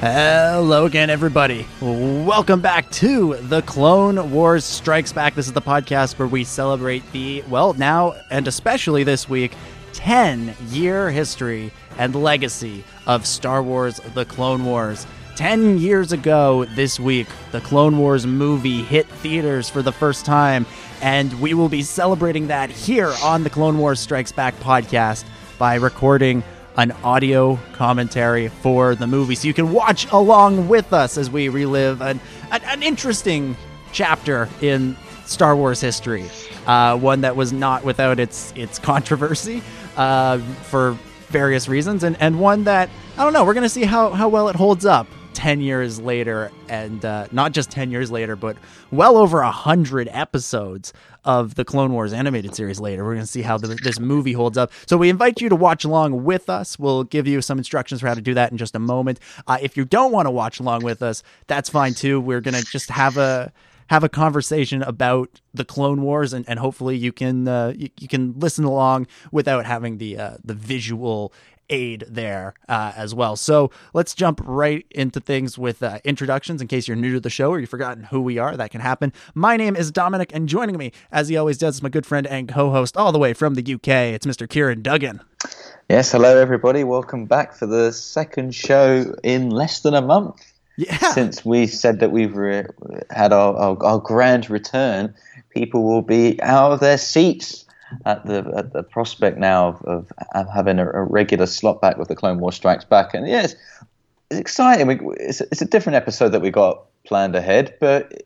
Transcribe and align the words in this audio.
Hello 0.00 0.86
again, 0.86 1.10
everybody. 1.10 1.66
Welcome 1.82 2.62
back 2.62 2.90
to 2.92 3.34
The 3.34 3.60
Clone 3.60 4.30
Wars 4.30 4.64
Strikes 4.64 5.12
Back. 5.12 5.34
This 5.34 5.46
is 5.46 5.52
the 5.52 5.60
podcast 5.60 6.18
where 6.18 6.26
we 6.26 6.42
celebrate 6.42 7.02
the, 7.12 7.44
well, 7.50 7.74
now 7.74 8.14
and 8.30 8.48
especially 8.48 9.04
this 9.04 9.28
week, 9.28 9.52
10 9.92 10.56
year 10.68 11.10
history 11.10 11.70
and 11.98 12.14
legacy 12.14 12.82
of 13.06 13.26
Star 13.26 13.62
Wars 13.62 14.00
The 14.14 14.24
Clone 14.24 14.64
Wars. 14.64 15.06
10 15.36 15.76
years 15.76 16.12
ago 16.12 16.64
this 16.64 16.98
week, 16.98 17.26
the 17.52 17.60
Clone 17.60 17.98
Wars 17.98 18.26
movie 18.26 18.82
hit 18.82 19.06
theaters 19.06 19.68
for 19.68 19.82
the 19.82 19.92
first 19.92 20.24
time, 20.24 20.64
and 21.02 21.38
we 21.42 21.52
will 21.52 21.68
be 21.68 21.82
celebrating 21.82 22.46
that 22.46 22.70
here 22.70 23.12
on 23.22 23.42
the 23.42 23.50
Clone 23.50 23.76
Wars 23.76 24.00
Strikes 24.00 24.32
Back 24.32 24.58
podcast 24.60 25.24
by 25.58 25.74
recording 25.74 26.42
an 26.76 26.92
audio 27.02 27.58
commentary 27.72 28.48
for 28.48 28.94
the 28.94 29.06
movie 29.06 29.34
so 29.34 29.46
you 29.48 29.54
can 29.54 29.72
watch 29.72 30.10
along 30.12 30.68
with 30.68 30.92
us 30.92 31.18
as 31.18 31.30
we 31.30 31.48
relive 31.48 32.00
an, 32.00 32.20
an, 32.52 32.62
an 32.64 32.82
interesting 32.82 33.56
chapter 33.92 34.48
in 34.60 34.96
Star 35.26 35.56
Wars 35.56 35.80
history. 35.80 36.24
Uh, 36.66 36.96
one 36.96 37.22
that 37.22 37.34
was 37.36 37.52
not 37.52 37.84
without 37.84 38.20
its 38.20 38.52
its 38.54 38.78
controversy 38.78 39.62
uh, 39.96 40.38
for 40.38 40.92
various 41.28 41.68
reasons, 41.68 42.04
and, 42.04 42.16
and 42.20 42.38
one 42.38 42.64
that 42.64 42.90
I 43.16 43.24
don't 43.24 43.32
know. 43.32 43.44
We're 43.44 43.54
gonna 43.54 43.68
see 43.68 43.84
how, 43.84 44.10
how 44.10 44.28
well 44.28 44.48
it 44.48 44.56
holds 44.56 44.84
up 44.84 45.06
10 45.34 45.60
years 45.60 46.00
later 46.00 46.50
and 46.68 47.04
uh, 47.04 47.26
not 47.32 47.52
just 47.52 47.70
10 47.70 47.90
years 47.90 48.10
later 48.10 48.36
but 48.36 48.56
well 48.90 49.16
over 49.16 49.40
a 49.40 49.50
hundred 49.50 50.08
episodes 50.10 50.92
of 51.24 51.54
the 51.54 51.64
clone 51.64 51.92
wars 51.92 52.12
animated 52.12 52.54
series 52.54 52.80
later. 52.80 53.04
We're 53.04 53.14
going 53.14 53.26
to 53.26 53.30
see 53.30 53.42
how 53.42 53.58
the, 53.58 53.68
this 53.82 54.00
movie 54.00 54.32
holds 54.32 54.56
up. 54.56 54.72
So 54.86 54.96
we 54.96 55.10
invite 55.10 55.40
you 55.40 55.50
to 55.50 55.56
watch 55.56 55.84
along 55.84 56.24
with 56.24 56.48
us. 56.48 56.78
We'll 56.78 57.04
give 57.04 57.26
you 57.26 57.42
some 57.42 57.58
instructions 57.58 58.00
for 58.00 58.08
how 58.08 58.14
to 58.14 58.22
do 58.22 58.32
that 58.34 58.50
in 58.50 58.56
just 58.56 58.74
a 58.74 58.78
moment. 58.78 59.20
Uh, 59.46 59.58
if 59.60 59.76
you 59.76 59.84
don't 59.84 60.12
want 60.12 60.26
to 60.26 60.30
watch 60.30 60.60
along 60.60 60.82
with 60.82 61.02
us 61.02 61.22
that's 61.46 61.68
fine 61.68 61.94
too. 61.94 62.20
We're 62.20 62.40
going 62.40 62.54
to 62.54 62.64
just 62.64 62.90
have 62.90 63.16
a 63.16 63.52
have 63.88 64.04
a 64.04 64.08
conversation 64.08 64.82
about 64.82 65.40
the 65.52 65.64
Clone 65.64 66.00
Wars, 66.02 66.32
and, 66.32 66.48
and 66.48 66.60
hopefully 66.60 66.96
you 66.96 67.12
can 67.12 67.48
uh, 67.48 67.72
you, 67.76 67.88
you 67.98 68.08
can 68.08 68.38
listen 68.38 68.64
along 68.64 69.08
without 69.32 69.66
having 69.66 69.98
the 69.98 70.16
uh, 70.16 70.36
the 70.44 70.54
visual 70.54 71.32
aid 71.70 72.04
there 72.08 72.54
uh, 72.68 72.92
as 72.96 73.14
well. 73.14 73.36
So 73.36 73.70
let's 73.94 74.14
jump 74.14 74.40
right 74.44 74.84
into 74.90 75.20
things 75.20 75.56
with 75.56 75.82
uh, 75.82 76.00
introductions 76.04 76.60
in 76.60 76.68
case 76.68 76.86
you're 76.86 76.96
new 76.96 77.14
to 77.14 77.20
the 77.20 77.30
show 77.30 77.50
or 77.50 77.60
you've 77.60 77.70
forgotten 77.70 78.04
who 78.04 78.20
we 78.20 78.38
are. 78.38 78.56
That 78.56 78.70
can 78.70 78.80
happen. 78.80 79.12
My 79.34 79.56
name 79.56 79.76
is 79.76 79.90
Dominic, 79.90 80.30
and 80.34 80.48
joining 80.48 80.76
me, 80.76 80.92
as 81.10 81.28
he 81.28 81.36
always 81.36 81.56
does, 81.56 81.76
is 81.76 81.82
my 81.82 81.88
good 81.88 82.04
friend 82.04 82.26
and 82.26 82.48
co 82.48 82.70
host 82.70 82.96
all 82.96 83.12
the 83.12 83.18
way 83.18 83.32
from 83.32 83.54
the 83.54 83.74
UK. 83.74 83.88
It's 83.88 84.26
Mr. 84.26 84.50
Ciaran 84.50 84.82
Duggan. 84.82 85.20
Yes, 85.88 86.12
hello 86.12 86.36
everybody. 86.36 86.84
Welcome 86.84 87.26
back 87.26 87.54
for 87.54 87.66
the 87.66 87.92
second 87.92 88.54
show 88.54 89.14
in 89.22 89.50
less 89.50 89.80
than 89.80 89.94
a 89.94 90.02
month. 90.02 90.52
Yeah. 90.76 91.12
Since 91.12 91.44
we 91.44 91.66
said 91.66 92.00
that 92.00 92.10
we've 92.10 92.36
re- 92.36 92.64
had 93.10 93.32
our, 93.32 93.54
our, 93.56 93.82
our 93.84 93.98
grand 93.98 94.48
return, 94.48 95.14
people 95.50 95.82
will 95.82 96.02
be 96.02 96.40
out 96.42 96.72
of 96.72 96.80
their 96.80 96.96
seats 96.96 97.66
at 98.04 98.24
the 98.26 98.52
at 98.56 98.72
the 98.72 98.82
prospect 98.82 99.38
now 99.38 99.78
of, 99.84 100.12
of 100.34 100.48
having 100.48 100.78
a, 100.78 100.88
a, 100.90 101.02
regular 101.04 101.46
slot 101.46 101.80
back 101.80 101.96
with 101.96 102.08
the 102.08 102.16
Clone 102.16 102.38
War 102.38 102.52
Strikes 102.52 102.84
Back. 102.84 103.14
And 103.14 103.26
yes, 103.26 103.54
it's 104.30 104.40
exciting. 104.40 104.86
We, 104.86 105.00
it's, 105.18 105.40
it's 105.40 105.62
a 105.62 105.66
different 105.66 105.96
episode 105.96 106.30
that 106.30 106.40
we 106.40 106.50
got 106.50 106.84
planned 107.04 107.34
ahead, 107.34 107.74
but 107.80 108.22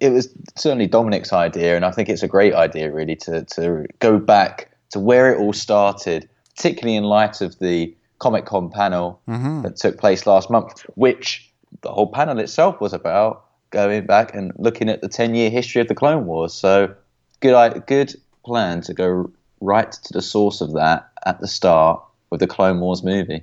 it 0.00 0.10
was 0.10 0.32
certainly 0.56 0.86
Dominic's 0.86 1.32
idea, 1.32 1.76
and 1.76 1.84
I 1.84 1.90
think 1.90 2.08
it's 2.08 2.22
a 2.22 2.28
great 2.28 2.54
idea, 2.54 2.90
really, 2.90 3.16
to 3.16 3.44
to 3.44 3.86
go 3.98 4.18
back 4.18 4.70
to 4.90 5.00
where 5.00 5.32
it 5.32 5.38
all 5.38 5.52
started, 5.52 6.28
particularly 6.56 6.96
in 6.96 7.04
light 7.04 7.40
of 7.40 7.58
the 7.58 7.94
Comic 8.18 8.46
Con 8.46 8.70
panel 8.70 9.20
mm-hmm. 9.28 9.62
that 9.62 9.76
took 9.76 9.98
place 9.98 10.26
last 10.26 10.50
month, 10.50 10.84
which 10.94 11.50
the 11.82 11.90
whole 11.90 12.10
panel 12.10 12.38
itself 12.38 12.80
was 12.80 12.92
about 12.92 13.44
going 13.70 14.04
back 14.04 14.34
and 14.34 14.52
looking 14.56 14.88
at 14.88 15.00
the 15.00 15.08
10 15.08 15.34
year 15.34 15.48
history 15.48 15.80
of 15.80 15.88
the 15.88 15.94
Clone 15.94 16.26
Wars. 16.26 16.52
So, 16.52 16.94
good, 17.40 17.86
good 17.86 18.14
plan 18.44 18.80
to 18.82 18.94
go 18.94 19.30
right 19.60 19.92
to 19.92 20.12
the 20.12 20.22
source 20.22 20.60
of 20.60 20.72
that 20.74 21.10
at 21.26 21.40
the 21.40 21.48
start 21.48 22.02
with 22.30 22.40
the 22.40 22.46
Clone 22.46 22.80
Wars 22.80 23.02
movie. 23.02 23.42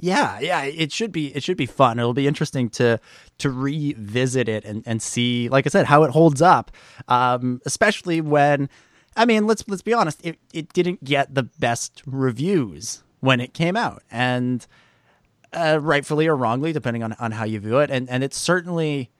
Yeah, 0.00 0.38
yeah, 0.40 0.62
it 0.62 0.92
should 0.92 1.10
be 1.10 1.34
it 1.34 1.42
should 1.42 1.56
be 1.56 1.66
fun. 1.66 1.98
It'll 1.98 2.14
be 2.14 2.28
interesting 2.28 2.70
to 2.70 3.00
to 3.38 3.50
revisit 3.50 4.48
it 4.48 4.64
and, 4.64 4.82
and 4.86 5.02
see, 5.02 5.48
like 5.48 5.66
I 5.66 5.70
said, 5.70 5.86
how 5.86 6.04
it 6.04 6.10
holds 6.10 6.40
up. 6.40 6.70
Um, 7.08 7.60
especially 7.66 8.20
when 8.20 8.68
I 9.16 9.24
mean, 9.24 9.46
let's 9.46 9.64
let's 9.66 9.82
be 9.82 9.92
honest, 9.92 10.24
it, 10.24 10.38
it 10.52 10.72
didn't 10.72 11.02
get 11.02 11.34
the 11.34 11.42
best 11.42 12.02
reviews 12.06 13.02
when 13.20 13.40
it 13.40 13.54
came 13.54 13.76
out. 13.76 14.04
And 14.10 14.64
uh, 15.52 15.78
rightfully 15.82 16.28
or 16.28 16.36
wrongly, 16.36 16.72
depending 16.72 17.02
on, 17.02 17.14
on 17.14 17.32
how 17.32 17.44
you 17.44 17.58
view 17.58 17.78
it. 17.78 17.90
And 17.90 18.08
and 18.08 18.22
it's 18.22 18.38
certainly 18.38 19.10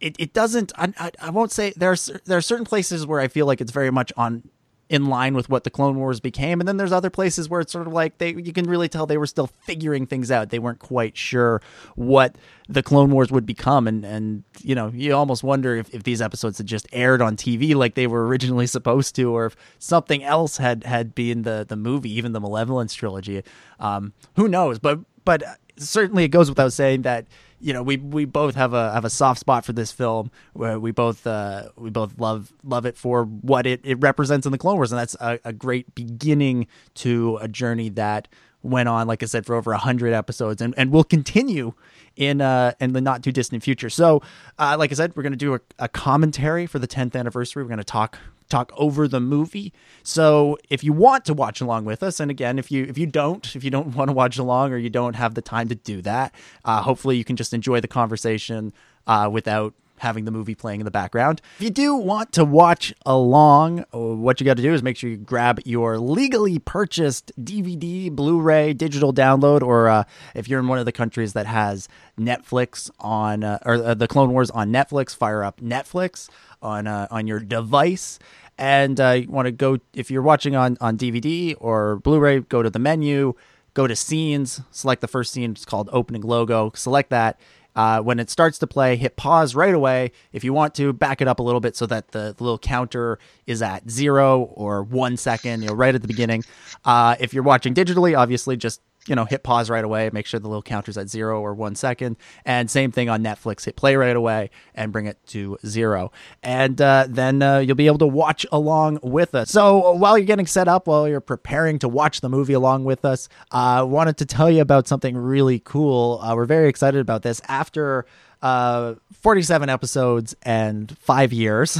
it, 0.00 0.16
it 0.18 0.32
doesn't 0.32 0.72
I, 0.76 0.92
I, 0.98 1.10
I 1.20 1.30
won't 1.30 1.52
say 1.52 1.72
there's 1.76 2.10
there 2.24 2.38
are 2.38 2.42
certain 2.42 2.66
places 2.66 3.06
where 3.06 3.20
I 3.20 3.28
feel 3.28 3.46
like 3.46 3.60
it's 3.60 3.72
very 3.72 3.90
much 3.90 4.12
on 4.16 4.42
in 4.88 5.06
line 5.06 5.34
with 5.34 5.48
what 5.48 5.64
the 5.64 5.70
Clone 5.70 5.96
Wars 5.96 6.20
became, 6.20 6.60
and 6.60 6.68
then 6.68 6.76
there's 6.76 6.92
other 6.92 7.10
places 7.10 7.48
where 7.48 7.60
it's 7.60 7.72
sort 7.72 7.86
of 7.86 7.92
like 7.92 8.18
they 8.18 8.34
you 8.34 8.52
can 8.52 8.66
really 8.66 8.88
tell 8.88 9.06
they 9.06 9.18
were 9.18 9.26
still 9.26 9.48
figuring 9.48 10.06
things 10.06 10.30
out. 10.30 10.50
They 10.50 10.58
weren't 10.58 10.78
quite 10.78 11.16
sure 11.16 11.60
what 11.96 12.36
the 12.68 12.82
Clone 12.82 13.10
Wars 13.10 13.32
would 13.32 13.46
become, 13.46 13.88
and 13.88 14.04
and 14.04 14.44
you 14.62 14.74
know 14.74 14.92
you 14.94 15.14
almost 15.14 15.42
wonder 15.42 15.74
if, 15.76 15.92
if 15.92 16.04
these 16.04 16.22
episodes 16.22 16.58
had 16.58 16.66
just 16.66 16.86
aired 16.92 17.20
on 17.20 17.36
TV 17.36 17.74
like 17.74 17.94
they 17.94 18.06
were 18.06 18.26
originally 18.26 18.66
supposed 18.76 19.16
to, 19.16 19.34
or 19.34 19.46
if 19.46 19.56
something 19.78 20.22
else 20.22 20.58
had 20.58 20.84
had 20.84 21.14
been 21.14 21.42
the 21.42 21.66
the 21.68 21.76
movie, 21.76 22.12
even 22.12 22.32
the 22.32 22.40
Malevolence 22.40 22.94
trilogy. 22.94 23.42
Um, 23.80 24.12
who 24.36 24.46
knows? 24.46 24.78
But 24.78 25.00
but 25.24 25.42
certainly 25.76 26.24
it 26.24 26.28
goes 26.28 26.48
without 26.48 26.72
saying 26.72 27.02
that 27.02 27.26
you 27.60 27.72
know 27.72 27.82
we 27.82 27.96
we 27.96 28.24
both 28.24 28.54
have 28.54 28.72
a 28.74 28.92
have 28.92 29.04
a 29.04 29.10
soft 29.10 29.40
spot 29.40 29.64
for 29.64 29.72
this 29.72 29.92
film 29.92 30.30
where 30.52 30.78
we 30.78 30.90
both 30.90 31.26
uh, 31.26 31.68
we 31.76 31.90
both 31.90 32.18
love 32.18 32.52
love 32.62 32.86
it 32.86 32.96
for 32.96 33.24
what 33.24 33.66
it, 33.66 33.80
it 33.84 33.98
represents 34.00 34.46
in 34.46 34.52
the 34.52 34.58
Clone 34.58 34.76
Wars 34.76 34.92
and 34.92 34.98
that's 34.98 35.16
a, 35.20 35.38
a 35.44 35.52
great 35.52 35.94
beginning 35.94 36.66
to 36.94 37.38
a 37.40 37.48
journey 37.48 37.88
that 37.90 38.28
went 38.62 38.88
on 38.88 39.06
like 39.06 39.22
I 39.22 39.26
said 39.26 39.46
for 39.46 39.54
over 39.54 39.72
hundred 39.74 40.12
episodes 40.12 40.60
and 40.60 40.74
and 40.76 40.90
will 40.90 41.04
continue 41.04 41.72
in 42.16 42.40
uh 42.40 42.72
in 42.80 42.92
the 42.92 43.00
not 43.00 43.22
too 43.22 43.32
distant 43.32 43.62
future. 43.62 43.90
So 43.90 44.22
uh, 44.58 44.76
like 44.78 44.90
I 44.90 44.94
said, 44.94 45.14
we're 45.16 45.22
gonna 45.22 45.36
do 45.36 45.54
a, 45.54 45.60
a 45.78 45.88
commentary 45.88 46.66
for 46.66 46.78
the 46.78 46.88
10th 46.88 47.14
anniversary. 47.14 47.62
We're 47.62 47.68
gonna 47.68 47.84
talk 47.84 48.18
talk 48.48 48.72
over 48.76 49.08
the 49.08 49.20
movie. 49.20 49.72
So 50.02 50.58
if 50.70 50.84
you 50.84 50.92
want 50.92 51.24
to 51.26 51.34
watch 51.34 51.60
along 51.60 51.84
with 51.84 52.02
us, 52.02 52.20
and 52.20 52.30
again, 52.30 52.58
if 52.58 52.70
you 52.70 52.84
if 52.84 52.98
you 52.98 53.06
don't, 53.06 53.54
if 53.54 53.64
you 53.64 53.70
don't 53.70 53.88
want 53.96 54.08
to 54.08 54.12
watch 54.14 54.38
along 54.38 54.72
or 54.72 54.78
you 54.78 54.90
don't 54.90 55.14
have 55.14 55.34
the 55.34 55.42
time 55.42 55.68
to 55.68 55.74
do 55.74 56.02
that, 56.02 56.34
uh, 56.64 56.82
hopefully 56.82 57.16
you 57.16 57.24
can 57.24 57.36
just 57.36 57.52
enjoy 57.52 57.80
the 57.80 57.88
conversation 57.88 58.72
uh, 59.06 59.28
without 59.32 59.74
having 59.98 60.24
the 60.24 60.30
movie 60.30 60.54
playing 60.54 60.80
in 60.80 60.84
the 60.84 60.90
background. 60.90 61.40
If 61.56 61.62
you 61.62 61.70
do 61.70 61.94
want 61.94 62.32
to 62.32 62.44
watch 62.44 62.94
along, 63.04 63.84
what 63.92 64.40
you 64.40 64.44
got 64.46 64.56
to 64.56 64.62
do 64.62 64.72
is 64.72 64.82
make 64.82 64.96
sure 64.96 65.10
you 65.10 65.16
grab 65.16 65.60
your 65.64 65.98
legally 65.98 66.58
purchased 66.58 67.32
DVD, 67.42 68.10
Blu-ray, 68.10 68.72
digital 68.72 69.12
download, 69.12 69.62
or 69.62 69.88
uh, 69.88 70.04
if 70.34 70.48
you're 70.48 70.60
in 70.60 70.68
one 70.68 70.78
of 70.78 70.84
the 70.84 70.92
countries 70.92 71.32
that 71.32 71.46
has 71.46 71.88
Netflix 72.18 72.90
on 72.98 73.44
uh, 73.44 73.58
or 73.64 73.74
uh, 73.74 73.94
the 73.94 74.08
Clone 74.08 74.32
Wars 74.32 74.50
on 74.50 74.70
Netflix, 74.70 75.14
fire 75.14 75.44
up 75.44 75.60
Netflix 75.60 76.28
on 76.62 76.86
uh, 76.86 77.06
on 77.10 77.26
your 77.26 77.40
device. 77.40 78.18
And 78.58 78.98
uh, 78.98 79.10
you 79.10 79.28
want 79.28 79.46
to 79.46 79.52
go 79.52 79.78
if 79.92 80.10
you're 80.10 80.22
watching 80.22 80.56
on 80.56 80.78
on 80.80 80.96
DVD 80.96 81.54
or 81.58 81.96
Blu-ray, 81.96 82.40
go 82.40 82.62
to 82.62 82.70
the 82.70 82.78
menu, 82.78 83.34
go 83.74 83.86
to 83.86 83.94
scenes, 83.94 84.62
select 84.70 85.02
the 85.02 85.08
first 85.08 85.32
scene. 85.32 85.52
It's 85.52 85.66
called 85.66 85.90
opening 85.92 86.22
logo. 86.22 86.72
Select 86.74 87.10
that. 87.10 87.38
Uh, 87.76 88.00
when 88.00 88.18
it 88.18 88.30
starts 88.30 88.58
to 88.58 88.66
play, 88.66 88.96
hit 88.96 89.16
pause 89.16 89.54
right 89.54 89.74
away. 89.74 90.10
If 90.32 90.42
you 90.42 90.54
want 90.54 90.74
to, 90.76 90.94
back 90.94 91.20
it 91.20 91.28
up 91.28 91.38
a 91.38 91.42
little 91.42 91.60
bit 91.60 91.76
so 91.76 91.84
that 91.86 92.08
the, 92.08 92.34
the 92.36 92.42
little 92.42 92.58
counter 92.58 93.18
is 93.46 93.60
at 93.60 93.88
zero 93.90 94.44
or 94.54 94.82
one 94.82 95.18
second, 95.18 95.60
you 95.62 95.68
know, 95.68 95.74
right 95.74 95.94
at 95.94 96.00
the 96.00 96.08
beginning. 96.08 96.42
Uh, 96.86 97.16
if 97.20 97.34
you're 97.34 97.42
watching 97.42 97.74
digitally, 97.74 98.18
obviously 98.18 98.56
just 98.56 98.80
you 99.06 99.14
know, 99.14 99.24
hit 99.24 99.42
pause 99.42 99.70
right 99.70 99.84
away, 99.84 100.10
make 100.12 100.26
sure 100.26 100.40
the 100.40 100.48
little 100.48 100.62
counter's 100.62 100.98
at 100.98 101.08
zero 101.08 101.40
or 101.40 101.54
one 101.54 101.74
second. 101.74 102.16
And 102.44 102.70
same 102.70 102.92
thing 102.92 103.08
on 103.08 103.22
Netflix, 103.22 103.64
hit 103.64 103.76
play 103.76 103.96
right 103.96 104.16
away 104.16 104.50
and 104.74 104.92
bring 104.92 105.06
it 105.06 105.18
to 105.28 105.58
zero. 105.64 106.12
And 106.42 106.80
uh, 106.80 107.06
then 107.08 107.42
uh, 107.42 107.58
you'll 107.58 107.76
be 107.76 107.86
able 107.86 107.98
to 107.98 108.06
watch 108.06 108.44
along 108.52 109.00
with 109.02 109.34
us. 109.34 109.50
So 109.50 109.92
while 109.92 110.18
you're 110.18 110.26
getting 110.26 110.46
set 110.46 110.68
up, 110.68 110.86
while 110.86 111.08
you're 111.08 111.20
preparing 111.20 111.78
to 111.80 111.88
watch 111.88 112.20
the 112.20 112.28
movie 112.28 112.52
along 112.52 112.84
with 112.84 113.04
us, 113.04 113.28
I 113.50 113.78
uh, 113.78 113.84
wanted 113.84 114.16
to 114.18 114.26
tell 114.26 114.50
you 114.50 114.60
about 114.60 114.88
something 114.88 115.16
really 115.16 115.60
cool. 115.60 116.20
Uh, 116.20 116.34
we're 116.34 116.44
very 116.44 116.68
excited 116.68 117.00
about 117.00 117.22
this. 117.22 117.40
After 117.48 118.06
uh, 118.42 118.94
47 119.12 119.68
episodes 119.68 120.34
and 120.42 120.96
five 120.98 121.32
years, 121.32 121.78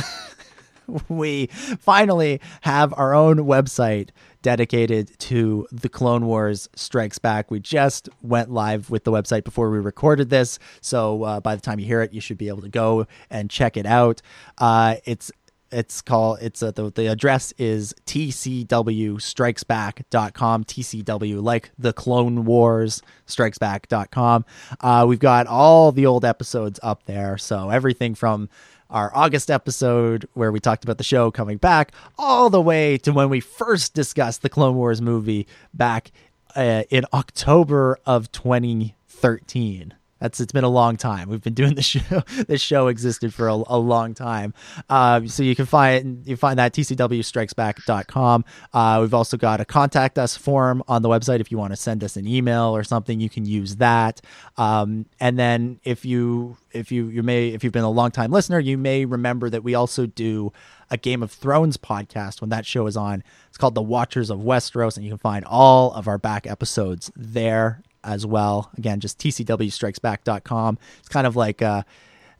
we 1.08 1.46
finally 1.46 2.40
have 2.62 2.94
our 2.96 3.14
own 3.14 3.38
website 3.38 4.11
dedicated 4.46 5.10
to 5.19 5.66
the 5.72 5.88
Clone 5.88 6.25
Wars 6.25 6.69
Strikes 6.76 7.19
Back. 7.19 7.50
We 7.50 7.58
just 7.58 8.08
went 8.22 8.48
live 8.48 8.90
with 8.90 9.02
the 9.02 9.10
website 9.10 9.43
before 9.43 9.72
we 9.72 9.81
recorded 9.81 10.31
this, 10.31 10.60
so 10.81 11.25
uh, 11.25 11.40
by 11.40 11.56
the 11.56 11.60
time 11.60 11.81
you 11.81 11.87
hear 11.87 12.00
it, 12.00 12.12
you 12.12 12.20
should 12.20 12.38
be 12.38 12.46
able 12.46 12.62
to 12.62 12.69
go 12.69 13.08
and 13.28 13.50
check 13.50 13.76
it 13.76 13.87
out. 13.87 14.22
Uh, 14.56 14.98
it's 15.04 15.32
it's 15.72 16.00
called 16.00 16.38
it's 16.40 16.62
uh, 16.62 16.70
the, 16.70 16.93
the 16.93 17.08
address 17.08 17.52
is 17.58 17.93
tcwstrikesback.com 18.06 20.64
tcw 20.64 21.42
like 21.42 21.72
the 21.76 21.92
clone 21.92 22.44
wars 22.44 23.02
strikesback.com 23.26 24.44
uh, 24.81 25.04
we've 25.08 25.19
got 25.19 25.49
all 25.49 25.90
the 25.90 26.06
old 26.06 26.25
episodes 26.25 26.78
up 26.84 27.04
there 27.06 27.37
so 27.37 27.70
everything 27.70 28.14
from 28.14 28.49
our 28.90 29.10
August 29.14 29.50
episode 29.50 30.28
where 30.34 30.52
we 30.52 30.60
talked 30.60 30.84
about 30.84 30.98
the 30.98 31.04
show 31.04 31.30
coming 31.30 31.56
back, 31.56 31.92
all 32.18 32.50
the 32.50 32.60
way 32.60 32.98
to 32.98 33.12
when 33.12 33.28
we 33.28 33.40
first 33.40 33.94
discussed 33.94 34.42
the 34.42 34.48
Clone 34.48 34.76
Wars 34.76 35.02
movie 35.02 35.46
back 35.74 36.12
uh, 36.54 36.84
in 36.90 37.04
October 37.12 37.98
of 38.06 38.30
2013. 38.32 39.94
That's 40.18 40.40
it's 40.40 40.52
been 40.52 40.64
a 40.64 40.68
long 40.68 40.96
time. 40.96 41.28
We've 41.28 41.42
been 41.42 41.54
doing 41.54 41.74
this 41.74 41.84
show. 41.86 42.22
This 42.48 42.60
show 42.60 42.88
existed 42.88 43.34
for 43.34 43.48
a, 43.48 43.54
a 43.66 43.78
long 43.78 44.14
time. 44.14 44.54
Um, 44.88 45.28
so 45.28 45.42
you 45.42 45.54
can 45.54 45.66
find 45.66 46.26
you 46.26 46.36
find 46.36 46.58
that 46.58 46.72
tcwstrikesback.com. 46.72 48.44
Uh, 48.72 48.98
we've 49.00 49.14
also 49.14 49.36
got 49.36 49.60
a 49.60 49.64
contact 49.64 50.18
us 50.18 50.36
form 50.36 50.82
on 50.88 51.02
the 51.02 51.08
website 51.08 51.40
if 51.40 51.50
you 51.50 51.58
want 51.58 51.72
to 51.72 51.76
send 51.76 52.02
us 52.02 52.16
an 52.16 52.26
email 52.26 52.74
or 52.74 52.82
something. 52.84 53.20
You 53.20 53.28
can 53.28 53.44
use 53.44 53.76
that. 53.76 54.20
Um, 54.56 55.06
and 55.20 55.38
then 55.38 55.80
if 55.84 56.04
you 56.04 56.56
if 56.72 56.90
you 56.90 57.08
you 57.08 57.22
may 57.22 57.48
if 57.48 57.62
you've 57.62 57.72
been 57.72 57.84
a 57.84 57.90
long 57.90 58.10
time 58.10 58.30
listener, 58.30 58.58
you 58.58 58.78
may 58.78 59.04
remember 59.04 59.50
that 59.50 59.62
we 59.62 59.74
also 59.74 60.06
do 60.06 60.52
a 60.90 60.96
Game 60.96 61.22
of 61.22 61.32
Thrones 61.32 61.76
podcast 61.76 62.40
when 62.40 62.50
that 62.50 62.64
show 62.64 62.86
is 62.86 62.96
on. 62.96 63.22
It's 63.48 63.58
called 63.58 63.74
The 63.74 63.82
Watchers 63.82 64.30
of 64.30 64.38
Westeros, 64.38 64.96
and 64.96 65.04
you 65.04 65.10
can 65.10 65.18
find 65.18 65.44
all 65.44 65.92
of 65.92 66.08
our 66.08 66.18
back 66.18 66.46
episodes 66.46 67.10
there 67.16 67.82
as 68.06 68.24
well. 68.24 68.70
Again, 68.78 69.00
just 69.00 69.18
tcwstrikesback.com. 69.18 70.78
It's 71.00 71.08
kind 71.08 71.26
of 71.26 71.36
like 71.36 71.60
a, 71.60 71.84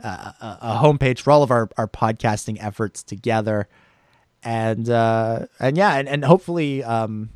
a, 0.00 0.34
a 0.40 0.80
homepage 0.82 1.20
for 1.20 1.32
all 1.32 1.42
of 1.42 1.50
our, 1.50 1.68
our 1.76 1.88
podcasting 1.88 2.62
efforts 2.62 3.02
together. 3.02 3.68
And 4.42 4.88
uh, 4.88 5.46
and 5.58 5.76
yeah, 5.76 5.96
and, 5.96 6.08
and 6.08 6.24
hopefully 6.24 6.84
um, 6.84 7.30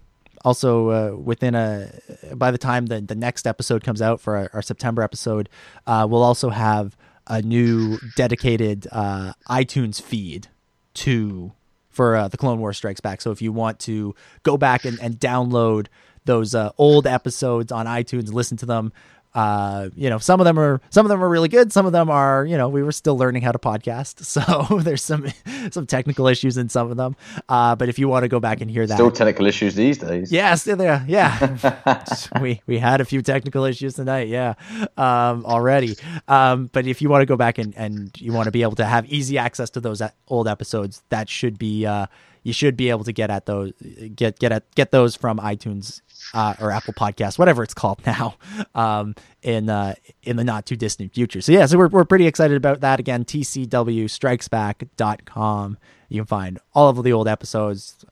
also 0.44 0.90
uh, 0.90 1.16
within 1.16 1.54
a 1.54 1.90
by 2.34 2.50
the 2.50 2.58
time 2.58 2.86
the, 2.86 3.00
the 3.00 3.16
next 3.16 3.46
episode 3.46 3.82
comes 3.82 4.00
out 4.00 4.20
for 4.20 4.36
our, 4.36 4.50
our 4.54 4.62
September 4.62 5.02
episode, 5.02 5.48
uh, 5.86 6.06
we'll 6.08 6.22
also 6.22 6.50
have 6.50 6.96
a 7.26 7.42
new 7.42 7.98
dedicated 8.16 8.86
uh, 8.92 9.32
iTunes 9.48 10.00
feed 10.00 10.48
to 10.94 11.52
for 11.88 12.16
uh, 12.16 12.28
the 12.28 12.36
Clone 12.36 12.60
War 12.60 12.72
Strikes 12.72 13.00
Back. 13.00 13.20
So 13.20 13.32
if 13.32 13.42
you 13.42 13.50
want 13.52 13.80
to 13.80 14.14
go 14.44 14.56
back 14.56 14.84
and, 14.84 14.98
and 15.00 15.18
download 15.18 15.88
those 16.30 16.54
uh, 16.54 16.70
old 16.78 17.08
episodes 17.08 17.72
on 17.72 17.86
iTunes, 17.86 18.32
listen 18.32 18.56
to 18.58 18.66
them. 18.66 18.92
Uh, 19.32 19.90
you 19.94 20.10
know, 20.10 20.18
some 20.18 20.40
of 20.40 20.44
them 20.44 20.58
are 20.58 20.80
some 20.90 21.06
of 21.06 21.10
them 21.10 21.22
are 21.22 21.28
really 21.28 21.48
good. 21.48 21.72
Some 21.72 21.86
of 21.86 21.92
them 21.92 22.10
are, 22.10 22.44
you 22.44 22.56
know, 22.56 22.68
we 22.68 22.82
were 22.82 22.92
still 22.92 23.16
learning 23.16 23.42
how 23.42 23.52
to 23.52 23.58
podcast, 23.58 24.24
so 24.34 24.78
there's 24.80 25.02
some 25.02 25.26
some 25.70 25.86
technical 25.86 26.26
issues 26.26 26.56
in 26.56 26.68
some 26.68 26.90
of 26.90 26.96
them. 26.96 27.16
Uh, 27.48 27.76
but 27.76 27.88
if 27.88 27.98
you 27.98 28.08
want 28.08 28.24
to 28.24 28.28
go 28.28 28.40
back 28.40 28.60
and 28.60 28.70
hear 28.70 28.86
that, 28.86 28.94
still 28.94 29.10
technical 29.10 29.46
issues 29.46 29.74
these 29.74 29.98
days. 29.98 30.32
Yeah, 30.32 30.54
still 30.56 30.76
there. 30.76 31.04
Yeah, 31.06 32.04
we 32.40 32.60
we 32.66 32.78
had 32.78 33.00
a 33.00 33.04
few 33.04 33.22
technical 33.22 33.64
issues 33.64 33.94
tonight. 33.94 34.28
Yeah, 34.28 34.54
um, 34.96 35.44
already. 35.46 35.96
Um, 36.26 36.68
but 36.72 36.86
if 36.86 37.00
you 37.00 37.08
want 37.08 37.22
to 37.22 37.26
go 37.26 37.36
back 37.36 37.58
and 37.58 37.72
and 37.76 38.10
you 38.20 38.32
want 38.32 38.46
to 38.46 38.52
be 38.52 38.62
able 38.62 38.76
to 38.76 38.84
have 38.84 39.06
easy 39.06 39.38
access 39.38 39.70
to 39.70 39.80
those 39.80 40.02
old 40.26 40.48
episodes, 40.48 41.02
that 41.10 41.28
should 41.28 41.58
be. 41.58 41.86
Uh, 41.86 42.06
you 42.42 42.52
should 42.52 42.76
be 42.76 42.90
able 42.90 43.04
to 43.04 43.12
get 43.12 43.31
at 43.31 43.46
those 43.46 43.72
get 44.14 44.38
get 44.38 44.52
at 44.52 44.75
get 44.75 44.90
those 44.90 45.16
from 45.16 45.38
iTunes 45.38 46.02
uh, 46.34 46.54
or 46.60 46.70
Apple 46.70 46.92
Podcast, 46.94 47.38
whatever 47.38 47.62
it's 47.62 47.75
called 47.75 48.00
now, 48.06 48.37
um, 48.75 49.14
in 49.42 49.69
uh, 49.69 49.94
in 50.22 50.37
the 50.37 50.44
not 50.44 50.64
too 50.66 50.76
distant 50.76 51.12
future. 51.14 51.40
So 51.40 51.52
yeah, 51.52 51.66
so 51.66 51.78
we're 51.78 51.88
we're 51.88 52.04
pretty 52.04 52.26
excited 52.26 52.56
about 52.56 52.81
that. 52.81 53.00
Again, 53.00 53.25
tcwstrikesback.com. 53.25 55.78
You 56.08 56.20
can 56.20 56.26
find 56.26 56.58
all 56.75 56.88
of 56.88 57.02
the 57.02 57.12
old 57.12 57.28
episodes, 57.28 58.04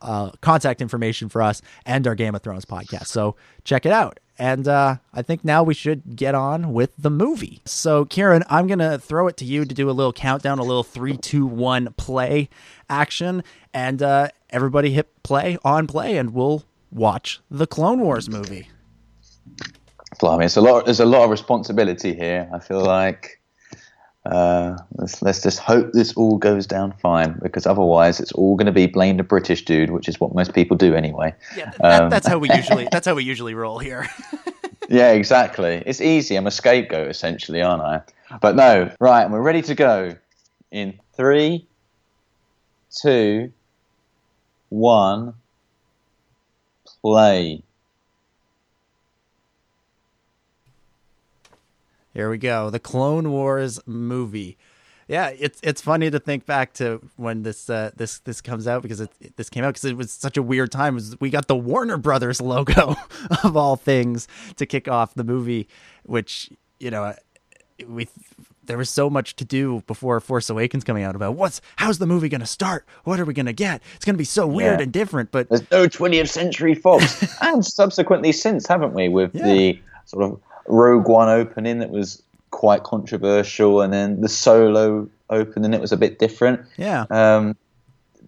uh, 0.00 0.30
contact 0.40 0.80
information 0.80 1.28
for 1.28 1.42
us, 1.42 1.60
and 1.84 2.06
our 2.06 2.14
Game 2.14 2.34
of 2.34 2.42
Thrones 2.42 2.64
podcast. 2.64 3.06
So 3.06 3.36
check 3.64 3.84
it 3.86 3.92
out. 3.92 4.20
And 4.38 4.68
uh, 4.68 4.96
I 5.14 5.22
think 5.22 5.44
now 5.44 5.62
we 5.62 5.74
should 5.74 6.16
get 6.16 6.34
on 6.34 6.72
with 6.72 6.90
the 6.98 7.10
movie. 7.10 7.62
So, 7.64 8.04
Ciaran, 8.04 8.44
I'm 8.48 8.66
going 8.66 8.80
to 8.80 8.98
throw 8.98 9.28
it 9.28 9.36
to 9.38 9.44
you 9.44 9.64
to 9.64 9.74
do 9.74 9.88
a 9.88 9.92
little 9.92 10.12
countdown, 10.12 10.58
a 10.58 10.62
little 10.62 10.84
three, 10.84 11.16
two, 11.16 11.46
one 11.46 11.94
play 11.96 12.48
action. 12.90 13.42
And 13.72 14.02
uh, 14.02 14.28
everybody 14.50 14.90
hit 14.90 15.22
play 15.22 15.58
on 15.64 15.86
play, 15.86 16.16
and 16.18 16.34
we'll 16.34 16.64
watch 16.90 17.40
the 17.50 17.66
Clone 17.66 18.00
Wars 18.00 18.28
movie. 18.28 18.68
Blimey, 20.18 20.46
it's 20.46 20.56
a 20.56 20.60
lot. 20.60 20.84
There's 20.84 21.00
a 21.00 21.06
lot 21.06 21.24
of 21.24 21.30
responsibility 21.30 22.14
here. 22.14 22.48
I 22.52 22.58
feel 22.58 22.80
like 22.80 23.35
uh, 24.26 24.76
let's 24.96 25.22
let's 25.22 25.42
just 25.42 25.58
hope 25.58 25.92
this 25.92 26.12
all 26.14 26.36
goes 26.38 26.66
down 26.66 26.92
fine 26.92 27.38
because 27.42 27.66
otherwise 27.66 28.20
it's 28.20 28.32
all 28.32 28.56
going 28.56 28.66
to 28.66 28.72
be 28.72 28.86
blame 28.86 29.16
the 29.16 29.22
British 29.22 29.64
dude, 29.64 29.90
which 29.90 30.08
is 30.08 30.20
what 30.20 30.34
most 30.34 30.52
people 30.52 30.76
do 30.76 30.94
anyway. 30.94 31.34
Yeah, 31.56 31.72
that, 31.80 32.02
um, 32.02 32.10
that's 32.10 32.26
how 32.26 32.38
we 32.38 32.50
usually 32.52 32.88
that's 32.92 33.06
how 33.06 33.14
we 33.14 33.24
usually 33.24 33.54
roll 33.54 33.78
here. 33.78 34.08
yeah, 34.88 35.12
exactly. 35.12 35.82
It's 35.86 36.00
easy. 36.00 36.36
I'm 36.36 36.46
a 36.46 36.50
scapegoat 36.50 37.08
essentially, 37.08 37.62
aren't 37.62 37.82
I? 37.82 38.02
But 38.40 38.56
no, 38.56 38.90
right. 39.00 39.30
We're 39.30 39.42
ready 39.42 39.62
to 39.62 39.74
go 39.74 40.16
in 40.70 40.98
three, 41.16 41.66
two, 42.90 43.52
one 44.68 45.34
play. 47.02 47.62
Here 52.16 52.30
we 52.30 52.38
go. 52.38 52.70
The 52.70 52.78
Clone 52.78 53.30
Wars 53.30 53.78
movie. 53.84 54.56
Yeah, 55.06 55.34
it's 55.38 55.60
it's 55.62 55.82
funny 55.82 56.10
to 56.10 56.18
think 56.18 56.46
back 56.46 56.72
to 56.74 57.06
when 57.16 57.42
this 57.42 57.68
uh, 57.68 57.90
this 57.94 58.20
this 58.20 58.40
comes 58.40 58.66
out 58.66 58.80
because 58.80 59.02
it, 59.02 59.10
it 59.20 59.36
this 59.36 59.50
came 59.50 59.64
out 59.64 59.74
because 59.74 59.84
it 59.84 59.98
was 59.98 60.12
such 60.12 60.38
a 60.38 60.42
weird 60.42 60.72
time. 60.72 60.94
Was, 60.94 61.14
we 61.20 61.28
got 61.28 61.46
the 61.46 61.54
Warner 61.54 61.98
Brothers 61.98 62.40
logo 62.40 62.96
of 63.44 63.54
all 63.54 63.76
things 63.76 64.28
to 64.56 64.64
kick 64.64 64.88
off 64.88 65.12
the 65.12 65.24
movie, 65.24 65.68
which 66.04 66.50
you 66.80 66.90
know 66.90 67.12
we 67.86 68.08
there 68.64 68.78
was 68.78 68.88
so 68.88 69.10
much 69.10 69.36
to 69.36 69.44
do 69.44 69.82
before 69.86 70.18
Force 70.18 70.48
Awakens 70.48 70.84
coming 70.84 71.04
out 71.04 71.16
about 71.16 71.34
what's 71.34 71.60
how's 71.76 71.98
the 71.98 72.06
movie 72.06 72.30
going 72.30 72.40
to 72.40 72.46
start? 72.46 72.86
What 73.04 73.20
are 73.20 73.26
we 73.26 73.34
going 73.34 73.44
to 73.44 73.52
get? 73.52 73.82
It's 73.94 74.06
going 74.06 74.14
to 74.14 74.18
be 74.18 74.24
so 74.24 74.46
weird 74.46 74.80
yeah. 74.80 74.84
and 74.84 74.92
different. 74.92 75.32
But 75.32 75.50
there's 75.50 75.70
no 75.70 75.86
20th 75.86 76.30
Century 76.30 76.74
Fox, 76.74 77.36
and 77.42 77.62
subsequently 77.62 78.32
since 78.32 78.66
haven't 78.66 78.94
we 78.94 79.10
with 79.10 79.34
yeah. 79.34 79.44
the 79.44 79.80
sort 80.06 80.24
of 80.24 80.40
Rogue 80.68 81.08
One 81.08 81.28
opening 81.28 81.78
that 81.78 81.90
was 81.90 82.22
quite 82.50 82.82
controversial, 82.82 83.80
and 83.80 83.92
then 83.92 84.20
the 84.20 84.28
Solo 84.28 85.08
opening 85.30 85.74
it 85.74 85.80
was 85.80 85.92
a 85.92 85.96
bit 85.96 86.18
different. 86.18 86.60
Yeah. 86.76 87.06
Um, 87.10 87.56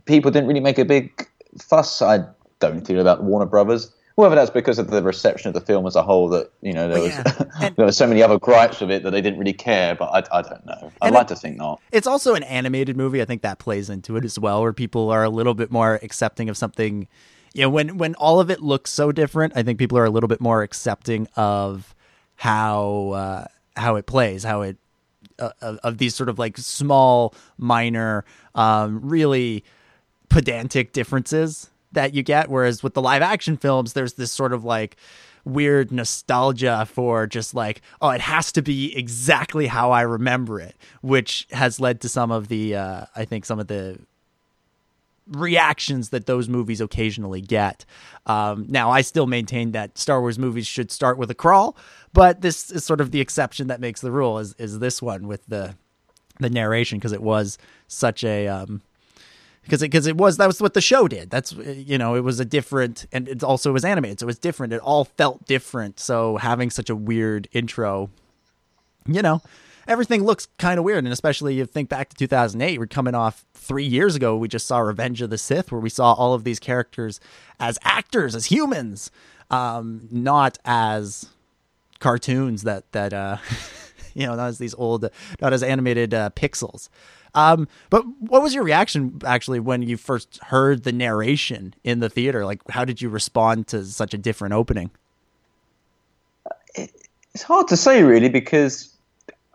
people 0.04 0.30
didn't 0.30 0.48
really 0.48 0.60
make 0.60 0.78
a 0.78 0.84
big 0.84 1.28
fuss. 1.60 2.02
I 2.02 2.24
don't 2.60 2.84
think 2.84 2.98
about 2.98 3.22
Warner 3.22 3.46
Brothers 3.46 3.92
whether 4.18 4.34
that's 4.34 4.50
because 4.50 4.80
of 4.80 4.90
the 4.90 5.00
reception 5.00 5.46
of 5.46 5.54
the 5.54 5.60
film 5.60 5.86
as 5.86 5.94
a 5.94 6.02
whole 6.02 6.28
that 6.28 6.50
you 6.60 6.72
know 6.72 6.88
there 6.88 6.98
well, 6.98 7.06
was 7.06 7.46
yeah. 7.60 7.70
there 7.76 7.86
were 7.86 7.92
so 7.92 8.04
many 8.04 8.20
other 8.20 8.36
gripes 8.36 8.80
with 8.80 8.90
it 8.90 9.04
that 9.04 9.12
they 9.12 9.20
didn't 9.20 9.38
really 9.38 9.52
care. 9.52 9.94
But 9.94 10.06
I, 10.06 10.38
I 10.38 10.42
don't 10.42 10.66
know. 10.66 10.90
I'd 11.00 11.12
like 11.12 11.26
it, 11.26 11.34
to 11.34 11.36
think 11.36 11.56
not. 11.56 11.80
It's 11.92 12.08
also 12.08 12.34
an 12.34 12.42
animated 12.42 12.96
movie. 12.96 13.22
I 13.22 13.24
think 13.24 13.42
that 13.42 13.60
plays 13.60 13.88
into 13.88 14.16
it 14.16 14.24
as 14.24 14.36
well, 14.36 14.60
where 14.60 14.72
people 14.72 15.10
are 15.10 15.22
a 15.22 15.30
little 15.30 15.54
bit 15.54 15.70
more 15.70 16.00
accepting 16.02 16.48
of 16.48 16.56
something. 16.56 17.06
You 17.54 17.62
know, 17.62 17.70
when 17.70 17.96
when 17.96 18.16
all 18.16 18.40
of 18.40 18.50
it 18.50 18.60
looks 18.60 18.90
so 18.90 19.12
different, 19.12 19.52
I 19.54 19.62
think 19.62 19.78
people 19.78 19.96
are 19.96 20.04
a 20.04 20.10
little 20.10 20.26
bit 20.26 20.40
more 20.40 20.64
accepting 20.64 21.28
of 21.36 21.94
how 22.38 23.10
uh, 23.10 23.44
how 23.76 23.96
it 23.96 24.06
plays, 24.06 24.44
how 24.44 24.62
it 24.62 24.76
uh, 25.38 25.50
of 25.60 25.98
these 25.98 26.14
sort 26.14 26.28
of 26.28 26.38
like 26.38 26.56
small, 26.56 27.34
minor, 27.58 28.24
um, 28.54 29.00
really 29.02 29.64
pedantic 30.28 30.92
differences 30.92 31.70
that 31.92 32.14
you 32.14 32.22
get. 32.22 32.48
Whereas 32.48 32.82
with 32.82 32.94
the 32.94 33.02
live 33.02 33.22
action 33.22 33.56
films, 33.56 33.92
there's 33.92 34.14
this 34.14 34.30
sort 34.30 34.52
of 34.52 34.64
like 34.64 34.96
weird 35.44 35.90
nostalgia 35.90 36.86
for 36.86 37.26
just 37.26 37.54
like, 37.54 37.82
oh, 38.00 38.10
it 38.10 38.20
has 38.20 38.52
to 38.52 38.62
be 38.62 38.96
exactly 38.96 39.66
how 39.66 39.90
I 39.90 40.02
remember 40.02 40.60
it, 40.60 40.76
which 41.02 41.46
has 41.50 41.80
led 41.80 42.00
to 42.02 42.08
some 42.08 42.30
of 42.30 42.48
the, 42.48 42.76
uh, 42.76 43.06
I 43.16 43.24
think, 43.24 43.46
some 43.46 43.58
of 43.58 43.66
the 43.66 43.98
reactions 45.30 46.10
that 46.10 46.26
those 46.26 46.48
movies 46.48 46.80
occasionally 46.80 47.40
get. 47.40 47.84
Um, 48.26 48.66
now, 48.68 48.90
I 48.90 49.02
still 49.02 49.26
maintain 49.26 49.72
that 49.72 49.98
Star 49.98 50.20
Wars 50.20 50.38
movies 50.38 50.66
should 50.66 50.90
start 50.90 51.18
with 51.18 51.30
a 51.30 51.34
crawl, 51.34 51.76
but 52.12 52.40
this 52.40 52.70
is 52.70 52.84
sort 52.84 53.00
of 53.00 53.10
the 53.10 53.20
exception 53.20 53.66
that 53.68 53.80
makes 53.80 54.00
the 54.00 54.10
rule. 54.10 54.38
Is 54.38 54.54
is 54.58 54.78
this 54.78 55.02
one 55.02 55.26
with 55.26 55.44
the 55.46 55.74
the 56.40 56.50
narration 56.50 56.98
because 56.98 57.12
it 57.12 57.22
was 57.22 57.58
such 57.88 58.24
a 58.24 58.48
um, 58.48 58.82
because 59.62 59.82
it 59.82 59.86
because 59.86 60.06
it 60.06 60.16
was 60.16 60.38
that 60.38 60.46
was 60.46 60.60
what 60.60 60.74
the 60.74 60.80
show 60.80 61.08
did. 61.08 61.30
That's 61.30 61.52
you 61.52 61.98
know 61.98 62.14
it 62.14 62.24
was 62.24 62.40
a 62.40 62.44
different 62.44 63.06
and 63.12 63.28
it 63.28 63.42
also 63.42 63.72
was 63.72 63.84
animated, 63.84 64.20
so 64.20 64.24
it 64.24 64.28
was 64.28 64.38
different. 64.38 64.72
It 64.72 64.80
all 64.80 65.04
felt 65.04 65.46
different. 65.46 66.00
So 66.00 66.36
having 66.38 66.70
such 66.70 66.88
a 66.88 66.96
weird 66.96 67.48
intro, 67.52 68.10
you 69.06 69.22
know, 69.22 69.42
everything 69.88 70.22
looks 70.22 70.46
kind 70.58 70.78
of 70.78 70.84
weird. 70.84 71.02
And 71.02 71.12
especially 71.12 71.54
you 71.54 71.66
think 71.66 71.88
back 71.88 72.10
to 72.10 72.16
2008, 72.16 72.78
we're 72.78 72.86
coming 72.86 73.14
off 73.14 73.44
three 73.54 73.86
years 73.86 74.14
ago. 74.14 74.36
We 74.36 74.46
just 74.46 74.66
saw 74.66 74.78
Revenge 74.78 75.22
of 75.22 75.30
the 75.30 75.38
Sith, 75.38 75.72
where 75.72 75.80
we 75.80 75.88
saw 75.88 76.12
all 76.12 76.34
of 76.34 76.44
these 76.44 76.60
characters 76.60 77.18
as 77.58 77.78
actors, 77.82 78.34
as 78.34 78.46
humans, 78.46 79.10
um, 79.50 80.06
not 80.10 80.58
as 80.64 81.30
cartoons 81.98 82.62
that 82.62 82.92
that 82.92 83.12
uh, 83.12 83.38
you 84.14 84.26
know, 84.26 84.36
not 84.36 84.48
as 84.48 84.58
these 84.58 84.74
old, 84.74 85.08
not 85.40 85.52
as 85.52 85.62
animated 85.62 86.14
uh, 86.14 86.30
pixels. 86.36 86.88
Um, 87.34 87.68
but 87.90 88.04
what 88.20 88.42
was 88.42 88.54
your 88.54 88.64
reaction 88.64 89.20
actually 89.24 89.60
when 89.60 89.82
you 89.82 89.96
first 89.96 90.38
heard 90.44 90.84
the 90.84 90.92
narration 90.92 91.74
in 91.84 92.00
the 92.00 92.08
theater? 92.08 92.44
Like, 92.44 92.60
how 92.70 92.84
did 92.84 93.02
you 93.02 93.08
respond 93.08 93.68
to 93.68 93.84
such 93.84 94.14
a 94.14 94.18
different 94.18 94.54
opening? 94.54 94.90
It's 96.74 97.42
hard 97.42 97.68
to 97.68 97.76
say 97.76 98.02
really 98.02 98.28
because 98.28 98.97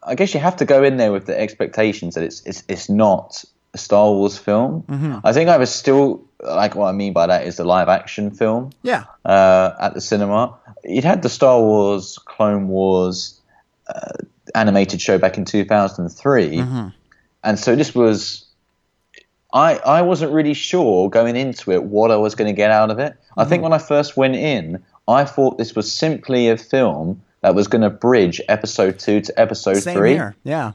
I 0.05 0.15
guess 0.15 0.33
you 0.33 0.39
have 0.39 0.55
to 0.57 0.65
go 0.65 0.83
in 0.83 0.97
there 0.97 1.11
with 1.11 1.25
the 1.25 1.39
expectations 1.39 2.15
that 2.15 2.23
it's 2.23 2.41
it's, 2.45 2.63
it's 2.67 2.89
not 2.89 3.43
a 3.73 3.77
Star 3.77 4.11
Wars 4.11 4.37
film. 4.37 4.83
Mm-hmm. 4.83 5.17
I 5.23 5.33
think 5.33 5.49
I 5.49 5.57
was 5.57 5.73
still 5.73 6.23
like 6.41 6.75
what 6.75 6.87
I 6.87 6.91
mean 6.91 7.13
by 7.13 7.27
that 7.27 7.45
is 7.47 7.57
the 7.57 7.63
live 7.63 7.87
action 7.89 8.29
film. 8.31 8.71
Yeah. 8.83 9.05
Uh, 9.25 9.71
at 9.79 9.93
the 9.93 10.01
cinema, 10.01 10.55
it 10.83 11.03
had 11.03 11.21
the 11.21 11.29
Star 11.29 11.59
Wars, 11.59 12.19
Clone 12.25 12.67
Wars 12.67 13.39
uh, 13.87 14.11
animated 14.55 15.01
show 15.01 15.17
back 15.17 15.37
in 15.37 15.45
two 15.45 15.65
thousand 15.65 16.09
three, 16.09 16.57
Mm-hmm. 16.57 16.87
and 17.43 17.59
so 17.59 17.75
this 17.75 17.95
was. 17.95 18.45
I, 19.55 19.75
I 19.85 20.01
wasn't 20.01 20.31
really 20.33 20.55
sure 20.55 21.11
going 21.11 21.35
into 21.35 21.71
it 21.71 21.83
what 21.83 22.09
I 22.09 22.15
was 22.15 22.33
going 22.33 22.47
to 22.47 22.55
get 22.57 22.71
out 22.71 22.89
of 22.89 22.97
it. 22.97 23.13
I 23.37 23.41
Mm-hmm. 23.41 23.49
think 23.49 23.63
when 23.63 23.73
I 23.73 23.77
first 23.77 24.17
went 24.17 24.35
in, 24.35 24.83
I 25.07 25.25
thought 25.25 25.59
this 25.59 25.75
was 25.75 25.91
simply 25.93 26.49
a 26.49 26.57
film 26.57 27.21
that 27.43 27.53
was 27.53 27.67
going 27.67 27.83
to 27.83 27.89
bridge 27.91 28.41
episode 28.49 28.97
two 28.97 29.21
to 29.21 29.39
episode 29.39 29.75
Same 29.77 29.95
three. 29.95 30.13
here. 30.13 30.35
Yeah. 30.43 30.71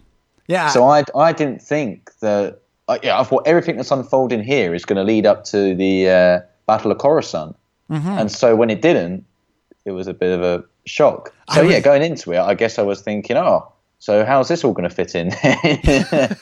Yeah. 0.47 0.69
So 0.71 0.85
I, 0.87 1.03
I 1.17 1.33
didn't 1.33 1.61
think 1.61 2.13
that. 2.21 2.61
I, 2.87 2.99
yeah, 3.03 3.21
I 3.21 3.25
thought 3.25 3.43
everything 3.47 3.77
that's 3.77 3.91
unfolding 3.91 4.43
here 4.43 4.75
is 4.75 4.87
going 4.87 4.97
to 4.97 5.03
lead 5.05 5.27
up 5.27 5.45
to 5.47 5.75
the 5.75 6.09
uh, 6.09 6.41
Battle 6.67 6.91
of 6.93 6.99
Coruscant, 6.99 7.55
Mm-hmm. 7.91 8.09
and 8.09 8.31
so 8.33 8.55
when 8.57 8.71
it 8.71 8.81
didn't, 8.83 9.25
it 9.87 9.91
was 9.93 10.07
a 10.07 10.15
bit 10.15 10.39
of 10.39 10.43
a 10.43 10.65
shock. 10.87 11.35
So 11.55 11.65
was- 11.65 11.73
yeah, 11.73 11.81
going 11.81 12.03
into 12.03 12.33
it, 12.33 12.39
I 12.39 12.55
guess 12.55 12.79
I 12.79 12.83
was 12.83 13.01
thinking, 13.03 13.37
oh, 13.37 13.71
so 13.99 14.25
how's 14.25 14.49
this 14.49 14.65
all 14.65 14.73
going 14.73 14.89
to 14.89 14.95
fit 14.95 15.15
in? 15.15 15.29
yeah. 15.43 16.35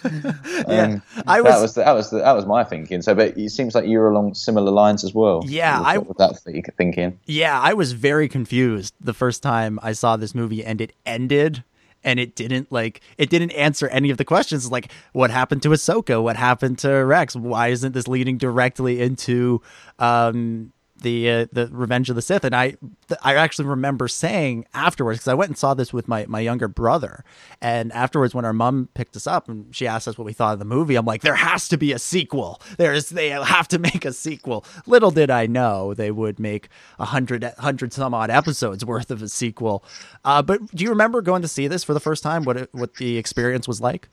Um, 0.67 1.03
I 1.27 1.41
that 1.41 1.45
was, 1.45 1.63
was 1.63 1.75
the, 1.75 1.85
that 1.85 1.93
was 1.93 2.11
the, 2.11 2.19
that 2.19 2.33
was 2.33 2.47
my 2.47 2.65
thinking. 2.65 3.03
So, 3.03 3.15
but 3.15 3.37
it 3.37 3.51
seems 3.51 3.75
like 3.75 3.87
you're 3.87 4.09
along 4.09 4.35
similar 4.35 4.71
lines 4.71 5.05
as 5.05 5.15
well. 5.15 5.43
Yeah, 5.47 5.81
I- 5.81 5.99
with 5.99 6.19
that 6.19 6.39
thi- 6.41 6.63
thinking. 6.77 7.19
yeah, 7.27 7.59
I 7.61 7.75
was 7.75 7.93
very 7.93 8.29
confused 8.29 8.95
the 9.01 9.15
first 9.15 9.43
time 9.43 9.79
I 9.83 9.93
saw 9.93 10.17
this 10.17 10.35
movie 10.35 10.65
and 10.65 10.81
it 10.81 10.93
ended 11.05 11.65
and 12.05 12.21
it 12.21 12.37
didn't 12.37 12.71
like 12.71 13.01
it 13.19 13.31
didn't 13.31 13.51
answer 13.53 13.89
any 13.89 14.11
of 14.11 14.17
the 14.19 14.25
questions 14.25 14.71
like 14.71 14.93
what 15.13 15.31
happened 15.31 15.63
to 15.63 15.71
Ahsoka, 15.71 16.23
what 16.23 16.37
happened 16.37 16.79
to 16.81 16.91
Rex, 16.91 17.35
why 17.35 17.69
isn't 17.69 17.93
this 17.93 18.07
leading 18.07 18.39
directly 18.39 19.01
into 19.01 19.61
um 19.99 20.73
the 21.03 21.31
uh, 21.31 21.47
the 21.53 21.69
Revenge 21.73 22.11
of 22.11 22.17
the 22.17 22.23
Sith, 22.23 22.45
and 22.45 22.55
I 22.55 22.71
th- 23.09 23.21
I 23.23 23.35
actually 23.35 23.67
remember 23.67 24.09
saying 24.09 24.67
afterwards 24.75 25.19
because 25.19 25.29
I 25.29 25.35
went 25.35 25.51
and 25.51 25.59
saw 25.59 25.75
this 25.75 25.93
with 25.93 26.09
my 26.09 26.27
my 26.27 26.41
younger 26.41 26.69
brother, 26.69 27.25
and 27.61 27.93
afterwards 27.93 28.35
when 28.35 28.45
our 28.45 28.53
mom 28.53 28.89
picked 28.95 29.17
us 29.17 29.27
up 29.27 29.49
and 29.49 29.75
she 29.75 29.87
asked 29.87 30.09
us 30.09 30.17
what 30.19 30.25
we 30.25 30.33
thought 30.33 30.55
of 30.55 30.59
the 30.59 30.65
movie, 30.65 30.97
I'm 30.97 31.05
like, 31.05 31.23
there 31.23 31.35
has 31.35 31.69
to 31.69 31.77
be 31.77 31.93
a 31.93 31.99
sequel. 31.99 32.61
There's 32.79 33.11
they 33.11 33.29
have 33.29 33.69
to 33.69 33.79
make 33.91 34.05
a 34.05 34.13
sequel. 34.13 34.65
Little 34.87 35.11
did 35.11 35.31
I 35.31 35.47
know 35.47 35.95
they 35.95 36.11
would 36.11 36.39
make 36.41 36.69
a 36.99 37.07
hundred 37.07 37.45
hundred 37.59 37.93
some 37.93 38.15
odd 38.15 38.31
episodes 38.31 38.85
worth 38.85 39.11
of 39.11 39.23
a 39.23 39.29
sequel. 39.29 39.85
Uh, 40.25 40.43
but 40.43 40.67
do 40.75 40.85
you 40.85 40.91
remember 40.91 41.21
going 41.23 41.43
to 41.43 41.49
see 41.49 41.69
this 41.69 41.85
for 41.85 41.95
the 41.95 42.01
first 42.01 42.23
time? 42.23 42.45
What 42.45 42.57
it, 42.57 42.69
what 42.73 42.95
the 42.95 43.19
experience 43.19 43.69
was 43.69 43.81
like? 43.81 44.09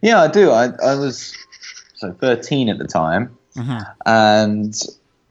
Yeah, 0.00 0.20
I 0.22 0.28
do. 0.28 0.50
I, 0.50 0.66
I 0.82 0.94
was 0.94 1.36
so 1.94 2.12
13 2.12 2.68
at 2.68 2.78
the 2.78 2.86
time, 2.86 3.36
and 4.06 4.74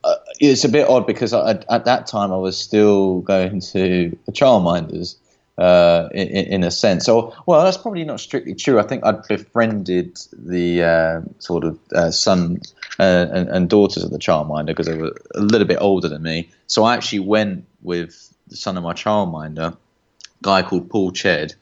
uh, 0.03 0.15
it's 0.39 0.63
a 0.63 0.70
bit 0.70 0.89
odd 0.89 1.05
because 1.05 1.34
I, 1.34 1.51
at 1.70 1.86
that 1.86 2.08
time 2.08 2.31
I 2.31 2.38
was 2.38 2.58
still 2.58 3.22
going 3.22 3.60
to 3.60 4.17
the 4.25 4.31
childminders 4.31 5.15
uh, 5.58 6.10
in, 6.13 6.27
in 6.27 6.63
a 6.63 6.72
sense. 6.72 7.05
So, 7.05 7.36
well, 7.46 7.63
that's 7.63 7.77
probably 7.77 8.03
not 8.03 8.20
strictly 8.20 8.55
true. 8.55 8.79
I 8.79 8.84
think 8.84 9.05
I'd 9.05 9.27
befriended 9.27 10.20
the 10.34 10.84
uh, 10.84 11.22
sort 11.39 11.63
of 11.63 11.79
uh, 11.93 12.12
son 12.12 12.62
uh, 13.00 13.27
and, 13.31 13.50
and 13.50 13.70
daughters 13.70 14.03
of 14.03 14.12
the 14.12 14.20
childminder 14.20 14.67
because 14.67 14.88
they 14.88 14.98
were 14.98 15.15
a 15.36 15.41
little 15.41 15.67
bit 15.67 15.77
older 15.79 16.08
than 16.08 16.24
me. 16.24 16.50
So 16.67 16.84
I 16.84 16.96
actually 16.96 17.20
went 17.20 17.65
with 17.81 18.34
the 18.48 18.55
son 18.55 18.77
of 18.77 18.84
my 18.84 18.93
childminder, 18.93 19.77
guy 20.41 20.63
called 20.63 20.89
Paul 20.89 21.12
Ched, 21.12 21.53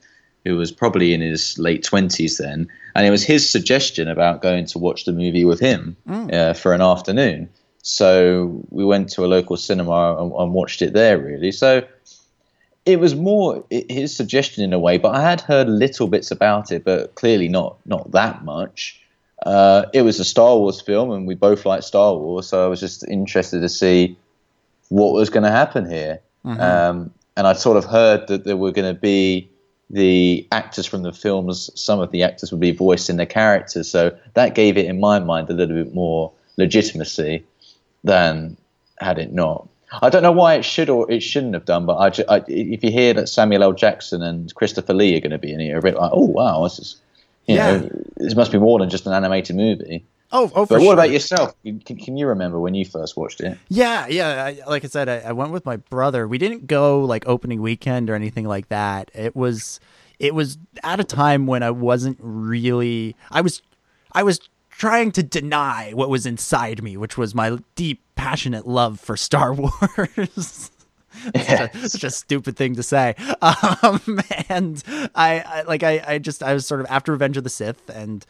who 0.44 0.56
was 0.56 0.72
probably 0.72 1.12
in 1.12 1.20
his 1.20 1.58
late 1.58 1.84
twenties 1.84 2.38
then, 2.38 2.68
and 2.94 3.06
it 3.06 3.10
was 3.10 3.22
his 3.22 3.48
suggestion 3.48 4.08
about 4.08 4.40
going 4.40 4.64
to 4.66 4.78
watch 4.78 5.04
the 5.04 5.12
movie 5.12 5.44
with 5.44 5.60
him 5.60 5.96
uh, 6.32 6.54
for 6.54 6.72
an 6.72 6.80
afternoon. 6.80 7.48
So 7.82 8.62
we 8.70 8.84
went 8.84 9.08
to 9.10 9.24
a 9.24 9.28
local 9.28 9.56
cinema 9.56 10.16
and, 10.20 10.32
and 10.32 10.52
watched 10.52 10.82
it 10.82 10.92
there. 10.92 11.18
Really, 11.18 11.52
so 11.52 11.82
it 12.86 13.00
was 13.00 13.14
more 13.14 13.64
his 13.70 14.14
suggestion 14.14 14.64
in 14.64 14.72
a 14.72 14.78
way, 14.78 14.98
but 14.98 15.14
I 15.14 15.22
had 15.22 15.40
heard 15.40 15.68
little 15.68 16.08
bits 16.08 16.30
about 16.30 16.72
it, 16.72 16.84
but 16.84 17.14
clearly 17.14 17.48
not 17.48 17.76
not 17.86 18.10
that 18.12 18.44
much. 18.44 19.00
Uh, 19.44 19.86
it 19.94 20.02
was 20.02 20.20
a 20.20 20.24
Star 20.24 20.56
Wars 20.56 20.80
film, 20.80 21.10
and 21.10 21.26
we 21.26 21.34
both 21.34 21.64
like 21.64 21.82
Star 21.82 22.14
Wars, 22.14 22.48
so 22.48 22.64
I 22.64 22.68
was 22.68 22.80
just 22.80 23.06
interested 23.08 23.60
to 23.60 23.68
see 23.68 24.16
what 24.88 25.12
was 25.12 25.30
going 25.30 25.44
to 25.44 25.50
happen 25.50 25.88
here. 25.88 26.20
Um, 26.44 27.10
and 27.36 27.46
I 27.46 27.54
sort 27.54 27.76
of 27.76 27.84
heard 27.84 28.26
that 28.28 28.44
there 28.44 28.56
were 28.56 28.72
going 28.72 28.92
to 28.94 29.00
be 29.00 29.48
the 29.88 30.46
actors 30.52 30.86
from 30.86 31.02
the 31.02 31.12
films, 31.12 31.70
some 31.74 32.00
of 32.00 32.10
the 32.10 32.22
actors 32.22 32.52
would 32.52 32.60
be 32.60 32.72
voicing 32.72 33.16
the 33.16 33.26
characters. 33.26 33.90
So 33.90 34.16
that 34.34 34.54
gave 34.54 34.76
it, 34.76 34.86
in 34.86 35.00
my 35.00 35.18
mind, 35.18 35.48
a 35.48 35.52
little 35.52 35.76
bit 35.82 35.94
more 35.94 36.32
legitimacy 36.56 37.44
than 38.04 38.56
had 38.98 39.18
it 39.18 39.32
not. 39.32 39.68
I 40.02 40.08
don't 40.08 40.22
know 40.22 40.30
why 40.32 40.54
it 40.54 40.64
should 40.64 40.88
or 40.88 41.10
it 41.10 41.20
shouldn't 41.20 41.54
have 41.54 41.64
done, 41.64 41.84
but 41.86 41.96
I, 42.28 42.36
I- 42.36 42.44
if 42.46 42.84
you 42.84 42.90
hear 42.92 43.12
that 43.14 43.28
Samuel 43.28 43.62
L. 43.64 43.72
Jackson 43.72 44.22
and 44.22 44.54
Christopher 44.54 44.94
Lee 44.94 45.16
are 45.16 45.20
going 45.20 45.32
to 45.32 45.38
be 45.38 45.52
in 45.52 45.58
here, 45.60 45.78
a 45.78 45.82
bit 45.82 45.96
like, 45.96 46.10
oh 46.14 46.26
wow, 46.26 46.62
this 46.62 46.78
is, 46.78 46.96
you 47.46 47.56
Yeah. 47.56 47.78
know, 47.78 47.90
this 48.18 48.36
must 48.36 48.52
be 48.52 48.58
more 48.58 48.78
than 48.78 48.88
just 48.88 49.06
an 49.06 49.12
animated 49.12 49.56
movie. 49.56 50.04
Oh, 50.32 50.44
oh, 50.54 50.64
But 50.64 50.78
what 50.78 50.82
sure. 50.84 50.92
about 50.92 51.10
yourself? 51.10 51.54
Can, 51.64 51.80
can 51.80 52.16
you 52.16 52.28
remember 52.28 52.60
when 52.60 52.72
you 52.74 52.84
first 52.84 53.16
watched 53.16 53.40
it? 53.40 53.58
Yeah, 53.68 54.06
yeah. 54.06 54.44
I, 54.44 54.70
like 54.70 54.84
I 54.84 54.88
said, 54.88 55.08
I, 55.08 55.18
I 55.30 55.32
went 55.32 55.50
with 55.50 55.66
my 55.66 55.76
brother. 55.76 56.28
We 56.28 56.38
didn't 56.38 56.68
go 56.68 57.00
like 57.00 57.26
opening 57.26 57.60
weekend 57.60 58.08
or 58.08 58.14
anything 58.14 58.46
like 58.46 58.68
that. 58.68 59.10
It 59.12 59.34
was, 59.34 59.80
it 60.20 60.32
was 60.32 60.56
at 60.84 61.00
a 61.00 61.04
time 61.04 61.48
when 61.48 61.64
I 61.64 61.72
wasn't 61.72 62.18
really. 62.20 63.16
I 63.32 63.40
was, 63.40 63.60
I 64.12 64.22
was 64.22 64.38
trying 64.80 65.12
to 65.12 65.22
deny 65.22 65.90
what 65.92 66.08
was 66.08 66.24
inside 66.24 66.82
me, 66.82 66.96
which 66.96 67.18
was 67.18 67.34
my 67.34 67.58
deep, 67.74 68.00
passionate 68.14 68.66
love 68.66 68.98
for 68.98 69.14
Star 69.14 69.52
Wars. 69.54 70.70
such, 71.36 71.60
a, 71.74 71.88
such 71.88 72.04
a 72.04 72.10
stupid 72.10 72.56
thing 72.56 72.74
to 72.74 72.82
say. 72.82 73.14
Um, 73.82 74.20
and 74.48 74.82
I, 75.14 75.40
I 75.40 75.62
like 75.62 75.82
I, 75.82 76.02
I 76.06 76.18
just 76.18 76.42
I 76.42 76.54
was 76.54 76.66
sort 76.66 76.80
of 76.80 76.86
after 76.88 77.12
Revenge 77.12 77.36
of 77.36 77.44
the 77.44 77.50
Sith 77.50 77.88
and 77.90 78.24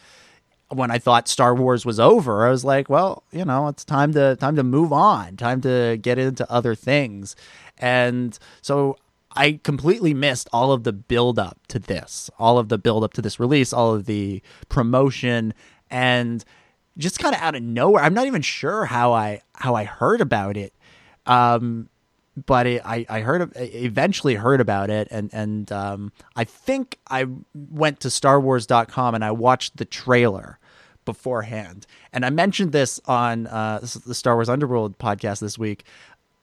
when 0.69 0.91
I 0.91 0.99
thought 0.99 1.27
Star 1.27 1.55
Wars 1.55 1.85
was 1.85 1.99
over, 1.99 2.47
I 2.47 2.51
was 2.51 2.65
like, 2.65 2.89
well, 2.89 3.25
you 3.33 3.45
know, 3.45 3.67
it's 3.69 3.85
time 3.85 4.13
to 4.15 4.37
time 4.37 4.57
to 4.57 4.63
move 4.63 4.93
on, 4.93 5.37
time 5.37 5.61
to 5.63 5.99
get 6.01 6.19
into 6.19 6.51
other 6.51 6.75
things. 6.75 7.35
And 7.79 8.39
so 8.63 8.97
I 9.37 9.61
completely 9.63 10.15
missed 10.15 10.49
all 10.53 10.73
of 10.73 10.85
the 10.85 10.93
build 10.93 11.39
up 11.39 11.59
to 11.69 11.79
this, 11.79 12.31
all 12.39 12.59
of 12.59 12.69
the 12.69 12.79
build 12.79 13.03
up 13.05 13.13
to 13.15 13.23
this 13.23 13.41
release, 13.41 13.73
all 13.73 13.95
of 13.95 14.07
the 14.07 14.43
promotion 14.69 15.55
and 15.91 16.45
just 16.99 17.19
kind 17.19 17.35
of 17.35 17.41
out 17.41 17.55
of 17.55 17.63
nowhere. 17.63 18.03
I'm 18.03 18.15
not 18.15 18.27
even 18.27 18.43
sure 18.43 18.85
how 18.85 19.13
I 19.13 19.43
how 19.55 19.75
I 19.75 19.85
heard 19.85 20.21
about 20.21 20.57
it. 20.57 20.73
Um 21.27 21.89
but 22.47 22.67
it, 22.67 22.83
I, 22.85 23.05
I 23.09 23.21
heard 23.21 23.53
eventually 23.57 24.35
heard 24.35 24.61
about 24.61 24.91
it 24.91 25.09
and 25.11 25.31
and 25.33 25.71
um, 25.73 26.13
I 26.37 26.45
think 26.45 26.99
I 27.09 27.27
went 27.55 28.01
to 28.01 28.09
starwars.com 28.09 29.15
and 29.15 29.25
I 29.25 29.31
watched 29.33 29.77
the 29.77 29.85
trailer 29.85 30.59
beforehand 31.05 31.87
and 32.13 32.25
I 32.25 32.31
mentioned 32.31 32.73
this 32.73 33.01
on 33.07 33.47
uh, 33.47 33.81
the 33.81 34.15
Star 34.15 34.37
Wars 34.37 34.49
Underworld 34.49 34.99
podcast 34.99 35.41
this 35.41 35.59
week 35.59 35.85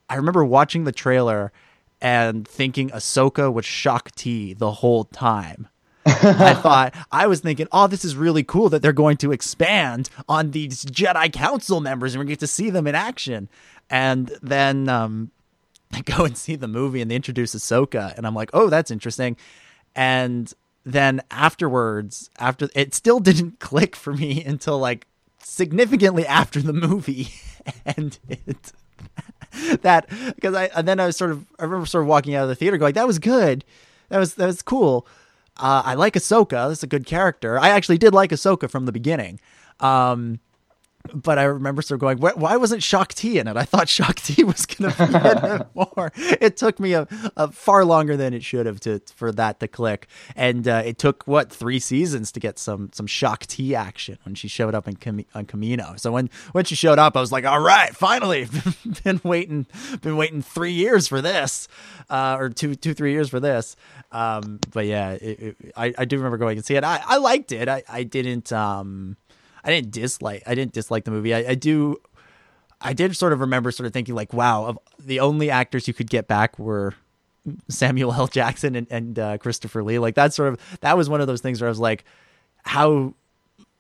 I 0.10 0.16
remember 0.16 0.44
watching 0.44 0.84
the 0.84 0.92
trailer 0.92 1.52
and 2.02 2.48
thinking 2.48 2.90
Ahsoka 2.90 3.52
was 3.52 3.66
Shaak 3.66 4.12
Ti 4.16 4.54
the 4.54 4.72
whole 4.72 5.06
time 5.06 5.68
I 6.08 6.54
thought 6.54 6.96
I 7.12 7.28
was 7.28 7.42
thinking, 7.42 7.68
oh, 7.72 7.88
this 7.88 8.06
is 8.06 8.16
really 8.16 8.44
cool 8.44 8.70
that 8.70 8.82
they're 8.82 8.94
going 8.94 9.18
to 9.18 9.32
expand 9.32 10.10
on 10.30 10.52
these 10.52 10.86
Jedi 10.86 11.32
Council 11.32 11.82
members 11.82 12.14
and 12.14 12.20
we 12.24 12.28
get 12.28 12.40
to 12.40 12.48
see 12.48 12.70
them 12.70 12.88
in 12.88 12.96
action. 12.96 13.50
And 13.90 14.32
then 14.42 14.90
um, 14.90 15.32
I 15.94 16.02
go 16.02 16.26
and 16.26 16.38
see 16.38 16.56
the 16.56 16.68
movie 16.68 17.02
and 17.02 17.10
they 17.10 17.16
introduce 17.16 17.56
Ahsoka, 17.56 18.16
and 18.18 18.26
I'm 18.26 18.36
like, 18.36 18.50
oh, 18.54 18.70
that's 18.70 18.92
interesting. 18.92 19.38
And 19.96 20.52
then 20.86 21.22
afterwards, 21.32 22.30
after 22.40 22.70
it 22.76 22.94
still 22.94 23.20
didn't 23.22 23.60
click 23.60 23.96
for 23.96 24.14
me 24.14 24.44
until 24.44 24.80
like 24.80 25.08
significantly 25.44 26.26
after 26.26 26.62
the 26.62 26.74
movie, 26.74 27.30
and 27.86 28.18
that 29.82 30.08
because 30.36 30.54
I 30.54 30.66
and 30.76 30.88
then 30.88 31.00
I 31.00 31.06
was 31.08 31.18
sort 31.18 31.32
of 31.32 31.46
I 31.60 31.64
remember 31.64 31.86
sort 31.86 32.04
of 32.04 32.08
walking 32.08 32.36
out 32.36 32.44
of 32.44 32.50
the 32.50 32.56
theater 32.56 32.78
going, 32.78 32.94
that 32.94 33.08
was 33.08 33.20
good, 33.20 33.64
that 34.10 34.20
was 34.20 34.36
that 34.36 34.46
was 34.46 34.62
cool. 34.62 35.08
Uh, 35.60 35.82
I 35.86 35.94
like 35.96 36.14
Ahsoka. 36.14 36.70
That's 36.70 36.84
a 36.84 36.88
good 36.88 37.06
character. 37.06 37.60
I 37.60 37.70
actually 37.70 37.98
did 37.98 38.14
like 38.14 38.32
Ahsoka 38.32 38.70
from 38.70 38.86
the 38.86 38.92
beginning. 38.92 39.40
Um, 39.80 40.40
but 41.14 41.38
I 41.38 41.44
remember 41.44 41.82
sort 41.82 41.98
of 41.98 42.02
going, 42.02 42.18
why 42.18 42.58
wasn't 42.58 42.84
Shaak 42.84 43.14
Ti 43.14 43.40
in 43.40 43.48
it? 43.48 43.58
I 43.58 43.64
thought 43.64 43.90
Shaak 43.90 44.16
Ti 44.22 44.44
was 44.44 44.66
going 44.66 44.92
to 44.92 44.98
be 44.98 45.14
in 45.14 45.62
it 45.62 45.68
more. 45.76 46.12
It 46.16 46.58
took 46.58 46.80
me 46.80 46.94
a, 46.94 47.08
a, 47.36 47.52
far 47.52 47.86
longer 47.86 48.18
than 48.18 48.34
it 48.34 48.44
should 48.44 48.66
have 48.66 48.80
to 48.82 49.02
for 49.16 49.32
that 49.34 49.60
to 49.60 49.68
click, 49.68 50.08
and 50.36 50.68
uh, 50.68 50.84
it 50.86 50.98
took 50.98 51.24
what 51.26 51.52
three 51.52 51.80
seasons 51.80 52.32
to 52.34 52.40
get 52.40 52.60
some 52.60 52.90
some 52.94 53.08
Shaak 53.08 53.48
Ti 53.48 53.76
action 53.76 54.18
when 54.24 54.36
she 54.36 54.48
showed 54.48 54.76
up 54.76 54.88
in 54.88 54.96
Cam- 54.96 55.26
on 55.34 55.46
Kamino. 55.46 56.00
So 56.00 56.12
when 56.12 56.30
when 56.52 56.66
she 56.66 56.76
showed 56.76 57.00
up, 57.00 57.18
I 57.18 57.22
was 57.22 57.32
like, 57.32 57.46
all 57.46 57.62
right, 57.62 57.96
finally, 57.96 58.48
been 59.04 59.22
waiting, 59.24 59.66
been 60.02 60.18
waiting 60.18 60.42
three 60.42 60.74
years 60.74 61.08
for 61.08 61.22
this, 61.22 61.68
uh, 62.10 62.38
or 62.40 62.50
two 62.50 62.76
two 62.76 62.94
three 62.94 63.12
years 63.12 63.30
for 63.30 63.40
this. 63.40 63.76
Um, 64.12 64.60
but 64.72 64.86
yeah, 64.86 65.12
it, 65.12 65.40
it, 65.40 65.58
I 65.76 65.94
I 65.98 66.06
do 66.06 66.18
remember 66.18 66.38
going 66.38 66.58
and 66.58 66.66
see 66.66 66.76
it. 66.76 66.84
I 66.84 67.02
I 67.06 67.18
liked 67.18 67.52
it. 67.52 67.68
I 67.68 67.84
I 67.90 68.04
didn't 68.04 68.52
um 68.52 69.18
I 69.64 69.72
didn't 69.72 69.92
dislike 69.92 70.44
I 70.46 70.56
didn't 70.56 70.74
dislike 70.74 71.06
the 71.06 71.12
movie. 71.12 71.34
I, 71.34 71.40
I 71.50 71.56
do 71.56 71.98
I 72.80 72.94
did 72.94 73.16
sort 73.16 73.34
of 73.34 73.40
remember 73.40 73.72
sort 73.72 73.88
of 73.88 73.94
thinking 73.94 74.16
like, 74.16 74.34
wow, 74.34 74.66
of 74.66 74.80
the 75.00 75.20
only 75.20 75.50
actors 75.50 75.88
you 75.88 75.94
could 75.94 76.10
get 76.10 76.28
back 76.28 76.60
were 76.60 76.94
Samuel 77.70 78.14
L. 78.14 78.28
Jackson 78.28 78.76
and, 78.76 78.88
and 78.90 79.20
uh, 79.20 79.38
Christopher 79.38 79.84
Lee. 79.84 80.00
Like 80.00 80.16
that 80.16 80.34
sort 80.34 80.54
of 80.54 80.80
that 80.82 80.98
was 80.98 81.10
one 81.10 81.22
of 81.22 81.28
those 81.28 81.42
things 81.42 81.62
where 81.62 81.68
I 81.68 81.72
was 81.72 81.80
like, 81.80 82.04
how 82.64 83.14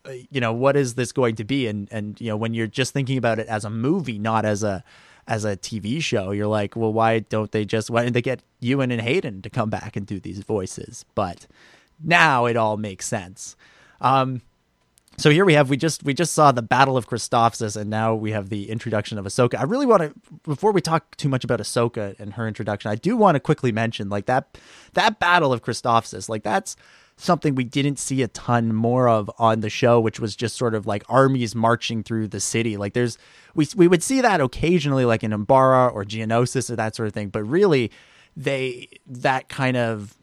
uh, 0.05 0.11
you 0.31 0.39
know 0.39 0.53
what 0.53 0.75
is 0.77 0.95
this 0.95 1.11
going 1.11 1.35
to 1.35 1.43
be 1.43 1.67
and 1.67 1.87
and 1.91 2.19
you 2.21 2.27
know 2.27 2.37
when 2.37 2.53
you're 2.53 2.67
just 2.67 2.93
thinking 2.93 3.17
about 3.17 3.39
it 3.39 3.47
as 3.47 3.65
a 3.65 3.69
movie 3.69 4.17
not 4.17 4.45
as 4.45 4.63
a 4.63 4.83
as 5.27 5.43
a 5.43 5.57
TV 5.57 6.01
show 6.01 6.31
you're 6.31 6.47
like 6.47 6.75
well 6.75 6.93
why 6.93 7.19
don't 7.19 7.51
they 7.51 7.65
just 7.65 7.89
why 7.89 8.03
didn't 8.03 8.13
they 8.13 8.21
get 8.21 8.41
Ewan 8.61 8.91
and 8.91 9.01
Hayden 9.01 9.41
to 9.41 9.49
come 9.49 9.69
back 9.69 9.95
and 9.95 10.05
do 10.05 10.19
these 10.19 10.39
voices 10.39 11.03
but 11.15 11.47
now 12.01 12.45
it 12.45 12.55
all 12.55 12.77
makes 12.77 13.05
sense 13.05 13.57
um 13.99 14.41
so 15.17 15.31
here 15.31 15.45
we 15.45 15.53
have 15.53 15.69
we 15.69 15.77
just 15.77 16.03
we 16.03 16.13
just 16.13 16.33
saw 16.33 16.51
the 16.51 16.61
Battle 16.61 16.95
of 16.95 17.09
Christophsis, 17.09 17.75
and 17.75 17.89
now 17.89 18.13
we 18.13 18.31
have 18.31 18.49
the 18.49 18.69
introduction 18.69 19.17
of 19.17 19.25
Ahsoka. 19.25 19.59
I 19.59 19.63
really 19.63 19.85
want 19.85 20.03
to 20.03 20.13
before 20.43 20.71
we 20.71 20.81
talk 20.81 21.15
too 21.17 21.29
much 21.29 21.43
about 21.43 21.59
Ahsoka 21.59 22.19
and 22.19 22.33
her 22.33 22.47
introduction, 22.47 22.91
I 22.91 22.95
do 22.95 23.17
want 23.17 23.35
to 23.35 23.39
quickly 23.39 23.71
mention 23.71 24.09
like 24.09 24.27
that 24.27 24.57
that 24.93 25.19
Battle 25.19 25.51
of 25.51 25.63
Christophsis, 25.63 26.29
like 26.29 26.43
that's 26.43 26.75
something 27.15 27.55
we 27.55 27.63
didn't 27.63 27.97
see 27.97 28.21
a 28.21 28.27
ton 28.27 28.73
more 28.73 29.09
of 29.09 29.31
on 29.39 29.61
the 29.61 29.69
show, 29.69 29.99
which 29.99 30.19
was 30.19 30.35
just 30.35 30.55
sort 30.55 30.75
of 30.75 30.85
like 30.85 31.03
armies 31.09 31.55
marching 31.55 32.03
through 32.03 32.27
the 32.27 32.39
city. 32.39 32.77
Like 32.77 32.93
there's 32.93 33.17
we 33.55 33.67
we 33.75 33.87
would 33.87 34.03
see 34.03 34.21
that 34.21 34.39
occasionally, 34.39 35.05
like 35.05 35.23
in 35.23 35.31
Umbara 35.31 35.91
or 35.93 36.03
Geonosis 36.03 36.69
or 36.69 36.75
that 36.75 36.95
sort 36.95 37.07
of 37.07 37.13
thing, 37.13 37.29
but 37.29 37.43
really 37.43 37.91
they 38.35 38.87
that 39.07 39.49
kind 39.49 39.77
of 39.77 40.16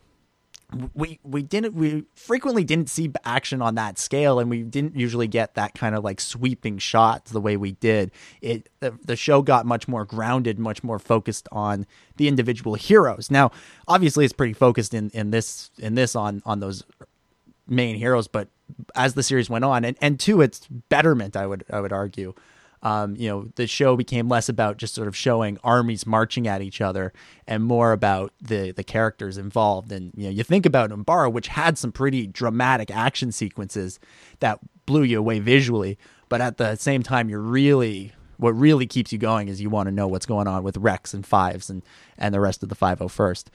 we 0.94 1.20
we 1.22 1.42
didn't 1.42 1.74
we 1.74 2.04
frequently 2.14 2.64
didn't 2.64 2.88
see 2.88 3.10
action 3.24 3.62
on 3.62 3.74
that 3.76 3.98
scale 3.98 4.38
and 4.38 4.50
we 4.50 4.62
didn't 4.62 4.96
usually 4.96 5.28
get 5.28 5.54
that 5.54 5.74
kind 5.74 5.94
of 5.94 6.02
like 6.02 6.20
sweeping 6.20 6.78
shots 6.78 7.30
the 7.30 7.40
way 7.40 7.56
we 7.56 7.72
did. 7.72 8.10
It 8.40 8.68
the, 8.80 8.98
the 9.04 9.16
show 9.16 9.42
got 9.42 9.66
much 9.66 9.86
more 9.88 10.04
grounded 10.04 10.58
much 10.58 10.82
more 10.82 10.98
focused 10.98 11.48
on 11.52 11.86
the 12.16 12.28
individual 12.28 12.74
heroes. 12.74 13.30
Now 13.30 13.50
obviously 13.86 14.24
it's 14.24 14.34
pretty 14.34 14.54
focused 14.54 14.94
in 14.94 15.10
in 15.10 15.30
this 15.30 15.70
in 15.78 15.94
this 15.94 16.16
on 16.16 16.42
on 16.44 16.60
those 16.60 16.84
main 17.66 17.96
heroes 17.96 18.28
but 18.28 18.48
as 18.94 19.14
the 19.14 19.22
series 19.22 19.48
went 19.48 19.64
on 19.64 19.84
and 19.84 19.96
and 20.00 20.20
to 20.20 20.42
its 20.42 20.66
betterment 20.90 21.34
i 21.34 21.46
would 21.46 21.64
i 21.70 21.80
would 21.80 21.92
argue 21.94 22.34
um, 22.84 23.16
you 23.16 23.28
know, 23.28 23.48
the 23.56 23.66
show 23.66 23.96
became 23.96 24.28
less 24.28 24.50
about 24.50 24.76
just 24.76 24.94
sort 24.94 25.08
of 25.08 25.16
showing 25.16 25.58
armies 25.64 26.06
marching 26.06 26.46
at 26.46 26.60
each 26.60 26.82
other 26.82 27.14
and 27.46 27.64
more 27.64 27.92
about 27.92 28.32
the 28.40 28.72
the 28.72 28.84
characters 28.84 29.38
involved. 29.38 29.90
And 29.90 30.12
you 30.14 30.24
know, 30.24 30.30
you 30.30 30.44
think 30.44 30.66
about 30.66 30.90
Umbara, 30.90 31.32
which 31.32 31.48
had 31.48 31.78
some 31.78 31.90
pretty 31.90 32.26
dramatic 32.26 32.90
action 32.90 33.32
sequences 33.32 33.98
that 34.40 34.58
blew 34.84 35.02
you 35.02 35.18
away 35.18 35.40
visually, 35.40 35.98
but 36.28 36.42
at 36.42 36.58
the 36.58 36.76
same 36.76 37.02
time, 37.02 37.30
you're 37.30 37.40
really 37.40 38.12
what 38.36 38.50
really 38.50 38.86
keeps 38.86 39.12
you 39.12 39.18
going 39.18 39.48
is 39.48 39.60
you 39.60 39.70
want 39.70 39.86
to 39.86 39.92
know 39.92 40.06
what's 40.06 40.26
going 40.26 40.46
on 40.46 40.62
with 40.62 40.76
Rex 40.76 41.14
and 41.14 41.26
Fives 41.26 41.70
and 41.70 41.82
and 42.18 42.34
the 42.34 42.40
rest 42.40 42.62
of 42.62 42.68
the 42.68 42.76
501st. 42.76 43.46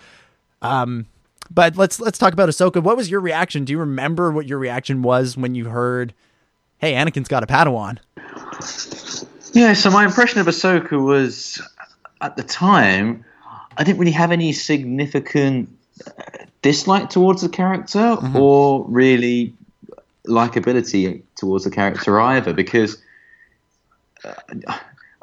Um, 0.63 1.05
but 1.51 1.75
let's 1.77 1.99
let's 1.99 2.17
talk 2.17 2.33
about 2.33 2.49
Ahsoka. 2.49 2.81
What 2.81 2.97
was 2.97 3.11
your 3.11 3.19
reaction? 3.19 3.63
Do 3.63 3.73
you 3.73 3.79
remember 3.79 4.31
what 4.31 4.47
your 4.47 4.57
reaction 4.57 5.03
was 5.03 5.37
when 5.37 5.53
you 5.53 5.65
heard, 5.65 6.15
"Hey, 6.79 6.93
Anakin's 6.93 7.27
got 7.27 7.43
a 7.43 7.47
Padawan"? 7.47 7.99
Yeah, 9.53 9.73
so 9.73 9.89
my 9.89 10.05
impression 10.05 10.39
of 10.39 10.47
Ahsoka 10.47 11.03
was 11.03 11.61
at 12.21 12.35
the 12.35 12.43
time, 12.43 13.25
I 13.77 13.83
didn't 13.83 13.99
really 13.99 14.11
have 14.11 14.31
any 14.31 14.51
significant 14.53 15.69
uh, 16.05 16.45
dislike 16.61 17.09
towards 17.09 17.41
the 17.41 17.49
character 17.49 17.99
mm-hmm. 17.99 18.35
or 18.35 18.85
really 18.87 19.53
likability 20.27 21.23
towards 21.35 21.63
the 21.63 21.71
character 21.71 22.19
either 22.19 22.53
because 22.53 23.01
uh, 24.23 24.33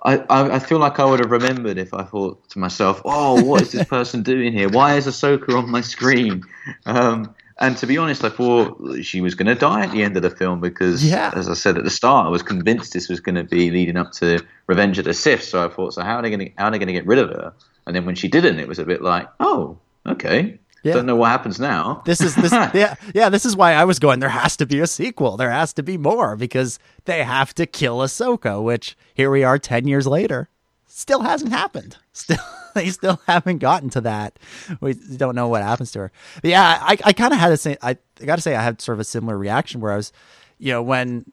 I, 0.03 0.21
I, 0.29 0.59
feel 0.59 0.79
like 0.79 1.01
I 1.01 1.05
would 1.05 1.21
have 1.21 1.31
remembered 1.31 1.79
if 1.79 1.93
I 1.93 2.05
thought 2.05 2.49
to 2.51 2.59
myself, 2.59 3.03
oh, 3.05 3.43
what 3.43 3.63
is 3.63 3.73
this 3.73 3.87
person 3.89 4.23
doing 4.23 4.53
here? 4.53 4.69
Why 4.69 4.97
is 4.97 5.07
Ahsoka 5.07 5.57
on 5.57 5.71
my 5.71 5.81
screen? 5.81 6.43
Um, 6.87 7.35
and 7.59 7.77
to 7.79 7.87
be 7.87 7.97
honest, 7.97 8.23
I 8.23 8.29
thought 8.29 9.03
she 9.03 9.23
was 9.23 9.35
going 9.35 9.47
to 9.47 9.55
die 9.55 9.85
at 9.85 9.93
the 9.93 10.03
end 10.03 10.17
of 10.17 10.23
the 10.23 10.31
film 10.31 10.61
because, 10.61 11.03
yeah. 11.03 11.33
as 11.35 11.49
I 11.49 11.55
said 11.55 11.79
at 11.79 11.85
the 11.85 11.91
start, 11.91 12.27
I 12.27 12.29
was 12.29 12.43
convinced 12.43 12.93
this 12.93 13.09
was 13.09 13.21
going 13.21 13.37
to 13.37 13.45
be 13.45 13.71
leading 13.71 13.97
up 13.97 14.13
to 14.13 14.45
Revenge 14.67 14.99
of 14.99 15.07
the 15.07 15.15
Sith. 15.15 15.43
So 15.43 15.65
I 15.65 15.69
thought, 15.69 15.95
so 15.95 16.03
how 16.03 16.17
are 16.17 16.23
they 16.23 16.29
going 16.29 16.41
to 16.41 16.53
how 16.59 16.67
are 16.67 16.71
they 16.71 16.79
going 16.79 16.89
to 16.89 16.93
get 16.93 17.07
rid 17.07 17.19
of 17.19 17.31
her? 17.31 17.55
And 17.87 17.97
then 17.97 18.05
when 18.05 18.15
she 18.15 18.29
didn't, 18.29 18.59
it 18.59 18.69
was 18.69 18.79
a 18.79 18.85
bit 18.85 19.01
like, 19.01 19.27
oh, 19.41 19.79
okay. 20.07 20.59
Yeah. 20.83 20.93
Don't 20.93 21.07
know 21.07 21.17
what 21.17 21.31
happens 21.31 21.59
now. 21.59 22.03
This 22.05 22.21
is 22.21 22.37
this 22.37 22.53
yeah 22.75 22.95
yeah. 23.13 23.29
This 23.29 23.45
is 23.45 23.57
why 23.57 23.73
I 23.73 23.85
was 23.85 23.99
going. 23.99 24.21
There 24.21 24.29
has 24.29 24.57
to 24.59 24.67
be 24.67 24.79
a 24.81 24.87
sequel. 24.87 25.37
There 25.37 25.51
has 25.51 25.73
to 25.73 25.83
be 25.83 25.97
more 25.97 26.37
because 26.37 26.79
they 27.07 27.25
have 27.25 27.55
to 27.55 27.67
kill 27.67 27.99
Ahsoka. 27.99 28.63
Which 28.63 28.97
here 29.15 29.31
we 29.31 29.43
are, 29.43 29.59
ten 29.59 29.89
years 29.89 30.07
later, 30.07 30.49
still 30.87 31.23
hasn't 31.23 31.51
happened. 31.51 31.97
Still 32.13 32.39
they 32.85 32.91
still 32.91 33.21
haven't 33.27 33.59
gotten 33.59 33.91
to 33.91 34.01
that. 34.03 34.39
We 34.81 34.95
don't 34.95 35.35
know 35.35 35.49
what 35.49 35.63
happens 35.63 35.93
to 35.93 36.01
her. 36.01 36.13
But 36.43 36.51
yeah, 36.51 36.79
I, 36.81 36.99
I 37.05 37.13
kind 37.13 37.33
of 37.33 37.39
had 37.39 37.53
a 37.53 37.57
same. 37.57 37.77
I, 37.83 37.97
I 38.21 38.25
got 38.25 38.37
to 38.37 38.43
say, 38.43 38.55
I 38.55 38.63
had 38.63 38.81
sort 38.81 38.97
of 38.97 39.01
a 39.01 39.05
similar 39.05 39.37
reaction 39.37 39.81
where 39.81 39.93
I 39.93 39.97
was, 39.97 40.13
you 40.59 40.73
know, 40.73 40.83
when 40.83 41.33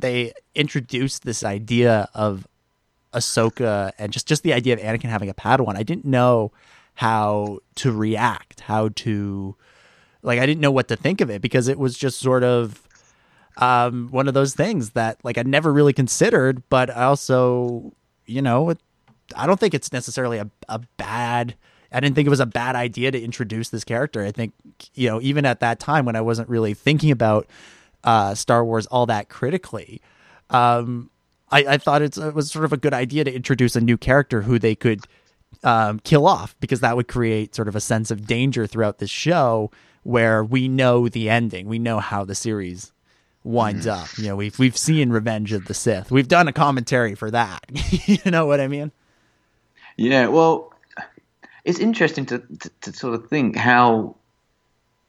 they 0.00 0.32
introduced 0.54 1.24
this 1.24 1.42
idea 1.42 2.08
of 2.14 2.46
Ahsoka 3.12 3.92
and 3.98 4.12
just 4.12 4.28
just 4.28 4.42
the 4.42 4.52
idea 4.52 4.74
of 4.74 4.80
Anakin 4.80 5.10
having 5.10 5.28
a 5.28 5.34
Padawan, 5.34 5.76
I 5.76 5.82
didn't 5.82 6.04
know 6.04 6.52
how 6.94 7.58
to 7.76 7.92
react, 7.92 8.60
how 8.60 8.88
to 8.88 9.56
like 10.22 10.38
I 10.38 10.46
didn't 10.46 10.60
know 10.60 10.70
what 10.70 10.88
to 10.88 10.96
think 10.96 11.20
of 11.20 11.30
it 11.30 11.42
because 11.42 11.68
it 11.68 11.78
was 11.78 11.96
just 11.98 12.20
sort 12.20 12.44
of 12.44 12.82
um, 13.56 14.08
one 14.10 14.28
of 14.28 14.34
those 14.34 14.54
things 14.54 14.90
that 14.90 15.18
like 15.24 15.38
I 15.38 15.42
never 15.42 15.72
really 15.72 15.92
considered, 15.92 16.62
but 16.68 16.90
I 16.90 17.04
also, 17.04 17.92
you 18.26 18.42
know, 18.42 18.70
it, 18.70 18.78
I 19.36 19.46
don't 19.46 19.58
think 19.58 19.74
it's 19.74 19.92
necessarily 19.92 20.38
a, 20.38 20.50
a 20.68 20.80
bad. 20.96 21.54
I 21.90 22.00
didn't 22.00 22.14
think 22.16 22.26
it 22.26 22.30
was 22.30 22.40
a 22.40 22.46
bad 22.46 22.76
idea 22.76 23.10
to 23.10 23.20
introduce 23.20 23.70
this 23.70 23.84
character. 23.84 24.24
I 24.24 24.32
think 24.32 24.52
you 24.94 25.08
know 25.08 25.20
even 25.20 25.44
at 25.44 25.60
that 25.60 25.80
time 25.80 26.04
when 26.04 26.16
I 26.16 26.20
wasn't 26.20 26.48
really 26.48 26.74
thinking 26.74 27.10
about 27.10 27.46
uh, 28.04 28.34
Star 28.34 28.64
Wars 28.64 28.86
all 28.86 29.06
that 29.06 29.28
critically, 29.28 30.00
um, 30.50 31.10
I, 31.50 31.64
I, 31.64 31.78
thought 31.78 32.02
it 32.02 32.16
was 32.34 32.50
sort 32.50 32.64
of 32.64 32.72
a 32.72 32.76
good 32.76 32.94
idea 32.94 33.24
to 33.24 33.34
introduce 33.34 33.74
a 33.76 33.80
new 33.80 33.96
character 33.96 34.42
who 34.42 34.58
they 34.58 34.74
could 34.74 35.06
um, 35.64 35.98
kill 36.00 36.26
off 36.26 36.54
because 36.60 36.80
that 36.80 36.96
would 36.96 37.08
create 37.08 37.54
sort 37.54 37.68
of 37.68 37.76
a 37.76 37.80
sense 37.80 38.10
of 38.10 38.26
danger 38.26 38.66
throughout 38.66 38.98
this 38.98 39.10
show 39.10 39.70
where 40.04 40.44
we 40.44 40.68
know 40.68 41.08
the 41.08 41.28
ending, 41.28 41.66
we 41.66 41.78
know 41.78 41.98
how 41.98 42.24
the 42.24 42.34
series 42.34 42.92
winds 43.44 43.86
mm. 43.86 43.90
up. 43.90 44.16
You 44.18 44.28
know, 44.28 44.36
we've 44.36 44.58
we've 44.58 44.76
seen 44.76 45.10
Revenge 45.10 45.52
of 45.52 45.66
the 45.66 45.74
Sith. 45.74 46.10
We've 46.10 46.28
done 46.28 46.48
a 46.48 46.52
commentary 46.52 47.14
for 47.14 47.30
that. 47.30 47.64
you 48.06 48.30
know 48.30 48.46
what 48.46 48.60
I 48.60 48.68
mean? 48.68 48.92
Yeah, 49.98 50.28
well, 50.28 50.72
it's 51.64 51.80
interesting 51.80 52.24
to, 52.26 52.38
to, 52.38 52.70
to 52.82 52.92
sort 52.92 53.14
of 53.14 53.28
think 53.28 53.56
how 53.56 54.14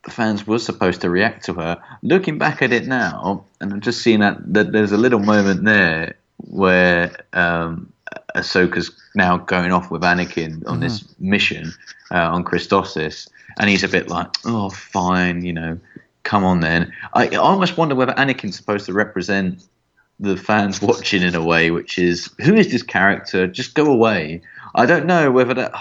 the 0.04 0.12
fans 0.12 0.48
were 0.48 0.60
supposed 0.60 1.02
to 1.02 1.10
react 1.10 1.46
to 1.46 1.54
her. 1.54 1.82
Looking 2.02 2.38
back 2.38 2.62
at 2.62 2.74
it 2.74 2.88
now, 2.88 3.46
and 3.62 3.72
I'm 3.72 3.82
just 3.82 4.02
seeing 4.02 4.20
that, 4.22 4.38
that 4.54 4.72
there's 4.72 4.92
a 4.92 4.98
little 4.98 5.20
moment 5.20 5.64
there 5.64 6.16
where 6.38 7.16
um, 7.34 7.94
Ahsoka's 8.36 8.92
now 9.16 9.38
going 9.38 9.72
off 9.72 9.92
with 9.92 10.02
Anakin 10.02 10.66
on 10.68 10.76
mm-hmm. 10.76 10.80
this 10.82 11.06
mission 11.20 11.72
uh, 12.12 12.32
on 12.32 12.44
Christophsis, 12.44 13.30
and 13.60 13.70
he's 13.70 13.84
a 13.84 13.88
bit 13.88 14.10
like, 14.10 14.30
"Oh, 14.46 14.70
fine, 14.70 15.44
you 15.44 15.54
know, 15.54 15.80
come 16.24 16.44
on 16.44 16.62
then. 16.62 16.92
I, 17.14 17.28
I 17.28 17.36
almost 17.36 17.78
wonder 17.78 17.96
whether 17.96 18.14
Anakin's 18.14 18.56
supposed 18.56 18.86
to 18.88 18.94
represent 18.94 19.64
the 20.20 20.38
fans 20.38 20.82
watching 20.82 21.22
in 21.22 21.36
a 21.36 21.44
way, 21.44 21.72
which 21.72 21.98
is 21.98 22.30
who 22.42 22.56
is 22.56 22.72
this 22.72 22.84
character? 22.84 23.48
Just 23.48 23.76
go 23.76 23.86
away. 23.86 24.42
I 24.76 24.86
don't 24.86 25.06
know 25.06 25.32
whether 25.32 25.54
that. 25.54 25.74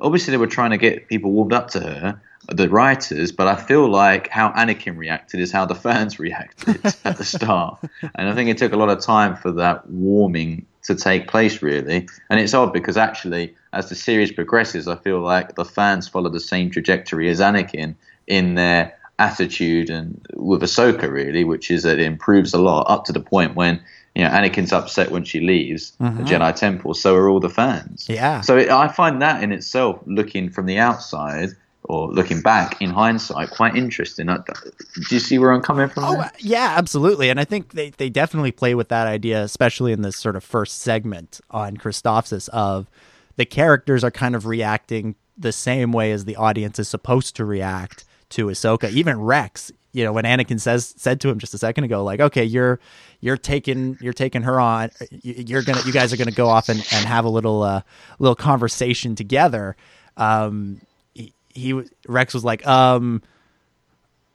Obviously, 0.00 0.32
they 0.32 0.36
were 0.36 0.48
trying 0.48 0.70
to 0.70 0.78
get 0.78 1.08
people 1.08 1.30
warmed 1.30 1.52
up 1.52 1.70
to 1.70 1.80
her, 1.80 2.20
the 2.48 2.68
writers, 2.68 3.30
but 3.30 3.46
I 3.46 3.54
feel 3.54 3.88
like 3.88 4.28
how 4.28 4.50
Anakin 4.52 4.96
reacted 4.96 5.38
is 5.38 5.52
how 5.52 5.64
the 5.64 5.76
fans 5.76 6.18
reacted 6.18 6.84
at 7.04 7.16
the 7.18 7.24
start, 7.24 7.78
and 8.14 8.28
I 8.28 8.34
think 8.34 8.50
it 8.50 8.58
took 8.58 8.72
a 8.72 8.76
lot 8.76 8.88
of 8.88 9.00
time 9.00 9.36
for 9.36 9.52
that 9.52 9.88
warming 9.88 10.66
to 10.84 10.96
take 10.96 11.28
place, 11.28 11.62
really. 11.62 12.08
And 12.28 12.40
it's 12.40 12.54
odd 12.54 12.72
because 12.72 12.96
actually, 12.96 13.54
as 13.72 13.88
the 13.88 13.94
series 13.94 14.32
progresses, 14.32 14.88
I 14.88 14.96
feel 14.96 15.20
like 15.20 15.54
the 15.54 15.64
fans 15.64 16.08
follow 16.08 16.28
the 16.28 16.40
same 16.40 16.70
trajectory 16.70 17.28
as 17.28 17.38
Anakin 17.38 17.94
in 18.26 18.54
their 18.54 18.96
attitude 19.18 19.90
and 19.90 20.26
with 20.34 20.62
Ahsoka 20.62 21.10
really, 21.10 21.44
which 21.44 21.70
is 21.70 21.84
that 21.84 21.98
it 21.98 22.06
improves 22.06 22.52
a 22.52 22.58
lot 22.58 22.86
up 22.88 23.04
to 23.04 23.12
the 23.12 23.20
point 23.20 23.54
when 23.54 23.80
you 24.14 24.24
know 24.24 24.30
Anakin's 24.30 24.72
upset 24.72 25.10
when 25.10 25.24
she 25.24 25.40
leaves 25.40 25.92
the 25.92 26.04
mm-hmm. 26.04 26.24
Jedi 26.24 26.54
Temple. 26.54 26.94
So 26.94 27.14
are 27.16 27.28
all 27.28 27.40
the 27.40 27.50
fans. 27.50 28.06
Yeah. 28.08 28.40
So 28.40 28.56
it, 28.56 28.70
I 28.70 28.88
find 28.88 29.22
that 29.22 29.42
in 29.42 29.52
itself, 29.52 30.00
looking 30.06 30.50
from 30.50 30.66
the 30.66 30.78
outside 30.78 31.50
or 31.84 32.12
looking 32.12 32.40
back 32.40 32.80
in 32.80 32.90
hindsight, 32.90 33.50
quite 33.50 33.74
interesting. 33.74 34.28
I- 34.28 34.36
Do 34.36 35.14
you 35.14 35.18
see 35.18 35.38
where 35.38 35.52
I'm 35.52 35.62
coming 35.62 35.88
from? 35.88 36.04
Oh, 36.04 36.14
there? 36.14 36.30
yeah, 36.38 36.74
absolutely. 36.76 37.28
And 37.28 37.40
I 37.40 37.44
think 37.44 37.72
they, 37.72 37.90
they 37.90 38.08
definitely 38.08 38.52
play 38.52 38.74
with 38.74 38.88
that 38.88 39.06
idea, 39.06 39.42
especially 39.42 39.92
in 39.92 40.02
this 40.02 40.16
sort 40.16 40.36
of 40.36 40.44
first 40.44 40.78
segment 40.80 41.40
on 41.50 41.76
Christophsis 41.76 42.48
of 42.50 42.88
the 43.36 43.44
characters 43.44 44.04
are 44.04 44.10
kind 44.10 44.36
of 44.36 44.46
reacting 44.46 45.16
the 45.36 45.52
same 45.52 45.92
way 45.92 46.12
as 46.12 46.24
the 46.24 46.36
audience 46.36 46.78
is 46.78 46.88
supposed 46.88 47.34
to 47.36 47.44
react 47.44 48.04
to 48.30 48.46
Ahsoka. 48.46 48.90
Even 48.90 49.20
Rex, 49.20 49.72
you 49.92 50.04
know, 50.04 50.12
when 50.12 50.24
Anakin 50.24 50.60
says 50.60 50.94
said 50.96 51.20
to 51.22 51.28
him 51.28 51.38
just 51.38 51.54
a 51.54 51.58
second 51.58 51.84
ago, 51.84 52.04
like, 52.04 52.20
okay, 52.20 52.44
you're 52.44 52.78
you're 53.22 53.38
taking 53.38 53.96
you're 54.02 54.12
taking 54.12 54.42
her 54.42 54.60
on, 54.60 54.90
you- 55.10 55.44
you're 55.46 55.62
gonna 55.62 55.80
you 55.86 55.92
guys 55.92 56.12
are 56.12 56.18
gonna 56.18 56.30
go 56.32 56.48
off 56.48 56.68
and, 56.68 56.80
and 56.92 57.06
have 57.06 57.24
a 57.24 57.30
little 57.30 57.62
uh, 57.62 57.80
little 58.18 58.34
conversation 58.36 59.14
together. 59.14 59.76
Um, 60.18 60.82
he, 61.14 61.32
he 61.48 61.82
Rex 62.06 62.34
was 62.34 62.44
like, 62.44 62.66
um, 62.66 63.22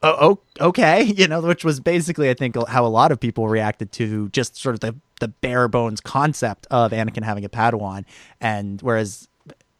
oh, 0.01 0.39
oh, 0.59 0.67
okay, 0.69 1.03
you 1.17 1.27
know, 1.27 1.41
which 1.41 1.63
was 1.63 1.79
basically, 1.79 2.29
I 2.29 2.33
think, 2.33 2.55
how 2.67 2.85
a 2.85 2.87
lot 2.87 3.11
of 3.11 3.19
people 3.19 3.47
reacted 3.47 3.91
to 3.93 4.29
just 4.29 4.55
sort 4.57 4.73
of 4.75 4.79
the, 4.81 4.95
the 5.19 5.27
bare 5.27 5.67
bones 5.67 6.01
concept 6.01 6.67
of 6.71 6.91
Anakin 6.91 7.23
having 7.23 7.45
a 7.45 7.49
Padawan, 7.49 8.05
and 8.41 8.81
whereas 8.81 9.27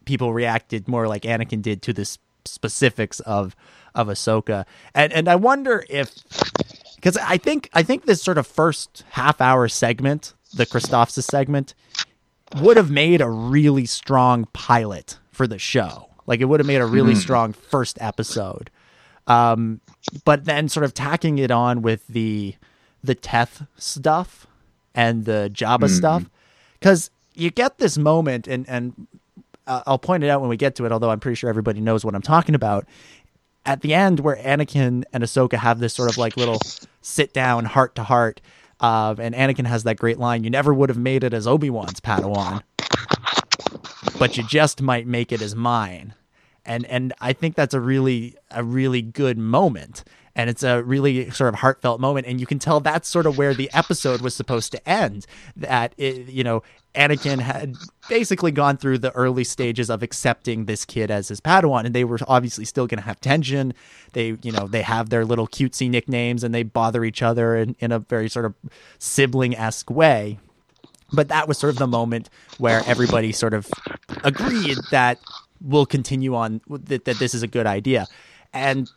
people 0.04 0.32
reacted 0.32 0.88
more 0.88 1.08
like 1.08 1.22
Anakin 1.22 1.62
did 1.62 1.82
to 1.82 1.92
the 1.92 2.04
specifics 2.44 3.20
of 3.20 3.56
of 3.94 4.08
Ahsoka, 4.08 4.64
and 4.94 5.12
and 5.12 5.28
I 5.28 5.36
wonder 5.36 5.84
if 5.88 6.14
because 6.98 7.16
I 7.16 7.36
think 7.36 7.70
I 7.72 7.82
think 7.82 8.06
this 8.06 8.22
sort 8.22 8.38
of 8.38 8.46
first 8.46 9.04
half 9.10 9.40
hour 9.40 9.68
segment, 9.68 10.34
the 10.52 10.66
Christophsis 10.66 11.24
segment, 11.24 11.74
would 12.56 12.76
have 12.76 12.90
made 12.90 13.20
a 13.20 13.30
really 13.30 13.86
strong 13.86 14.46
pilot 14.52 15.18
for 15.30 15.46
the 15.46 15.58
show. 15.58 16.08
Like 16.26 16.40
it 16.40 16.46
would 16.46 16.60
have 16.60 16.66
made 16.66 16.80
a 16.80 16.86
really 16.86 17.14
strong 17.14 17.52
first 17.52 17.98
episode. 18.00 18.70
Um, 19.26 19.80
but 20.24 20.44
then 20.44 20.68
sort 20.68 20.84
of 20.84 20.94
tacking 20.94 21.38
it 21.38 21.50
on 21.50 21.82
with 21.82 22.06
the 22.08 22.54
the 23.04 23.14
Teth 23.14 23.66
stuff 23.76 24.46
and 24.94 25.24
the 25.24 25.50
Jabba 25.52 25.88
stuff, 25.88 26.28
because 26.80 27.10
you 27.34 27.50
get 27.50 27.78
this 27.78 27.96
moment, 27.96 28.48
and 28.48 28.68
and 28.68 29.06
uh, 29.66 29.82
I'll 29.86 29.98
point 29.98 30.24
it 30.24 30.30
out 30.30 30.40
when 30.40 30.50
we 30.50 30.56
get 30.56 30.74
to 30.76 30.86
it. 30.86 30.92
Although 30.92 31.10
I'm 31.10 31.20
pretty 31.20 31.36
sure 31.36 31.48
everybody 31.48 31.80
knows 31.80 32.04
what 32.04 32.14
I'm 32.14 32.22
talking 32.22 32.54
about. 32.54 32.86
At 33.68 33.82
the 33.82 33.92
end, 33.92 34.20
where 34.20 34.36
Anakin 34.36 35.04
and 35.12 35.22
Ahsoka 35.22 35.58
have 35.58 35.78
this 35.78 35.92
sort 35.92 36.10
of 36.10 36.16
like 36.16 36.38
little 36.38 36.58
sit 37.02 37.34
down, 37.34 37.66
heart 37.66 37.94
to 37.96 38.02
heart, 38.02 38.40
uh, 38.80 39.14
and 39.18 39.34
Anakin 39.34 39.66
has 39.66 39.84
that 39.84 39.98
great 39.98 40.18
line: 40.18 40.42
"You 40.42 40.48
never 40.48 40.72
would 40.72 40.88
have 40.88 40.98
made 40.98 41.22
it 41.22 41.34
as 41.34 41.46
Obi 41.46 41.68
Wan's 41.68 42.00
Padawan, 42.00 42.62
but 44.18 44.38
you 44.38 44.42
just 44.42 44.80
might 44.80 45.06
make 45.06 45.32
it 45.32 45.42
as 45.42 45.54
mine." 45.54 46.14
and 46.68 46.84
and 46.86 47.12
I 47.20 47.32
think 47.32 47.56
that's 47.56 47.74
a 47.74 47.80
really 47.80 48.36
a 48.50 48.62
really 48.62 49.02
good 49.02 49.38
moment 49.38 50.04
and 50.38 50.48
it's 50.48 50.62
a 50.62 50.82
really 50.84 51.28
sort 51.30 51.52
of 51.52 51.56
heartfelt 51.56 52.00
moment 52.00 52.26
and 52.26 52.40
you 52.40 52.46
can 52.46 52.58
tell 52.58 52.78
that's 52.78 53.08
sort 53.08 53.26
of 53.26 53.36
where 53.36 53.52
the 53.52 53.68
episode 53.74 54.20
was 54.22 54.34
supposed 54.34 54.70
to 54.70 54.88
end 54.88 55.26
that 55.56 55.92
it, 55.98 56.28
you 56.28 56.44
know 56.44 56.62
Anakin 56.94 57.40
had 57.40 57.76
basically 58.08 58.50
gone 58.50 58.76
through 58.76 58.98
the 58.98 59.12
early 59.12 59.44
stages 59.44 59.90
of 59.90 60.02
accepting 60.02 60.64
this 60.64 60.84
kid 60.84 61.10
as 61.10 61.28
his 61.28 61.40
padawan 61.40 61.84
and 61.84 61.94
they 61.94 62.04
were 62.04 62.18
obviously 62.26 62.64
still 62.64 62.86
going 62.86 62.98
to 62.98 63.04
have 63.04 63.20
tension. 63.20 63.74
They 64.14 64.38
you 64.42 64.50
know 64.50 64.66
they 64.66 64.82
have 64.82 65.10
their 65.10 65.24
little 65.24 65.46
cutesy 65.46 65.90
nicknames 65.90 66.42
and 66.42 66.54
they 66.54 66.62
bother 66.62 67.04
each 67.04 67.20
other 67.20 67.56
in, 67.56 67.76
in 67.78 67.92
a 67.92 67.98
very 67.98 68.28
sort 68.28 68.46
of 68.46 68.54
sibling-esque 68.98 69.90
way. 69.90 70.38
But 71.12 71.28
that 71.28 71.46
was 71.48 71.58
sort 71.58 71.72
of 71.72 71.78
the 71.78 71.86
moment 71.86 72.30
where 72.58 72.82
everybody 72.86 73.32
sort 73.32 73.54
of 73.54 73.70
agreed 74.24 74.78
that 74.90 75.18
we'll 75.60 75.86
continue 75.86 76.34
on 76.34 76.60
that, 76.68 77.04
that 77.04 77.18
this 77.18 77.34
is 77.34 77.42
a 77.42 77.46
good 77.46 77.66
idea. 77.66 78.06
And 78.52 78.90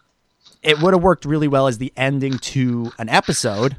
it 0.63 0.79
would 0.79 0.93
have 0.93 1.03
worked 1.03 1.25
really 1.25 1.47
well 1.47 1.67
as 1.67 1.77
the 1.77 1.91
ending 1.95 2.37
to 2.39 2.91
an 2.97 3.09
episode 3.09 3.75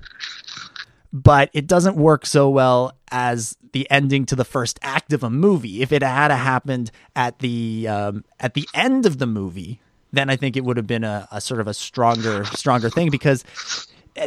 but 1.13 1.51
it 1.53 1.67
doesn't 1.67 1.97
work 1.97 2.25
so 2.25 2.49
well 2.49 2.97
as 3.11 3.57
the 3.73 3.89
ending 3.91 4.25
to 4.27 4.35
the 4.35 4.45
first 4.45 4.79
act 4.81 5.13
of 5.13 5.23
a 5.23 5.29
movie. 5.29 5.83
If 5.83 5.93
it 5.93 6.03
had 6.03 6.31
happened 6.31 6.91
at 7.15 7.41
the 7.41 7.87
um, 7.87 8.25
at 8.41 8.55
the 8.55 8.67
end 8.75 9.05
of 9.05 9.19
the 9.19 9.27
movie 9.27 9.81
then 10.13 10.29
i 10.29 10.37
think 10.37 10.57
it 10.57 10.65
would 10.65 10.77
have 10.77 10.87
been 10.87 11.05
a, 11.05 11.27
a 11.33 11.41
sort 11.41 11.61
of 11.61 11.67
a 11.67 11.75
stronger 11.75 12.45
stronger 12.45 12.91
thing 12.91 13.11
because 13.11 13.45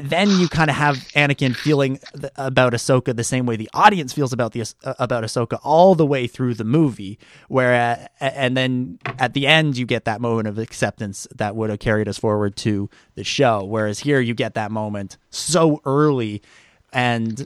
then 0.02 0.30
you 0.32 0.48
kind 0.48 0.70
of 0.70 0.76
have 0.76 0.96
Anakin 1.16 1.56
feeling 1.56 2.00
th- 2.20 2.32
about 2.38 2.74
Ahsoka 2.74 3.16
the 3.16 3.24
same 3.24 3.46
way 3.46 3.56
the 3.56 3.70
audience 3.74 4.14
feels 4.14 4.34
about 4.34 4.54
the 4.54 4.62
uh, 4.84 4.94
about 5.00 5.24
Ahsoka 5.24 5.60
all 5.64 5.96
the 5.96 6.06
way 6.06 6.28
through 6.28 6.56
the 6.56 6.64
movie. 6.64 7.20
Where 7.48 8.10
uh, 8.22 8.26
and 8.26 8.58
then 8.58 9.00
at 9.20 9.34
the 9.34 9.46
end 9.48 9.78
you 9.78 9.86
get 9.86 10.06
that 10.06 10.22
moment 10.22 10.48
of 10.48 10.58
acceptance 10.58 11.28
that 11.36 11.56
would 11.56 11.70
have 11.70 11.80
carried 11.80 12.08
us 12.08 12.18
forward 12.18 12.56
to 12.58 12.90
the 13.16 13.24
show. 13.24 13.64
Whereas 13.64 14.00
here 14.00 14.20
you 14.20 14.34
get 14.34 14.56
that 14.56 14.72
moment 14.72 15.18
so 15.30 15.82
early, 15.86 16.42
and 16.92 17.46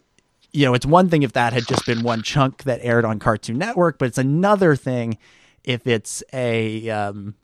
you 0.51 0.65
know 0.65 0.73
it's 0.73 0.85
one 0.85 1.09
thing 1.09 1.23
if 1.23 1.33
that 1.33 1.53
had 1.53 1.67
just 1.67 1.85
been 1.85 2.03
one 2.03 2.23
chunk 2.23 2.63
that 2.63 2.79
aired 2.83 3.05
on 3.05 3.19
Cartoon 3.19 3.57
Network, 3.57 3.97
but 3.97 4.07
it's 4.07 4.17
another 4.17 4.75
thing 4.75 5.17
if 5.65 5.85
it's 5.85 6.23
a 6.31 6.89
um, 6.89 7.35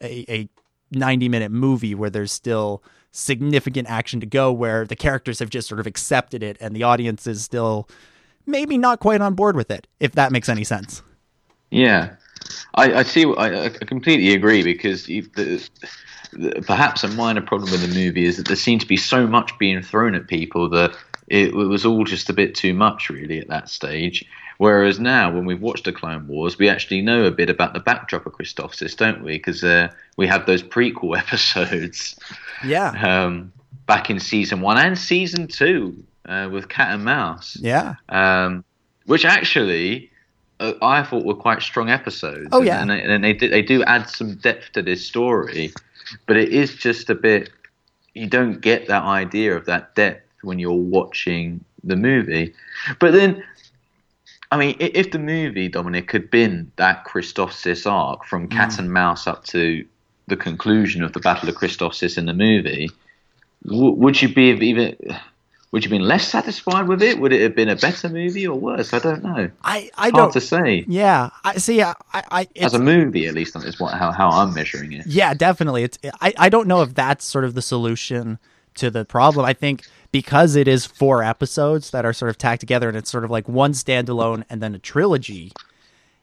a, 0.00 0.24
a 0.32 0.48
90 0.92 1.28
minute 1.28 1.50
movie 1.50 1.94
where 1.94 2.10
there's 2.10 2.32
still 2.32 2.82
significant 3.16 3.88
action 3.88 4.20
to 4.20 4.26
go 4.26 4.52
where 4.52 4.84
the 4.84 4.96
characters 4.96 5.38
have 5.38 5.48
just 5.48 5.68
sort 5.68 5.80
of 5.80 5.86
accepted 5.86 6.42
it 6.42 6.56
and 6.60 6.74
the 6.74 6.82
audience 6.82 7.26
is 7.26 7.42
still 7.44 7.88
maybe 8.44 8.76
not 8.76 8.98
quite 8.98 9.20
on 9.20 9.34
board 9.34 9.54
with 9.54 9.70
it 9.70 9.86
if 10.00 10.12
that 10.12 10.32
makes 10.32 10.48
any 10.48 10.64
sense 10.64 11.02
Yeah, 11.70 12.16
I, 12.74 12.94
I 12.94 13.02
see. 13.02 13.24
I, 13.24 13.66
I 13.66 13.68
completely 13.68 14.34
agree 14.34 14.62
because 14.62 15.08
you, 15.08 15.22
the, 15.34 15.68
the, 16.32 16.62
perhaps 16.62 17.04
a 17.04 17.08
minor 17.08 17.42
problem 17.42 17.70
with 17.70 17.80
the 17.80 17.94
movie 17.94 18.26
is 18.26 18.36
that 18.36 18.46
there 18.46 18.56
seemed 18.56 18.80
to 18.82 18.86
be 18.86 18.96
so 18.96 19.26
much 19.26 19.56
being 19.58 19.82
thrown 19.82 20.14
at 20.14 20.28
people 20.28 20.68
that 20.70 20.96
it, 21.28 21.48
it 21.48 21.54
was 21.54 21.86
all 21.86 22.04
just 22.04 22.30
a 22.30 22.32
bit 22.32 22.54
too 22.54 22.74
much, 22.74 23.10
really, 23.10 23.38
at 23.38 23.48
that 23.48 23.68
stage. 23.68 24.24
Whereas 24.58 25.00
now, 25.00 25.32
when 25.32 25.44
we've 25.44 25.60
watched 25.60 25.84
the 25.84 25.92
Clone 25.92 26.26
Wars, 26.28 26.58
we 26.58 26.68
actually 26.68 27.02
know 27.02 27.24
a 27.24 27.30
bit 27.30 27.50
about 27.50 27.74
the 27.74 27.80
backdrop 27.80 28.26
of 28.26 28.32
Christophsis, 28.32 28.96
don't 28.96 29.24
we? 29.24 29.32
Because 29.32 29.64
uh, 29.64 29.88
we 30.16 30.26
have 30.26 30.46
those 30.46 30.62
prequel 30.62 31.18
episodes 31.18 32.16
yeah 32.64 33.24
um, 33.24 33.52
back 33.86 34.10
in 34.10 34.20
season 34.20 34.60
one 34.60 34.78
and 34.78 34.98
season 34.98 35.46
two 35.46 36.02
uh, 36.26 36.48
with 36.50 36.68
Cat 36.68 36.94
and 36.94 37.04
Mouse 37.04 37.56
yeah 37.60 37.94
um, 38.08 38.64
which 39.06 39.24
actually 39.24 40.10
uh, 40.60 40.72
I 40.82 41.02
thought 41.02 41.24
were 41.24 41.34
quite 41.34 41.62
strong 41.62 41.90
episodes. 41.90 42.48
Oh, 42.52 42.62
yeah. 42.62 42.80
and, 42.80 42.90
and, 42.90 43.10
and 43.10 43.24
they 43.24 43.32
do, 43.32 43.48
they 43.48 43.62
do 43.62 43.82
add 43.84 44.08
some 44.08 44.36
depth 44.36 44.72
to 44.72 44.82
this 44.82 45.04
story, 45.04 45.72
but 46.26 46.36
it 46.36 46.50
is 46.50 46.74
just 46.74 47.10
a 47.10 47.14
bit. 47.14 47.50
You 48.14 48.28
don't 48.28 48.60
get 48.60 48.86
that 48.86 49.02
idea 49.02 49.56
of 49.56 49.66
that 49.66 49.94
depth 49.96 50.24
when 50.42 50.60
you're 50.60 50.72
watching 50.72 51.64
the 51.82 51.96
movie. 51.96 52.54
But 53.00 53.12
then, 53.12 53.42
I 54.54 54.56
mean, 54.56 54.76
if 54.78 55.10
the 55.10 55.18
movie 55.18 55.66
Dominic 55.66 56.12
had 56.12 56.30
been 56.30 56.70
that 56.76 57.04
Christophsis 57.04 57.90
arc 57.90 58.24
from 58.24 58.46
mm. 58.46 58.52
Cat 58.52 58.78
and 58.78 58.92
Mouse 58.92 59.26
up 59.26 59.42
to 59.46 59.84
the 60.28 60.36
conclusion 60.36 61.02
of 61.02 61.12
the 61.12 61.18
Battle 61.18 61.48
of 61.48 61.56
Christophsis 61.56 62.16
in 62.16 62.26
the 62.26 62.34
movie, 62.34 62.88
w- 63.66 63.94
would 63.94 64.22
you 64.22 64.32
be 64.32 64.50
even? 64.50 64.96
Would 65.72 65.82
you 65.84 65.90
have 65.90 65.98
been 65.98 66.06
less 66.06 66.28
satisfied 66.28 66.86
with 66.86 67.02
it? 67.02 67.18
Would 67.18 67.32
it 67.32 67.42
have 67.42 67.56
been 67.56 67.68
a 67.68 67.74
better 67.74 68.08
movie 68.08 68.46
or 68.46 68.56
worse? 68.56 68.94
I 68.94 69.00
don't 69.00 69.24
know. 69.24 69.50
i 69.64 69.90
i 69.96 70.10
Hard 70.10 70.14
don't 70.14 70.32
to 70.34 70.40
say. 70.40 70.84
yeah 70.86 71.30
i 71.42 71.56
see 71.58 71.82
i 71.82 71.94
i 72.12 72.46
As 72.60 72.74
a 72.74 72.78
movie, 72.78 73.26
at 73.26 73.34
least, 73.34 73.56
is 73.56 73.80
what 73.80 73.94
how, 73.94 74.12
how 74.12 74.28
I'm 74.30 74.54
measuring 74.54 74.92
it. 74.92 75.04
Yeah, 75.04 75.34
definitely. 75.34 75.82
It's 75.82 75.98
I, 76.20 76.32
I 76.38 76.48
don't 76.48 76.68
know 76.68 76.82
if 76.82 76.94
that's 76.94 77.24
sort 77.24 77.44
of 77.44 77.54
the 77.54 77.62
solution 77.62 78.38
to 78.76 78.88
the 78.88 79.04
problem. 79.04 79.44
I 79.44 79.52
think 79.52 79.82
because 80.14 80.54
it 80.54 80.68
is 80.68 80.86
four 80.86 81.24
episodes 81.24 81.90
that 81.90 82.04
are 82.04 82.12
sort 82.12 82.28
of 82.28 82.38
tacked 82.38 82.60
together 82.60 82.86
and 82.86 82.96
it's 82.96 83.10
sort 83.10 83.24
of 83.24 83.32
like 83.32 83.48
one 83.48 83.72
standalone 83.72 84.44
and 84.48 84.62
then 84.62 84.72
a 84.72 84.78
trilogy, 84.78 85.50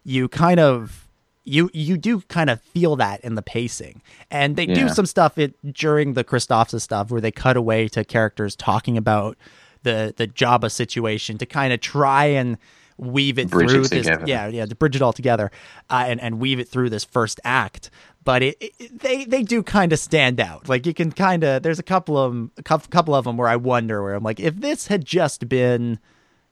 you 0.06 0.30
kind 0.30 0.62
of 0.62 1.10
you 1.44 1.70
you 1.74 1.98
do 1.98 2.22
kind 2.22 2.50
of 2.50 2.62
feel 2.62 2.96
that 2.96 3.20
in 3.20 3.36
the 3.36 3.42
pacing, 3.42 4.02
and 4.30 4.56
they 4.56 4.66
do 4.66 4.88
some 4.88 5.06
stuff 5.06 5.38
it 5.38 5.56
during 5.74 6.14
the 6.14 6.24
Christophsis 6.24 6.80
stuff 6.80 7.12
where 7.12 7.20
they 7.20 7.32
cut 7.32 7.58
away 7.58 7.90
to 7.90 8.06
characters 8.06 8.56
talking 8.56 8.96
about 8.96 9.38
the 9.84 10.14
the 10.16 10.26
Jabba 10.26 10.72
situation 10.72 11.38
to 11.40 11.46
kind 11.46 11.74
of 11.74 11.82
try 11.82 12.28
and 12.28 12.58
weave 13.02 13.38
it 13.40 13.50
Bridge 13.50 13.66
it 13.66 13.74
through 13.74 13.82
this 13.88 14.06
together. 14.06 14.24
yeah 14.28 14.48
yeah 14.48 14.66
to 14.66 14.76
bridge 14.76 14.96
it 14.96 15.02
all 15.02 15.12
together 15.12 15.52
uh, 15.90 16.06
and 16.08 16.22
and 16.22 16.40
weave 16.40 16.60
it 16.60 16.70
through 16.70 16.90
this 16.90 17.04
first 17.04 17.40
act. 17.44 17.90
But 18.24 18.44
it, 18.44 18.58
it 18.62 19.00
they 19.00 19.26
they 19.26 19.42
do 19.42 19.64
kind 19.64 19.92
of 19.92 19.98
stand 20.00 20.40
out. 20.40 20.70
Like 20.70 20.86
you 20.86 20.94
can 20.94 21.12
kind 21.12 21.44
of 21.44 21.64
there's 21.64 21.80
a 21.80 21.84
couple 21.84 22.18
of 22.18 22.32
'em- 22.32 22.52
a 22.58 22.62
couple 22.64 23.16
of 23.16 23.26
them 23.26 23.36
where 23.38 23.48
I 23.50 23.56
wonder 23.56 24.04
where 24.04 24.14
I'm 24.14 24.24
like 24.24 24.40
if 24.40 24.56
this 24.58 24.88
had 24.88 25.04
just 25.04 25.50
been 25.50 26.00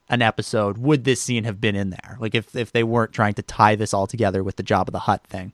an 0.10 0.24
episode 0.24 0.80
would 0.80 1.04
this 1.04 1.22
scene 1.22 1.44
have 1.44 1.62
been 1.62 1.76
in 1.76 1.92
there? 1.92 2.18
Like 2.20 2.34
if 2.34 2.56
if 2.56 2.72
they 2.72 2.84
weren't 2.84 3.14
trying 3.14 3.36
to 3.36 3.44
tie 3.44 3.76
this 3.76 3.94
all 3.94 4.08
together 4.08 4.44
with 4.44 4.56
the 4.56 4.64
Jabba 4.64 4.92
the 4.92 5.00
Hutt 5.00 5.24
thing. 5.28 5.54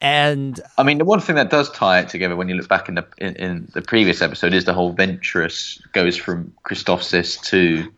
And 0.00 0.60
I 0.78 0.84
mean, 0.84 0.98
the 0.98 1.04
one 1.04 1.20
thing 1.20 1.34
that 1.36 1.50
does 1.50 1.70
tie 1.72 1.98
it 2.00 2.08
together 2.08 2.36
when 2.36 2.48
you 2.48 2.54
look 2.54 2.68
back 2.68 2.88
in 2.88 2.94
the 2.94 3.06
in, 3.18 3.34
in 3.36 3.68
the 3.74 3.82
previous 3.82 4.22
episode 4.22 4.54
is 4.54 4.64
the 4.64 4.72
whole 4.72 4.94
Ventress 4.94 5.82
goes 5.92 6.16
from 6.16 6.54
Christophsis 6.64 7.42
to 7.46 7.92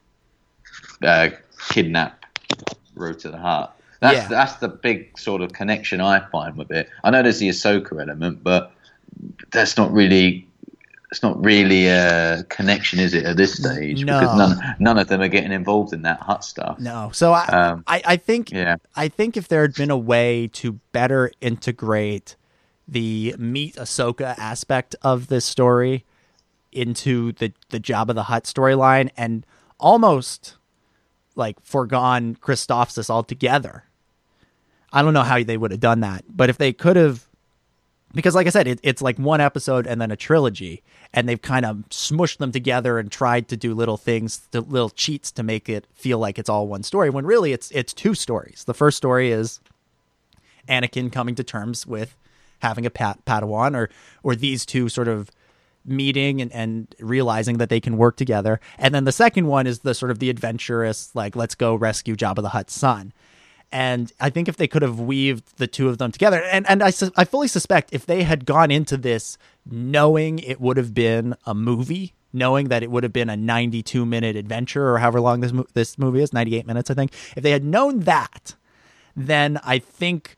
uh, 1.06 1.28
kidnap 1.68 2.24
Rotta 2.94 3.30
the 3.30 3.38
Hutt. 3.38 3.76
That's 4.00 4.16
Yeah. 4.16 4.28
that's 4.28 4.54
the 4.54 4.68
big 4.68 5.18
sort 5.18 5.42
of 5.42 5.52
connection 5.52 6.00
I 6.00 6.20
find 6.30 6.56
with 6.56 6.70
it. 6.70 6.88
I 7.04 7.10
know 7.10 7.22
there's 7.22 7.38
the 7.38 7.48
Ahsoka 7.50 8.00
element, 8.00 8.42
but 8.42 8.72
that's 9.52 9.76
not 9.76 9.92
really 9.92 10.46
it's 11.10 11.24
not 11.24 11.42
really 11.44 11.88
a 11.88 12.44
connection, 12.50 13.00
is 13.00 13.14
it, 13.14 13.24
at 13.24 13.36
this 13.36 13.54
stage? 13.54 14.04
No. 14.04 14.20
Because 14.20 14.36
none 14.38 14.76
none 14.78 14.96
of 14.98 15.08
them 15.08 15.20
are 15.20 15.28
getting 15.28 15.50
involved 15.52 15.92
in 15.92 16.02
that 16.02 16.20
Hutt 16.20 16.44
stuff. 16.44 16.78
no 16.78 17.10
so 17.12 17.32
I 17.32 17.44
Um, 17.46 17.84
I, 17.86 18.02
I 18.06 18.16
think 18.16 18.50
Yeah. 18.52 18.76
I 18.96 19.08
think 19.08 19.36
if 19.36 19.48
there 19.48 19.62
had 19.62 19.74
been 19.74 19.90
a 19.90 19.98
way 19.98 20.48
to 20.54 20.78
better 20.92 21.30
integrate 21.40 22.36
the 22.88 23.34
meet 23.38 23.76
Ahsoka 23.76 24.36
aspect 24.38 24.96
of 25.02 25.26
this 25.28 25.44
story 25.44 26.04
into 26.72 27.32
the 27.32 27.52
the 27.70 27.80
Jabba 27.80 28.14
the 28.14 28.24
Hutt 28.24 28.44
storyline 28.44 29.10
and 29.16 29.44
almost 29.78 30.56
like 31.40 31.56
foregone 31.64 32.36
Christophsis 32.36 33.10
altogether. 33.10 33.82
I 34.92 35.02
don't 35.02 35.14
know 35.14 35.22
how 35.22 35.42
they 35.42 35.56
would 35.56 35.72
have 35.72 35.80
done 35.80 36.00
that, 36.00 36.24
but 36.28 36.50
if 36.50 36.58
they 36.58 36.72
could 36.72 36.96
have, 36.96 37.26
because 38.14 38.34
like 38.34 38.46
I 38.46 38.50
said, 38.50 38.68
it, 38.68 38.80
it's 38.82 39.02
like 39.02 39.18
one 39.18 39.40
episode 39.40 39.86
and 39.86 40.00
then 40.00 40.10
a 40.10 40.16
trilogy, 40.16 40.82
and 41.12 41.28
they've 41.28 41.40
kind 41.40 41.64
of 41.64 41.78
smushed 41.90 42.38
them 42.38 42.52
together 42.52 42.98
and 42.98 43.10
tried 43.10 43.48
to 43.48 43.56
do 43.56 43.74
little 43.74 43.96
things, 43.96 44.48
little 44.52 44.90
cheats 44.90 45.32
to 45.32 45.42
make 45.42 45.68
it 45.68 45.86
feel 45.94 46.18
like 46.18 46.38
it's 46.38 46.48
all 46.48 46.68
one 46.68 46.82
story. 46.84 47.10
When 47.10 47.26
really 47.26 47.52
it's 47.52 47.70
it's 47.72 47.92
two 47.92 48.14
stories. 48.14 48.64
The 48.64 48.74
first 48.74 48.96
story 48.96 49.30
is 49.32 49.60
Anakin 50.68 51.10
coming 51.10 51.34
to 51.36 51.44
terms 51.44 51.86
with 51.86 52.16
having 52.60 52.84
a 52.84 52.90
Padawan, 52.90 53.76
or 53.76 53.90
or 54.22 54.36
these 54.36 54.66
two 54.66 54.88
sort 54.88 55.08
of 55.08 55.30
meeting 55.84 56.40
and, 56.40 56.52
and 56.52 56.94
realizing 57.00 57.58
that 57.58 57.68
they 57.68 57.80
can 57.80 57.96
work 57.96 58.16
together. 58.16 58.60
And 58.78 58.94
then 58.94 59.04
the 59.04 59.12
second 59.12 59.46
one 59.46 59.66
is 59.66 59.80
the 59.80 59.94
sort 59.94 60.10
of 60.10 60.18
the 60.18 60.30
adventurous, 60.30 61.14
like 61.14 61.36
let's 61.36 61.54
go 61.54 61.74
rescue 61.74 62.16
Jabba 62.16 62.42
the 62.42 62.50
Hutt's 62.50 62.74
son. 62.74 63.12
And 63.72 64.12
I 64.18 64.30
think 64.30 64.48
if 64.48 64.56
they 64.56 64.66
could 64.66 64.82
have 64.82 64.98
weaved 64.98 65.58
the 65.58 65.68
two 65.68 65.88
of 65.88 65.98
them 65.98 66.10
together, 66.10 66.42
and 66.42 66.68
and 66.68 66.82
I 66.82 66.90
su- 66.90 67.12
I 67.16 67.24
fully 67.24 67.46
suspect 67.46 67.90
if 67.92 68.04
they 68.04 68.24
had 68.24 68.44
gone 68.44 68.72
into 68.72 68.96
this 68.96 69.38
knowing 69.64 70.40
it 70.40 70.60
would 70.60 70.76
have 70.76 70.92
been 70.92 71.36
a 71.46 71.54
movie, 71.54 72.14
knowing 72.32 72.66
that 72.68 72.82
it 72.82 72.90
would 72.90 73.04
have 73.04 73.12
been 73.12 73.30
a 73.30 73.36
92 73.36 74.04
minute 74.04 74.34
adventure 74.34 74.92
or 74.92 74.98
however 74.98 75.20
long 75.20 75.38
this 75.38 75.52
mo- 75.52 75.66
this 75.74 75.98
movie 75.98 76.20
is, 76.20 76.32
98 76.32 76.66
minutes 76.66 76.90
I 76.90 76.94
think. 76.94 77.12
If 77.36 77.44
they 77.44 77.52
had 77.52 77.62
known 77.62 78.00
that, 78.00 78.56
then 79.14 79.60
I 79.62 79.78
think 79.78 80.36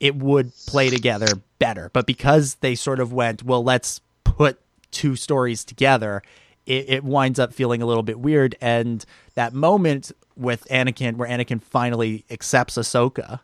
it 0.00 0.16
would 0.16 0.52
play 0.66 0.90
together 0.90 1.28
better. 1.60 1.88
But 1.92 2.06
because 2.06 2.56
they 2.56 2.74
sort 2.74 2.98
of 2.98 3.12
went, 3.12 3.44
well, 3.44 3.62
let's 3.62 4.00
put 4.24 4.58
two 4.92 5.16
stories 5.16 5.64
together, 5.64 6.22
it, 6.66 6.88
it 6.88 7.04
winds 7.04 7.38
up 7.38 7.52
feeling 7.52 7.82
a 7.82 7.86
little 7.86 8.02
bit 8.02 8.20
weird. 8.20 8.54
And 8.60 9.04
that 9.34 9.52
moment 9.52 10.12
with 10.36 10.66
Anakin, 10.70 11.16
where 11.16 11.28
Anakin 11.28 11.60
finally 11.60 12.24
accepts 12.30 12.76
Ahsoka, 12.76 13.40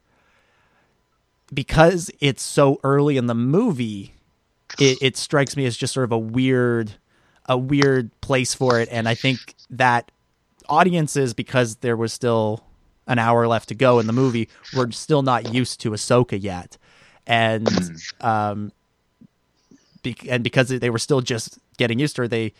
because 1.52 2.10
it's 2.20 2.42
so 2.42 2.78
early 2.84 3.16
in 3.16 3.26
the 3.26 3.34
movie, 3.34 4.14
it, 4.78 4.98
it 5.00 5.16
strikes 5.16 5.56
me 5.56 5.64
as 5.66 5.76
just 5.76 5.94
sort 5.94 6.04
of 6.04 6.12
a 6.12 6.18
weird, 6.18 6.92
a 7.46 7.58
weird 7.58 8.10
place 8.20 8.54
for 8.54 8.78
it. 8.78 8.88
And 8.92 9.08
I 9.08 9.14
think 9.14 9.54
that 9.70 10.10
audiences, 10.68 11.34
because 11.34 11.76
there 11.76 11.96
was 11.96 12.12
still 12.12 12.62
an 13.06 13.18
hour 13.18 13.48
left 13.48 13.70
to 13.70 13.74
go 13.74 13.98
in 13.98 14.06
the 14.06 14.12
movie, 14.12 14.50
were 14.76 14.90
still 14.90 15.22
not 15.22 15.54
used 15.54 15.80
to 15.80 15.92
Ahsoka 15.92 16.40
yet, 16.40 16.76
and 17.26 17.66
um, 18.20 18.66
be- 18.68 18.77
and 20.28 20.44
because 20.44 20.68
they 20.68 20.90
were 20.90 20.98
still 20.98 21.20
just 21.20 21.58
getting 21.76 21.98
used 21.98 22.16
to 22.16 22.22
her, 22.22 22.28
they 22.28 22.52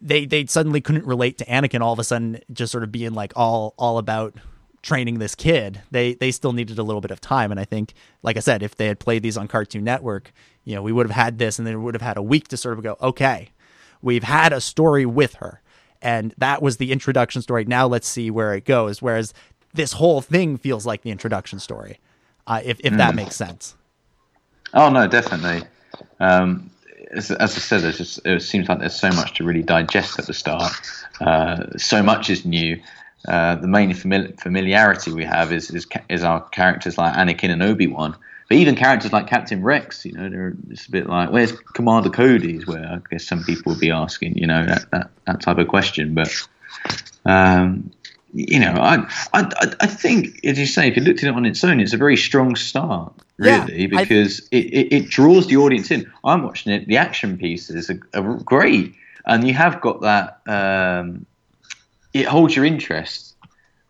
they 0.00 0.24
they 0.24 0.46
suddenly 0.46 0.80
couldn't 0.80 1.06
relate 1.06 1.38
to 1.38 1.44
Anakin 1.46 1.80
all 1.80 1.92
of 1.92 1.98
a 1.98 2.04
sudden 2.04 2.40
just 2.52 2.72
sort 2.72 2.84
of 2.84 2.92
being 2.92 3.12
like 3.12 3.32
all 3.36 3.74
all 3.76 3.98
about 3.98 4.34
training 4.82 5.18
this 5.18 5.34
kid. 5.34 5.82
They 5.90 6.14
they 6.14 6.30
still 6.30 6.52
needed 6.52 6.78
a 6.78 6.82
little 6.82 7.00
bit 7.00 7.10
of 7.10 7.20
time, 7.20 7.50
and 7.50 7.60
I 7.60 7.64
think, 7.64 7.94
like 8.22 8.36
I 8.36 8.40
said, 8.40 8.62
if 8.62 8.76
they 8.76 8.86
had 8.86 8.98
played 8.98 9.22
these 9.22 9.36
on 9.36 9.48
Cartoon 9.48 9.84
Network, 9.84 10.32
you 10.64 10.74
know, 10.74 10.82
we 10.82 10.92
would 10.92 11.06
have 11.06 11.16
had 11.16 11.38
this, 11.38 11.58
and 11.58 11.66
then 11.66 11.78
we 11.78 11.84
would 11.84 11.94
have 11.94 12.02
had 12.02 12.16
a 12.16 12.22
week 12.22 12.48
to 12.48 12.56
sort 12.56 12.78
of 12.78 12.84
go, 12.84 12.96
okay, 13.00 13.50
we've 14.02 14.24
had 14.24 14.52
a 14.52 14.60
story 14.60 15.04
with 15.04 15.34
her, 15.34 15.60
and 16.00 16.34
that 16.38 16.62
was 16.62 16.78
the 16.78 16.92
introduction 16.92 17.42
story. 17.42 17.64
Now 17.64 17.86
let's 17.86 18.08
see 18.08 18.30
where 18.30 18.54
it 18.54 18.64
goes. 18.64 19.02
Whereas 19.02 19.34
this 19.74 19.92
whole 19.92 20.20
thing 20.20 20.56
feels 20.56 20.86
like 20.86 21.02
the 21.02 21.10
introduction 21.10 21.58
story, 21.58 21.98
uh, 22.46 22.60
if 22.64 22.80
if 22.80 22.94
that 22.96 23.14
makes 23.14 23.36
sense. 23.36 23.76
Oh 24.72 24.88
no, 24.88 25.06
definitely. 25.06 25.66
Um, 26.18 26.70
as, 27.10 27.30
as 27.30 27.56
I 27.56 27.58
said, 27.60 27.94
just, 27.94 28.24
it 28.24 28.42
seems 28.42 28.68
like 28.68 28.78
there's 28.78 28.94
so 28.98 29.08
much 29.10 29.34
to 29.34 29.44
really 29.44 29.62
digest 29.62 30.18
at 30.18 30.26
the 30.26 30.34
start. 30.34 30.72
Uh, 31.20 31.66
so 31.76 32.02
much 32.02 32.30
is 32.30 32.44
new. 32.44 32.80
Uh, 33.28 33.56
the 33.56 33.66
main 33.68 33.90
famili- 33.90 34.38
familiarity 34.40 35.12
we 35.12 35.24
have 35.24 35.52
is, 35.52 35.70
is 35.70 35.86
is 36.08 36.22
our 36.24 36.40
characters 36.50 36.96
like 36.96 37.12
Anakin 37.14 37.50
and 37.50 37.62
Obi 37.62 37.86
Wan, 37.86 38.16
but 38.48 38.56
even 38.56 38.76
characters 38.76 39.12
like 39.12 39.26
Captain 39.26 39.62
Rex. 39.62 40.06
You 40.06 40.12
know, 40.12 40.52
it's 40.70 40.86
a 40.86 40.90
bit 40.90 41.06
like 41.06 41.30
where's 41.30 41.52
Commander 41.74 42.08
Cody? 42.08 42.56
Is 42.56 42.66
where 42.66 42.82
I 42.86 42.98
guess 43.10 43.26
some 43.26 43.44
people 43.44 43.72
would 43.72 43.80
be 43.80 43.90
asking. 43.90 44.38
You 44.38 44.46
know, 44.46 44.64
that 44.64 44.90
that, 44.92 45.10
that 45.26 45.40
type 45.42 45.58
of 45.58 45.68
question. 45.68 46.14
But 46.14 46.34
um, 47.26 47.90
you 48.32 48.58
know, 48.60 48.72
I 48.72 49.06
I- 49.34 49.74
I 49.80 49.86
think 49.86 50.42
as 50.44 50.58
you 50.58 50.66
say, 50.66 50.88
if 50.88 50.96
you 50.96 51.02
looked 51.02 51.22
at 51.22 51.28
it 51.28 51.34
on 51.34 51.44
its 51.44 51.62
own, 51.62 51.80
it's 51.80 51.92
a 51.92 51.98
very 51.98 52.16
strong 52.16 52.56
start, 52.56 53.12
Yeah, 53.40 53.64
really, 53.66 53.84
I- 53.96 54.04
because 54.04 54.40
it, 54.50 54.66
it, 54.66 54.92
it 54.92 55.08
draws 55.08 55.46
the 55.46 55.56
audience 55.56 55.90
in. 55.90 56.10
I'm 56.24 56.42
watching 56.42 56.72
it; 56.72 56.86
the 56.86 56.96
action 56.96 57.38
pieces 57.38 57.90
are, 57.90 58.00
are 58.14 58.34
great, 58.38 58.94
and 59.26 59.46
you 59.46 59.54
have 59.54 59.80
got 59.80 60.02
that. 60.02 60.40
Um, 60.46 61.26
it 62.12 62.26
holds 62.26 62.54
your 62.56 62.64
interest. 62.64 63.34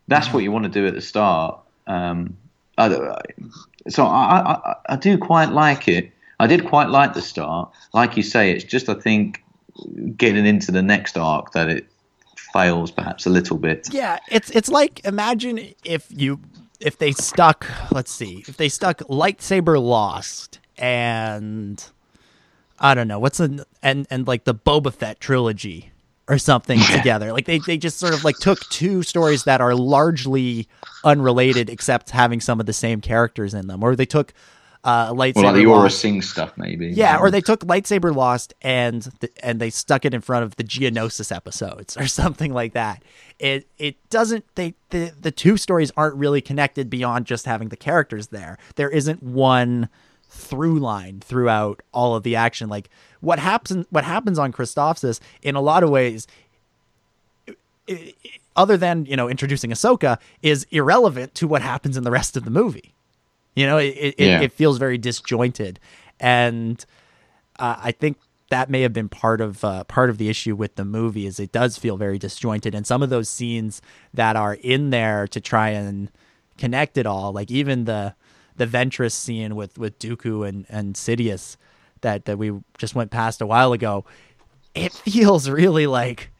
That's 0.08 0.32
what 0.32 0.42
you 0.42 0.52
want 0.52 0.64
to 0.64 0.70
do 0.70 0.86
at 0.86 0.94
the 0.94 1.00
start. 1.00 1.58
Um, 1.86 2.36
I, 2.76 2.88
so 3.88 4.04
I, 4.06 4.52
I, 4.52 4.74
I 4.90 4.96
do 4.96 5.16
quite 5.18 5.50
like 5.50 5.88
it. 5.88 6.12
I 6.38 6.46
did 6.46 6.66
quite 6.66 6.88
like 6.88 7.14
the 7.14 7.22
start. 7.22 7.70
Like 7.92 8.16
you 8.16 8.22
say, 8.22 8.50
it's 8.52 8.64
just 8.64 8.88
I 8.88 8.94
think 8.94 9.42
getting 10.16 10.46
into 10.46 10.72
the 10.72 10.82
next 10.82 11.16
arc 11.16 11.52
that 11.52 11.68
it 11.68 11.86
fails 12.52 12.90
perhaps 12.90 13.26
a 13.26 13.30
little 13.30 13.56
bit. 13.56 13.88
Yeah, 13.92 14.18
it's 14.30 14.50
it's 14.50 14.68
like 14.68 15.04
imagine 15.04 15.74
if 15.84 16.06
you 16.10 16.40
if 16.80 16.98
they 16.98 17.12
stuck 17.12 17.66
let's 17.92 18.10
see 18.10 18.44
if 18.48 18.56
they 18.56 18.68
stuck 18.68 18.98
lightsaber 19.00 19.80
lost 19.82 20.58
and 20.78 21.84
I 22.78 22.94
don't 22.94 23.08
know 23.08 23.18
what's 23.18 23.40
an 23.40 23.60
and 23.82 24.06
and 24.10 24.26
like 24.26 24.44
the 24.44 24.54
Boba 24.54 24.92
Fett 24.92 25.20
trilogy 25.20 25.92
or 26.30 26.38
something 26.38 26.80
together. 26.92 27.32
Like 27.32 27.44
they 27.44 27.58
they 27.58 27.76
just 27.76 27.98
sort 27.98 28.14
of 28.14 28.24
like 28.24 28.36
took 28.38 28.60
two 28.70 29.02
stories 29.02 29.44
that 29.44 29.60
are 29.60 29.74
largely 29.74 30.68
unrelated 31.04 31.68
except 31.68 32.10
having 32.10 32.40
some 32.40 32.60
of 32.60 32.66
the 32.66 32.72
same 32.72 33.00
characters 33.00 33.52
in 33.52 33.66
them, 33.66 33.82
or 33.82 33.94
they 33.94 34.06
took 34.06 34.32
uh, 34.84 35.12
lightsaber 35.12 35.36
Or 35.36 35.42
like 35.44 35.54
the 35.56 35.64
Aurra 35.64 35.82
Lost- 35.82 35.98
Sing 36.00 36.22
stuff, 36.22 36.52
maybe. 36.56 36.88
yeah, 36.88 37.18
or 37.18 37.30
they 37.30 37.40
took 37.42 37.60
lightsaber 37.60 38.14
lost 38.14 38.54
and 38.62 39.02
the, 39.20 39.30
and 39.42 39.60
they 39.60 39.68
stuck 39.70 40.04
it 40.06 40.14
in 40.14 40.20
front 40.22 40.44
of 40.44 40.56
the 40.56 40.64
Geonosis 40.64 41.34
episodes 41.34 41.96
or 41.98 42.06
something 42.06 42.52
like 42.54 42.72
that. 42.72 43.02
It 43.38 43.66
it 43.78 43.96
doesn't 44.10 44.44
they 44.54 44.74
the 44.90 45.12
the 45.20 45.30
two 45.30 45.56
stories 45.56 45.92
aren't 45.96 46.14
really 46.16 46.40
connected 46.40 46.88
beyond 46.88 47.26
just 47.26 47.44
having 47.46 47.68
the 47.68 47.76
characters 47.76 48.28
there. 48.28 48.56
There 48.76 48.88
isn't 48.90 49.22
one 49.22 49.88
through 50.28 50.78
line 50.78 51.20
throughout 51.20 51.82
all 51.92 52.14
of 52.14 52.22
the 52.22 52.36
action. 52.36 52.68
Like 52.68 52.88
what 53.20 53.38
happens 53.38 53.84
what 53.90 54.04
happens 54.04 54.38
on 54.38 54.52
Christophsis 54.52 55.20
in 55.42 55.56
a 55.56 55.60
lot 55.60 55.82
of 55.82 55.90
ways 55.90 56.26
i- 57.48 57.54
i- 57.88 58.14
other 58.56 58.76
than, 58.76 59.04
you 59.06 59.16
know, 59.16 59.28
introducing 59.28 59.70
Ahsoka 59.70 60.18
is 60.42 60.66
irrelevant 60.70 61.34
to 61.36 61.46
what 61.48 61.62
happens 61.62 61.96
in 61.96 62.04
the 62.04 62.10
rest 62.10 62.36
of 62.36 62.44
the 62.44 62.50
movie. 62.50 62.92
You 63.54 63.66
know, 63.66 63.78
it 63.78 63.94
it, 63.96 64.14
Yeah. 64.18 64.40
it 64.42 64.52
feels 64.52 64.78
very 64.78 64.98
disjointed, 64.98 65.78
and 66.18 66.84
uh, 67.58 67.76
I 67.82 67.92
think 67.92 68.18
that 68.50 68.68
may 68.68 68.82
have 68.82 68.92
been 68.92 69.08
part 69.08 69.40
of 69.40 69.64
uh, 69.64 69.84
part 69.84 70.10
of 70.10 70.18
the 70.18 70.28
issue 70.28 70.54
with 70.56 70.76
the 70.76 70.84
movie 70.84 71.26
is 71.26 71.38
it 71.40 71.52
does 71.52 71.76
feel 71.78 71.96
very 71.96 72.18
disjointed, 72.18 72.74
and 72.74 72.86
some 72.86 73.02
of 73.02 73.10
those 73.10 73.28
scenes 73.28 73.80
that 74.14 74.36
are 74.36 74.54
in 74.54 74.90
there 74.90 75.26
to 75.28 75.40
try 75.40 75.70
and 75.70 76.10
connect 76.58 76.96
it 76.98 77.06
all, 77.06 77.32
like 77.32 77.50
even 77.50 77.84
the 77.84 78.14
the 78.56 78.66
Ventress 78.66 79.12
scene 79.12 79.56
with 79.56 79.78
with 79.78 79.98
Dooku 79.98 80.46
and 80.48 80.66
and 80.68 80.94
Sidious 80.94 81.56
that 82.02 82.24
that 82.26 82.38
we 82.38 82.52
just 82.78 82.94
went 82.94 83.10
past 83.10 83.40
a 83.40 83.46
while 83.46 83.72
ago, 83.72 84.04
it 84.74 84.92
feels 85.06 85.48
really 85.48 85.86
like 85.86 86.30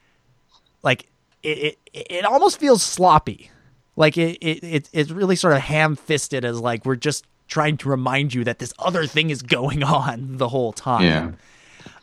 like 0.83 1.07
it 1.43 1.79
it, 1.93 2.07
it 2.11 2.25
almost 2.25 2.59
feels 2.61 2.83
sloppy. 2.83 3.51
Like 4.01 4.17
it, 4.17 4.39
it, 4.41 4.65
it 4.65 4.91
it's 4.93 5.11
really 5.11 5.37
sort 5.37 5.53
of 5.53 5.61
ham 5.61 5.95
fisted 5.95 6.45
as 6.45 6.59
like 6.59 6.87
we're 6.87 6.97
just 6.97 7.27
trying 7.49 7.77
to 7.77 7.89
remind 7.89 8.33
you 8.33 8.45
that 8.45 8.59
this 8.59 8.73
other 8.79 9.07
thing 9.07 9.29
is 9.29 9.43
going 9.43 9.83
on 10.01 10.39
the 10.39 10.49
whole 10.49 10.73
time. 10.73 11.37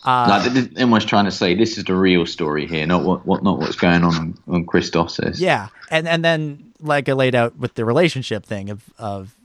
Yeah. 0.06 0.28
like 0.28 0.54
they're 0.54 0.84
almost 0.84 1.08
trying 1.08 1.26
to 1.26 1.32
say 1.32 1.56
this 1.56 1.78
is 1.78 1.86
the 1.86 1.96
real 1.96 2.26
story 2.26 2.68
here, 2.68 2.86
not 2.86 3.04
what, 3.04 3.26
what 3.26 3.44
not 3.44 3.58
what's 3.58 3.76
going 3.76 4.04
on 4.04 4.38
on 4.48 4.66
Christos. 4.66 5.20
Yeah, 5.40 5.70
and 5.90 6.08
and 6.08 6.24
then 6.24 6.72
like 6.80 7.10
I 7.10 7.14
laid 7.14 7.34
out 7.34 7.58
with 7.58 7.74
the 7.74 7.84
relationship 7.84 8.46
thing 8.46 8.70
of 8.70 8.84
of 9.00 9.36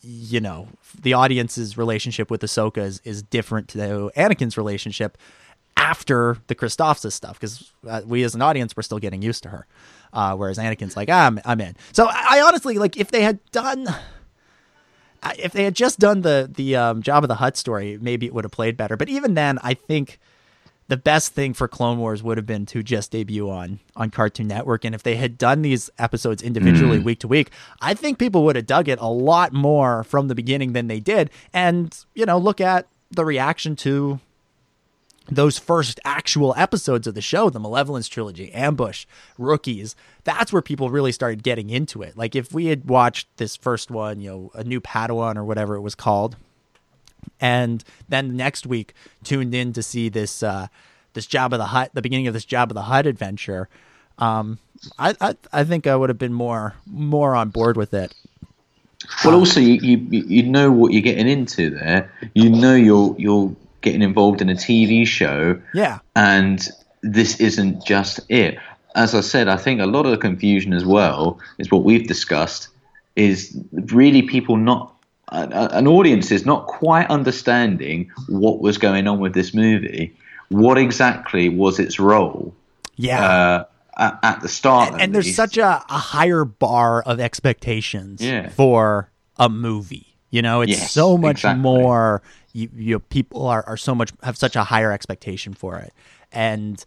you 0.00 0.40
know 0.40 0.68
the 1.00 1.12
audience's 1.12 1.76
relationship 1.76 2.30
with 2.30 2.40
Ahsoka 2.40 2.78
is, 2.78 3.00
is 3.04 3.22
different 3.22 3.68
to 3.68 3.78
Anakin's 4.16 4.56
relationship 4.56 5.18
after 5.76 6.38
the 6.46 6.54
Christophsis 6.54 7.12
stuff 7.12 7.38
because 7.38 7.72
uh, 7.88 8.02
we 8.06 8.22
as 8.22 8.34
an 8.34 8.42
audience 8.42 8.76
we're 8.76 8.82
still 8.82 8.98
getting 8.98 9.22
used 9.22 9.42
to 9.42 9.48
her, 9.50 9.66
uh, 10.12 10.34
whereas 10.36 10.58
Anakin's 10.58 10.96
like 10.96 11.08
ah, 11.10 11.26
I'm 11.26 11.40
I'm 11.44 11.60
in. 11.60 11.76
So 11.92 12.06
I, 12.06 12.38
I 12.38 12.40
honestly 12.42 12.78
like 12.78 12.96
if 12.96 13.10
they 13.10 13.22
had 13.22 13.38
done 13.50 13.88
if 15.38 15.52
they 15.52 15.64
had 15.64 15.74
just 15.74 15.98
done 15.98 16.22
the 16.22 16.50
the 16.52 16.76
um, 16.76 17.02
Jabba 17.02 17.28
the 17.28 17.36
Hutt 17.36 17.56
story, 17.56 17.98
maybe 18.00 18.26
it 18.26 18.34
would 18.34 18.44
have 18.44 18.52
played 18.52 18.76
better. 18.76 18.96
But 18.96 19.08
even 19.08 19.34
then, 19.34 19.58
I 19.62 19.74
think 19.74 20.18
the 20.88 20.96
best 20.96 21.32
thing 21.32 21.54
for 21.54 21.68
Clone 21.68 21.98
Wars 21.98 22.22
would 22.22 22.36
have 22.36 22.44
been 22.44 22.66
to 22.66 22.82
just 22.82 23.12
debut 23.12 23.48
on 23.48 23.78
on 23.94 24.10
Cartoon 24.10 24.48
Network. 24.48 24.84
And 24.84 24.94
if 24.94 25.02
they 25.04 25.14
had 25.16 25.38
done 25.38 25.62
these 25.62 25.88
episodes 25.98 26.42
individually 26.42 26.98
Mm. 26.98 27.04
week 27.04 27.20
to 27.20 27.28
week, 27.28 27.50
I 27.80 27.94
think 27.94 28.18
people 28.18 28.44
would 28.44 28.56
have 28.56 28.66
dug 28.66 28.88
it 28.88 28.98
a 29.00 29.08
lot 29.08 29.52
more 29.52 30.02
from 30.04 30.28
the 30.28 30.34
beginning 30.34 30.72
than 30.72 30.88
they 30.88 31.00
did. 31.00 31.30
And 31.52 31.96
you 32.14 32.26
know, 32.26 32.36
look 32.36 32.60
at 32.60 32.88
the 33.10 33.24
reaction 33.24 33.76
to 33.76 34.18
those 35.30 35.58
first 35.58 36.00
actual 36.04 36.54
episodes 36.56 37.06
of 37.06 37.14
the 37.14 37.20
show, 37.20 37.50
the 37.50 37.60
Malevolence 37.60 38.08
trilogy, 38.08 38.52
Ambush, 38.52 39.06
Rookies, 39.38 39.94
that's 40.24 40.52
where 40.52 40.62
people 40.62 40.90
really 40.90 41.12
started 41.12 41.42
getting 41.42 41.70
into 41.70 42.02
it. 42.02 42.16
Like 42.16 42.34
if 42.34 42.52
we 42.52 42.66
had 42.66 42.88
watched 42.88 43.28
this 43.36 43.56
first 43.56 43.90
one, 43.90 44.20
you 44.20 44.30
know, 44.30 44.50
a 44.54 44.64
new 44.64 44.80
Padawan 44.80 45.36
or 45.36 45.44
whatever 45.44 45.74
it 45.76 45.80
was 45.80 45.94
called, 45.94 46.36
and 47.40 47.84
then 48.08 48.36
next 48.36 48.66
week 48.66 48.94
tuned 49.22 49.54
in 49.54 49.72
to 49.72 49.82
see 49.82 50.08
this 50.08 50.42
uh 50.42 50.66
this 51.14 51.26
Jabba 51.26 51.58
the 51.58 51.66
Hutt, 51.66 51.90
the 51.94 52.02
beginning 52.02 52.26
of 52.26 52.34
this 52.34 52.46
Jabba 52.46 52.72
the 52.72 52.82
Hutt 52.82 53.06
adventure, 53.06 53.68
um, 54.18 54.58
I, 54.98 55.14
I 55.20 55.36
I 55.52 55.64
think 55.64 55.86
I 55.86 55.94
would 55.94 56.08
have 56.10 56.18
been 56.18 56.32
more 56.32 56.74
more 56.86 57.34
on 57.34 57.50
board 57.50 57.76
with 57.76 57.94
it. 57.94 58.14
Well, 59.24 59.34
also 59.34 59.60
you, 59.60 59.74
you 59.74 59.98
you 60.10 60.42
know 60.44 60.70
what 60.70 60.92
you're 60.92 61.02
getting 61.02 61.28
into 61.28 61.70
there. 61.70 62.12
You 62.34 62.50
know 62.50 62.74
you're 62.74 63.14
you're 63.18 63.54
getting 63.82 64.02
involved 64.02 64.40
in 64.40 64.48
a 64.48 64.54
TV 64.54 65.06
show, 65.06 65.60
Yeah. 65.74 65.98
and 66.16 66.66
this 67.02 67.38
isn't 67.40 67.84
just 67.84 68.20
it. 68.28 68.58
As 68.94 69.14
I 69.14 69.20
said, 69.20 69.48
I 69.48 69.56
think 69.56 69.80
a 69.80 69.86
lot 69.86 70.04
of 70.06 70.12
the 70.12 70.18
confusion 70.18 70.72
as 70.72 70.84
well 70.84 71.38
is 71.58 71.70
what 71.70 71.82
we've 71.84 72.06
discussed 72.06 72.68
is 73.16 73.56
really 73.92 74.22
people 74.22 74.56
not 74.56 74.88
a- 75.28 75.74
an 75.78 75.86
audience 75.86 76.30
is 76.30 76.44
not 76.44 76.66
quite 76.66 77.08
understanding 77.08 78.10
what 78.28 78.60
was 78.60 78.76
going 78.76 79.08
on 79.08 79.18
with 79.18 79.32
this 79.32 79.54
movie. 79.54 80.12
What 80.50 80.76
exactly 80.76 81.48
was 81.48 81.78
its 81.78 81.98
role 81.98 82.54
Yeah. 82.96 83.24
uh, 83.24 83.64
at, 83.96 84.18
at 84.22 84.40
the 84.42 84.48
start? 84.48 84.92
and, 84.92 85.00
and 85.00 85.14
there's 85.14 85.34
such 85.34 85.56
a, 85.56 85.82
a 85.88 85.98
higher 85.98 86.44
bar 86.44 87.00
of 87.02 87.18
expectations 87.18 88.20
Yeah. 88.22 88.50
for 88.50 89.10
a 89.38 89.48
movie. 89.48 90.06
You 90.30 90.42
know, 90.42 90.60
it's 90.60 90.72
Yes, 90.72 90.90
so 90.92 91.16
much 91.16 91.38
exactly. 91.38 91.62
more. 91.62 92.22
You, 92.52 92.68
you 92.76 92.98
people 93.00 93.46
are, 93.46 93.64
are 93.66 93.76
so 93.76 93.94
much 93.94 94.12
have 94.22 94.36
such 94.36 94.56
a 94.56 94.64
higher 94.64 94.92
expectation 94.92 95.54
for 95.54 95.78
it, 95.78 95.92
and 96.32 96.82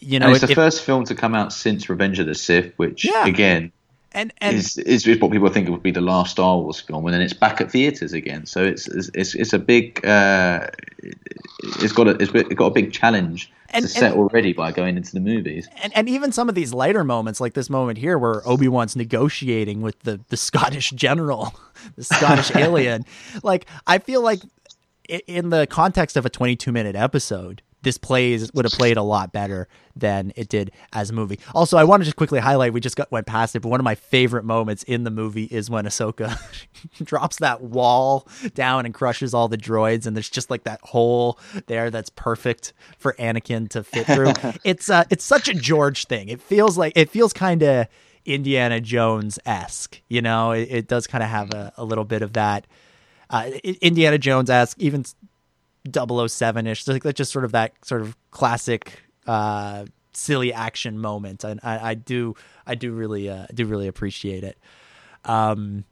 you 0.00 0.18
know, 0.20 0.26
and 0.26 0.34
it's 0.36 0.44
it- 0.44 0.48
the 0.48 0.54
first 0.54 0.82
film 0.82 1.04
to 1.04 1.14
come 1.14 1.34
out 1.34 1.52
since 1.52 1.88
Revenge 1.88 2.18
of 2.20 2.26
the 2.26 2.34
Sith, 2.34 2.72
which 2.76 3.04
Yeah. 3.04 3.26
again 3.26 3.72
and 4.12 4.32
and 4.38 4.56
is, 4.56 4.76
is 4.78 5.06
what 5.20 5.30
people 5.32 5.48
think 5.50 5.68
it 5.68 5.70
would 5.70 5.82
be 5.82 5.90
the 5.92 6.00
last 6.00 6.32
Star 6.32 6.58
Wars 6.58 6.80
film, 6.80 7.04
and 7.06 7.14
then 7.14 7.20
it's 7.22 7.32
back 7.32 7.60
at 7.60 7.70
theaters 7.70 8.12
again. 8.12 8.46
So 8.46 8.64
it's 8.64 8.86
it's 8.88 9.34
it's, 9.34 9.52
a 9.52 9.58
big 9.58 10.04
uh, 10.06 10.66
it's 11.80 11.92
got 11.92 12.08
a 12.08 12.10
it's 12.20 12.30
got 12.54 12.66
a 12.66 12.70
big 12.70 12.92
challenge 12.92 13.50
And- 13.70 13.84
to 13.84 13.88
set 13.88 14.14
already 14.14 14.52
by 14.52 14.72
going 14.72 14.96
into 14.96 15.12
the 15.12 15.20
movies. 15.20 15.68
and, 15.82 15.96
and 15.96 16.08
even 16.08 16.32
some 16.32 16.48
of 16.48 16.54
these 16.54 16.72
lighter 16.74 17.04
moments, 17.04 17.40
like 17.40 17.54
this 17.54 17.70
moment 17.70 17.98
here 17.98 18.18
where 18.18 18.46
Obi 18.48 18.68
Wan's 18.68 18.96
negotiating 18.96 19.80
with 19.80 20.00
the 20.00 20.20
the 20.28 20.36
Scottish 20.36 20.90
general, 20.90 21.54
the 21.96 22.04
Scottish 22.04 22.50
alien, 22.56 23.04
like 23.42 23.66
I 23.86 23.98
feel 23.98 24.22
like 24.22 24.40
in 25.10 25.50
the 25.50 25.66
context 25.66 26.16
of 26.16 26.24
a 26.24 26.30
22 26.30 26.72
minute 26.72 26.96
episode, 26.96 27.62
this 27.82 27.98
plays 27.98 28.52
would 28.52 28.64
have 28.64 28.72
played 28.72 28.96
a 28.96 29.02
lot 29.02 29.32
better 29.32 29.66
than 29.96 30.32
it 30.36 30.48
did 30.48 30.70
as 30.92 31.10
a 31.10 31.12
movie. 31.12 31.40
Also, 31.54 31.78
I 31.78 31.84
want 31.84 32.02
to 32.02 32.04
just 32.04 32.16
quickly 32.16 32.38
highlight 32.38 32.72
we 32.72 32.80
just 32.80 32.96
got 32.96 33.10
went 33.10 33.26
past 33.26 33.56
it, 33.56 33.60
but 33.60 33.68
one 33.68 33.80
of 33.80 33.84
my 33.84 33.94
favorite 33.94 34.44
moments 34.44 34.82
in 34.82 35.04
the 35.04 35.10
movie 35.10 35.44
is 35.44 35.70
when 35.70 35.86
Ahsoka 35.86 36.38
drops 37.04 37.38
that 37.38 37.62
wall 37.62 38.28
down 38.54 38.84
and 38.84 38.94
crushes 38.94 39.32
all 39.32 39.48
the 39.48 39.58
droids, 39.58 40.06
and 40.06 40.14
there's 40.14 40.30
just 40.30 40.50
like 40.50 40.64
that 40.64 40.80
hole 40.82 41.38
there 41.66 41.90
that's 41.90 42.10
perfect 42.10 42.72
for 42.98 43.14
Anakin 43.18 43.68
to 43.70 43.82
fit 43.82 44.06
through. 44.06 44.32
it's 44.64 44.90
uh, 44.90 45.04
it's 45.10 45.24
such 45.24 45.48
a 45.48 45.54
George 45.54 46.06
thing. 46.06 46.28
It 46.28 46.42
feels 46.42 46.76
like 46.76 46.92
it 46.96 47.10
feels 47.10 47.32
kind 47.32 47.62
of 47.62 47.86
Indiana 48.26 48.80
Jones 48.80 49.38
esque. 49.46 50.00
You 50.08 50.22
know, 50.22 50.52
it, 50.52 50.68
it 50.70 50.88
does 50.88 51.06
kind 51.06 51.24
of 51.24 51.30
have 51.30 51.52
a, 51.52 51.72
a 51.76 51.84
little 51.84 52.04
bit 52.04 52.22
of 52.22 52.34
that. 52.34 52.66
Uh, 53.30 53.50
Indiana 53.62 54.18
Jones 54.18 54.50
esque, 54.50 54.76
even 54.80 55.04
007 55.90 56.66
ish, 56.66 56.86
like 56.88 57.02
that's 57.04 57.16
just 57.16 57.32
sort 57.32 57.44
of 57.44 57.52
that 57.52 57.72
sort 57.84 58.02
of 58.02 58.16
classic 58.32 59.00
uh, 59.26 59.86
silly 60.12 60.52
action 60.52 60.98
moment, 60.98 61.44
and 61.44 61.60
I, 61.62 61.90
I 61.90 61.94
do 61.94 62.34
I 62.66 62.74
do 62.74 62.92
really 62.92 63.30
uh, 63.30 63.46
do 63.54 63.66
really 63.66 63.86
appreciate 63.86 64.44
it. 64.44 64.58
Um, 65.24 65.84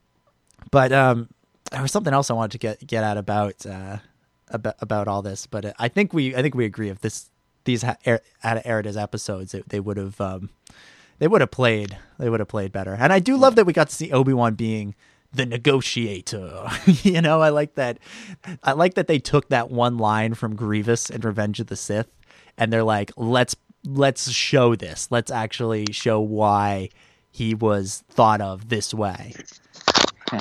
but 0.70 0.92
um, 0.92 1.28
there 1.70 1.82
was 1.82 1.92
something 1.92 2.12
else 2.12 2.30
I 2.30 2.34
wanted 2.34 2.52
to 2.52 2.58
get 2.58 2.86
get 2.86 3.04
at 3.04 3.16
about 3.16 3.64
uh, 3.64 3.98
about 4.48 4.74
about 4.80 5.08
all 5.08 5.22
this, 5.22 5.46
but 5.46 5.74
I 5.78 5.88
think 5.88 6.12
we 6.12 6.34
I 6.34 6.42
think 6.42 6.54
we 6.54 6.64
agree 6.64 6.88
if 6.88 7.00
this 7.00 7.30
these 7.64 7.82
ha- 7.82 7.96
had 8.40 8.62
aired 8.64 8.86
as 8.86 8.96
episodes, 8.96 9.54
it, 9.54 9.68
they 9.68 9.80
would 9.80 9.96
have 9.96 10.20
um, 10.20 10.50
they 11.18 11.28
would 11.28 11.40
have 11.40 11.50
played 11.50 11.96
they 12.18 12.28
would 12.28 12.40
have 12.40 12.48
played 12.48 12.72
better. 12.72 12.94
And 12.94 13.12
I 13.12 13.20
do 13.20 13.36
love 13.36 13.56
that 13.56 13.64
we 13.64 13.72
got 13.72 13.88
to 13.90 13.94
see 13.94 14.10
Obi 14.10 14.32
Wan 14.32 14.54
being 14.54 14.94
the 15.32 15.46
negotiator. 15.46 16.68
you 16.86 17.20
know, 17.20 17.40
I 17.40 17.50
like 17.50 17.74
that. 17.74 17.98
I 18.62 18.72
like 18.72 18.94
that 18.94 19.06
they 19.06 19.18
took 19.18 19.48
that 19.48 19.70
one 19.70 19.98
line 19.98 20.34
from 20.34 20.56
Grievous 20.56 21.10
and 21.10 21.24
Revenge 21.24 21.60
of 21.60 21.66
the 21.66 21.76
Sith, 21.76 22.08
and 22.56 22.72
they're 22.72 22.84
like, 22.84 23.12
let's 23.16 23.56
let's 23.84 24.30
show 24.30 24.74
this. 24.74 25.08
Let's 25.10 25.30
actually 25.30 25.86
show 25.92 26.20
why 26.20 26.90
he 27.30 27.54
was 27.54 28.04
thought 28.08 28.40
of 28.40 28.68
this 28.68 28.92
way. 28.92 29.34
Hmm. 30.28 30.38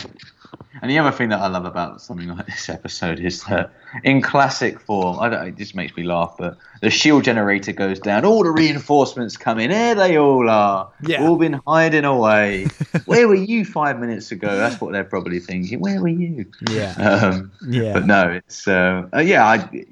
And 0.81 0.91
the 0.91 0.99
other 0.99 1.12
thing 1.12 1.29
that 1.29 1.39
I 1.39 1.47
love 1.47 1.65
about 1.65 2.01
something 2.01 2.27
like 2.27 2.45
this 2.45 2.69
episode 2.69 3.19
is 3.19 3.43
that, 3.45 3.71
in 4.03 4.21
classic 4.21 4.79
form, 4.79 5.19
I 5.19 5.29
don't, 5.29 5.47
it 5.47 5.57
just 5.57 5.73
makes 5.75 5.95
me 5.97 6.03
laugh. 6.03 6.36
But 6.38 6.57
the 6.81 6.89
shield 6.91 7.23
generator 7.23 7.71
goes 7.71 7.99
down. 7.99 8.25
All 8.25 8.43
the 8.43 8.51
reinforcements 8.51 9.38
come 9.38 9.60
in. 9.60 9.71
Here 9.71 9.95
they 9.95 10.17
all 10.19 10.47
are. 10.49 10.91
Yeah. 11.01 11.27
All 11.27 11.36
been 11.36 11.60
hiding 11.65 12.05
away. 12.05 12.67
Where 13.05 13.27
were 13.27 13.33
you 13.36 13.65
five 13.65 13.99
minutes 13.99 14.31
ago? 14.31 14.55
That's 14.55 14.79
what 14.79 14.91
they're 14.91 15.03
probably 15.03 15.39
thinking. 15.39 15.79
Where 15.79 15.99
were 15.99 16.07
you? 16.10 16.45
Yeah. 16.69 16.93
Um, 16.93 17.51
Yeah. 17.67 17.93
But 17.93 18.05
no, 18.05 18.29
it's 18.29 18.67
uh, 18.67 19.07
uh, 19.13 19.19
yeah. 19.19 19.45
I, 19.45 19.86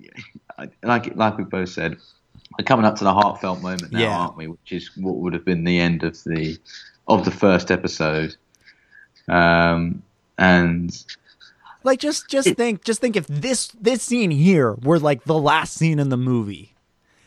I 0.57 0.69
like 0.83 1.15
like 1.15 1.37
we 1.37 1.43
both 1.45 1.69
said, 1.69 1.97
we're 2.59 2.63
coming 2.65 2.85
up 2.85 2.95
to 2.97 3.03
the 3.03 3.13
heartfelt 3.13 3.61
moment 3.61 3.91
now, 3.91 3.99
Yeah. 3.99 4.17
aren't 4.19 4.37
we? 4.37 4.47
Which 4.47 4.71
is 4.71 4.91
what 4.95 5.15
would 5.15 5.33
have 5.33 5.43
been 5.45 5.63
the 5.63 5.79
end 5.79 6.03
of 6.03 6.23
the 6.23 6.57
of 7.07 7.25
the 7.25 7.31
first 7.31 7.71
episode. 7.71 8.35
Um, 9.27 10.03
and 10.37 11.05
Like 11.83 11.99
just 11.99 12.27
just 12.29 12.49
think 12.55 12.83
just 12.83 12.99
think 13.01 13.15
if 13.15 13.27
this 13.27 13.67
this 13.79 14.01
scene 14.01 14.31
here 14.31 14.73
were 14.73 14.99
like 14.99 15.23
the 15.25 15.37
last 15.37 15.75
scene 15.75 15.99
in 15.99 16.09
the 16.09 16.17
movie. 16.17 16.75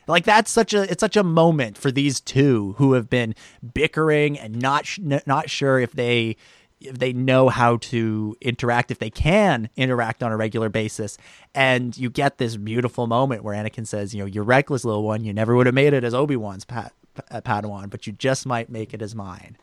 Like 0.08 0.24
that's 0.24 0.50
such 0.50 0.72
a 0.74 0.90
it's 0.90 1.00
such 1.00 1.16
a 1.16 1.22
moment 1.22 1.76
for 1.78 1.90
these 1.90 2.20
two 2.20 2.74
who 2.78 2.94
have 2.94 3.10
been 3.10 3.34
bickering 3.74 4.38
and 4.38 4.56
not 4.60 4.86
sh- 4.86 5.00
not 5.00 5.50
sure 5.50 5.78
if 5.78 5.92
they 5.92 6.36
if 6.80 6.98
they 6.98 7.12
know 7.12 7.48
how 7.48 7.76
to 7.76 8.36
interact 8.40 8.90
if 8.90 8.98
they 8.98 9.10
can 9.10 9.68
interact 9.76 10.22
on 10.22 10.32
a 10.32 10.36
regular 10.36 10.68
basis 10.68 11.18
and 11.54 11.96
you 11.98 12.08
get 12.08 12.38
this 12.38 12.56
beautiful 12.56 13.06
moment 13.06 13.42
where 13.44 13.54
Anakin 13.54 13.86
says, 13.86 14.14
you 14.14 14.20
know, 14.20 14.26
you're 14.26 14.44
reckless 14.44 14.84
little 14.84 15.02
one, 15.02 15.24
you 15.24 15.32
never 15.32 15.56
would 15.56 15.66
have 15.66 15.74
made 15.74 15.92
it 15.92 16.04
as 16.04 16.14
Obi-Wan's 16.14 16.64
pat- 16.64 16.92
Padawan, 17.30 17.90
but 17.90 18.06
you 18.06 18.12
just 18.12 18.46
might 18.46 18.70
make 18.70 18.94
it 18.94 19.02
as 19.02 19.14
mine. 19.14 19.56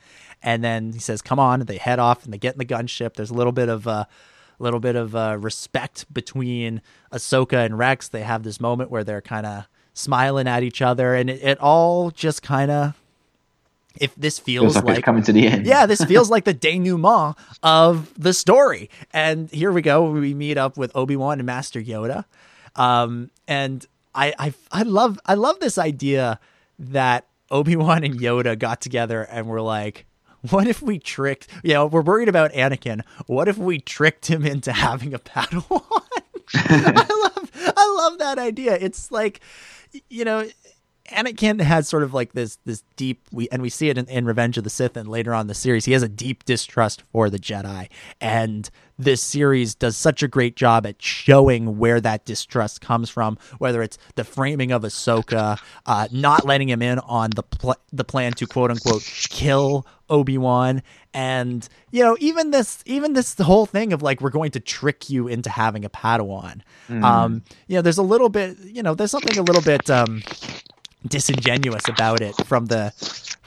And 0.44 0.64
then 0.64 0.94
he 0.94 1.00
says, 1.00 1.22
"Come 1.22 1.40
on!" 1.40 1.62
And 1.62 1.68
they 1.68 1.78
head 1.78 2.00
off 2.00 2.24
and 2.24 2.34
they 2.34 2.38
get 2.38 2.54
in 2.56 2.60
the 2.60 2.66
gunship. 2.66 3.14
There's 3.16 3.32
a 3.32 3.34
little 3.34 3.52
bit 3.54 3.70
of 3.70 3.88
uh, 3.88 4.06
a 4.60 4.64
little 4.64 4.80
bit 4.80 4.96
of 4.96 5.16
uh, 5.16 5.38
respect 5.40 6.12
between 6.14 6.82
Ahsoka 7.12 7.66
and 7.66 7.78
Rex. 7.78 8.08
They 8.08 8.22
have 8.24 8.44
this 8.44 8.60
moment 8.60 8.90
where 8.92 9.04
they're 9.04 9.22
kind 9.22 9.46
of 9.46 9.66
smiling 9.94 10.48
at 10.48 10.64
each 10.64 10.82
other, 10.82 11.16
and 11.16 11.30
it, 11.30 11.42
it 11.44 11.60
all 11.60 12.12
just 12.12 12.42
kind 12.42 12.70
of 12.72 12.94
if 14.00 14.14
this 14.16 14.40
Feels 14.40 14.74
feels 14.74 14.76
like, 14.84 14.96
like 14.96 15.04
coming 15.06 15.24
to 15.24 15.32
the 15.32 15.48
end. 15.48 15.66
yeah, 15.66 15.86
this 15.86 16.04
feels 16.08 16.30
like 16.30 16.44
the 16.44 16.54
denouement 16.54 17.36
of 17.64 18.12
the 18.22 18.34
story. 18.34 18.90
And 19.14 19.50
here 19.52 19.72
we 19.72 19.82
go. 19.82 20.10
We 20.12 20.34
meet 20.34 20.58
up 20.58 20.78
with 20.78 20.92
Obi 20.96 21.16
Wan 21.16 21.40
and 21.40 21.46
Master 21.46 21.82
Yoda, 21.82 22.26
um, 22.76 23.32
and 23.48 23.86
I, 24.14 24.34
I 24.38 24.54
I 24.72 24.84
love 24.84 25.20
I 25.26 25.36
love 25.36 25.60
this 25.60 25.78
idea 25.78 26.40
that 26.78 27.26
Obi 27.50 27.76
Wan 27.76 28.04
and 28.04 28.20
Yoda 28.20 28.58
got 28.60 28.82
together 28.82 29.24
and 29.24 29.48
were 29.48 29.62
like. 29.62 30.06
What 30.52 30.68
if 30.68 30.82
we 30.82 31.00
tricked? 31.00 31.48
Know, 31.64 31.86
we're 31.88 32.02
worried 32.02 32.30
about 32.30 32.52
Anakin. 32.54 33.02
What 33.28 33.48
if 33.48 33.58
we 33.58 33.80
tricked 33.80 34.28
him 34.28 34.46
into 34.46 34.72
having 34.88 35.14
a 35.14 35.20
Padawan? 35.20 35.82
I 36.54 37.30
love, 37.36 37.52
I 37.76 37.96
love 37.98 38.20
that 38.20 38.38
idea. 38.38 38.78
It's 38.80 39.12
like, 39.12 39.41
you 40.10 40.26
know, 40.26 40.48
Anakin 41.12 41.62
has 41.62 41.88
sort 41.88 42.01
of 42.03 42.14
like 42.14 42.34
this 42.34 42.58
this 42.66 42.84
deep 42.95 43.22
we 43.32 43.47
and 43.49 43.62
we 43.62 43.70
see 43.70 43.89
it 43.89 43.97
in, 43.97 44.08
in 44.08 44.26
Revenge 44.26 44.58
of 44.58 44.64
the 44.64 44.70
Sith 44.70 44.97
and 44.97 45.08
later 45.08 45.34
on 45.34 45.41
in 45.41 45.47
the 45.47 45.53
series 45.53 45.86
he 45.86 45.91
has 45.91 46.01
a 46.01 46.10
deep 46.10 46.43
distrust 46.45 47.03
for 47.12 47.30
the 47.30 47.38
Jedi. 47.38 47.89
And 48.20 48.70
this 48.97 49.22
series 49.22 49.76
does 49.76 49.95
such 49.97 50.24
a 50.24 50.28
great 50.28 50.56
job 50.56 50.86
at 50.86 51.01
showing 51.01 51.78
where 51.78 52.01
that 52.01 52.26
distrust 52.26 52.82
comes 52.82 53.10
from 53.10 53.38
whether 53.60 53.84
it's 53.84 53.97
the 54.16 54.24
framing 54.24 54.72
of 54.72 54.82
Ahsoka 54.84 55.60
uh, 55.86 56.08
not 56.12 56.45
letting 56.45 56.70
him 56.70 56.82
in 56.82 56.97
on 56.99 57.30
the 57.32 57.43
pl- 57.43 57.76
the 57.93 58.03
plan 58.03 58.34
to 58.34 58.47
quote 58.47 58.72
unquote 58.72 59.03
kill 59.30 59.86
Obi-Wan. 60.10 60.82
And 61.14 61.68
you 61.91 62.03
know 62.03 62.18
even 62.20 62.49
this 62.49 62.82
even 62.88 63.14
this 63.14 63.38
whole 63.38 63.68
thing 63.68 63.93
of 63.93 64.01
like 64.01 64.22
we're 64.22 64.32
going 64.32 64.51
to 64.51 64.60
trick 64.60 65.08
you 65.10 65.28
into 65.28 65.51
having 65.51 65.86
a 65.86 65.89
Padawan. 65.89 66.62
Um 66.89 67.43
you 67.68 67.76
know 67.76 67.84
there's 67.84 67.99
a 67.99 68.03
little 68.03 68.30
bit 68.30 68.58
you 68.60 68.82
know 68.82 68.95
there's 68.95 69.12
something 69.12 69.38
a 69.38 69.43
little 69.43 69.62
bit 69.62 69.88
um 69.91 70.24
disingenuous 71.08 71.88
about 71.88 72.22
it 72.22 72.36
from 72.45 72.68
the 72.68 72.91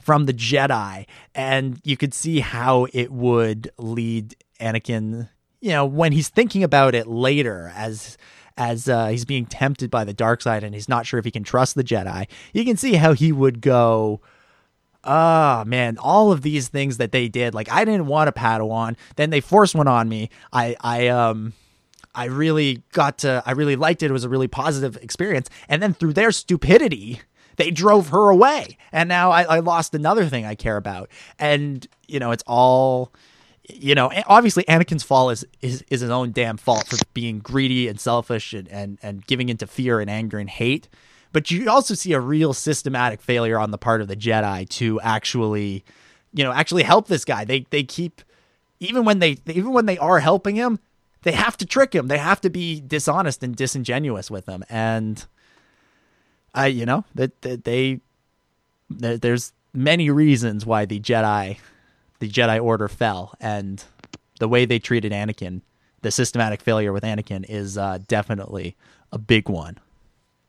from 0.09 0.24
the 0.24 0.32
Jedi, 0.32 1.06
and 1.34 1.80
you 1.84 1.96
could 1.96 2.14
see 2.14 2.40
how 2.40 2.86
it 2.92 3.12
would 3.12 3.70
lead 3.76 4.36
Anakin. 4.59 5.28
You 5.61 5.70
know, 5.70 5.84
when 5.84 6.12
he's 6.12 6.28
thinking 6.28 6.62
about 6.62 6.94
it 6.94 7.06
later, 7.06 7.72
as 7.74 8.16
as 8.56 8.88
uh, 8.88 9.09
he's 9.09 9.24
being 9.24 9.46
tempted 9.46 9.90
by 9.90 10.04
the 10.04 10.12
dark 10.14 10.42
side, 10.42 10.64
and 10.64 10.74
he's 10.74 10.88
not 10.88 11.06
sure 11.06 11.18
if 11.18 11.24
he 11.24 11.30
can 11.30 11.44
trust 11.44 11.74
the 11.74 11.84
Jedi, 11.84 12.26
you 12.52 12.64
can 12.64 12.76
see 12.76 12.94
how 12.94 13.12
he 13.12 13.32
would 13.32 13.61
go. 13.61 14.20
Ah, 15.04 15.62
man, 15.66 15.96
all 15.98 16.32
of 16.32 16.42
these 16.42 16.68
things 16.68 16.96
that 16.96 17.12
they 17.12 17.28
did, 17.28 17.54
like 17.54 17.70
I 17.70 17.84
didn't 17.84 18.06
want 18.06 18.28
a 18.28 18.32
Padawan, 18.32 18.96
then 19.16 19.30
they 19.30 19.40
forced 19.40 19.74
one 19.74 19.86
on 19.86 20.09
me. 20.09 20.28
I, 20.52 20.74
I, 20.80 21.09
um, 21.09 21.52
I 22.14 22.24
really 22.24 22.82
got 22.92 23.18
to, 23.18 23.42
I 23.46 23.52
really 23.52 23.76
liked 23.76 24.02
it. 24.02 24.06
It 24.06 24.12
was 24.12 24.24
a 24.24 24.28
really 24.28 24.48
positive 24.48 24.96
experience. 24.96 25.48
And 25.68 25.80
then 25.80 25.94
through 25.94 26.14
their 26.14 26.32
stupidity, 26.32 27.20
they 27.59 27.70
drove 27.70 28.09
her 28.09 28.30
away. 28.30 28.78
And 28.92 29.09
now 29.09 29.30
I, 29.30 29.42
I 29.42 29.59
lost 29.59 29.94
another 29.94 30.24
thing 30.26 30.46
I 30.46 30.54
care 30.54 30.78
about. 30.78 31.11
And, 31.38 31.86
you 32.06 32.18
know, 32.18 32.30
it's 32.30 32.44
all, 32.46 33.12
you 33.68 33.94
know, 33.94 34.11
obviously 34.26 34.64
Anakin's 34.64 35.02
fall 35.02 35.28
is, 35.28 35.44
is, 35.61 35.84
is 35.90 36.00
his 36.00 36.11
own 36.11 36.32
damn 36.32 36.56
fault 36.56 36.86
for 36.86 36.96
being 37.12 37.40
greedy 37.40 37.88
and 37.88 38.00
selfish 38.00 38.54
and, 38.54 38.68
and, 38.68 38.98
and 39.02 39.26
giving 39.26 39.50
into 39.50 39.66
fear 39.66 40.00
and 40.00 40.09
anger 40.09 40.38
and 40.38 40.48
hate. 40.48 40.88
But 41.32 41.50
you 41.50 41.68
also 41.68 41.94
see 41.94 42.14
a 42.14 42.20
real 42.20 42.54
systematic 42.54 43.20
failure 43.20 43.59
on 43.59 43.70
the 43.70 43.76
part 43.76 44.00
of 44.00 44.09
the 44.09 44.16
Jedi 44.16 44.66
to 44.70 45.00
actually, 45.00 45.84
you 46.32 46.44
know, 46.44 46.52
actually 46.52 46.84
help 46.84 47.09
this 47.09 47.24
guy. 47.24 47.44
They, 47.44 47.66
they 47.70 47.82
keep, 47.82 48.22
even 48.80 49.04
when 49.04 49.18
they, 49.18 49.36
even 49.46 49.72
when 49.72 49.86
they 49.86 49.98
are 49.98 50.20
helping 50.20 50.56
him, 50.56 50.78
they 51.22 51.32
have 51.32 51.56
to 51.56 51.66
trick 51.66 51.92
him. 51.92 52.06
They 52.06 52.18
have 52.18 52.40
to 52.42 52.50
be 52.50 52.80
dishonest 52.80 53.42
and 53.42 53.54
disingenuous 53.54 54.30
with 54.30 54.46
him. 54.46 54.64
And 54.70 55.26
I, 56.55 56.66
you 56.66 56.86
know, 56.86 57.05
that, 57.14 57.40
that 57.42 57.64
they, 57.64 58.01
there, 58.90 59.18
there's 59.18 59.53
many 59.72 60.11
reasons 60.11 60.64
why 60.66 60.84
the 60.84 61.01
Jedi, 61.01 61.59
the 62.18 62.28
Jedi 62.28 62.62
Order 62.62 62.88
fell, 62.88 63.34
and 63.40 63.82
the 64.40 64.49
way 64.49 64.64
they 64.64 64.78
treated 64.78 65.12
Anakin, 65.12 65.62
the 66.03 66.11
systematic 66.11 66.61
failure 66.61 66.92
with 66.92 67.03
Anakin, 67.05 67.44
is 67.49 67.76
uh, 67.78 67.99
definitely 68.09 68.76
a 69.12 69.18
big 69.18 69.49
one. 69.49 69.78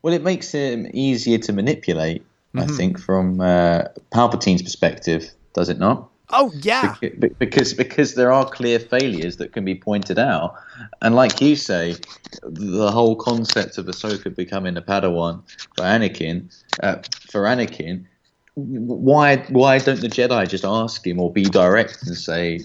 Well, 0.01 0.13
it 0.13 0.23
makes 0.23 0.51
him 0.51 0.87
easier 0.93 1.37
to 1.39 1.53
manipulate, 1.53 2.25
I 2.55 2.61
Mm-hmm. 2.61 2.75
think, 2.75 2.99
from 2.99 3.41
uh, 3.41 3.83
Palpatine's 4.11 4.61
perspective, 4.61 5.29
does 5.53 5.69
it 5.69 5.77
not? 5.79 6.08
Oh 6.31 6.51
yeah, 6.61 6.95
because 7.39 7.73
because 7.73 8.13
there 8.13 8.31
are 8.31 8.45
clear 8.45 8.79
failures 8.79 9.37
that 9.37 9.51
can 9.51 9.65
be 9.65 9.75
pointed 9.75 10.19
out, 10.19 10.55
and 11.01 11.15
like 11.15 11.41
you 11.41 11.55
say, 11.55 11.95
the 12.43 12.91
whole 12.91 13.15
concept 13.15 13.77
of 13.77 13.87
Ahsoka 13.87 14.35
becoming 14.35 14.77
a 14.77 14.81
Padawan 14.81 15.41
for 15.75 15.83
Anakin, 15.83 16.55
uh, 16.83 16.97
for 17.31 17.41
Anakin, 17.41 18.05
why 18.55 19.37
why 19.49 19.79
don't 19.79 20.01
the 20.01 20.07
Jedi 20.07 20.47
just 20.47 20.65
ask 20.65 21.05
him 21.05 21.19
or 21.19 21.33
be 21.33 21.43
direct 21.43 22.05
and 22.05 22.15
say, 22.15 22.59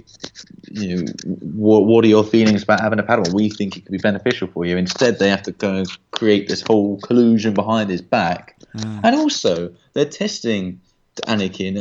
you 0.70 0.96
know, 0.96 1.12
what 1.24 1.86
what 1.86 2.04
are 2.04 2.08
your 2.08 2.24
feelings 2.24 2.62
about 2.64 2.80
having 2.80 2.98
a 2.98 3.02
Padawan? 3.02 3.32
We 3.32 3.48
think 3.48 3.78
it 3.78 3.86
could 3.86 3.92
be 3.92 3.98
beneficial 3.98 4.48
for 4.48 4.66
you. 4.66 4.76
Instead, 4.76 5.18
they 5.18 5.30
have 5.30 5.42
to 5.44 5.52
go 5.52 5.74
and 5.74 5.98
create 6.10 6.48
this 6.48 6.60
whole 6.60 6.98
collusion 7.00 7.54
behind 7.54 7.88
his 7.88 8.02
back, 8.02 8.60
and 8.74 9.16
also 9.16 9.74
they're 9.94 10.04
testing 10.04 10.80
Anakin 11.22 11.76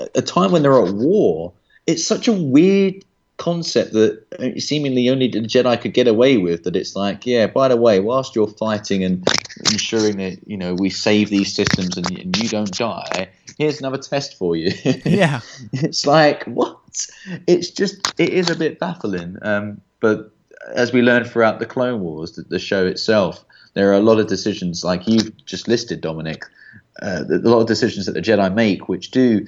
at 0.00 0.10
a 0.14 0.22
time 0.22 0.52
when 0.52 0.62
they're 0.62 0.84
at 0.84 0.94
war. 0.94 1.52
It's 1.86 2.06
such 2.06 2.28
a 2.28 2.32
weird 2.32 3.04
concept 3.38 3.92
that 3.92 4.20
seemingly 4.58 5.08
only 5.08 5.28
the 5.28 5.40
Jedi 5.40 5.80
could 5.80 5.94
get 5.94 6.06
away 6.06 6.36
with. 6.36 6.64
That 6.64 6.76
it's 6.76 6.94
like, 6.94 7.24
yeah, 7.24 7.46
by 7.46 7.68
the 7.68 7.76
way, 7.76 8.00
whilst 8.00 8.34
you're 8.34 8.48
fighting 8.48 9.02
and 9.02 9.26
ensuring 9.70 10.18
that 10.18 10.46
you 10.46 10.56
know 10.56 10.74
we 10.74 10.90
save 10.90 11.30
these 11.30 11.54
systems 11.54 11.96
and, 11.96 12.10
and 12.18 12.36
you 12.36 12.48
don't 12.48 12.70
die, 12.72 13.28
here's 13.56 13.80
another 13.80 13.98
test 13.98 14.36
for 14.36 14.56
you. 14.56 14.72
yeah. 15.04 15.40
it's 15.72 16.06
like 16.06 16.44
what? 16.44 16.78
It's 17.46 17.70
just 17.70 18.14
it 18.18 18.30
is 18.30 18.50
a 18.50 18.56
bit 18.56 18.78
baffling. 18.78 19.38
Um, 19.42 19.80
but 20.00 20.30
as 20.74 20.92
we 20.92 21.02
learned 21.02 21.26
throughout 21.26 21.58
the 21.58 21.66
Clone 21.66 22.00
Wars, 22.00 22.32
the, 22.32 22.42
the 22.42 22.58
show 22.58 22.86
itself, 22.86 23.44
there 23.74 23.90
are 23.90 23.94
a 23.94 24.00
lot 24.00 24.18
of 24.18 24.26
decisions 24.26 24.84
like 24.84 25.06
you've 25.06 25.44
just 25.46 25.68
listed, 25.68 26.00
Dominic. 26.00 26.44
Uh, 27.00 27.24
a 27.30 27.48
lot 27.48 27.60
of 27.60 27.66
decisions 27.66 28.06
that 28.06 28.12
the 28.12 28.20
Jedi 28.20 28.52
make, 28.52 28.88
which 28.88 29.10
do 29.10 29.46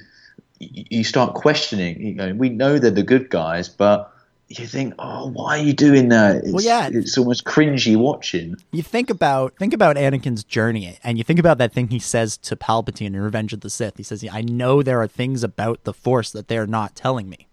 you 0.61 1.03
start 1.03 1.33
questioning. 1.33 1.99
You 2.01 2.13
know, 2.13 2.33
we 2.33 2.49
know 2.49 2.77
they're 2.77 2.91
the 2.91 3.03
good 3.03 3.29
guys, 3.29 3.67
but 3.67 4.13
you 4.47 4.67
think, 4.67 4.93
oh, 4.99 5.29
why 5.29 5.59
are 5.59 5.63
you 5.63 5.73
doing 5.73 6.09
that? 6.09 6.43
It's, 6.43 6.65
yeah. 6.65 6.89
it's 6.91 7.17
almost 7.17 7.45
cringy 7.45 7.95
watching. 7.95 8.55
you 8.71 8.83
think 8.83 9.09
about 9.09 9.55
think 9.57 9.73
about 9.73 9.95
Anakin's 9.95 10.43
journey, 10.43 10.97
and 11.03 11.17
you 11.17 11.23
think 11.23 11.39
about 11.39 11.57
that 11.59 11.73
thing 11.73 11.87
he 11.87 11.99
says 11.99 12.37
to 12.37 12.55
Palpatine 12.55 13.07
in 13.07 13.21
Revenge 13.21 13.53
of 13.53 13.61
the 13.61 13.69
Sith. 13.69 13.97
He 13.97 14.03
says, 14.03 14.25
"I 14.31 14.41
know 14.41 14.83
there 14.83 15.01
are 15.01 15.07
things 15.07 15.43
about 15.43 15.83
the 15.83 15.93
Force 15.93 16.31
that 16.31 16.47
they're 16.47 16.67
not 16.67 16.95
telling 16.95 17.29
me." 17.29 17.47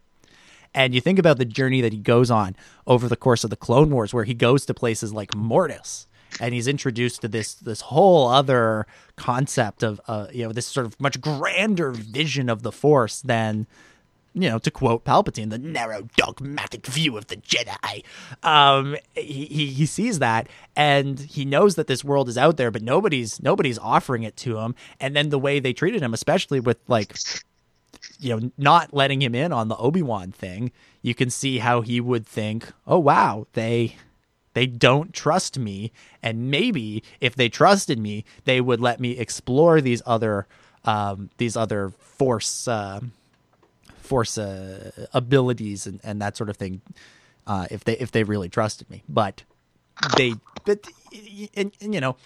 And 0.74 0.94
you 0.94 1.00
think 1.00 1.18
about 1.18 1.38
the 1.38 1.44
journey 1.44 1.80
that 1.80 1.92
he 1.92 1.98
goes 1.98 2.30
on 2.30 2.54
over 2.86 3.08
the 3.08 3.16
course 3.16 3.42
of 3.42 3.50
the 3.50 3.56
Clone 3.56 3.90
Wars, 3.90 4.12
where 4.12 4.24
he 4.24 4.34
goes 4.34 4.66
to 4.66 4.74
places 4.74 5.12
like 5.12 5.34
Mortis, 5.34 6.06
and 6.40 6.54
he's 6.54 6.68
introduced 6.68 7.20
to 7.22 7.28
this 7.28 7.54
this 7.54 7.82
whole 7.82 8.28
other 8.28 8.86
concept 9.16 9.82
of 9.82 10.00
uh, 10.08 10.26
you 10.32 10.44
know 10.46 10.52
this 10.52 10.66
sort 10.66 10.86
of 10.86 11.00
much 11.00 11.20
grander 11.20 11.90
vision 11.90 12.48
of 12.48 12.62
the 12.62 12.72
Force 12.72 13.20
than 13.20 13.66
you 14.38 14.48
know, 14.48 14.58
to 14.58 14.70
quote 14.70 15.04
Palpatine, 15.04 15.50
the 15.50 15.58
narrow 15.58 16.02
dogmatic 16.16 16.86
view 16.86 17.16
of 17.16 17.26
the 17.26 17.36
Jedi. 17.36 18.04
Um, 18.42 18.96
he, 19.14 19.46
he 19.46 19.66
he 19.66 19.86
sees 19.86 20.20
that, 20.20 20.48
and 20.76 21.18
he 21.18 21.44
knows 21.44 21.74
that 21.74 21.88
this 21.88 22.04
world 22.04 22.28
is 22.28 22.38
out 22.38 22.56
there, 22.56 22.70
but 22.70 22.82
nobody's 22.82 23.42
nobody's 23.42 23.78
offering 23.78 24.22
it 24.22 24.36
to 24.38 24.58
him. 24.58 24.74
And 25.00 25.16
then 25.16 25.30
the 25.30 25.38
way 25.38 25.58
they 25.58 25.72
treated 25.72 26.02
him, 26.02 26.14
especially 26.14 26.60
with 26.60 26.78
like, 26.86 27.18
you 28.20 28.36
know, 28.38 28.50
not 28.56 28.94
letting 28.94 29.20
him 29.22 29.34
in 29.34 29.52
on 29.52 29.68
the 29.68 29.76
Obi 29.76 30.02
Wan 30.02 30.30
thing, 30.30 30.70
you 31.02 31.14
can 31.14 31.30
see 31.30 31.58
how 31.58 31.80
he 31.80 32.00
would 32.00 32.26
think, 32.26 32.72
"Oh 32.86 32.98
wow, 32.98 33.46
they." 33.54 33.96
They 34.54 34.66
don't 34.66 35.12
trust 35.12 35.58
me, 35.58 35.92
and 36.22 36.50
maybe 36.50 37.02
if 37.20 37.34
they 37.34 37.48
trusted 37.48 37.98
me, 37.98 38.24
they 38.44 38.60
would 38.60 38.80
let 38.80 39.00
me 39.00 39.12
explore 39.12 39.80
these 39.80 40.02
other, 40.06 40.46
um, 40.84 41.30
these 41.36 41.56
other 41.56 41.90
force 41.90 42.66
uh, 42.66 43.00
force 43.98 44.38
uh, 44.38 44.90
abilities 45.12 45.86
and, 45.86 46.00
and 46.02 46.20
that 46.20 46.36
sort 46.36 46.48
of 46.48 46.56
thing 46.56 46.80
uh, 47.46 47.66
if 47.70 47.84
they 47.84 47.96
if 47.98 48.10
they 48.10 48.24
really 48.24 48.48
trusted 48.48 48.88
me. 48.90 49.02
But 49.08 49.42
they 50.16 50.34
but 50.64 50.86
and, 51.54 51.72
and, 51.80 51.94
you 51.94 52.00
know 52.00 52.16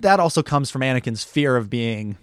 that 0.00 0.20
also 0.20 0.42
comes 0.42 0.70
from 0.70 0.82
Anakin's 0.82 1.24
fear 1.24 1.56
of 1.56 1.70
being 1.70 2.18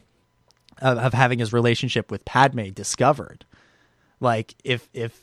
of, 0.82 0.98
of 0.98 1.14
having 1.14 1.40
his 1.40 1.54
relationship 1.54 2.12
with 2.12 2.26
Padme 2.26 2.70
discovered. 2.70 3.46
Like 4.20 4.56
if 4.64 4.90
if 4.94 5.22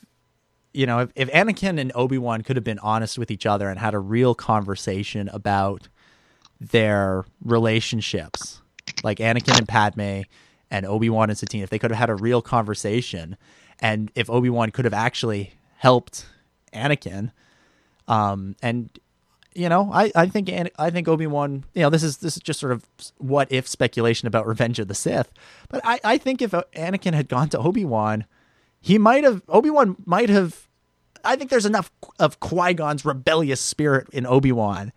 you 0.73 0.87
know 0.87 1.01
if, 1.01 1.11
if 1.15 1.31
Anakin 1.31 1.81
and 1.81 1.93
Obi-Wan 1.95 2.43
could 2.43 2.57
have 2.57 2.65
been 2.65 2.79
honest 2.81 3.19
with 3.19 3.31
each 3.31 3.47
other 3.47 3.69
and 3.69 3.79
had 3.79 3.95
a 3.95 3.99
real 3.99 4.35
conversation 4.35 5.29
about 5.33 5.89
their 6.61 7.25
relationships 7.45 8.61
like 9.03 9.19
Anakin 9.19 9.57
and 9.59 9.69
Padme 9.69 10.23
and 10.71 10.87
Obi-Wan 10.87 11.31
and 11.31 11.39
Satine, 11.39 11.63
if 11.63 11.71
they 11.71 11.79
could 11.79 11.91
have 11.91 11.99
had 11.99 12.11
a 12.11 12.15
real 12.15 12.43
conversation 12.43 13.37
and 13.81 14.11
if 14.15 14.29
Obi-Wan 14.29 14.71
could 14.71 14.85
have 14.85 14.95
actually 14.95 15.55
helped 15.79 16.27
Anakin, 16.73 17.33
um, 18.07 18.57
and 18.63 18.91
you 19.55 19.69
know, 19.69 19.91
I, 19.93 20.13
I 20.15 20.27
think 20.27 20.51
I 20.79 20.91
think 20.91 21.09
Obi 21.09 21.27
Wan. 21.27 21.65
You 21.75 21.83
know, 21.83 21.91
this 21.91 22.03
is 22.03 22.19
this 22.19 22.37
is 22.37 22.43
just 22.43 22.61
sort 22.61 22.73
of 22.73 22.85
what 23.19 23.51
if 23.51 23.67
speculation 23.67 24.29
about 24.29 24.47
Revenge 24.47 24.79
of 24.79 24.89
the 24.89 24.95
Sith. 24.95 25.33
But 25.69 25.81
I, 25.85 25.99
I 26.05 26.19
think 26.19 26.41
if 26.41 26.53
Anakin 26.53 27.15
had 27.15 27.29
gone 27.29 27.49
to 27.51 27.59
Obi 27.59 27.85
Wan, 27.85 28.27
he 28.81 28.99
might 28.99 29.25
have 29.25 29.43
Obi 29.49 29.71
Wan 29.71 29.97
might 30.05 30.29
have. 30.29 30.69
I 31.23 31.37
think 31.37 31.51
there's 31.51 31.67
enough 31.67 31.91
of 32.19 32.41
Qui 32.41 32.75
Gon's 32.75 33.05
rebellious 33.05 33.61
spirit 33.61 34.09
in 34.11 34.27
Obi 34.27 34.53
Wan 34.53 34.93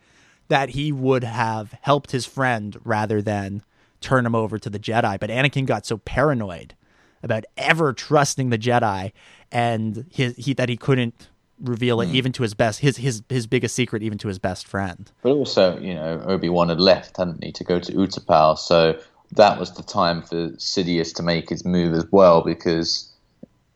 that 0.47 0.69
he 0.69 0.91
would 0.91 1.23
have 1.23 1.73
helped 1.81 2.11
his 2.11 2.25
friend 2.25 2.77
rather 2.83 3.21
than 3.21 3.63
turn 3.99 4.25
him 4.25 4.35
over 4.35 4.57
to 4.57 4.69
the 4.69 4.79
Jedi. 4.79 5.19
But 5.19 5.29
Anakin 5.29 5.65
got 5.65 5.85
so 5.85 5.97
paranoid 5.97 6.75
about 7.21 7.45
ever 7.57 7.93
trusting 7.93 8.49
the 8.49 8.57
Jedi 8.57 9.11
and 9.51 10.05
his, 10.11 10.35
he 10.35 10.53
that 10.53 10.69
he 10.69 10.77
couldn't 10.77 11.29
reveal 11.59 12.01
it 12.01 12.07
hmm. 12.09 12.15
even 12.15 12.31
to 12.33 12.43
his 12.43 12.53
best 12.53 12.79
his 12.79 12.97
his 12.97 13.23
his 13.29 13.47
biggest 13.47 13.75
secret 13.75 14.03
even 14.03 14.17
to 14.17 14.27
his 14.27 14.39
best 14.39 14.67
friend. 14.67 15.11
But 15.21 15.31
also, 15.31 15.77
you 15.79 15.93
know, 15.93 16.21
Obi 16.25 16.49
Wan 16.49 16.69
had 16.69 16.79
left, 16.79 17.17
hadn't 17.17 17.43
he, 17.43 17.51
to 17.53 17.63
go 17.63 17.79
to 17.79 17.91
Utapau, 17.91 18.57
so 18.57 18.99
that 19.31 19.59
was 19.59 19.73
the 19.73 19.83
time 19.83 20.21
for 20.21 20.49
Sidious 20.51 21.13
to 21.15 21.23
make 21.23 21.49
his 21.49 21.65
move 21.65 21.93
as 21.93 22.05
well 22.11 22.41
because 22.41 23.12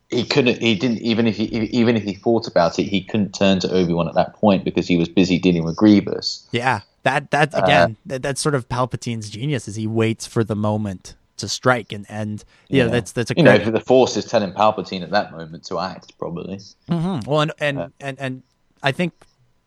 he 0.10 0.24
couldn't 0.24 0.62
he 0.62 0.76
didn't 0.76 0.99
even 0.99 1.28
if 1.28 1.36
he 1.36 1.45
even 1.45 1.95
if 1.97 2.03
he 2.03 2.14
thought 2.14 2.47
about 2.47 2.80
it 2.80 2.84
he 2.84 3.01
couldn't 3.03 3.34
turn 3.34 3.60
to 3.60 3.70
Obi-Wan 3.74 4.08
at 4.08 4.16
that 4.16 4.34
point 4.36 4.64
because 4.64 4.88
he 4.88 4.97
was 4.97 5.10
busy 5.10 5.38
dealing 5.39 5.64
with 5.64 5.76
Grievous. 5.76 6.47
Yeah. 6.51 6.82
That 7.03 7.32
that 7.32 7.53
uh, 7.53 7.62
again 7.64 7.97
that, 8.05 8.22
that's 8.22 8.41
sort 8.41 8.55
of 8.55 8.68
Palpatine's 8.70 9.30
genius 9.30 9.68
is 9.68 9.76
he 9.76 9.88
waits 9.88 10.26
for 10.26 10.43
the 10.43 10.55
moment 10.55 11.16
to 11.38 11.47
strike 11.47 11.91
and 11.91 12.05
and 12.10 12.43
yeah, 12.70 12.86
Yeah. 12.86 12.89
that's 12.89 13.12
that's 13.12 13.32
a 13.32 13.34
You 13.38 13.43
know, 13.43 13.58
the 13.58 13.80
Force 13.80 14.18
is 14.18 14.26
telling 14.26 14.51
Palpatine 14.53 15.03
at 15.03 15.12
that 15.12 15.32
moment 15.32 15.66
to 15.66 15.80
act, 15.80 16.18
probably. 16.18 16.60
Mm-hmm. 16.89 17.30
well 17.30 17.41
and 17.41 17.51
and, 17.60 17.93
and 17.99 18.20
and 18.20 18.43
I 18.82 18.91
think 18.91 19.14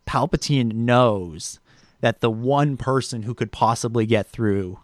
Palpatine 0.07 0.73
knows 0.73 1.61
that 2.01 2.21
the 2.21 2.31
one 2.31 2.77
person 2.77 3.23
who 3.25 3.35
could 3.35 3.53
possibly 3.53 4.07
get 4.07 4.27
through 4.27 4.79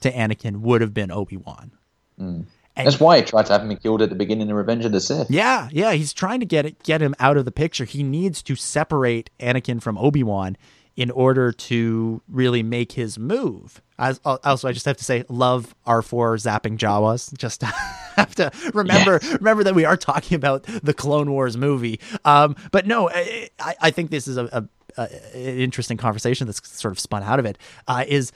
to 0.00 0.10
Anakin 0.10 0.60
would 0.60 0.80
have 0.80 0.94
been 0.94 1.10
Obi-Wan. 1.10 1.72
Mm. 2.18 2.46
And- 2.78 2.86
That's 2.86 3.00
why 3.00 3.18
he 3.18 3.24
tried 3.24 3.46
to 3.46 3.52
have 3.52 3.62
him 3.62 3.76
killed 3.76 4.00
at 4.02 4.08
the 4.08 4.14
beginning 4.16 4.50
of 4.50 4.56
Revenge 4.56 4.84
of 4.84 4.92
the 4.92 5.00
Sith. 5.00 5.30
Yeah, 5.30 5.68
yeah, 5.72 5.92
he's 5.92 6.12
trying 6.12 6.40
to 6.40 6.46
get 6.46 6.64
it, 6.64 6.82
get 6.84 7.02
him 7.02 7.14
out 7.18 7.36
of 7.36 7.44
the 7.44 7.52
picture. 7.52 7.84
He 7.84 8.02
needs 8.02 8.42
to 8.44 8.54
separate 8.56 9.30
Anakin 9.40 9.82
from 9.82 9.98
Obi 9.98 10.22
Wan 10.22 10.56
in 10.96 11.10
order 11.12 11.52
to 11.52 12.20
really 12.28 12.62
make 12.62 12.92
his 12.92 13.18
move. 13.18 13.80
As, 14.00 14.20
also, 14.24 14.66
I 14.68 14.72
just 14.72 14.84
have 14.86 14.96
to 14.96 15.04
say, 15.04 15.24
love 15.28 15.74
R 15.86 16.02
four 16.02 16.34
zapping 16.36 16.76
Jawas. 16.78 17.36
Just 17.36 17.62
have 18.16 18.34
to 18.36 18.50
remember 18.74 19.20
remember 19.34 19.62
that 19.64 19.74
we 19.76 19.84
are 19.84 19.96
talking 19.96 20.34
about 20.36 20.64
the 20.64 20.94
Clone 20.94 21.30
Wars 21.30 21.56
movie. 21.56 22.00
Um, 22.24 22.56
but 22.72 22.86
no, 22.86 23.08
I, 23.10 23.48
I 23.60 23.74
I 23.80 23.90
think 23.90 24.10
this 24.10 24.26
is 24.28 24.36
a, 24.38 24.44
a, 24.46 24.68
a 25.00 25.02
an 25.36 25.58
interesting 25.60 25.96
conversation 25.98 26.46
that's 26.46 26.68
sort 26.68 26.90
of 26.92 26.98
spun 26.98 27.22
out 27.22 27.38
of 27.38 27.46
it. 27.46 27.58
Uh, 27.86 28.04
is 28.08 28.32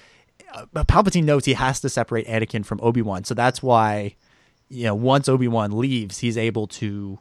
uh, 0.54 0.66
Palpatine 0.84 1.24
knows 1.24 1.44
he 1.44 1.54
has 1.54 1.80
to 1.80 1.88
separate 1.88 2.26
Anakin 2.28 2.64
from 2.64 2.78
Obi 2.82 3.02
Wan, 3.02 3.24
so 3.24 3.34
that's 3.34 3.60
why 3.62 4.14
you 4.72 4.84
know 4.84 4.94
once 4.94 5.28
Obi 5.28 5.48
Wan 5.48 5.76
leaves, 5.76 6.18
he's 6.18 6.38
able 6.38 6.66
to, 6.68 7.18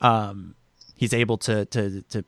um, 0.00 0.54
he's 0.94 1.12
able 1.12 1.36
to 1.38 1.64
to 1.66 2.02
to. 2.02 2.24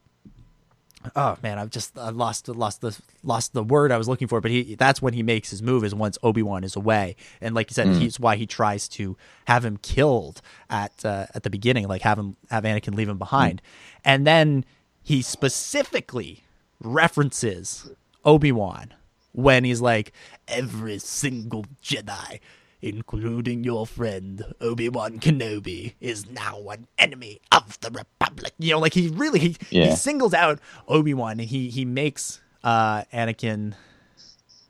Oh 1.15 1.37
man, 1.43 1.59
I've 1.59 1.71
just 1.71 1.97
I 1.97 2.11
lost 2.11 2.49
lost 2.49 2.81
the 2.81 2.99
lost 3.23 3.55
the 3.55 3.63
word 3.63 3.93
I 3.93 3.97
was 3.97 4.09
looking 4.09 4.27
for. 4.27 4.41
But 4.41 4.51
he 4.51 4.75
that's 4.75 5.01
when 5.01 5.15
he 5.15 5.23
makes 5.23 5.51
his 5.51 5.63
move 5.63 5.85
is 5.85 5.95
once 5.95 6.19
Obi 6.25 6.43
Wan 6.43 6.65
is 6.65 6.75
away, 6.75 7.15
and 7.41 7.55
like 7.55 7.71
you 7.71 7.75
said, 7.75 7.87
he's 7.95 8.19
why 8.19 8.35
he 8.35 8.47
tries 8.47 8.89
to 8.89 9.17
have 9.47 9.65
him 9.65 9.77
killed 9.77 10.43
at 10.69 11.05
uh, 11.05 11.27
at 11.35 11.45
the 11.45 11.51
beginning, 11.51 11.87
like 11.87 12.03
have 12.03 12.19
him 12.19 12.37
have 12.51 12.65
Anakin 12.65 12.97
leave 12.97 13.09
him 13.09 13.19
behind, 13.19 13.63
and 14.05 14.27
then 14.27 14.65
he 15.03 15.23
specifically 15.23 16.43
references 16.81 17.91
Obi 18.25 18.53
Wan 18.53 18.93
when 19.33 19.63
he's 19.65 19.81
like, 19.81 20.13
every 20.49 20.99
single 20.99 21.65
Jedi, 21.83 22.41
including 22.81 23.65
your 23.65 23.87
friend 23.87 24.45
Obi 24.61 24.89
Wan 24.89 25.19
Kenobi, 25.19 25.95
is 26.01 26.31
now 26.31 26.61
an 26.69 26.87
enemy 26.99 27.41
of 27.53 27.79
the 27.81 27.91
Republic. 27.91 28.53
You 28.59 28.73
know, 28.73 28.79
like 28.79 28.95
he 28.95 29.09
really 29.09 29.39
he, 29.41 29.57
he 29.71 29.97
singles 29.97 30.35
out 30.35 30.61
Obi 30.87 31.15
Wan 31.15 31.41
and 31.41 31.49
he 31.49 31.71
he 31.71 31.85
makes 31.85 32.41
uh, 32.65 33.03
Anakin 33.13 33.75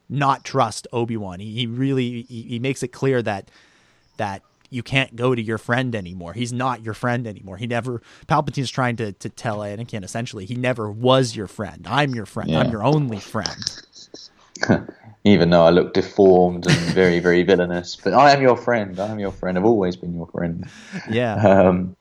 not 0.09 0.45
trust 0.45 0.87
Obi 0.93 1.17
Wan. 1.17 1.41
He, 1.41 1.53
he 1.55 1.67
really 1.67 2.23
he, 2.23 2.43
he 2.43 2.59
makes 2.59 2.83
it 2.83 2.89
clear 2.89 3.23
that 3.23 3.51
that 4.17 4.43
you 4.71 4.83
can't 4.83 5.17
go 5.17 5.35
to 5.35 5.41
your 5.41 5.59
friend 5.59 5.95
anymore. 5.95 6.35
He's 6.35 6.53
not 6.53 6.83
your 6.83 6.95
friend 6.95 7.27
anymore. 7.27 7.57
He 7.57 7.67
never 7.67 8.03
Palpatine's 8.27 8.71
trying 8.71 8.97
to 8.97 9.13
to 9.13 9.29
tell 9.29 9.59
Anakin 9.59 10.05
essentially 10.05 10.45
he 10.47 10.55
never 10.55 10.91
was 10.91 11.37
your 11.37 11.47
friend. 11.47 11.87
I'm 11.89 12.15
your 12.15 12.27
friend. 12.27 12.55
I'm 12.55 12.71
your 12.71 12.85
only 12.85 13.19
friend. 13.19 13.83
Even 15.25 15.51
though 15.51 15.65
I 15.65 15.71
look 15.71 15.95
deformed 15.95 16.67
and 16.67 16.77
very, 16.95 17.19
very 17.19 17.43
villainous, 17.43 17.97
but 17.97 18.15
I 18.15 18.33
am 18.33 18.41
your 18.41 18.57
friend. 18.57 18.99
I 18.99 19.09
am 19.09 19.19
your 19.19 19.33
friend. 19.33 19.59
I've 19.59 19.65
always 19.65 19.97
been 19.97 20.15
your 20.15 20.27
friend. 20.29 20.67
Yeah. 21.11 21.35
Um, 21.35 21.97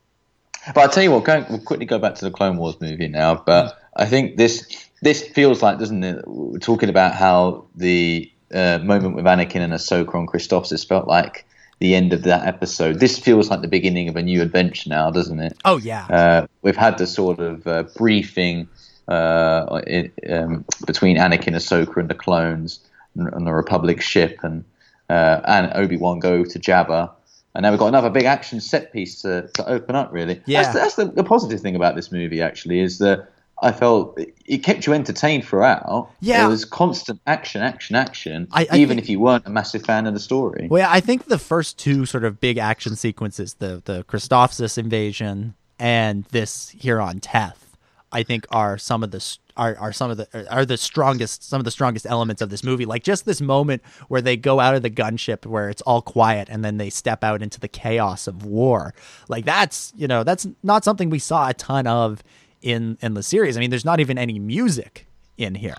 but 0.73 0.81
I'll 0.81 0.89
tell 0.89 1.03
you 1.03 1.11
what, 1.11 1.23
going, 1.23 1.45
we'll 1.49 1.59
quickly 1.59 1.85
go 1.85 1.99
back 1.99 2.15
to 2.15 2.25
the 2.25 2.31
Clone 2.31 2.57
Wars 2.57 2.79
movie 2.79 3.07
now. 3.07 3.35
But 3.35 3.79
I 3.95 4.05
think 4.05 4.37
this 4.37 4.87
this 5.01 5.27
feels 5.27 5.61
like, 5.61 5.79
doesn't 5.79 6.03
it? 6.03 6.23
We're 6.27 6.59
talking 6.59 6.89
about 6.89 7.15
how 7.15 7.65
the 7.75 8.31
uh, 8.53 8.79
moment 8.79 9.15
with 9.15 9.25
Anakin 9.25 9.61
and 9.61 9.73
Ahsoka 9.73 10.15
on 10.15 10.27
Christophsis 10.27 10.87
felt 10.87 11.07
like 11.07 11.45
the 11.79 11.95
end 11.95 12.13
of 12.13 12.23
that 12.23 12.47
episode. 12.47 12.99
This 12.99 13.19
feels 13.19 13.49
like 13.49 13.61
the 13.61 13.67
beginning 13.67 14.09
of 14.09 14.15
a 14.15 14.21
new 14.21 14.41
adventure 14.41 14.89
now, 14.89 15.11
doesn't 15.11 15.39
it? 15.39 15.57
Oh 15.65 15.77
yeah. 15.77 16.05
Uh, 16.07 16.47
we've 16.61 16.77
had 16.77 16.97
the 16.97 17.07
sort 17.07 17.39
of 17.39 17.67
uh, 17.67 17.83
briefing 17.95 18.67
uh, 19.07 19.81
um, 20.29 20.65
between 20.85 21.17
Anakin, 21.17 21.55
Ahsoka, 21.55 21.97
and 21.97 22.09
the 22.09 22.15
clones 22.15 22.79
and, 23.15 23.27
and 23.33 23.47
the 23.47 23.53
Republic 23.53 24.01
ship, 24.01 24.39
and 24.43 24.63
uh, 25.09 25.41
and 25.45 25.71
Obi 25.75 25.97
Wan 25.97 26.19
go 26.19 26.43
to 26.43 26.59
Jabba, 26.59 27.09
and 27.55 27.63
now 27.63 27.69
we've 27.71 27.79
got 27.79 27.87
another 27.87 28.09
big 28.09 28.25
action 28.25 28.59
set 28.59 28.91
piece 28.91 29.21
to, 29.21 29.47
to 29.53 29.67
open 29.67 29.95
up. 29.95 30.11
Really, 30.11 30.41
Yeah. 30.45 30.63
That's, 30.63 30.73
that's 30.75 30.95
the, 30.95 31.05
the 31.05 31.23
positive 31.23 31.61
thing 31.61 31.75
about 31.75 31.95
this 31.95 32.11
movie. 32.11 32.41
Actually, 32.41 32.81
is 32.81 32.97
that 32.99 33.29
I 33.63 33.71
felt 33.71 34.19
it- 34.19 34.33
it 34.45 34.57
kept 34.63 34.85
you 34.87 34.93
entertained 34.93 35.43
throughout. 35.45 36.09
Yeah. 36.21 36.39
there 36.41 36.47
was 36.49 36.63
constant 36.63 37.19
action, 37.27 37.61
action, 37.61 37.95
action, 37.95 38.47
I- 38.51 38.67
I 38.71 38.77
even 38.77 38.97
think- 38.97 39.01
if 39.05 39.09
you 39.09 39.19
weren't 39.19 39.45
a 39.47 39.49
massive 39.49 39.83
fan 39.83 40.05
of 40.07 40.13
the 40.13 40.19
story. 40.19 40.67
Well, 40.69 40.81
yeah, 40.81 40.91
I 40.91 40.99
think 40.99 41.25
the 41.25 41.39
first 41.39 41.77
two 41.79 42.05
sort 42.05 42.23
of 42.23 42.39
big 42.39 42.57
action 42.57 42.95
sequences, 42.95 43.55
the 43.55 43.81
the 43.85 44.03
Christophsis 44.03 44.77
invasion 44.77 45.55
and 45.79 46.23
this 46.31 46.69
here 46.69 46.99
on 47.01 47.19
Teth, 47.19 47.66
I 48.11 48.23
think 48.23 48.45
are 48.51 48.77
some 48.77 49.03
of 49.03 49.11
the 49.11 49.37
are, 49.57 49.75
are 49.77 49.91
some 49.91 50.11
of 50.11 50.17
the 50.17 50.47
are 50.51 50.65
the 50.65 50.77
strongest 50.77 51.43
some 51.43 51.59
of 51.59 51.65
the 51.65 51.71
strongest 51.71 52.05
elements 52.05 52.41
of 52.41 52.49
this 52.49 52.63
movie. 52.63 52.85
Like 52.85 53.03
just 53.03 53.25
this 53.25 53.41
moment 53.41 53.81
where 54.07 54.21
they 54.21 54.37
go 54.37 54.59
out 54.59 54.75
of 54.75 54.81
the 54.81 54.89
gunship 54.89 55.45
where 55.45 55.69
it's 55.69 55.81
all 55.81 56.01
quiet 56.01 56.47
and 56.49 56.63
then 56.63 56.77
they 56.77 56.89
step 56.89 57.23
out 57.23 57.41
into 57.41 57.59
the 57.59 57.67
chaos 57.67 58.27
of 58.27 58.45
war. 58.45 58.93
Like 59.27 59.45
that's 59.45 59.93
you 59.95 60.07
know 60.07 60.23
that's 60.23 60.47
not 60.63 60.83
something 60.83 61.09
we 61.09 61.19
saw 61.19 61.49
a 61.49 61.53
ton 61.53 61.87
of 61.87 62.23
in 62.61 62.97
in 63.01 63.13
the 63.13 63.23
series. 63.23 63.57
I 63.57 63.59
mean, 63.59 63.69
there's 63.69 63.85
not 63.85 63.99
even 63.99 64.17
any 64.17 64.39
music 64.39 65.07
in 65.37 65.55
here. 65.55 65.77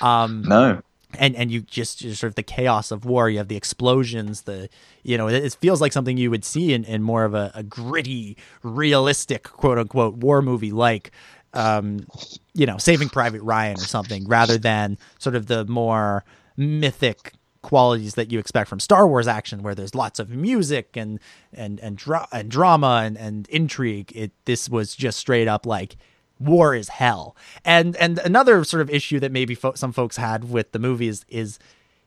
Um, 0.00 0.42
No, 0.42 0.82
and 1.18 1.34
and 1.36 1.50
you 1.50 1.62
just, 1.62 1.98
just 1.98 2.20
sort 2.20 2.30
of 2.30 2.34
the 2.34 2.42
chaos 2.42 2.90
of 2.90 3.04
war. 3.04 3.30
You 3.30 3.38
have 3.38 3.48
the 3.48 3.56
explosions. 3.56 4.42
The 4.42 4.68
you 5.02 5.16
know 5.16 5.28
it, 5.28 5.42
it 5.42 5.54
feels 5.54 5.80
like 5.80 5.92
something 5.92 6.16
you 6.16 6.30
would 6.30 6.44
see 6.44 6.72
in, 6.72 6.84
in 6.84 7.02
more 7.02 7.24
of 7.24 7.34
a, 7.34 7.50
a 7.54 7.62
gritty, 7.62 8.36
realistic 8.62 9.44
quote 9.44 9.78
unquote 9.78 10.16
war 10.16 10.42
movie 10.42 10.72
like 10.72 11.10
um, 11.54 12.06
you 12.54 12.66
know 12.66 12.78
Saving 12.78 13.08
Private 13.08 13.42
Ryan 13.42 13.76
or 13.78 13.84
something, 13.84 14.26
rather 14.26 14.58
than 14.58 14.98
sort 15.18 15.34
of 15.34 15.46
the 15.46 15.64
more 15.64 16.24
mythic 16.56 17.32
qualities 17.62 18.14
that 18.14 18.30
you 18.30 18.38
expect 18.38 18.68
from 18.68 18.80
Star 18.80 19.06
Wars 19.06 19.26
action, 19.26 19.62
where 19.62 19.74
there's 19.74 19.94
lots 19.94 20.18
of 20.18 20.30
music 20.30 20.96
and 20.96 21.20
and 21.52 21.80
and, 21.80 21.96
dra- 21.96 22.28
and 22.32 22.50
drama 22.50 23.02
and, 23.04 23.16
and 23.16 23.48
intrigue. 23.48 24.12
It 24.14 24.32
this 24.44 24.68
was 24.68 24.94
just 24.94 25.18
straight 25.18 25.48
up 25.48 25.66
like 25.66 25.96
war 26.38 26.74
is 26.74 26.88
hell. 26.88 27.36
And 27.64 27.96
and 27.96 28.18
another 28.20 28.64
sort 28.64 28.80
of 28.80 28.90
issue 28.90 29.20
that 29.20 29.32
maybe 29.32 29.54
fo- 29.54 29.74
some 29.74 29.92
folks 29.92 30.16
had 30.16 30.50
with 30.50 30.72
the 30.72 30.78
movie 30.78 31.08
is, 31.08 31.24
is 31.28 31.58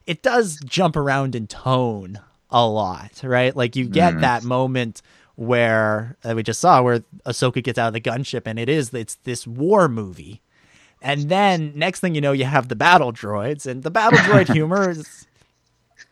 it 0.06 0.24
does 0.24 0.60
jump 0.66 0.96
around 0.96 1.36
in 1.36 1.48
tone 1.48 2.20
a 2.50 2.66
lot, 2.68 3.22
right? 3.24 3.56
Like 3.56 3.76
you 3.76 3.86
get 3.86 4.20
that 4.22 4.44
moment 4.44 5.02
where 5.42 6.16
we 6.24 6.44
just 6.44 6.62
saw 6.62 6.84
where 6.84 7.00
Ahsoka 7.26 7.64
gets 7.64 7.80
out 7.80 7.88
of 7.88 7.94
the 7.94 8.00
gunship 8.00 8.44
and 8.46 8.60
it 8.60 8.70
is 8.70 8.94
it's 8.94 9.16
this 9.24 9.48
war 9.48 9.90
movie. 9.90 10.40
And 11.02 11.30
then 11.30 11.74
next 11.76 12.00
thing 12.00 12.14
you 12.14 12.22
know, 12.22 12.32
you 12.32 12.46
have 12.46 12.68
the 12.68 12.76
battle 12.76 13.12
droids, 13.12 13.66
and 13.66 13.82
the 13.82 13.90
battle 13.90 14.20
droid 14.30 14.54
humor 14.54 14.92
is 14.92 15.26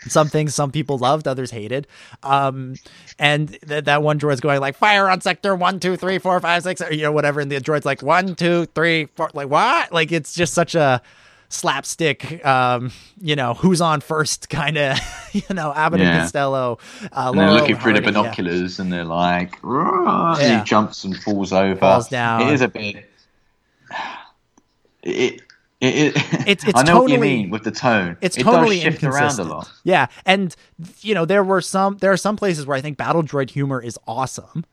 some 0.07 0.29
things 0.29 0.55
some 0.55 0.71
people 0.71 0.97
loved, 0.97 1.27
others 1.27 1.51
hated. 1.51 1.85
Um, 2.23 2.73
and 3.19 3.49
th- 3.67 3.83
that 3.83 4.01
one 4.01 4.19
droid's 4.19 4.41
going 4.41 4.61
like 4.61 4.75
fire 4.75 5.07
on 5.07 5.21
sector 5.21 5.53
one, 5.53 5.79
two, 5.79 5.95
three, 5.95 6.17
four, 6.17 6.39
five, 6.39 6.63
six, 6.63 6.81
or, 6.81 6.91
you 6.91 7.03
know, 7.03 7.11
whatever. 7.11 7.39
And 7.39 7.51
the 7.51 7.61
droid's 7.61 7.85
like 7.85 8.01
one, 8.01 8.33
two, 8.33 8.65
three, 8.73 9.09
four, 9.15 9.29
like 9.35 9.49
what? 9.49 9.91
Like 9.91 10.11
it's 10.11 10.33
just 10.33 10.55
such 10.55 10.73
a 10.73 11.03
slapstick, 11.49 12.45
um, 12.45 12.91
you 13.19 13.35
know, 13.35 13.53
who's 13.55 13.81
on 13.81 14.01
first 14.01 14.49
kind 14.49 14.77
of, 14.77 14.97
you 15.33 15.41
know, 15.53 15.73
Abbott 15.73 15.99
and 16.01 16.21
Costello. 16.21 16.77
Uh, 17.11 17.29
and 17.31 17.39
they're 17.39 17.51
looking 17.51 17.75
through 17.75 17.93
the 17.93 18.01
Hardy, 18.01 18.05
yeah. 18.17 18.21
binoculars 18.21 18.79
and 18.79 18.91
they're 18.93 19.03
like, 19.03 19.55
Yeah. 19.63 20.59
he 20.59 20.63
jumps 20.63 21.03
and 21.03 21.17
falls 21.17 21.51
over. 21.51 21.75
Falls 21.75 22.07
down. 22.07 22.41
It 22.43 22.53
is 22.53 22.61
a 22.61 22.67
bit. 22.67 23.05
It 25.01 25.41
It, 25.81 25.95
it, 25.95 26.17
It's- 26.47 26.63
it's 26.67 26.73
I 26.75 26.83
know 26.83 27.01
what 27.01 27.09
you 27.09 27.15
totally- 27.17 27.37
mean 27.37 27.49
with 27.51 27.63
the 27.63 27.71
tone. 27.71 28.17
it's 28.21 28.37
it 28.37 28.43
totally 28.43 28.81
shift 28.81 29.01
around 29.03 29.13
a 29.13 29.17
inconsistent. 29.17 29.49
lot. 29.49 29.71
Yeah, 29.83 30.07
and 30.25 30.53
you 31.01 31.15
know 31.15 31.23
there 31.25 31.43
were 31.43 31.61
some 31.61 31.97
there 31.99 32.11
are 32.11 32.17
some 32.17 32.35
places 32.35 32.65
where 32.65 32.75
I 32.77 32.81
think 32.81 32.97
Battle 32.97 33.23
Droid 33.23 33.49
humor 33.51 33.81
is 33.81 33.97
awesome, 34.05 34.65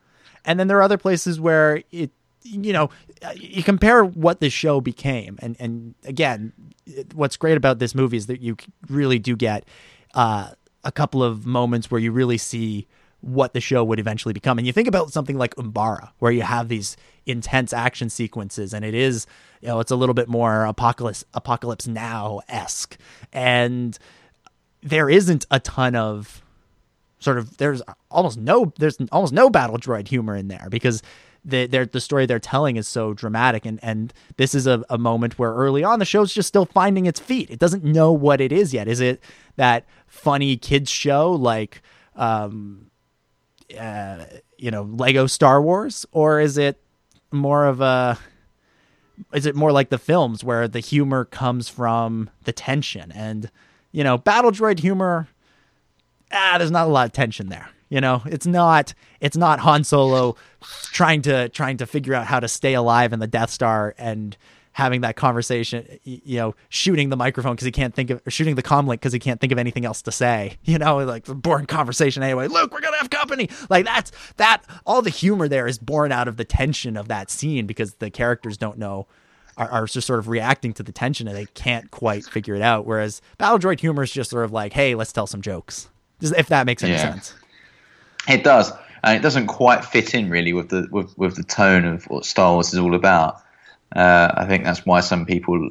and 0.43 0.59
then 0.59 0.67
there 0.67 0.77
are 0.77 0.81
other 0.83 0.97
places 0.97 1.39
where 1.39 1.81
it 1.93 2.11
you 2.43 2.73
know 2.73 2.89
you 3.35 3.63
compare 3.63 4.03
what 4.03 4.41
the 4.41 4.49
show 4.49 4.81
became, 4.81 5.39
and 5.41 5.55
and 5.61 5.95
again, 6.03 6.51
what's 7.13 7.37
great 7.37 7.57
about 7.57 7.79
this 7.79 7.93
movie 7.95 8.17
is 8.17 8.27
that 8.27 8.41
you 8.41 8.57
really 8.89 9.19
do 9.19 9.35
get 9.35 9.65
uh, 10.13 10.51
a 10.83 10.91
couple 10.91 11.23
of 11.23 11.45
moments 11.45 11.91
where 11.91 11.99
you 11.99 12.11
really 12.11 12.37
see 12.37 12.87
what 13.21 13.53
the 13.53 13.61
show 13.61 13.83
would 13.83 13.99
eventually 13.99 14.33
become. 14.33 14.57
And 14.57 14.67
you 14.67 14.73
think 14.73 14.87
about 14.87 15.11
something 15.11 15.37
like 15.37 15.55
Umbara, 15.55 16.09
where 16.19 16.31
you 16.31 16.43
have 16.43 16.69
these 16.69 16.95
intense 17.25 17.73
action 17.73 18.09
sequences, 18.09 18.73
and 18.73 18.85
it 18.85 18.93
is, 18.93 19.25
you 19.61 19.67
know, 19.67 19.79
it's 19.79 19.91
a 19.91 19.95
little 19.95 20.13
bit 20.13 20.27
more 20.27 20.65
apocalypse 20.65 21.25
apocalypse 21.33 21.87
now 21.87 22.41
esque, 22.47 22.97
and 23.33 23.97
there 24.81 25.09
isn't 25.09 25.45
a 25.51 25.59
ton 25.59 25.95
of 25.95 26.41
sort 27.19 27.37
of 27.37 27.57
there's 27.57 27.81
almost 28.11 28.37
no 28.37 28.71
there's 28.77 28.97
almost 29.11 29.33
no 29.33 29.49
battle 29.49 29.77
droid 29.77 30.07
humor 30.07 30.35
in 30.35 30.47
there 30.47 30.67
because 30.69 31.01
the 31.47 31.89
the 31.91 32.01
story 32.01 32.25
they're 32.25 32.39
telling 32.39 32.75
is 32.75 32.87
so 32.87 33.13
dramatic. 33.13 33.65
And 33.65 33.79
and 33.81 34.13
this 34.35 34.53
is 34.53 34.67
a, 34.67 34.83
a 34.89 34.97
moment 34.97 35.39
where 35.39 35.53
early 35.53 35.83
on 35.83 35.99
the 35.99 36.05
show's 36.05 36.33
just 36.33 36.47
still 36.47 36.65
finding 36.65 37.05
its 37.05 37.19
feet. 37.19 37.49
It 37.49 37.59
doesn't 37.59 37.83
know 37.83 38.11
what 38.11 38.41
it 38.41 38.51
is 38.51 38.73
yet. 38.73 38.87
Is 38.87 38.99
it 38.99 39.21
that 39.55 39.85
funny 40.05 40.57
kids 40.57 40.91
show 40.91 41.31
like 41.31 41.81
um 42.15 42.91
uh, 43.79 44.25
you 44.57 44.71
know 44.71 44.83
lego 44.83 45.27
star 45.27 45.61
wars? 45.61 46.05
Or 46.11 46.39
is 46.39 46.57
it 46.57 46.81
more 47.31 47.65
of 47.65 47.81
a 47.81 48.19
is 49.33 49.45
it 49.45 49.55
more 49.55 49.71
like 49.71 49.89
the 49.89 49.97
films 49.97 50.43
where 50.43 50.67
the 50.67 50.79
humor 50.79 51.25
comes 51.25 51.69
from 51.69 52.29
the 52.43 52.51
tension? 52.51 53.11
And 53.13 53.49
you 53.91 54.03
know 54.03 54.17
battle 54.17 54.51
droid 54.51 54.79
humor 54.79 55.27
ah 56.31 56.55
there's 56.57 56.71
not 56.71 56.87
a 56.87 56.89
lot 56.89 57.05
of 57.05 57.13
tension 57.13 57.49
there 57.49 57.69
you 57.89 58.01
know 58.01 58.21
it's 58.25 58.45
not 58.47 58.93
it's 59.21 59.37
not 59.37 59.59
han 59.59 59.83
solo 59.83 60.35
trying 60.91 61.21
to 61.21 61.49
trying 61.49 61.77
to 61.77 61.85
figure 61.85 62.13
out 62.13 62.25
how 62.25 62.39
to 62.39 62.47
stay 62.47 62.73
alive 62.73 63.13
in 63.13 63.19
the 63.19 63.27
death 63.27 63.49
star 63.49 63.93
and 63.97 64.35
having 64.73 65.01
that 65.01 65.15
conversation 65.15 65.87
you 66.03 66.37
know 66.37 66.53
shooting 66.69 67.09
the 67.09 67.15
microphone 67.17 67.53
because 67.55 67.65
he 67.65 67.71
can't 67.71 67.95
think 67.95 68.09
of 68.11 68.21
or 68.27 68.29
shooting 68.29 68.53
the 68.55 68.61
comlink 68.61 68.95
because 68.95 69.11
he 69.13 69.17
can't 69.19 69.41
think 69.41 69.51
of 69.51 69.57
anything 69.57 69.85
else 69.85 70.01
to 70.03 70.11
say 70.11 70.57
you 70.63 70.77
know 70.77 70.97
like 70.97 71.23
the 71.25 71.33
boring 71.33 71.65
conversation 71.65 72.21
anyway. 72.21 72.47
Luke 72.47 72.71
we're 72.71 72.81
gonna 72.81 72.97
have 72.97 73.09
company. 73.09 73.49
Like 73.69 73.85
that's 73.85 74.11
that 74.35 74.63
all 74.85 75.01
the 75.01 75.09
humor 75.09 75.47
there 75.47 75.65
is 75.65 75.79
born 75.79 76.11
out 76.11 76.27
of 76.27 76.37
the 76.37 76.45
tension 76.45 76.95
of 76.95 77.07
that 77.07 77.31
scene 77.31 77.65
because 77.65 77.95
the 77.95 78.11
characters 78.11 78.55
don't 78.57 78.77
know 78.77 79.07
are, 79.57 79.67
are 79.71 79.85
just 79.87 80.05
sort 80.05 80.19
of 80.19 80.27
reacting 80.27 80.73
to 80.73 80.83
the 80.83 80.91
tension 80.91 81.27
and 81.27 81.35
they 81.35 81.45
can't 81.55 81.89
quite 81.89 82.23
figure 82.25 82.53
it 82.53 82.61
out. 82.61 82.85
Whereas 82.85 83.19
battle 83.39 83.57
droid 83.57 83.79
humor 83.79 84.03
is 84.03 84.11
just 84.11 84.29
sort 84.29 84.45
of 84.45 84.51
like 84.51 84.73
hey 84.73 84.93
let's 84.93 85.11
tell 85.11 85.25
some 85.25 85.41
jokes. 85.41 85.89
If 86.21 86.47
that 86.49 86.67
makes 86.67 86.83
any 86.83 86.93
Yeah. 86.93 87.13
sense 87.13 87.33
It 88.27 88.43
does, 88.43 88.71
and 89.03 89.17
it 89.17 89.21
doesn't 89.21 89.47
quite 89.47 89.85
fit 89.85 90.13
in 90.13 90.29
really 90.29 90.53
with 90.53 90.69
the 90.69 90.87
with, 90.91 91.17
with 91.17 91.35
the 91.35 91.43
tone 91.43 91.85
of 91.85 92.05
what 92.05 92.25
Star 92.25 92.53
Wars 92.53 92.73
is 92.73 92.79
all 92.79 92.95
about. 92.95 93.41
Uh, 93.95 94.31
I 94.35 94.45
think 94.45 94.63
that's 94.63 94.85
why 94.85 94.99
some 94.99 95.25
people 95.25 95.69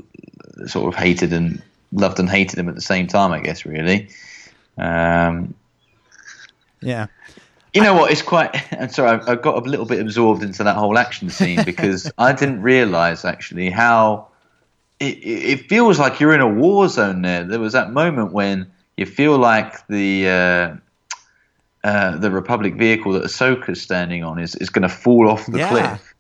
sort 0.67 0.93
of 0.93 0.99
hated 0.99 1.33
and 1.33 1.63
loved 1.93 2.19
and 2.19 2.29
hated 2.31 2.59
him 2.59 2.69
at 2.69 2.75
the 2.75 2.81
same 2.81 3.07
time. 3.07 3.33
I 3.33 3.41
guess 3.41 3.65
really. 3.67 4.09
Um, 4.79 5.55
yeah 6.83 7.07
you 7.77 7.83
know 7.83 7.95
what? 7.95 8.11
It's 8.11 8.23
quite. 8.23 8.51
I'm 8.81 8.89
sorry. 8.89 9.21
I, 9.21 9.33
I 9.33 9.35
got 9.37 9.67
a 9.67 9.69
little 9.69 9.85
bit 9.85 10.01
absorbed 10.01 10.43
into 10.43 10.65
that 10.65 10.77
whole 10.77 10.97
action 10.99 11.29
scene 11.29 11.63
because 11.65 12.11
I 12.19 12.33
didn't 12.33 12.63
realize 12.63 13.25
actually 13.25 13.71
how 13.71 14.29
it, 14.99 15.19
it 15.19 15.61
it 15.61 15.69
feels 15.69 15.99
like 15.99 16.19
you're 16.19 16.35
in 16.35 16.41
a 16.41 16.49
war 16.49 16.89
zone. 16.89 17.23
There, 17.23 17.45
there 17.45 17.61
was 17.61 17.75
that 17.75 17.93
moment 17.93 18.33
when 18.33 18.71
you 18.97 19.05
feel 19.05 19.37
like 19.37 19.87
the 19.89 20.29
uh, 20.29 20.77
uh, 21.87 22.17
the 22.17 22.31
Republic 22.31 22.75
vehicle 22.75 23.13
that 23.13 23.23
Ahsoka's 23.23 23.81
standing 23.81 24.25
on 24.25 24.39
is 24.39 24.55
is 24.57 24.71
going 24.71 24.83
to 24.83 24.95
fall 25.05 25.29
off 25.31 25.47
the 25.47 25.59
Yeah. 25.59 25.69
cliff 25.71 26.15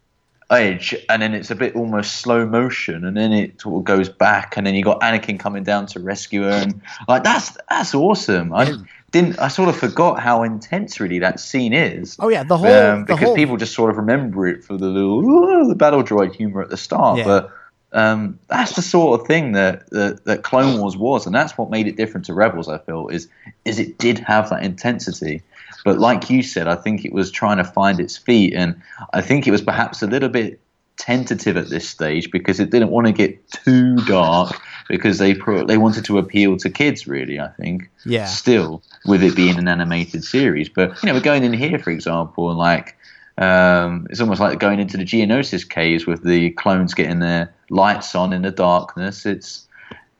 edge, 0.48 0.94
and 1.08 1.20
then 1.22 1.34
it's 1.34 1.50
a 1.50 1.56
bit 1.56 1.74
almost 1.74 2.18
slow 2.18 2.46
motion, 2.46 3.04
and 3.04 3.16
then 3.16 3.32
it 3.32 3.60
sort 3.60 3.76
of 3.80 3.84
goes 3.84 4.08
back, 4.08 4.56
and 4.56 4.64
then 4.66 4.74
you 4.76 4.84
got 4.84 5.00
Anakin 5.00 5.40
coming 5.40 5.64
down 5.64 5.86
to 5.86 6.00
rescue 6.00 6.42
her, 6.44 6.50
and 6.50 6.80
like 7.08 7.24
that's 7.24 7.56
that's 7.68 7.94
awesome. 7.94 8.52
I 8.54 8.76
didn't. 9.10 9.38
I 9.40 9.48
sort 9.48 9.68
of 9.68 9.76
forgot 9.76 10.20
how 10.20 10.44
intense 10.44 11.00
really 11.00 11.18
that 11.18 11.40
scene 11.40 11.72
is. 11.72 12.16
Oh, 12.20 12.28
yeah, 12.28 12.44
the 12.44 12.56
whole- 12.58 12.68
um, 12.72 13.00
the 13.00 13.14
because 13.14 13.26
whole- 13.26 13.34
people 13.34 13.56
just 13.56 13.74
sort 13.74 13.90
of 13.90 13.96
remember 13.96 14.46
it 14.46 14.62
for 14.62 14.76
the 14.76 14.86
little 14.86 15.66
the 15.68 15.74
battle 15.74 16.02
droid 16.04 16.34
humor 16.34 16.62
at 16.62 16.70
the 16.70 16.76
start, 16.76 17.18
Yeah. 17.18 17.24
but. 17.24 17.50
Um, 17.92 18.38
that's 18.48 18.74
the 18.74 18.82
sort 18.82 19.18
of 19.20 19.26
thing 19.26 19.52
that, 19.52 19.88
that 19.90 20.24
that 20.24 20.42
Clone 20.42 20.80
Wars 20.80 20.96
was, 20.98 21.24
and 21.24 21.34
that's 21.34 21.56
what 21.56 21.70
made 21.70 21.86
it 21.86 21.96
different 21.96 22.26
to 22.26 22.34
Rebels. 22.34 22.68
I 22.68 22.76
feel 22.78 23.08
is 23.08 23.26
is 23.64 23.78
it 23.78 23.96
did 23.96 24.18
have 24.18 24.50
that 24.50 24.64
intensity, 24.64 25.40
but 25.87 26.01
like 26.01 26.28
you 26.28 26.43
said, 26.43 26.66
I 26.66 26.74
think 26.74 27.05
it 27.05 27.12
was 27.12 27.30
trying 27.30 27.59
to 27.59 27.64
find 27.64 28.01
its 28.01 28.16
feet, 28.16 28.53
and 28.55 28.74
I 29.12 29.20
think 29.20 29.47
it 29.47 29.53
was 29.53 29.62
perhaps 29.62 30.03
a 30.03 30.09
little 30.09 30.28
bit 30.28 30.59
tentative 30.97 31.57
at 31.57 31.70
this 31.70 31.89
stage 31.89 32.32
because 32.32 32.59
it 32.59 32.70
didn't 32.70 32.91
want 32.91 33.07
to 33.07 33.12
get 33.12 33.49
too 33.53 33.95
dark 34.05 34.61
because 34.89 35.18
they 35.18 35.32
pro- 35.32 35.64
they 35.64 35.78
wanted 35.78 36.05
to 36.07 36.18
appeal 36.18 36.57
to 36.57 36.70
kids. 36.70 37.07
Really, 37.07 37.39
I 37.39 37.51
think. 37.61 37.89
Yeah. 38.05 38.24
Still, 38.24 38.82
with 39.05 39.22
it 39.22 39.37
being 39.37 39.59
an 39.59 39.68
animated 39.68 40.24
series, 40.24 40.68
but 40.68 41.01
you 41.05 41.07
know, 41.07 41.14
we're 41.14 41.20
going 41.20 41.45
in 41.45 41.53
here, 41.53 41.78
for 41.78 41.91
example, 41.91 42.51
and 42.51 42.59
like. 42.59 42.97
Um, 43.39 44.07
it's 44.09 44.18
almost 44.18 44.41
like 44.41 44.59
going 44.59 44.80
into 44.80 44.97
the 44.97 45.05
Geonosis 45.05 45.68
caves 45.68 46.07
with 46.07 46.24
the 46.24 46.53
clones 46.53 46.95
getting 46.95 47.18
their 47.18 47.55
lights 47.68 48.14
on 48.14 48.32
in 48.32 48.41
the 48.41 48.51
darkness. 48.51 49.26
It's 49.26 49.65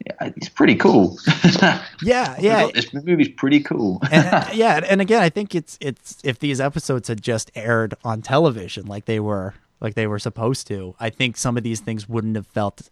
yeah, 0.07 0.31
it's 0.37 0.49
pretty 0.49 0.77
cool. 0.77 1.19
yeah 2.03 2.37
yeah 2.39 2.69
this 2.73 2.93
movie's 2.93 3.29
pretty 3.29 3.61
cool. 3.61 4.01
and, 4.11 4.55
yeah, 4.57 4.81
and 4.89 5.01
again, 5.01 5.23
I 5.23 5.29
think 5.29 5.55
it's 5.55 5.77
it's 5.81 6.19
if 6.25 6.39
these 6.39 6.61
episodes 6.61 7.09
had 7.09 7.23
just 7.23 7.51
aired 7.55 7.95
on 8.05 8.23
television 8.23 8.87
like 8.87 9.07
they 9.07 9.21
were 9.21 9.55
like 9.81 9.95
they 9.95 10.07
were 10.07 10.19
supposed 10.19 10.67
to, 10.69 10.95
I 11.01 11.11
think 11.11 11.37
some 11.37 11.57
of 11.57 11.63
these 11.63 11.81
things 11.81 12.09
wouldn't 12.09 12.37
have 12.37 12.47
felt 12.47 12.89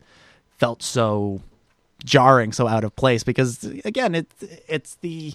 felt 0.59 0.83
so 0.83 1.41
jarring, 2.05 2.53
so 2.53 2.67
out 2.69 2.85
of 2.85 2.95
place. 2.97 3.23
Because 3.23 3.65
again, 3.85 4.15
it's 4.15 4.35
it's 4.69 4.95
the 4.97 5.35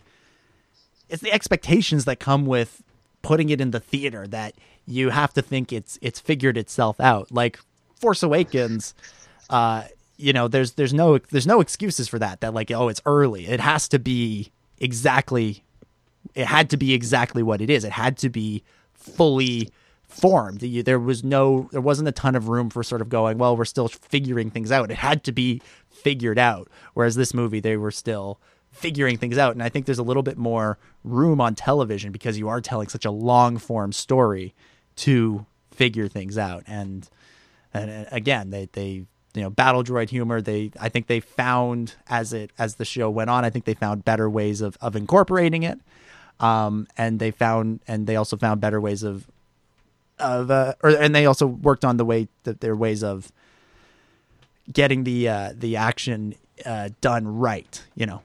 it's 1.10 1.22
the 1.22 1.32
expectations 1.32 2.06
that 2.06 2.20
come 2.20 2.46
with 2.46 2.84
putting 3.22 3.50
it 3.50 3.60
in 3.60 3.72
the 3.72 3.80
theater 3.80 4.28
that 4.28 4.54
you 4.86 5.10
have 5.10 5.34
to 5.34 5.42
think 5.42 5.72
it's 5.72 5.98
it's 6.02 6.20
figured 6.20 6.58
itself 6.58 7.00
out. 7.00 7.32
Like 7.32 7.60
Force 8.00 8.24
Awakens, 8.24 8.94
uh, 9.50 9.84
you 10.20 10.34
know, 10.34 10.48
there's 10.48 10.74
there's 10.74 10.94
no 10.94 11.18
there's 11.18 11.48
no 11.48 11.62
excuses 11.62 12.08
for 12.08 12.20
that. 12.20 12.42
That 12.42 12.54
like, 12.54 12.70
oh, 12.72 12.90
it's 12.90 13.02
early. 13.06 13.48
It 13.48 13.60
has 13.60 13.88
to 13.90 14.00
be 14.00 14.52
exactly 14.80 15.64
it 16.36 16.46
had 16.46 16.70
to 16.70 16.78
be 16.78 16.94
exactly 16.94 17.44
what 17.44 17.62
it 17.62 17.70
is. 17.70 17.84
It 17.84 17.92
had 17.92 18.18
to 18.20 18.30
be 18.30 18.64
fully 18.94 19.70
formed. 20.08 20.60
There 20.62 21.00
was 21.00 21.24
no, 21.24 21.70
there 21.72 21.82
wasn't 21.82 22.10
a 22.10 22.12
ton 22.12 22.36
of 22.36 22.50
room 22.50 22.70
for 22.70 22.84
sort 22.84 23.02
of 23.02 23.10
going, 23.10 23.38
well, 23.38 23.56
we're 23.56 23.66
still 23.66 23.88
figuring 23.88 24.50
things 24.50 24.72
out. 24.72 24.92
It 24.92 24.98
had 24.98 25.24
to 25.26 25.32
be 25.32 25.62
figured 25.90 26.40
out. 26.40 26.70
Whereas 26.94 27.16
this 27.16 27.34
movie, 27.34 27.60
they 27.60 27.78
were 27.78 27.92
still 27.92 28.40
figuring 28.72 29.18
things 29.18 29.38
out. 29.38 29.54
And 29.54 29.64
I 29.64 29.70
think 29.70 29.86
there's 29.86 30.00
a 30.00 30.04
little 30.04 30.24
bit 30.24 30.38
more 30.38 30.78
room 31.04 31.40
on 31.40 31.56
television 31.56 32.12
because 32.12 32.38
you 32.38 32.50
are 32.50 32.62
telling 32.62 32.88
such 32.90 33.06
a 33.06 33.12
long 33.12 33.58
form 33.58 33.92
story 33.92 34.54
to 34.98 35.46
figure 35.72 36.08
things 36.08 36.38
out. 36.38 36.64
And, 36.68 37.10
and 37.74 38.08
again, 38.12 38.50
they, 38.50 38.68
they, 38.74 39.06
you 39.40 39.46
know, 39.46 39.50
battle 39.50 39.84
droid 39.84 40.10
humor. 40.10 40.42
They, 40.42 40.72
I 40.80 40.90
think 40.90 41.08
they 41.08 41.22
found 41.22 41.96
as 42.08 42.34
it, 42.34 42.52
as 42.58 42.76
the 42.76 42.86
show 42.86 43.10
went 43.10 43.30
on, 43.30 43.46
I 43.46 43.50
think 43.50 43.66
they 43.66 43.74
found 43.74 44.06
better 44.06 44.30
ways 44.30 44.62
of, 44.62 44.78
of 44.82 44.96
incorporating 44.96 45.64
it 45.64 45.80
um, 46.40 46.88
and 46.98 47.20
they 47.20 47.32
found 47.32 47.82
and 47.88 48.08
they 48.08 48.16
also 48.16 48.38
found 48.38 48.62
better 48.62 48.80
ways 48.80 49.04
of 49.04 49.28
of 50.18 50.52
uh, 50.52 50.74
or 50.84 50.90
and 50.92 51.14
they 51.14 51.26
also 51.26 51.48
worked 51.48 51.86
on 51.86 51.98
the 51.98 52.06
way 52.06 52.28
that 52.44 52.62
their 52.62 52.76
ways 52.76 53.04
of 53.04 53.32
getting 54.72 55.04
the 55.04 55.28
uh, 55.28 55.54
the 55.56 55.76
action 55.76 56.36
uh, 56.66 56.90
done 57.02 57.28
right, 57.40 57.84
you 57.96 58.06
know. 58.06 58.22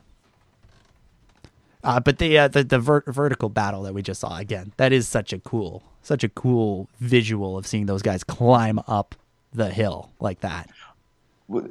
Uh, 1.83 2.01
but 2.01 2.19
the 2.19 2.39
uh, 2.39 2.49
the 2.49 2.65
the 2.65 2.79
ver- 2.79 3.05
vertical 3.07 3.49
battle 3.49 3.83
that 3.83 3.95
we 3.95 4.03
just 4.03 4.21
saw 4.21 4.39
again, 4.39 4.73
that 4.77 4.93
is 4.93 5.09
such 5.09 5.33
a 5.33 5.39
cool 5.39 5.83
such 6.03 6.23
a 6.23 6.29
cool 6.29 6.89
visual 7.01 7.57
of 7.59 7.67
seeing 7.67 7.87
those 7.87 8.03
guys 8.03 8.23
climb 8.25 8.79
up 8.87 9.15
the 9.53 9.71
hill 9.71 10.11
like 10.21 10.41
that. 10.41 10.69
We- 11.49 11.63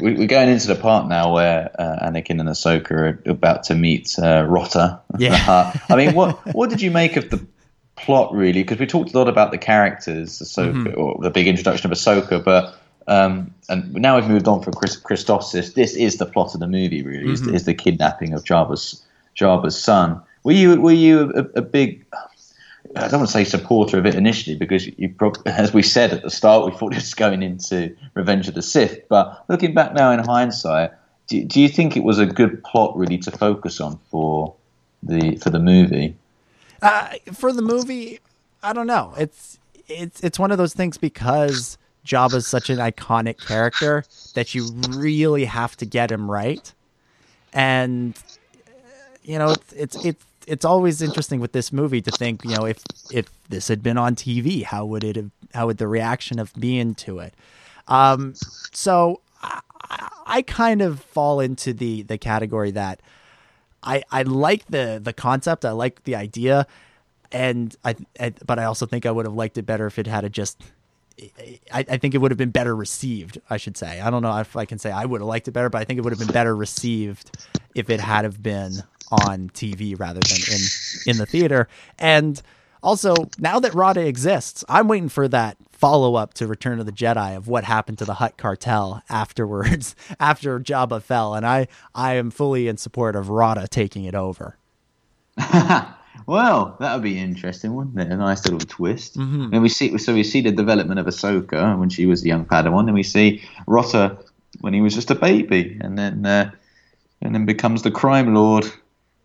we're 0.00 0.26
going 0.26 0.48
into 0.48 0.66
the 0.66 0.74
part 0.74 1.08
now 1.08 1.32
where 1.32 1.70
uh, 1.78 2.08
Anakin 2.08 2.40
and 2.40 2.48
Ahsoka 2.48 2.90
are 2.90 3.22
about 3.30 3.62
to 3.64 3.76
meet 3.76 4.18
uh, 4.18 4.44
Rotta. 4.48 4.98
Yeah. 5.16 5.72
I 5.88 5.94
mean, 5.96 6.14
what 6.14 6.38
what 6.54 6.70
did 6.70 6.82
you 6.82 6.90
make 6.90 7.16
of 7.16 7.30
the 7.30 7.44
plot 7.94 8.32
really? 8.34 8.62
Because 8.64 8.78
we 8.80 8.86
talked 8.86 9.14
a 9.14 9.18
lot 9.18 9.28
about 9.28 9.52
the 9.52 9.58
characters, 9.58 10.40
Ahsoka, 10.40 10.96
or 10.96 11.22
the 11.22 11.30
big 11.30 11.46
introduction 11.46 11.90
of 11.90 11.96
Ahsoka, 11.96 12.42
but 12.44 12.74
um, 13.06 13.54
and 13.68 13.92
now 13.94 14.16
we've 14.16 14.28
moved 14.28 14.48
on 14.48 14.60
from 14.62 14.72
Chris, 14.74 14.96
Christophsis. 15.00 15.74
This 15.74 15.94
is 15.94 16.16
the 16.16 16.26
plot 16.26 16.54
of 16.54 16.60
the 16.60 16.66
movie, 16.68 17.02
really, 17.02 17.32
is, 17.32 17.42
the, 17.42 17.54
is 17.54 17.64
the 17.64 17.74
kidnapping 17.74 18.32
of 18.34 18.42
Jabba's 18.44 19.02
Jabba's 19.36 19.80
son. 19.80 20.20
Were 20.42 20.52
you 20.52 20.80
were 20.80 20.90
you 20.92 21.30
a, 21.34 21.58
a 21.58 21.62
big 21.62 22.04
I 22.96 23.08
don't 23.08 23.20
want 23.20 23.28
to 23.28 23.32
say 23.32 23.44
supporter 23.44 23.98
of 23.98 24.06
it 24.06 24.16
initially 24.16 24.56
because 24.56 24.86
you, 24.98 25.10
prob- 25.10 25.38
as 25.46 25.72
we 25.72 25.82
said 25.82 26.12
at 26.12 26.22
the 26.22 26.30
start, 26.30 26.66
we 26.66 26.76
thought 26.76 26.92
it 26.92 26.96
was 26.96 27.14
going 27.14 27.42
into 27.42 27.96
Revenge 28.14 28.48
of 28.48 28.54
the 28.54 28.62
Sith. 28.62 29.08
But 29.08 29.44
looking 29.48 29.74
back 29.74 29.94
now 29.94 30.10
in 30.10 30.18
hindsight, 30.20 30.90
do, 31.28 31.44
do 31.44 31.60
you 31.60 31.68
think 31.68 31.96
it 31.96 32.02
was 32.02 32.18
a 32.18 32.26
good 32.26 32.62
plot 32.64 32.96
really 32.96 33.18
to 33.18 33.30
focus 33.30 33.80
on 33.80 33.98
for 34.10 34.54
the 35.02 35.36
for 35.36 35.50
the 35.50 35.60
movie? 35.60 36.16
Uh, 36.82 37.14
for 37.32 37.52
the 37.52 37.62
movie, 37.62 38.18
I 38.62 38.72
don't 38.72 38.86
know. 38.86 39.14
It's 39.16 39.58
it's 39.86 40.20
it's 40.22 40.38
one 40.38 40.50
of 40.50 40.58
those 40.58 40.74
things 40.74 40.98
because 40.98 41.78
Jabba's 42.04 42.46
such 42.46 42.70
an 42.70 42.78
iconic 42.78 43.38
character 43.38 44.04
that 44.34 44.54
you 44.54 44.70
really 44.90 45.44
have 45.44 45.76
to 45.76 45.86
get 45.86 46.10
him 46.10 46.28
right, 46.28 46.72
and 47.52 48.18
you 49.22 49.38
know 49.38 49.50
it's 49.50 49.72
it's 49.72 50.04
it's 50.04 50.24
it's 50.50 50.64
always 50.64 51.00
interesting 51.00 51.38
with 51.38 51.52
this 51.52 51.72
movie 51.72 52.02
to 52.02 52.10
think 52.10 52.44
you 52.44 52.56
know 52.56 52.66
if 52.66 52.82
if 53.12 53.26
this 53.48 53.68
had 53.68 53.82
been 53.82 53.96
on 53.96 54.14
TV, 54.16 54.64
how 54.64 54.84
would 54.84 55.04
it 55.04 55.16
have 55.16 55.30
how 55.54 55.66
would 55.66 55.78
the 55.78 55.88
reaction 55.88 56.38
have 56.38 56.52
been 56.54 56.94
to 56.96 57.20
it? 57.20 57.34
Um, 57.88 58.34
so 58.72 59.20
I, 59.42 59.60
I 60.26 60.42
kind 60.42 60.82
of 60.82 61.00
fall 61.00 61.40
into 61.40 61.72
the 61.72 62.02
the 62.02 62.18
category 62.18 62.72
that 62.72 63.00
I 63.82 64.02
I 64.10 64.22
like 64.22 64.66
the 64.66 65.00
the 65.02 65.12
concept, 65.12 65.64
I 65.64 65.70
like 65.70 66.02
the 66.04 66.16
idea, 66.16 66.66
and 67.30 67.74
I, 67.84 67.94
I 68.18 68.34
but 68.44 68.58
I 68.58 68.64
also 68.64 68.86
think 68.86 69.06
I 69.06 69.12
would 69.12 69.26
have 69.26 69.34
liked 69.34 69.56
it 69.56 69.66
better 69.66 69.86
if 69.86 69.98
it 69.98 70.06
had 70.06 70.30
just. 70.32 70.60
I, 71.70 71.84
I 71.86 71.98
think 71.98 72.14
it 72.14 72.18
would 72.18 72.30
have 72.30 72.38
been 72.38 72.50
better 72.50 72.74
received. 72.74 73.40
I 73.50 73.58
should 73.58 73.76
say. 73.76 74.00
I 74.00 74.10
don't 74.10 74.22
know 74.22 74.36
if 74.38 74.56
I 74.56 74.64
can 74.64 74.78
say 74.78 74.90
I 74.90 75.04
would 75.04 75.20
have 75.20 75.28
liked 75.28 75.48
it 75.48 75.52
better, 75.52 75.68
but 75.68 75.78
I 75.78 75.84
think 75.84 75.98
it 75.98 76.02
would 76.02 76.12
have 76.12 76.18
been 76.18 76.32
better 76.32 76.56
received 76.56 77.36
if 77.74 77.90
it 77.90 78.00
had 78.00 78.24
have 78.24 78.42
been 78.42 78.82
on 79.10 79.50
TV 79.50 79.98
rather 79.98 80.20
than 80.20 80.54
in 80.54 80.60
in 81.06 81.16
the 81.18 81.26
theater. 81.26 81.68
And 81.98 82.40
also, 82.82 83.14
now 83.38 83.60
that 83.60 83.74
Rotta 83.74 84.06
exists, 84.06 84.64
I'm 84.68 84.88
waiting 84.88 85.08
for 85.08 85.28
that 85.28 85.56
follow 85.72 86.14
up 86.14 86.34
to 86.34 86.46
Return 86.46 86.78
of 86.78 86.86
the 86.86 86.92
Jedi 86.92 87.36
of 87.36 87.48
what 87.48 87.64
happened 87.64 87.98
to 87.98 88.04
the 88.04 88.14
Hutt 88.14 88.36
cartel 88.36 89.02
afterwards, 89.08 89.96
after 90.20 90.60
Jabba 90.60 91.02
fell, 91.02 91.34
and 91.34 91.46
I 91.46 91.68
I 91.94 92.14
am 92.14 92.30
fully 92.30 92.68
in 92.68 92.76
support 92.76 93.16
of 93.16 93.28
Rotta 93.28 93.66
taking 93.68 94.04
it 94.04 94.14
over. 94.14 94.56
well, 96.26 96.76
that 96.80 96.94
would 96.94 97.02
be 97.02 97.18
interesting, 97.18 97.74
wouldn't 97.74 97.98
it? 97.98 98.12
A 98.12 98.16
nice 98.16 98.44
little 98.44 98.60
twist. 98.60 99.16
Mm-hmm. 99.16 99.54
And 99.54 99.62
we 99.62 99.68
see 99.68 99.96
so 99.98 100.14
we 100.14 100.24
see 100.24 100.40
the 100.40 100.52
development 100.52 101.00
of 101.00 101.06
Ahsoka 101.06 101.78
when 101.78 101.88
she 101.90 102.06
was 102.06 102.24
a 102.24 102.28
young 102.28 102.44
Padawan, 102.44 102.86
and 102.86 102.94
we 102.94 103.02
see 103.02 103.42
Rotta 103.66 104.18
when 104.60 104.74
he 104.74 104.80
was 104.80 104.94
just 104.94 105.10
a 105.10 105.14
baby, 105.14 105.78
and 105.80 105.98
then 105.98 106.26
uh, 106.26 106.50
and 107.22 107.34
then 107.34 107.46
becomes 107.46 107.82
the 107.82 107.90
crime 107.90 108.34
lord, 108.34 108.70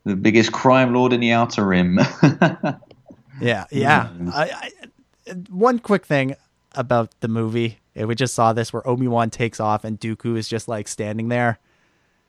the 0.05 0.15
biggest 0.15 0.51
crime 0.51 0.93
lord 0.93 1.11
in 1.13 1.19
the 1.19 1.31
Outer 1.31 1.65
Rim. 1.65 1.99
yeah, 3.41 3.65
yeah. 3.71 4.09
I, 4.33 4.71
I, 5.27 5.31
one 5.49 5.79
quick 5.79 6.05
thing 6.05 6.35
about 6.75 7.11
the 7.19 7.27
movie. 7.27 7.79
We 7.95 8.15
just 8.15 8.35
saw 8.35 8.53
this 8.53 8.71
where 8.71 8.87
Obi 8.87 9.07
Wan 9.07 9.29
takes 9.29 9.59
off 9.59 9.83
and 9.83 9.99
Dooku 9.99 10.37
is 10.37 10.47
just 10.47 10.67
like 10.67 10.87
standing 10.87 11.29
there. 11.29 11.59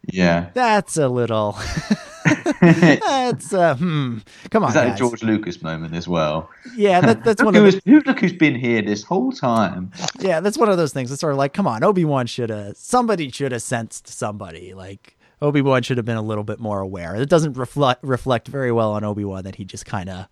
Yeah, 0.04 0.50
that's 0.54 0.96
a 0.96 1.08
little. 1.08 1.58
that's 2.60 3.52
uh, 3.52 3.76
hmm. 3.76 4.18
Come 4.50 4.64
on, 4.64 4.68
is 4.70 4.74
that 4.74 4.88
guys. 4.88 4.94
a 4.94 4.98
George 4.98 5.22
Lucas 5.22 5.62
moment 5.62 5.94
as 5.94 6.08
well? 6.08 6.48
Yeah, 6.76 7.00
that, 7.00 7.24
that's 7.24 7.42
one 7.42 7.54
of 7.54 7.62
the... 7.62 7.80
who, 7.84 8.00
look 8.00 8.20
who's 8.20 8.32
been 8.32 8.54
here 8.54 8.82
this 8.82 9.02
whole 9.02 9.32
time. 9.32 9.90
Yeah, 10.18 10.40
that's 10.40 10.58
one 10.58 10.68
of 10.68 10.76
those 10.76 10.92
things. 10.92 11.10
It's 11.10 11.20
sort 11.20 11.32
of 11.32 11.38
like, 11.38 11.52
come 11.52 11.66
on, 11.66 11.84
Obi 11.84 12.04
Wan 12.04 12.26
should 12.26 12.50
have 12.50 12.76
somebody 12.76 13.30
should 13.30 13.52
have 13.52 13.62
sensed 13.62 14.08
somebody. 14.08 14.74
Like 14.74 15.15
Obi 15.42 15.60
Wan 15.60 15.82
should 15.82 15.98
have 15.98 16.06
been 16.06 16.16
a 16.16 16.22
little 16.22 16.44
bit 16.44 16.58
more 16.58 16.80
aware. 16.80 17.14
It 17.14 17.28
doesn't 17.28 17.56
reflect 17.56 18.02
reflect 18.02 18.48
very 18.48 18.72
well 18.72 18.92
on 18.92 19.04
Obi 19.04 19.24
Wan 19.24 19.44
that 19.44 19.56
he 19.56 19.64
just 19.64 19.84
kind 19.84 20.08
of 20.08 20.26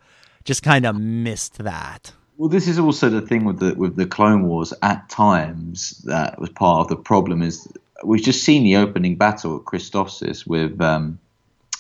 just 0.45 0.63
kind 0.63 0.87
of 0.87 0.97
missed 0.97 1.59
that. 1.59 2.13
Well, 2.37 2.49
this 2.49 2.67
is 2.67 2.79
also 2.79 3.11
the 3.11 3.21
thing 3.21 3.45
with 3.45 3.61
the 3.61 3.75
with 3.75 3.97
the 3.97 4.07
Clone 4.07 4.47
Wars. 4.47 4.73
At 4.83 5.09
times, 5.09 5.99
that 6.05 6.41
was 6.41 6.51
part 6.51 6.81
of 6.81 6.89
the 6.89 6.97
problem. 6.97 7.43
Is 7.43 7.69
we've 8.03 8.23
just 8.23 8.45
seen 8.45 8.65
the 8.65 8.77
opening 8.77 9.17
battle 9.17 9.57
at 9.57 9.65
Christophsis 9.65 10.47
with 10.47 10.81
um, 10.81 11.19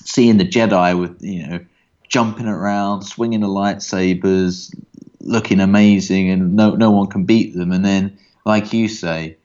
seeing 0.05 0.37
the 0.37 0.47
Jedi 0.47 0.99
with 0.99 1.23
you 1.23 1.47
know 1.47 1.61
jumping 2.09 2.47
around, 2.47 3.03
swinging 3.03 3.41
the 3.41 3.49
lightsabers, 3.49 4.73
looking 5.21 5.61
amazing, 5.61 6.31
and 6.31 6.55
no 6.55 6.75
no 6.75 6.91
one 6.91 7.09
can 7.09 7.25
beat 7.25 7.55
them. 7.55 7.73
And 7.73 7.85
then, 7.85 8.19
like 8.45 8.73
you 8.73 8.89
say, 8.89 9.39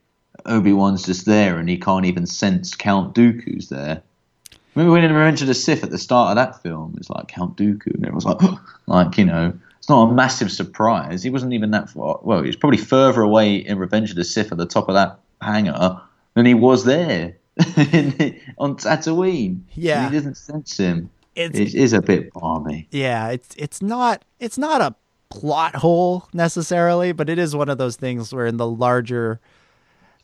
Obi 0.46 0.74
Wan's 0.74 1.06
just 1.06 1.26
there, 1.26 1.58
and 1.58 1.70
he 1.70 1.78
can't 1.78 2.06
even 2.06 2.26
sense 2.26 2.76
Count 2.76 3.16
Dooku's 3.16 3.70
there. 3.70 4.02
Remember 4.76 4.94
when 4.94 5.04
in 5.04 5.14
Revenge 5.14 5.42
of 5.42 5.48
the 5.48 5.54
Sith 5.54 5.84
at 5.84 5.90
the 5.90 5.98
start 5.98 6.32
of 6.32 6.36
that 6.36 6.62
film, 6.62 6.96
it's 6.98 7.10
like 7.10 7.28
Count 7.28 7.58
Dooku, 7.58 7.94
and 7.96 8.06
it 8.06 8.14
was 8.14 8.26
like, 8.26 8.40
like 8.88 9.18
you 9.18 9.26
know, 9.26 9.54
it's 9.78 9.90
not 9.90 10.10
a 10.10 10.14
massive 10.14 10.52
surprise. 10.52 11.24
He 11.24 11.30
wasn't 11.30 11.54
even 11.54 11.72
that 11.72 11.90
far. 11.90 12.20
Well, 12.22 12.42
he 12.42 12.48
was 12.48 12.56
probably 12.56 12.78
further 12.78 13.22
away 13.22 13.56
in 13.56 13.80
Revenge 13.80 14.12
of 14.12 14.16
the 14.16 14.24
Sith 14.24 14.52
at 14.52 14.58
the 14.58 14.66
top 14.66 14.88
of 14.90 14.96
that 14.96 15.20
hangar 15.42 16.02
than 16.36 16.46
he 16.46 16.54
was 16.54 16.86
there 16.86 17.36
on 18.58 18.76
Tatooine. 18.78 19.62
Yeah, 19.74 20.06
and 20.06 20.14
he 20.14 20.18
doesn't 20.20 20.38
sense 20.38 20.78
him. 20.78 21.10
It's, 21.36 21.58
it 21.58 21.74
is 21.74 21.94
a 21.94 22.02
bit 22.02 22.34
balmy. 22.34 22.88
Yeah, 22.92 23.30
it's 23.30 23.56
it's 23.58 23.82
not 23.82 24.24
it's 24.40 24.58
not 24.58 24.82
a 24.82 24.96
plot 25.30 25.76
hole 25.76 26.28
necessarily, 26.34 27.12
but 27.12 27.30
it 27.30 27.40
is 27.40 27.56
one 27.56 27.70
of 27.70 27.78
those 27.78 27.96
things 27.96 28.34
where 28.34 28.46
in 28.46 28.58
the 28.58 28.68
larger 28.68 29.40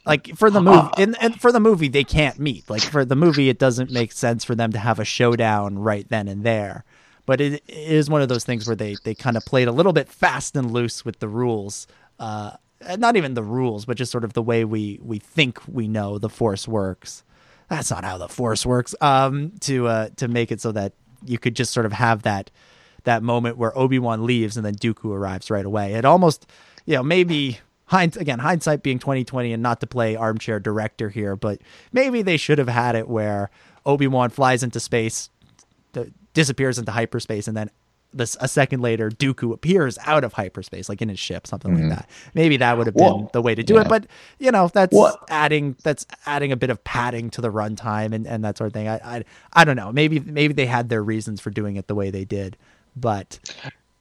like 0.05 0.35
for 0.35 0.49
the 0.49 0.61
movie 0.61 0.89
in, 0.97 1.15
and 1.15 1.39
for 1.39 1.51
the 1.51 1.59
movie 1.59 1.87
they 1.87 2.03
can't 2.03 2.39
meet. 2.39 2.69
Like 2.69 2.81
for 2.81 3.05
the 3.05 3.15
movie 3.15 3.49
it 3.49 3.59
doesn't 3.59 3.91
make 3.91 4.11
sense 4.11 4.43
for 4.43 4.55
them 4.55 4.71
to 4.71 4.79
have 4.79 4.99
a 4.99 5.05
showdown 5.05 5.79
right 5.79 6.07
then 6.09 6.27
and 6.27 6.43
there. 6.43 6.83
But 7.25 7.41
it, 7.41 7.53
it 7.53 7.63
is 7.67 8.09
one 8.09 8.21
of 8.21 8.29
those 8.29 8.43
things 8.43 8.67
where 8.67 8.75
they 8.75 8.95
they 9.03 9.15
kind 9.15 9.37
of 9.37 9.45
played 9.45 9.67
a 9.67 9.71
little 9.71 9.93
bit 9.93 10.09
fast 10.09 10.55
and 10.55 10.71
loose 10.71 11.03
with 11.03 11.19
the 11.19 11.27
rules 11.27 11.87
uh, 12.19 12.51
not 12.97 13.15
even 13.15 13.33
the 13.33 13.43
rules 13.43 13.85
but 13.85 13.97
just 13.97 14.11
sort 14.11 14.23
of 14.23 14.33
the 14.33 14.41
way 14.41 14.63
we 14.65 14.99
we 15.01 15.17
think 15.19 15.59
we 15.67 15.87
know 15.87 16.17
the 16.17 16.29
force 16.29 16.67
works. 16.67 17.23
That's 17.69 17.89
not 17.89 18.03
how 18.03 18.17
the 18.17 18.29
force 18.29 18.65
works 18.65 18.93
um 19.01 19.53
to 19.61 19.87
uh 19.87 20.09
to 20.17 20.27
make 20.27 20.51
it 20.51 20.61
so 20.61 20.71
that 20.73 20.93
you 21.25 21.39
could 21.39 21.55
just 21.55 21.73
sort 21.73 21.85
of 21.85 21.93
have 21.93 22.23
that 22.23 22.51
that 23.05 23.23
moment 23.23 23.57
where 23.57 23.75
Obi-Wan 23.77 24.25
leaves 24.25 24.57
and 24.57 24.65
then 24.65 24.75
Dooku 24.75 25.11
arrives 25.13 25.49
right 25.51 25.65
away. 25.65 25.93
It 25.93 26.05
almost 26.05 26.47
you 26.85 26.95
know 26.95 27.03
maybe 27.03 27.59
hind 27.87 28.17
again 28.17 28.39
hindsight 28.39 28.83
being 28.83 28.99
2020 28.99 29.53
and 29.53 29.61
not 29.61 29.79
to 29.79 29.87
play 29.87 30.15
armchair 30.15 30.59
director 30.59 31.09
here 31.09 31.35
but 31.35 31.59
maybe 31.91 32.21
they 32.21 32.37
should 32.37 32.57
have 32.57 32.67
had 32.67 32.95
it 32.95 33.07
where 33.07 33.49
obi-wan 33.85 34.29
flies 34.29 34.63
into 34.63 34.79
space 34.79 35.29
disappears 36.33 36.77
into 36.77 36.91
hyperspace 36.91 37.47
and 37.47 37.55
then 37.55 37.69
this 38.15 38.37
a 38.39 38.47
second 38.47 38.81
later 38.81 39.09
dooku 39.09 39.53
appears 39.53 39.97
out 40.05 40.23
of 40.23 40.33
hyperspace 40.33 40.87
like 40.89 41.01
in 41.01 41.09
his 41.09 41.19
ship 41.19 41.45
something 41.45 41.71
mm-hmm. 41.71 41.89
like 41.89 41.99
that 41.99 42.09
maybe 42.33 42.57
that 42.57 42.77
would 42.77 42.87
have 42.87 42.95
been 42.95 43.05
Whoa. 43.05 43.29
the 43.33 43.41
way 43.41 43.53
to 43.53 43.61
do 43.61 43.75
yeah. 43.75 43.81
it 43.81 43.89
but 43.89 44.07
you 44.39 44.51
know 44.51 44.69
that's 44.73 44.93
what? 44.95 45.23
adding 45.29 45.75
that's 45.83 46.05
adding 46.25 46.51
a 46.51 46.55
bit 46.55 46.69
of 46.69 46.83
padding 46.83 47.29
to 47.31 47.41
the 47.41 47.51
runtime 47.51 48.13
and, 48.13 48.25
and 48.25 48.43
that 48.43 48.57
sort 48.57 48.67
of 48.67 48.73
thing 48.73 48.87
I, 48.87 48.95
I 49.03 49.23
i 49.53 49.65
don't 49.65 49.75
know 49.75 49.91
maybe 49.91 50.19
maybe 50.19 50.53
they 50.53 50.65
had 50.65 50.89
their 50.89 51.03
reasons 51.03 51.41
for 51.41 51.49
doing 51.49 51.75
it 51.75 51.87
the 51.87 51.95
way 51.95 52.09
they 52.09 52.25
did 52.25 52.57
but 52.95 53.39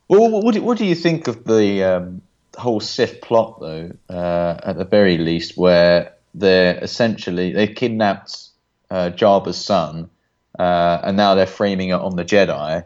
well 0.09 0.31
what 0.31 0.55
do, 0.55 0.63
what 0.63 0.79
do 0.79 0.85
you 0.85 0.95
think 0.95 1.27
of 1.27 1.45
the 1.45 1.83
um 1.83 2.23
whole 2.57 2.81
Sith 2.81 3.21
plot, 3.21 3.61
though, 3.61 3.91
uh, 4.09 4.59
at 4.63 4.77
the 4.77 4.85
very 4.85 5.19
least, 5.19 5.57
where 5.57 6.15
they're 6.35 6.79
essentially 6.83 7.53
they 7.53 7.69
kidnapped 7.69 8.49
uh, 8.91 9.11
Jabba's 9.11 9.63
son, 9.63 10.11
uh, 10.59 11.01
and 11.03 11.17
now 11.17 11.35
they're 11.35 11.47
framing 11.47 11.91
it 11.91 11.95
on 12.01 12.17
the 12.17 12.25
Jedi, 12.25 12.85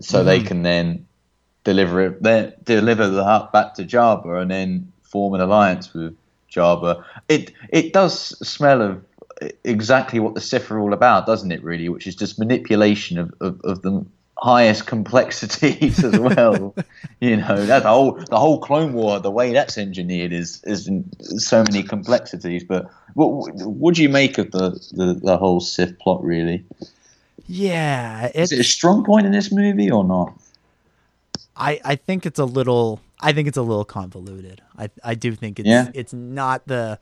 so 0.00 0.18
mm-hmm. 0.18 0.26
they 0.26 0.40
can 0.40 0.62
then 0.62 1.06
deliver 1.64 2.06
it, 2.06 2.22
then 2.22 2.54
deliver 2.62 3.08
the 3.08 3.24
Hutt 3.24 3.52
back 3.52 3.74
to 3.74 3.84
Jabba, 3.84 4.40
and 4.40 4.50
then 4.50 4.92
form 5.02 5.34
an 5.34 5.40
alliance 5.40 5.92
with 5.92 6.16
Jabba. 6.50 7.04
It 7.28 7.52
it 7.68 7.92
does 7.92 8.14
smell 8.46 8.82
of 8.82 9.04
exactly 9.64 10.20
what 10.20 10.34
the 10.34 10.40
Sith 10.40 10.70
are 10.70 10.80
all 10.80 10.92
about, 10.92 11.26
doesn't 11.26 11.52
it? 11.52 11.62
Really, 11.62 11.88
which 11.88 12.06
is 12.06 12.16
just 12.16 12.38
manipulation 12.38 13.18
of, 13.18 13.34
of, 13.40 13.60
of 13.64 13.82
the 13.82 14.04
highest 14.40 14.86
complexities 14.86 16.02
as 16.02 16.18
well. 16.18 16.74
you 17.20 17.36
know, 17.36 17.66
that 17.66 17.82
the 17.82 17.88
whole 17.88 18.12
the 18.12 18.38
whole 18.38 18.60
Clone 18.60 18.92
War, 18.92 19.20
the 19.20 19.30
way 19.30 19.52
that's 19.52 19.78
engineered 19.78 20.32
is 20.32 20.62
is 20.64 20.90
so 21.38 21.64
many 21.64 21.82
complexities. 21.82 22.64
But 22.64 22.90
what 23.14 23.52
what 23.54 23.94
do 23.94 24.02
you 24.02 24.08
make 24.08 24.38
of 24.38 24.50
the 24.50 24.70
the, 24.92 25.14
the 25.14 25.36
whole 25.36 25.60
Sith 25.60 25.98
plot? 25.98 26.22
Really? 26.22 26.64
Yeah, 27.46 28.30
is 28.34 28.52
it 28.52 28.60
a 28.60 28.64
strong 28.64 29.04
point 29.04 29.26
in 29.26 29.32
this 29.32 29.50
movie 29.50 29.90
or 29.90 30.04
not? 30.04 30.34
I 31.56 31.80
I 31.84 31.96
think 31.96 32.26
it's 32.26 32.38
a 32.38 32.44
little. 32.44 33.00
I 33.20 33.32
think 33.32 33.48
it's 33.48 33.56
a 33.56 33.62
little 33.62 33.84
convoluted. 33.84 34.62
I 34.76 34.90
I 35.02 35.14
do 35.14 35.34
think 35.34 35.58
it's 35.58 35.68
yeah. 35.68 35.90
it's 35.94 36.12
not 36.12 36.66
the 36.66 37.00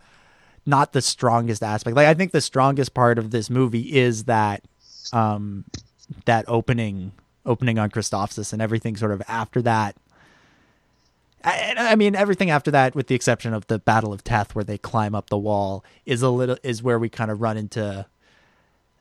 not 0.65 0.93
the 0.93 1.03
strongest 1.03 1.63
aspect. 1.63 1.97
Like 1.97 2.07
I 2.07 2.15
think 2.15 2.33
the 2.33 2.41
strongest 2.41 2.95
part 2.95 3.19
of 3.19 3.31
this 3.31 3.51
movie 3.51 3.97
is 3.97 4.25
that 4.25 4.65
um 5.13 5.65
that 6.25 6.45
opening 6.49 7.13
opening 7.47 7.79
on 7.79 7.91
Christophsis 7.91 8.53
and 8.53 8.61
everything 8.61 8.97
sort 8.97 9.13
of 9.13 9.23
after 9.29 9.63
that. 9.63 9.97
I, 11.45 11.75
I, 11.77 11.95
mean, 11.95 12.17
everything 12.17 12.51
after 12.51 12.71
that, 12.73 12.95
with 12.95 13.07
the 13.07 13.15
exception 13.15 13.55
of 13.55 13.67
the 13.69 13.79
Battle 13.79 14.13
of 14.13 14.25
Teth, 14.25 14.55
where 14.55 14.65
they 14.65 14.79
climb 14.79 15.15
up 15.15 15.31
the 15.31 15.39
wall, 15.39 15.85
is 16.05 16.23
a 16.23 16.31
little 16.31 16.59
is 16.63 16.83
where 16.83 16.99
we 16.99 17.09
kind 17.09 17.31
of 17.31 17.41
run 17.41 17.57
into, 17.57 18.05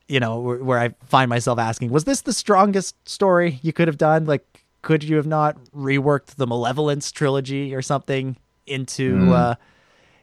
you 0.08 0.20
know, 0.20 0.40
where, 0.40 0.64
where 0.64 0.80
I 0.80 0.90
find 1.06 1.28
myself 1.28 1.58
asking, 1.58 1.90
was 1.90 2.04
this 2.04 2.22
the 2.22 2.34
strongest 2.34 2.96
story 3.10 3.60
you 3.64 3.74
could 3.74 3.88
have 3.88 3.98
done? 3.98 4.26
Like 4.26 4.66
could 4.86 5.04
you 5.04 5.16
have 5.16 5.26
not 5.26 5.58
reworked 5.76 6.36
the 6.36 6.46
Malevolence 6.46 7.12
trilogy 7.12 7.74
or 7.74 7.82
something 7.82 8.38
into 8.68 9.16
Mm. 9.16 9.32
uh, 9.32 9.56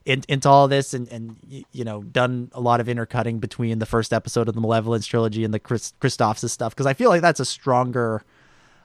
in, 0.05 0.23
into 0.29 0.49
all 0.49 0.69
this 0.69 0.95
and 0.95 1.09
and 1.09 1.37
you 1.73 1.85
know 1.85 2.03
done 2.03 2.51
a 2.53 2.61
lot 2.61 2.81
of 2.81 2.89
intercutting 2.89 3.39
between 3.39 3.79
the 3.79 3.87
first 3.87 4.13
episode 4.13 4.49
of 4.49 4.55
the 4.55 4.61
Malevolence 4.61 5.07
trilogy 5.07 5.45
and 5.45 5.53
the 5.53 5.61
Chris, 5.61 5.93
Christophsis 6.01 6.51
stuff 6.51 6.75
because 6.75 6.87
I 6.87 6.95
feel 6.95 7.11
like 7.11 7.23
that's 7.23 7.41
a 7.41 7.45
stronger 7.45 8.23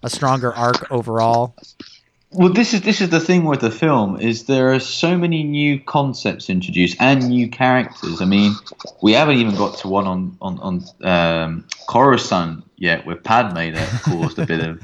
a 0.03 0.09
stronger 0.09 0.53
arc 0.53 0.91
overall. 0.91 1.55
Well, 2.31 2.51
this 2.51 2.73
is 2.73 2.81
this 2.81 2.99
is 2.99 3.09
the 3.09 3.21
thing 3.21 3.45
with 3.45 3.61
the 3.61 3.71
film 3.71 4.19
is 4.19 4.45
there 4.45 4.73
are 4.73 4.79
so 4.79 5.17
many 5.17 5.43
new 5.43 5.79
concepts 5.79 6.49
introduced 6.49 6.97
and 6.99 7.29
new 7.29 7.49
characters. 7.49 8.21
I 8.21 8.25
mean, 8.25 8.53
we 9.01 9.13
haven't 9.13 9.37
even 9.37 9.55
got 9.55 9.77
to 9.79 9.87
one 9.87 10.05
on 10.05 10.37
on 10.41 10.59
on 10.59 10.83
um, 11.03 11.65
Coruscant 11.87 12.65
yet 12.75 13.05
with 13.05 13.23
Padme 13.23 13.73
that 13.73 14.01
caused 14.03 14.39
a 14.39 14.45
bit 14.45 14.59
of 14.59 14.83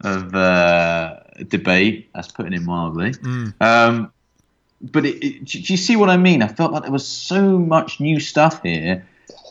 of 0.00 0.34
uh, 0.34 1.20
debate. 1.48 2.08
That's 2.14 2.32
putting 2.32 2.54
it 2.54 2.62
mildly. 2.62 3.12
Um, 3.60 4.10
but 4.92 5.04
it, 5.06 5.24
it, 5.24 5.44
do 5.44 5.58
you 5.58 5.76
see 5.76 5.96
what 5.96 6.10
I 6.10 6.16
mean? 6.16 6.42
I 6.42 6.48
felt 6.48 6.72
like 6.72 6.82
there 6.82 6.92
was 6.92 7.06
so 7.06 7.58
much 7.58 8.00
new 8.00 8.20
stuff 8.20 8.62
here 8.62 9.06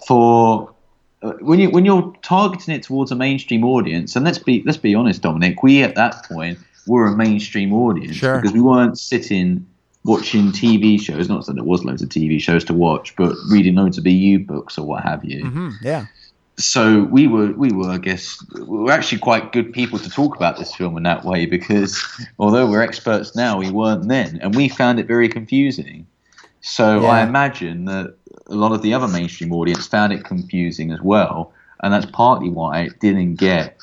for 0.08 0.74
uh, 1.22 1.34
when 1.42 1.60
you 1.60 1.70
when 1.70 1.86
you're 1.86 2.14
targeting 2.22 2.76
it 2.76 2.84
towards 2.84 3.12
a 3.12 3.16
mainstream 3.16 3.64
audience. 3.64 4.16
And 4.16 4.26
let's 4.26 4.38
be 4.40 4.64
let's 4.66 4.78
be 4.78 4.96
honest, 4.96 5.22
Dominic, 5.22 5.64
we 5.64 5.84
at 5.84 5.96
that 5.96 6.26
point 6.26 6.60
were 6.88 7.08
a 7.08 7.16
mainstream 7.16 7.74
audience 7.74 8.16
Sure. 8.18 8.38
because 8.40 8.54
we 8.54 8.62
weren't 8.62 8.98
sitting 9.00 9.66
watching 10.04 10.52
TV 10.52 11.02
shows. 11.02 11.28
Not 11.28 11.46
that 11.48 11.54
there 11.54 11.64
was 11.64 11.84
loads 11.84 12.04
of 12.04 12.10
TV 12.10 12.40
shows 12.40 12.64
to 12.66 12.74
watch, 12.74 13.16
but 13.16 13.36
reading 13.50 13.76
loads 13.76 13.98
of 13.98 14.06
EU 14.06 14.38
books 14.40 14.78
or 14.78 14.86
what 14.86 15.04
have 15.04 15.26
you 15.26 15.46
Hmm, 15.46 15.70
yeah. 15.82 16.06
So 16.58 17.04
we 17.04 17.28
were 17.28 17.52
we 17.52 17.72
were 17.72 17.90
I 17.90 17.98
guess 17.98 18.44
we 18.54 18.64
were 18.64 18.92
actually 18.92 19.20
quite 19.20 19.52
good 19.52 19.74
people 19.74 20.00
to 20.00 20.10
talk 20.10 20.36
about 20.36 20.58
this 20.58 20.74
film 20.74 20.96
in 20.98 21.04
that 21.04 21.26
way 21.26 21.46
because 21.46 22.02
although 22.40 22.70
we're 22.70 22.82
experts 22.82 23.36
now 23.36 23.58
we 23.58 23.70
weren't 23.70 24.08
then. 24.08 24.40
And 24.42 24.56
we 24.56 24.70
found 24.70 25.00
it 25.00 25.08
very 25.08 25.30
confusing. 25.30 26.08
So 26.62 27.06
I 27.06 27.22
imagine 27.22 27.86
that 27.86 28.16
a 28.48 28.56
lot 28.56 28.72
of 28.72 28.82
the 28.82 28.94
other 28.94 29.08
mainstream 29.08 29.54
audience 29.54 29.86
found 29.86 30.14
it 30.14 30.24
confusing 30.24 30.92
as 30.92 31.02
well. 31.02 31.54
And 31.84 31.94
that's 31.94 32.08
partly 32.08 32.50
why 32.50 32.82
it 32.82 33.00
didn't 33.00 33.36
get 33.36 33.78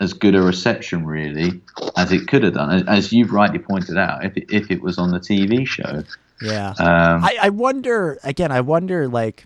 as 0.00 0.12
good 0.12 0.34
a 0.34 0.40
reception 0.40 1.04
really 1.04 1.60
as 1.96 2.12
it 2.12 2.26
could 2.26 2.42
have 2.42 2.54
done. 2.54 2.70
As, 2.70 2.82
as 2.86 3.12
you've 3.12 3.32
rightly 3.32 3.58
pointed 3.58 3.98
out 3.98 4.24
if 4.24 4.36
it, 4.36 4.46
if 4.50 4.70
it 4.70 4.80
was 4.80 4.98
on 4.98 5.10
the 5.10 5.20
TV 5.20 5.66
show. 5.66 6.02
Yeah. 6.40 6.70
um, 6.78 7.24
I, 7.24 7.36
I 7.42 7.48
wonder 7.50 8.18
again. 8.24 8.50
I 8.50 8.60
wonder, 8.60 9.06
like, 9.06 9.44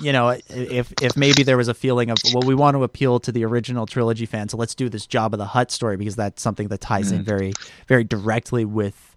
you 0.00 0.12
know, 0.12 0.36
if 0.48 0.92
if 1.00 1.16
maybe 1.16 1.42
there 1.42 1.56
was 1.56 1.68
a 1.68 1.74
feeling 1.74 2.10
of 2.10 2.18
well, 2.32 2.42
we 2.46 2.54
want 2.54 2.76
to 2.76 2.82
appeal 2.84 3.20
to 3.20 3.32
the 3.32 3.44
original 3.44 3.86
trilogy 3.86 4.26
fans, 4.26 4.52
so 4.52 4.56
let's 4.56 4.74
do 4.74 4.88
this 4.88 5.06
Jabba 5.06 5.36
the 5.36 5.46
Hutt 5.46 5.70
story 5.70 5.96
because 5.96 6.16
that's 6.16 6.42
something 6.42 6.68
that 6.68 6.80
ties 6.80 7.12
in 7.12 7.22
very 7.22 7.52
very 7.86 8.04
directly 8.04 8.64
with 8.64 9.16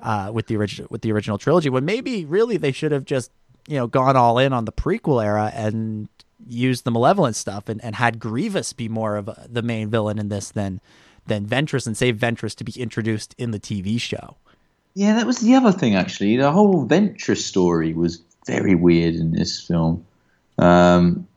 uh, 0.00 0.30
with 0.32 0.46
the 0.46 0.56
original 0.56 0.88
with 0.90 1.02
the 1.02 1.12
original 1.12 1.38
trilogy. 1.38 1.70
When 1.70 1.84
maybe 1.84 2.24
really 2.24 2.56
they 2.56 2.72
should 2.72 2.92
have 2.92 3.04
just 3.04 3.30
you 3.68 3.76
know 3.76 3.86
gone 3.86 4.16
all 4.16 4.38
in 4.38 4.52
on 4.52 4.64
the 4.64 4.72
prequel 4.72 5.24
era 5.24 5.52
and 5.54 6.08
used 6.46 6.84
the 6.84 6.90
Malevolence 6.90 7.38
stuff 7.38 7.68
and, 7.68 7.82
and 7.84 7.94
had 7.94 8.18
Grievous 8.18 8.72
be 8.72 8.88
more 8.88 9.16
of 9.16 9.28
a, 9.28 9.46
the 9.48 9.62
main 9.62 9.88
villain 9.90 10.18
in 10.18 10.28
this 10.28 10.50
than 10.50 10.80
than 11.26 11.46
Ventress 11.46 11.86
and 11.86 11.96
save 11.96 12.16
Ventress 12.16 12.54
to 12.56 12.64
be 12.64 12.72
introduced 12.76 13.34
in 13.38 13.50
the 13.50 13.60
TV 13.60 14.00
show. 14.00 14.36
Yeah, 14.94 15.14
that 15.14 15.26
was 15.26 15.40
the 15.40 15.54
other 15.54 15.72
thing. 15.72 15.94
Actually, 15.94 16.36
the 16.36 16.50
whole 16.50 16.86
Ventress 16.86 17.42
story 17.42 17.92
was 17.92 18.22
very 18.48 18.74
weird 18.74 19.14
in 19.14 19.32
this 19.32 19.60
film. 19.60 20.04
Um, 20.58 21.28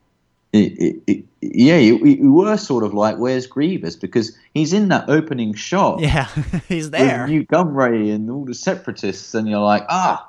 it, 0.54 0.74
it, 0.80 1.04
it, 1.08 1.26
yeah, 1.42 1.78
we, 1.78 2.16
we 2.16 2.30
were 2.30 2.58
sort 2.58 2.84
of 2.84 2.94
like, 2.94 3.18
"Where's 3.18 3.48
Grievous?" 3.48 3.96
Because 3.96 4.36
he's 4.54 4.74
in 4.74 4.90
that 4.90 5.10
opening 5.10 5.54
shot 5.54 6.00
Yeah, 6.00 6.26
he's 6.68 6.92
there. 6.92 7.28
Nute 7.28 7.48
Gunray 7.48 8.14
and 8.14 8.30
all 8.30 8.46
the 8.46 8.54
separatists, 8.54 9.34
and 9.34 9.48
you're 9.48 9.60
like, 9.60 9.86
"Ah, 9.90 10.28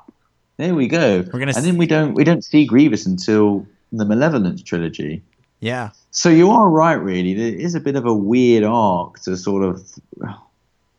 there 0.59 0.75
we 0.75 0.89
go." 0.89 1.25
We're 1.33 1.39
gonna 1.39 1.53
and 1.57 1.65
then 1.65 1.77
we 1.77 1.87
don't 1.87 2.15
we 2.15 2.25
don't 2.25 2.45
see 2.45 2.67
Grievous 2.67 3.07
until 3.07 3.67
the 3.93 4.05
Malevolence 4.05 4.63
trilogy. 4.63 5.23
Yeah. 5.61 5.91
So 6.11 6.29
you 6.29 6.51
are 6.51 6.69
right, 6.69 6.95
really. 6.95 7.35
There 7.35 7.55
is 7.55 7.75
a 7.75 7.81
bit 7.81 7.97
of 7.97 8.05
a 8.05 8.15
weird 8.15 8.65
arc 8.65 9.21
to 9.21 9.37
sort 9.37 9.65
of 9.65 9.83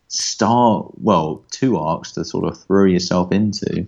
start. 0.08 0.92
Well, 1.02 1.44
two 1.52 1.78
arcs 1.78 2.12
to 2.14 2.26
sort 2.26 2.46
of 2.46 2.58
throw 2.58 2.86
yourself 2.86 3.32
into. 3.32 3.88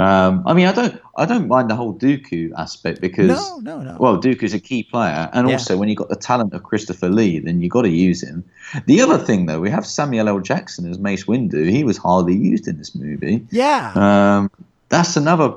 Um, 0.00 0.42
I 0.46 0.54
mean, 0.54 0.66
I 0.66 0.72
don't, 0.72 1.00
I 1.16 1.26
don't 1.26 1.46
mind 1.48 1.68
the 1.68 1.76
whole 1.76 1.94
Dooku 1.94 2.52
aspect 2.56 3.00
because, 3.00 3.28
No, 3.28 3.58
no, 3.58 3.82
no. 3.82 3.96
well, 4.00 4.16
Dooku's 4.20 4.54
a 4.54 4.58
key 4.58 4.82
player, 4.82 5.28
and 5.32 5.46
Yeah. 5.46 5.54
also 5.54 5.76
when 5.76 5.88
you 5.88 5.94
have 5.94 6.08
got 6.08 6.08
the 6.08 6.16
talent 6.16 6.54
of 6.54 6.62
Christopher 6.62 7.08
Lee, 7.10 7.38
then 7.38 7.60
you 7.60 7.68
got 7.68 7.82
to 7.82 7.90
use 7.90 8.22
him. 8.22 8.42
The 8.86 9.00
other 9.02 9.18
thing, 9.18 9.46
though, 9.46 9.60
we 9.60 9.68
have 9.70 9.84
Samuel 9.86 10.28
L. 10.28 10.40
Jackson 10.40 10.88
as 10.90 10.98
Mace 10.98 11.24
Windu. 11.24 11.68
He 11.70 11.84
was 11.84 11.98
hardly 11.98 12.34
used 12.34 12.66
in 12.66 12.78
this 12.78 12.94
movie. 12.94 13.46
Yeah. 13.50 13.92
Um, 13.94 14.50
that's 14.88 15.16
another 15.16 15.52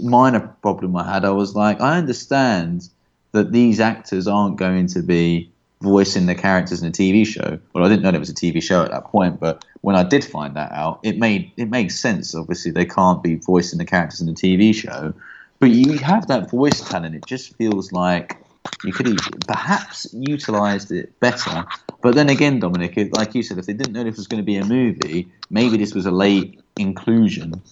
minor 0.00 0.40
problem 0.60 0.96
I 0.96 1.04
had. 1.12 1.24
I 1.24 1.30
was 1.30 1.54
like, 1.54 1.80
I 1.80 1.96
understand 1.98 2.88
that 3.32 3.52
these 3.52 3.78
actors 3.80 4.26
aren't 4.26 4.56
going 4.56 4.86
to 4.88 5.02
be 5.02 5.50
voicing 5.84 6.26
the 6.26 6.34
characters 6.34 6.82
in 6.82 6.88
a 6.88 6.92
TV 6.92 7.24
show. 7.24 7.58
Well, 7.74 7.84
I 7.84 7.88
didn't 7.88 8.02
know 8.02 8.08
it 8.10 8.18
was 8.18 8.30
a 8.30 8.34
TV 8.34 8.60
show 8.62 8.82
at 8.82 8.90
that 8.90 9.04
point, 9.04 9.38
but 9.38 9.62
when 9.82 9.94
I 9.94 10.02
did 10.02 10.24
find 10.24 10.56
that 10.56 10.72
out, 10.72 10.98
it 11.04 11.18
made 11.18 11.52
it 11.56 11.70
makes 11.70 12.00
sense. 12.00 12.34
Obviously, 12.34 12.72
they 12.72 12.86
can't 12.86 13.22
be 13.22 13.36
voicing 13.36 13.78
the 13.78 13.84
characters 13.84 14.20
in 14.20 14.28
a 14.28 14.32
TV 14.32 14.74
show, 14.74 15.14
but 15.60 15.70
you 15.70 15.98
have 15.98 16.26
that 16.28 16.50
voice 16.50 16.80
talent. 16.88 17.14
It 17.14 17.24
just 17.26 17.54
feels 17.56 17.92
like 17.92 18.36
you 18.84 18.92
could 18.92 19.06
have 19.06 19.46
perhaps 19.46 20.06
utilized 20.12 20.90
it 20.90 21.18
better. 21.20 21.64
But 22.02 22.14
then 22.14 22.28
again, 22.28 22.60
Dominic, 22.60 22.98
it- 22.98 23.12
like 23.12 23.34
you 23.34 23.42
said, 23.42 23.58
if 23.58 23.66
they 23.66 23.72
didn't 23.72 23.92
know 23.94 24.04
this 24.04 24.16
was 24.16 24.26
going 24.26 24.42
to 24.42 24.46
be 24.46 24.56
a 24.56 24.64
movie, 24.64 25.30
maybe 25.50 25.76
this 25.78 25.94
was 25.94 26.06
a 26.06 26.10
late 26.10 26.60
inclusion. 26.76 27.62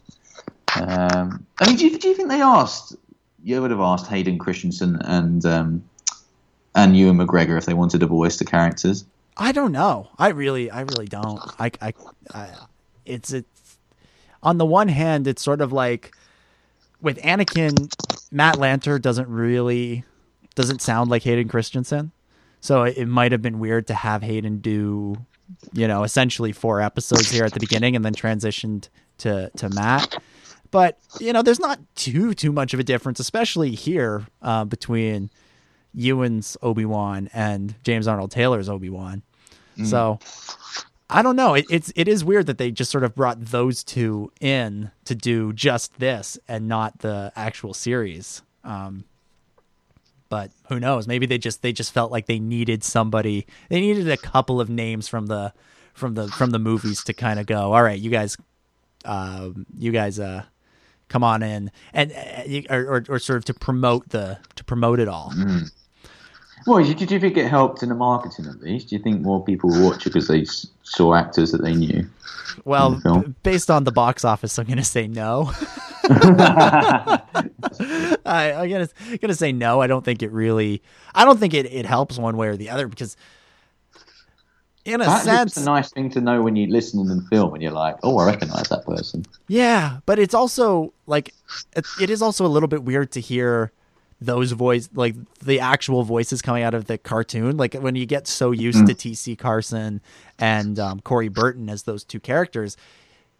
Um, 0.80 1.46
I 1.60 1.66
mean, 1.68 1.76
do 1.76 1.86
you, 1.86 1.98
do 1.98 2.08
you 2.08 2.14
think 2.14 2.28
they 2.30 2.40
asked? 2.40 2.96
You 3.44 3.60
would 3.60 3.70
have 3.72 3.80
asked 3.80 4.06
Hayden 4.06 4.38
Christensen 4.38 4.96
and 5.02 5.44
um, 5.44 5.84
and 6.74 6.96
Ewan 6.96 7.18
McGregor 7.18 7.58
if 7.58 7.66
they 7.66 7.74
wanted 7.74 8.00
to 8.00 8.06
voice 8.06 8.38
the 8.38 8.44
characters. 8.44 9.04
I 9.36 9.52
don't 9.52 9.72
know. 9.72 10.08
I 10.18 10.28
really, 10.28 10.70
I 10.70 10.82
really 10.82 11.06
don't. 11.06 11.40
I, 11.58 11.70
I, 11.80 11.94
I, 12.34 12.50
it's 13.06 13.32
it's 13.32 13.78
on 14.42 14.58
the 14.58 14.66
one 14.66 14.88
hand, 14.88 15.26
it's 15.26 15.42
sort 15.42 15.60
of 15.60 15.72
like 15.72 16.14
with 17.00 17.18
Anakin, 17.18 17.92
Matt 18.30 18.56
Lanter 18.56 19.00
doesn't 19.00 19.28
really 19.28 20.04
doesn't 20.54 20.82
sound 20.82 21.10
like 21.10 21.22
Hayden 21.22 21.48
Christensen, 21.48 22.12
so 22.60 22.82
it, 22.82 22.98
it 22.98 23.06
might 23.06 23.32
have 23.32 23.42
been 23.42 23.58
weird 23.58 23.86
to 23.86 23.94
have 23.94 24.22
Hayden 24.22 24.58
do, 24.58 25.16
you 25.72 25.88
know, 25.88 26.04
essentially 26.04 26.52
four 26.52 26.80
episodes 26.80 27.30
here 27.30 27.44
at 27.44 27.52
the 27.52 27.60
beginning 27.60 27.96
and 27.96 28.04
then 28.04 28.14
transitioned 28.14 28.88
to 29.18 29.50
to 29.56 29.68
Matt. 29.70 30.16
But 30.70 30.98
you 31.20 31.32
know, 31.32 31.42
there's 31.42 31.60
not 31.60 31.78
too 31.94 32.34
too 32.34 32.52
much 32.52 32.74
of 32.74 32.80
a 32.80 32.84
difference, 32.84 33.20
especially 33.20 33.70
here 33.72 34.26
uh, 34.42 34.64
between 34.64 35.30
Ewan's 35.94 36.56
Obi 36.62 36.84
Wan 36.84 37.28
and 37.32 37.74
James 37.84 38.06
Arnold 38.08 38.30
Taylor's 38.30 38.68
Obi 38.68 38.90
Wan. 38.90 39.22
So 39.84 40.18
I 41.08 41.22
don't 41.22 41.36
know. 41.36 41.54
It, 41.54 41.66
it's 41.70 41.92
it 41.96 42.08
is 42.08 42.24
weird 42.24 42.46
that 42.46 42.58
they 42.58 42.70
just 42.70 42.90
sort 42.90 43.04
of 43.04 43.14
brought 43.14 43.40
those 43.46 43.82
two 43.84 44.30
in 44.40 44.90
to 45.04 45.14
do 45.14 45.52
just 45.52 45.98
this 45.98 46.38
and 46.48 46.68
not 46.68 46.98
the 47.00 47.32
actual 47.36 47.74
series. 47.74 48.42
Um, 48.64 49.04
but 50.28 50.50
who 50.68 50.80
knows? 50.80 51.06
Maybe 51.06 51.26
they 51.26 51.36
just 51.38 51.60
they 51.62 51.72
just 51.72 51.92
felt 51.92 52.10
like 52.10 52.26
they 52.26 52.38
needed 52.38 52.82
somebody. 52.82 53.46
They 53.68 53.80
needed 53.80 54.08
a 54.10 54.16
couple 54.16 54.60
of 54.60 54.70
names 54.70 55.08
from 55.08 55.26
the 55.26 55.52
from 55.92 56.14
the 56.14 56.28
from 56.28 56.50
the 56.50 56.58
movies 56.58 57.04
to 57.04 57.12
kind 57.12 57.38
of 57.38 57.46
go. 57.46 57.72
All 57.74 57.82
right, 57.82 57.98
you 57.98 58.08
guys, 58.10 58.36
um, 59.04 59.66
you 59.78 59.92
guys, 59.92 60.18
uh, 60.18 60.44
come 61.08 61.22
on 61.22 61.42
in 61.42 61.70
and 61.92 62.12
uh, 62.12 62.74
or, 62.74 62.80
or 62.96 63.04
or 63.10 63.18
sort 63.18 63.36
of 63.36 63.44
to 63.46 63.54
promote 63.54 64.08
the 64.08 64.38
to 64.56 64.64
promote 64.64 65.00
it 65.00 65.08
all. 65.08 65.32
Well, 66.66 66.82
do 66.82 66.88
you, 66.88 66.94
do 66.94 67.14
you 67.14 67.20
think 67.20 67.36
it 67.36 67.48
helped 67.48 67.82
in 67.82 67.88
the 67.88 67.94
marketing 67.94 68.46
at 68.46 68.60
least? 68.60 68.88
Do 68.88 68.96
you 68.96 69.02
think 69.02 69.20
more 69.20 69.44
people 69.44 69.70
will 69.70 69.90
watch 69.90 70.06
it 70.06 70.10
because 70.10 70.28
they 70.28 70.44
saw 70.82 71.14
actors 71.14 71.52
that 71.52 71.62
they 71.62 71.74
knew? 71.74 72.06
Well, 72.64 72.92
the 72.92 73.34
based 73.42 73.70
on 73.70 73.84
the 73.84 73.92
box 73.92 74.24
office, 74.24 74.58
I'm 74.58 74.66
going 74.66 74.76
to 74.78 74.84
say 74.84 75.08
no. 75.08 75.52
I, 78.24 78.52
I'm 78.56 78.68
gonna 78.68 78.88
gonna 79.20 79.34
say 79.34 79.52
no. 79.52 79.80
I 79.80 79.86
don't 79.86 80.04
think 80.04 80.22
it 80.22 80.30
really. 80.32 80.82
I 81.14 81.24
don't 81.24 81.38
think 81.38 81.54
it, 81.54 81.66
it 81.66 81.86
helps 81.86 82.18
one 82.18 82.36
way 82.36 82.48
or 82.48 82.56
the 82.56 82.70
other 82.70 82.88
because, 82.88 83.16
in 84.84 85.00
a 85.00 85.04
Perhaps 85.04 85.24
sense, 85.24 85.56
it's 85.56 85.66
a 85.66 85.70
nice 85.70 85.90
thing 85.92 86.10
to 86.10 86.20
know 86.20 86.42
when 86.42 86.56
you 86.56 86.66
listen 86.66 87.00
in 87.00 87.06
the 87.08 87.22
film 87.30 87.54
and 87.54 87.62
you're 87.62 87.72
like, 87.72 87.96
oh, 88.02 88.18
I 88.18 88.26
recognise 88.26 88.68
that 88.68 88.84
person. 88.84 89.24
yeah. 89.48 89.98
But 90.06 90.18
it's 90.18 90.34
also 90.34 90.92
like 91.06 91.32
it, 91.76 91.86
it 92.00 92.10
is 92.10 92.20
also 92.20 92.44
a 92.44 92.48
little 92.48 92.68
bit 92.68 92.82
weird 92.82 93.12
to 93.12 93.20
hear 93.20 93.72
those 94.24 94.52
voice 94.52 94.88
like 94.94 95.14
the 95.40 95.60
actual 95.60 96.02
voices 96.02 96.42
coming 96.42 96.62
out 96.62 96.74
of 96.74 96.86
the 96.86 96.98
cartoon. 96.98 97.56
Like 97.56 97.74
when 97.74 97.94
you 97.94 98.06
get 98.06 98.26
so 98.26 98.50
used 98.50 98.86
to 98.86 98.94
T.C. 98.94 99.36
Carson 99.36 100.00
and 100.38 100.78
um, 100.78 101.00
Corey 101.00 101.28
Burton 101.28 101.68
as 101.68 101.84
those 101.84 102.04
two 102.04 102.20
characters, 102.20 102.76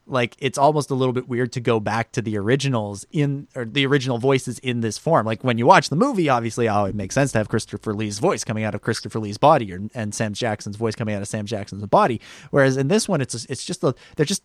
like 0.07 0.37
it's 0.41 0.59
almost 0.59 0.91
a 0.91 0.95
little 0.95 1.13
bit 1.13 1.29
weird 1.29 1.53
to 1.53 1.61
go 1.61 1.79
back 1.79 2.13
to 2.13 2.23
the 2.23 2.37
originals 2.37 3.07
in 3.13 3.47
or 3.55 3.65
the 3.65 3.87
original 3.87 4.19
voices 4.19 4.59
in 4.59 4.81
this 4.81 4.99
form. 4.99 5.25
Like 5.25 5.45
when 5.45 5.59
you 5.59 5.67
watch 5.67 5.89
the 5.89 5.97
movie, 5.97 6.29
obviously, 6.29 6.69
oh, 6.69 6.85
it 6.85 6.95
makes 6.95 7.15
sense 7.15 7.33
to 7.33 7.39
have 7.39 7.49
Christopher 7.49 7.95
Lee's 7.95 8.19
voice 8.19 8.45
coming 8.45 8.65
out 8.65 8.75
of 8.75 8.83
Christopher 8.83 9.21
Lee's 9.21 9.39
body, 9.39 9.73
or, 9.73 9.81
and 9.95 10.15
Sam 10.15 10.33
Jackson's 10.33 10.77
voice 10.77 10.95
coming 10.95 11.15
out 11.15 11.23
of 11.23 11.29
Sam 11.29 11.47
Jackson's 11.47 11.87
body. 11.87 12.21
Whereas 12.51 12.77
in 12.77 12.89
this 12.89 13.09
one, 13.09 13.21
it's 13.21 13.45
it's 13.47 13.65
just 13.65 13.85
a, 13.85 13.95
they're 14.17 14.27
just 14.27 14.43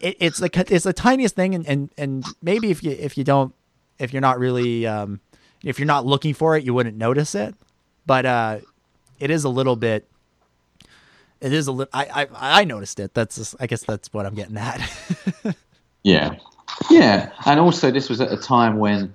it, 0.00 0.16
it's 0.20 0.40
like 0.40 0.56
it's 0.56 0.84
the 0.84 0.92
tiniest 0.92 1.34
thing, 1.34 1.54
and, 1.54 1.66
and 1.66 1.90
and 1.98 2.24
maybe 2.40 2.70
if 2.70 2.82
you 2.82 2.92
if 2.92 3.18
you 3.18 3.24
don't 3.24 3.54
if 3.98 4.12
you're 4.12 4.22
not 4.22 4.38
really 4.38 4.86
um, 4.86 5.20
if 5.64 5.78
you're 5.78 5.86
not 5.86 6.06
looking 6.06 6.34
for 6.34 6.56
it, 6.56 6.64
you 6.64 6.74
wouldn't 6.74 6.96
notice 6.96 7.34
it. 7.34 7.54
But 8.06 8.26
uh, 8.26 8.58
it 9.18 9.30
is 9.30 9.44
a 9.44 9.48
little 9.48 9.76
bit. 9.76 10.06
It 11.40 11.52
is 11.52 11.66
a 11.66 11.72
little. 11.72 11.90
I, 11.92 12.26
I 12.32 12.60
I 12.60 12.64
noticed 12.64 13.00
it. 13.00 13.14
That's 13.14 13.36
just, 13.36 13.54
I 13.60 13.66
guess 13.66 13.82
that's 13.82 14.12
what 14.12 14.26
I'm 14.26 14.34
getting 14.34 14.56
at. 14.56 14.80
Yeah, 16.02 16.36
yeah, 16.90 17.30
and 17.44 17.60
also 17.60 17.90
this 17.90 18.08
was 18.08 18.22
at 18.22 18.32
a 18.32 18.36
time 18.36 18.78
when 18.78 19.12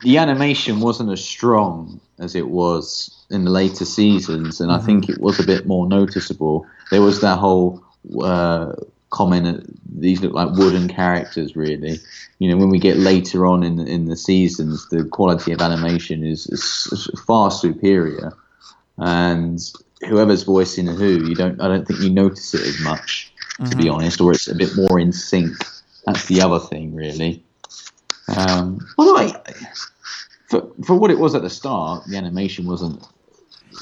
the 0.00 0.16
animation 0.16 0.80
wasn't 0.80 1.10
as 1.10 1.22
strong 1.22 2.00
as 2.18 2.34
it 2.34 2.48
was 2.48 3.24
in 3.28 3.44
the 3.44 3.50
later 3.50 3.84
seasons, 3.84 4.60
and 4.60 4.72
I 4.72 4.78
think 4.78 5.10
it 5.10 5.20
was 5.20 5.38
a 5.38 5.44
bit 5.44 5.66
more 5.66 5.86
noticeable. 5.86 6.66
There 6.90 7.02
was 7.02 7.20
that 7.20 7.38
whole 7.38 7.84
uh, 8.22 8.72
comment: 9.16 9.64
these 10.00 10.20
look 10.20 10.34
like 10.34 10.52
wooden 10.52 10.88
characters. 10.88 11.56
Really, 11.56 11.98
you 12.38 12.50
know, 12.50 12.56
when 12.56 12.68
we 12.68 12.78
get 12.78 12.96
later 12.98 13.46
on 13.46 13.62
in 13.62 13.76
the, 13.76 13.84
in 13.86 14.06
the 14.06 14.16
seasons, 14.16 14.88
the 14.90 15.04
quality 15.04 15.52
of 15.52 15.60
animation 15.60 16.24
is, 16.24 16.46
is 16.46 17.10
far 17.26 17.50
superior, 17.50 18.32
and 18.98 19.58
whoever's 20.06 20.42
voicing 20.42 20.86
who, 20.86 21.26
you 21.26 21.34
don't. 21.34 21.60
I 21.60 21.68
don't 21.68 21.86
think 21.86 22.00
you 22.00 22.10
notice 22.10 22.54
it 22.54 22.62
as 22.62 22.80
much, 22.80 23.32
to 23.70 23.76
be 23.76 23.88
honest, 23.88 24.20
or 24.20 24.32
it's 24.32 24.48
a 24.48 24.54
bit 24.54 24.76
more 24.76 25.00
in 25.00 25.12
sync. 25.12 25.56
That's 26.04 26.26
the 26.26 26.42
other 26.42 26.60
thing, 26.60 26.94
really. 26.94 27.42
Um, 28.36 28.86
although, 28.98 29.16
I, 29.16 29.32
for 30.48 30.68
for 30.84 30.94
what 30.96 31.10
it 31.10 31.18
was 31.18 31.34
at 31.34 31.42
the 31.42 31.50
start, 31.50 32.04
the 32.06 32.16
animation 32.16 32.66
wasn't 32.66 33.02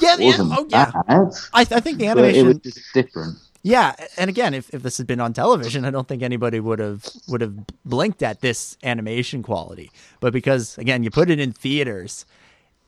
yeah, 0.01 0.17
yeah. 0.19 0.27
wasn't 0.27 0.53
Oh 0.57 0.67
yeah. 0.69 0.91
bad. 1.07 1.33
I, 1.53 1.61
I 1.61 1.81
think 1.81 1.99
the 1.99 2.07
animation. 2.07 2.47
was 2.47 2.59
just 2.59 2.81
different. 2.93 3.37
Yeah, 3.67 3.95
and 4.19 4.29
again, 4.29 4.53
if, 4.53 4.69
if 4.75 4.83
this 4.83 4.99
had 4.99 5.07
been 5.07 5.21
on 5.21 5.33
television, 5.33 5.87
I 5.87 5.91
don't 5.91 6.07
think 6.07 6.23
anybody 6.23 6.61
would 6.61 6.79
have 6.81 7.09
would 7.29 7.41
have 7.41 7.55
blinked 7.87 8.23
at 8.23 8.43
this 8.43 8.77
animation 8.83 9.43
quality. 9.43 9.91
But 10.21 10.35
because 10.35 10.77
again, 10.77 11.03
you 11.03 11.11
put 11.11 11.31
it 11.31 11.41
in 11.41 11.53
theaters, 11.53 12.27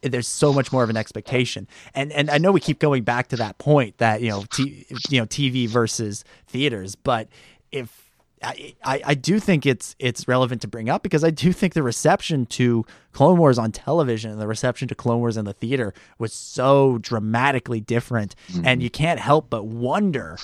there's 0.02 0.28
so 0.28 0.52
much 0.52 0.72
more 0.72 0.84
of 0.84 0.90
an 0.90 0.96
expectation. 0.98 1.66
And 1.94 2.12
and 2.12 2.28
I 2.28 2.36
know 2.36 2.52
we 2.52 2.60
keep 2.60 2.78
going 2.78 3.04
back 3.04 3.28
to 3.28 3.36
that 3.36 3.56
point 3.56 3.96
that 3.96 4.20
you 4.20 4.28
know, 4.28 4.44
t- 4.52 4.84
you 5.08 5.18
know, 5.18 5.26
TV 5.26 5.66
versus 5.66 6.24
theaters, 6.46 6.94
but 6.94 7.28
if 7.72 8.05
I, 8.42 8.74
I, 8.84 9.02
I 9.06 9.14
do 9.14 9.40
think 9.40 9.64
it's 9.64 9.96
it's 9.98 10.28
relevant 10.28 10.60
to 10.62 10.68
bring 10.68 10.90
up 10.90 11.02
because 11.02 11.24
I 11.24 11.30
do 11.30 11.52
think 11.52 11.72
the 11.74 11.82
reception 11.82 12.46
to 12.46 12.84
Clone 13.12 13.38
Wars 13.38 13.58
on 13.58 13.72
television 13.72 14.30
and 14.30 14.40
the 14.40 14.46
reception 14.46 14.88
to 14.88 14.94
Clone 14.94 15.20
Wars 15.20 15.36
in 15.36 15.46
the 15.46 15.54
theater 15.54 15.94
was 16.18 16.32
so 16.32 16.98
dramatically 16.98 17.80
different, 17.80 18.34
mm-hmm. 18.48 18.66
and 18.66 18.82
you 18.82 18.90
can't 18.90 19.20
help 19.20 19.48
but 19.48 19.64
wonder 19.64 20.36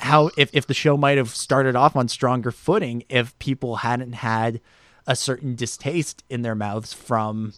how 0.00 0.30
if, 0.36 0.50
if 0.52 0.66
the 0.66 0.74
show 0.74 0.96
might 0.96 1.18
have 1.18 1.30
started 1.30 1.76
off 1.76 1.96
on 1.96 2.08
stronger 2.08 2.50
footing 2.50 3.04
if 3.08 3.36
people 3.38 3.76
hadn't 3.76 4.12
had 4.12 4.60
a 5.06 5.16
certain 5.16 5.54
distaste 5.54 6.22
in 6.28 6.42
their 6.42 6.54
mouths 6.54 6.92
from 6.92 7.52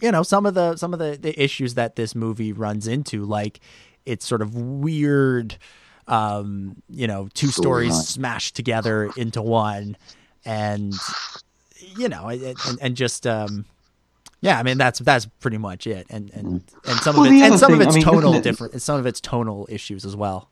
you 0.00 0.12
know 0.12 0.22
some 0.22 0.46
of 0.46 0.54
the 0.54 0.76
some 0.76 0.92
of 0.92 0.98
the, 0.98 1.18
the 1.20 1.40
issues 1.42 1.74
that 1.74 1.96
this 1.96 2.14
movie 2.14 2.52
runs 2.52 2.86
into. 2.86 3.24
Like 3.24 3.60
it's 4.04 4.26
sort 4.26 4.42
of 4.42 4.54
weird 4.54 5.58
um 6.08 6.76
you 6.88 7.06
know 7.06 7.28
two 7.34 7.48
stories 7.48 7.92
Storyline. 7.92 8.04
smashed 8.04 8.56
together 8.56 9.10
into 9.16 9.42
one 9.42 9.96
and 10.44 10.94
you 11.96 12.08
know 12.08 12.28
and, 12.28 12.56
and, 12.80 12.96
just 12.96 13.26
um 13.26 13.64
yeah, 14.40 14.58
I 14.58 14.62
mean 14.62 14.78
that's 14.78 14.98
that's 15.00 15.26
pretty 15.40 15.58
much 15.58 15.86
it, 15.86 16.06
and 16.10 16.30
and 16.34 16.62
and 16.86 16.98
some 17.00 17.16
Well, 17.16 17.26
of 17.26 17.32
it, 17.32 17.42
and 17.42 17.58
some 17.58 17.72
of 17.72 17.80
it's 17.80 17.94
I 17.94 17.98
mean, 17.98 18.04
tonal 18.04 18.34
at- 18.34 18.42
different, 18.42 18.74
and 18.74 18.82
some 18.82 18.98
of 19.00 19.06
it's 19.06 19.20
tonal 19.20 19.66
issues 19.70 20.04
as 20.04 20.14
well. 20.14 20.50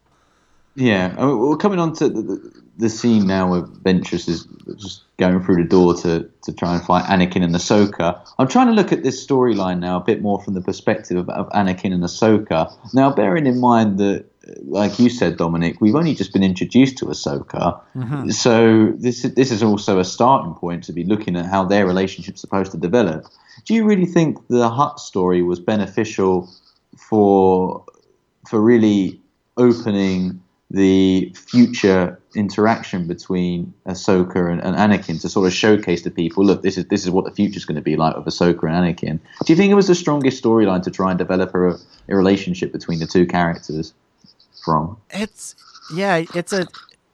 Yeah, 0.74 1.14
I 1.16 1.26
mean, 1.26 1.38
we're 1.38 1.56
coming 1.56 1.78
on 1.78 1.92
to 1.94 2.08
the, 2.08 2.22
the, 2.22 2.62
the 2.78 2.88
scene 2.88 3.28
now 3.28 3.48
where 3.48 3.62
Ventress 3.62 4.28
is 4.28 4.48
just 4.76 5.02
going 5.18 5.40
through 5.44 5.62
the 5.62 5.68
door 5.68 5.94
to, 5.94 6.28
to 6.42 6.52
try 6.52 6.74
and 6.74 6.84
fight 6.84 7.04
Anakin 7.04 7.44
and 7.44 7.54
Ahsoka. 7.54 8.20
I'm 8.40 8.48
trying 8.48 8.66
to 8.66 8.72
look 8.72 8.90
at 8.90 9.04
this 9.04 9.24
storyline 9.24 9.78
now 9.78 9.98
a 9.98 10.00
bit 10.02 10.20
more 10.20 10.42
from 10.42 10.54
the 10.54 10.60
perspective 10.60 11.16
of, 11.16 11.28
of 11.28 11.48
Anakin 11.50 11.92
and 11.94 12.02
Ahsoka. 12.02 12.72
Now, 12.92 13.12
bearing 13.14 13.46
in 13.46 13.60
mind 13.60 13.98
that, 13.98 14.24
like 14.62 14.98
you 14.98 15.08
said, 15.08 15.36
Dominic, 15.36 15.80
we've 15.80 15.94
only 15.94 16.14
just 16.14 16.32
been 16.32 16.42
introduced 16.42 16.98
to 16.98 17.06
Ahsoka, 17.06 17.80
mm-hmm. 17.96 18.30
so 18.30 18.92
this 18.96 19.24
is, 19.24 19.34
this 19.34 19.50
is 19.50 19.62
also 19.62 19.98
a 19.98 20.04
starting 20.04 20.54
point 20.54 20.84
to 20.84 20.92
be 20.92 21.04
looking 21.04 21.36
at 21.36 21.46
how 21.46 21.64
their 21.64 21.86
relationship's 21.86 22.40
supposed 22.40 22.72
to 22.72 22.78
develop. 22.78 23.26
Do 23.64 23.74
you 23.74 23.84
really 23.84 24.06
think 24.06 24.46
the 24.48 24.68
Hutt 24.68 25.00
story 25.00 25.42
was 25.42 25.60
beneficial 25.60 26.50
for 26.96 27.84
for 28.48 28.60
really 28.60 29.20
opening 29.56 30.40
the 30.70 31.32
future 31.36 32.20
interaction 32.34 33.06
between 33.06 33.72
Ahsoka 33.86 34.50
and, 34.50 34.60
and 34.60 34.76
Anakin 34.76 35.20
to 35.20 35.28
sort 35.28 35.46
of 35.46 35.52
showcase 35.52 36.02
to 36.02 36.10
people, 36.10 36.44
look, 36.44 36.62
this 36.62 36.76
is 36.76 36.86
this 36.86 37.04
is 37.04 37.10
what 37.10 37.24
the 37.24 37.30
future's 37.30 37.64
going 37.64 37.76
to 37.76 37.82
be 37.82 37.96
like 37.96 38.16
with 38.16 38.26
Ahsoka 38.26 38.64
and 38.64 38.74
Anakin. 38.74 39.20
Do 39.44 39.52
you 39.52 39.56
think 39.56 39.70
it 39.70 39.74
was 39.74 39.86
the 39.86 39.94
strongest 39.94 40.42
storyline 40.42 40.82
to 40.82 40.90
try 40.90 41.10
and 41.10 41.18
develop 41.18 41.54
a, 41.54 41.78
a 42.08 42.16
relationship 42.16 42.72
between 42.72 42.98
the 42.98 43.06
two 43.06 43.26
characters? 43.26 43.94
From 44.64 44.98
It's 45.10 45.54
yeah, 45.94 46.24
it's 46.34 46.52
a 46.52 46.66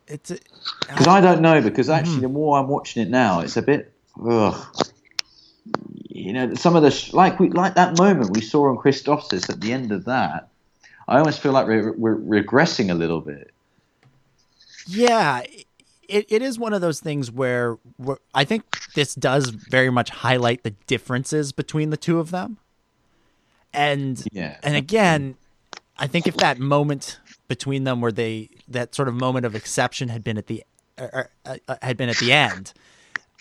it's 0.07 0.31
a 0.31 0.39
because 0.81 1.07
I 1.07 1.21
don't 1.21 1.41
know 1.41 1.61
because 1.61 1.89
mm-hmm. 1.89 1.99
actually 1.99 2.21
the 2.21 2.29
more 2.29 2.59
I'm 2.59 2.69
watching 2.69 3.03
it 3.03 3.11
now, 3.11 3.41
it's 3.41 3.57
a 3.57 3.63
bit. 3.63 3.93
Ugh. 4.25 4.77
You 6.09 6.33
know, 6.33 6.55
some 6.55 6.77
of 6.77 6.83
the 6.83 6.91
sh- 6.91 7.13
like 7.13 7.41
we 7.41 7.51
like 7.51 7.75
that 7.75 7.99
moment 7.99 8.35
we 8.35 8.41
saw 8.41 8.69
on 8.69 8.77
Christophsis 8.77 9.49
at 9.51 9.61
the 9.61 9.73
end 9.73 9.93
of 9.93 10.05
that. 10.07 10.49
I 11.09 11.19
almost 11.19 11.41
feel 11.41 11.51
like 11.53 11.67
we're, 11.67 11.93
we're 11.93 12.17
regressing 12.17 12.91
a 12.91 12.95
little 12.95 13.21
bit. 13.21 13.51
Yeah, 14.87 15.43
it, 16.09 16.27
it 16.29 16.43
is 16.43 16.59
one 16.59 16.73
of 16.73 16.81
those 16.81 17.01
things 17.01 17.31
where, 17.31 17.79
where 17.97 18.19
I 18.35 18.45
think 18.45 18.65
this 18.95 19.15
does 19.15 19.49
very 19.49 19.91
much 19.91 20.11
highlight 20.11 20.63
the 20.63 20.71
differences 20.87 21.53
between 21.53 21.91
the 21.91 21.97
two 21.97 22.21
of 22.21 22.31
them. 22.31 22.59
And 23.73 24.25
Yeah. 24.33 24.57
and 24.63 24.77
again, 24.77 25.37
I 25.99 26.07
think 26.07 26.27
if 26.27 26.37
that 26.39 26.59
moment 26.59 27.21
between 27.51 27.83
them 27.83 28.01
where 28.01 28.13
they 28.13 28.49
that 28.69 28.95
sort 28.95 29.09
of 29.09 29.15
moment 29.15 29.45
of 29.45 29.57
exception 29.57 30.09
had 30.09 30.23
been 30.23 30.39
at 30.39 30.47
the 30.47 30.63
uh, 30.97 31.25
uh, 31.45 31.57
uh, 31.67 31.77
had 31.83 31.97
been 31.97 32.09
at 32.09 32.17
the 32.19 32.33
end, 32.33 32.73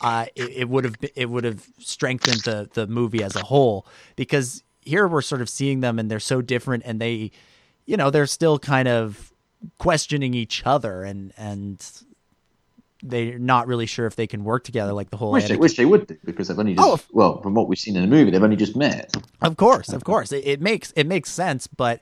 uh, 0.01 0.25
it, 0.35 0.49
it 0.49 0.67
would 0.67 0.83
have 0.83 0.95
it 1.15 1.29
would 1.29 1.43
have 1.43 1.67
strengthened 1.77 2.41
the 2.41 2.67
the 2.73 2.87
movie 2.87 3.23
as 3.23 3.35
a 3.35 3.43
whole 3.43 3.85
because 4.15 4.63
here 4.81 5.07
we're 5.07 5.21
sort 5.21 5.41
of 5.41 5.47
seeing 5.47 5.81
them 5.81 5.99
and 5.99 6.09
they're 6.09 6.19
so 6.19 6.41
different 6.41 6.81
and 6.87 6.99
they 6.99 7.29
you 7.85 7.95
know 7.95 8.09
they're 8.09 8.25
still 8.25 8.57
kind 8.57 8.87
of 8.87 9.31
questioning 9.77 10.33
each 10.33 10.63
other 10.65 11.03
and 11.03 11.31
and 11.37 12.01
they're 13.03 13.37
not 13.37 13.67
really 13.67 13.85
sure 13.85 14.07
if 14.07 14.15
they 14.15 14.25
can 14.25 14.43
work 14.43 14.63
together 14.63 14.91
like 14.91 15.11
the 15.11 15.17
whole 15.17 15.31
Wish 15.31 15.47
they, 15.47 15.55
wish 15.55 15.77
they 15.77 15.85
would 15.85 16.07
do 16.07 16.17
because 16.25 16.47
they've 16.47 16.57
only 16.57 16.73
just 16.73 16.87
Oh, 16.87 16.99
well 17.11 17.41
from 17.43 17.53
what 17.53 17.67
we've 17.67 17.77
seen 17.77 17.95
in 17.95 18.01
the 18.01 18.07
movie 18.07 18.31
they've 18.31 18.43
only 18.43 18.55
just 18.55 18.75
met. 18.75 19.15
Of 19.43 19.55
course, 19.55 19.89
of 19.89 20.03
course, 20.03 20.31
it, 20.31 20.47
it 20.47 20.61
makes 20.61 20.91
it 20.95 21.05
makes 21.05 21.31
sense, 21.31 21.67
but 21.67 22.01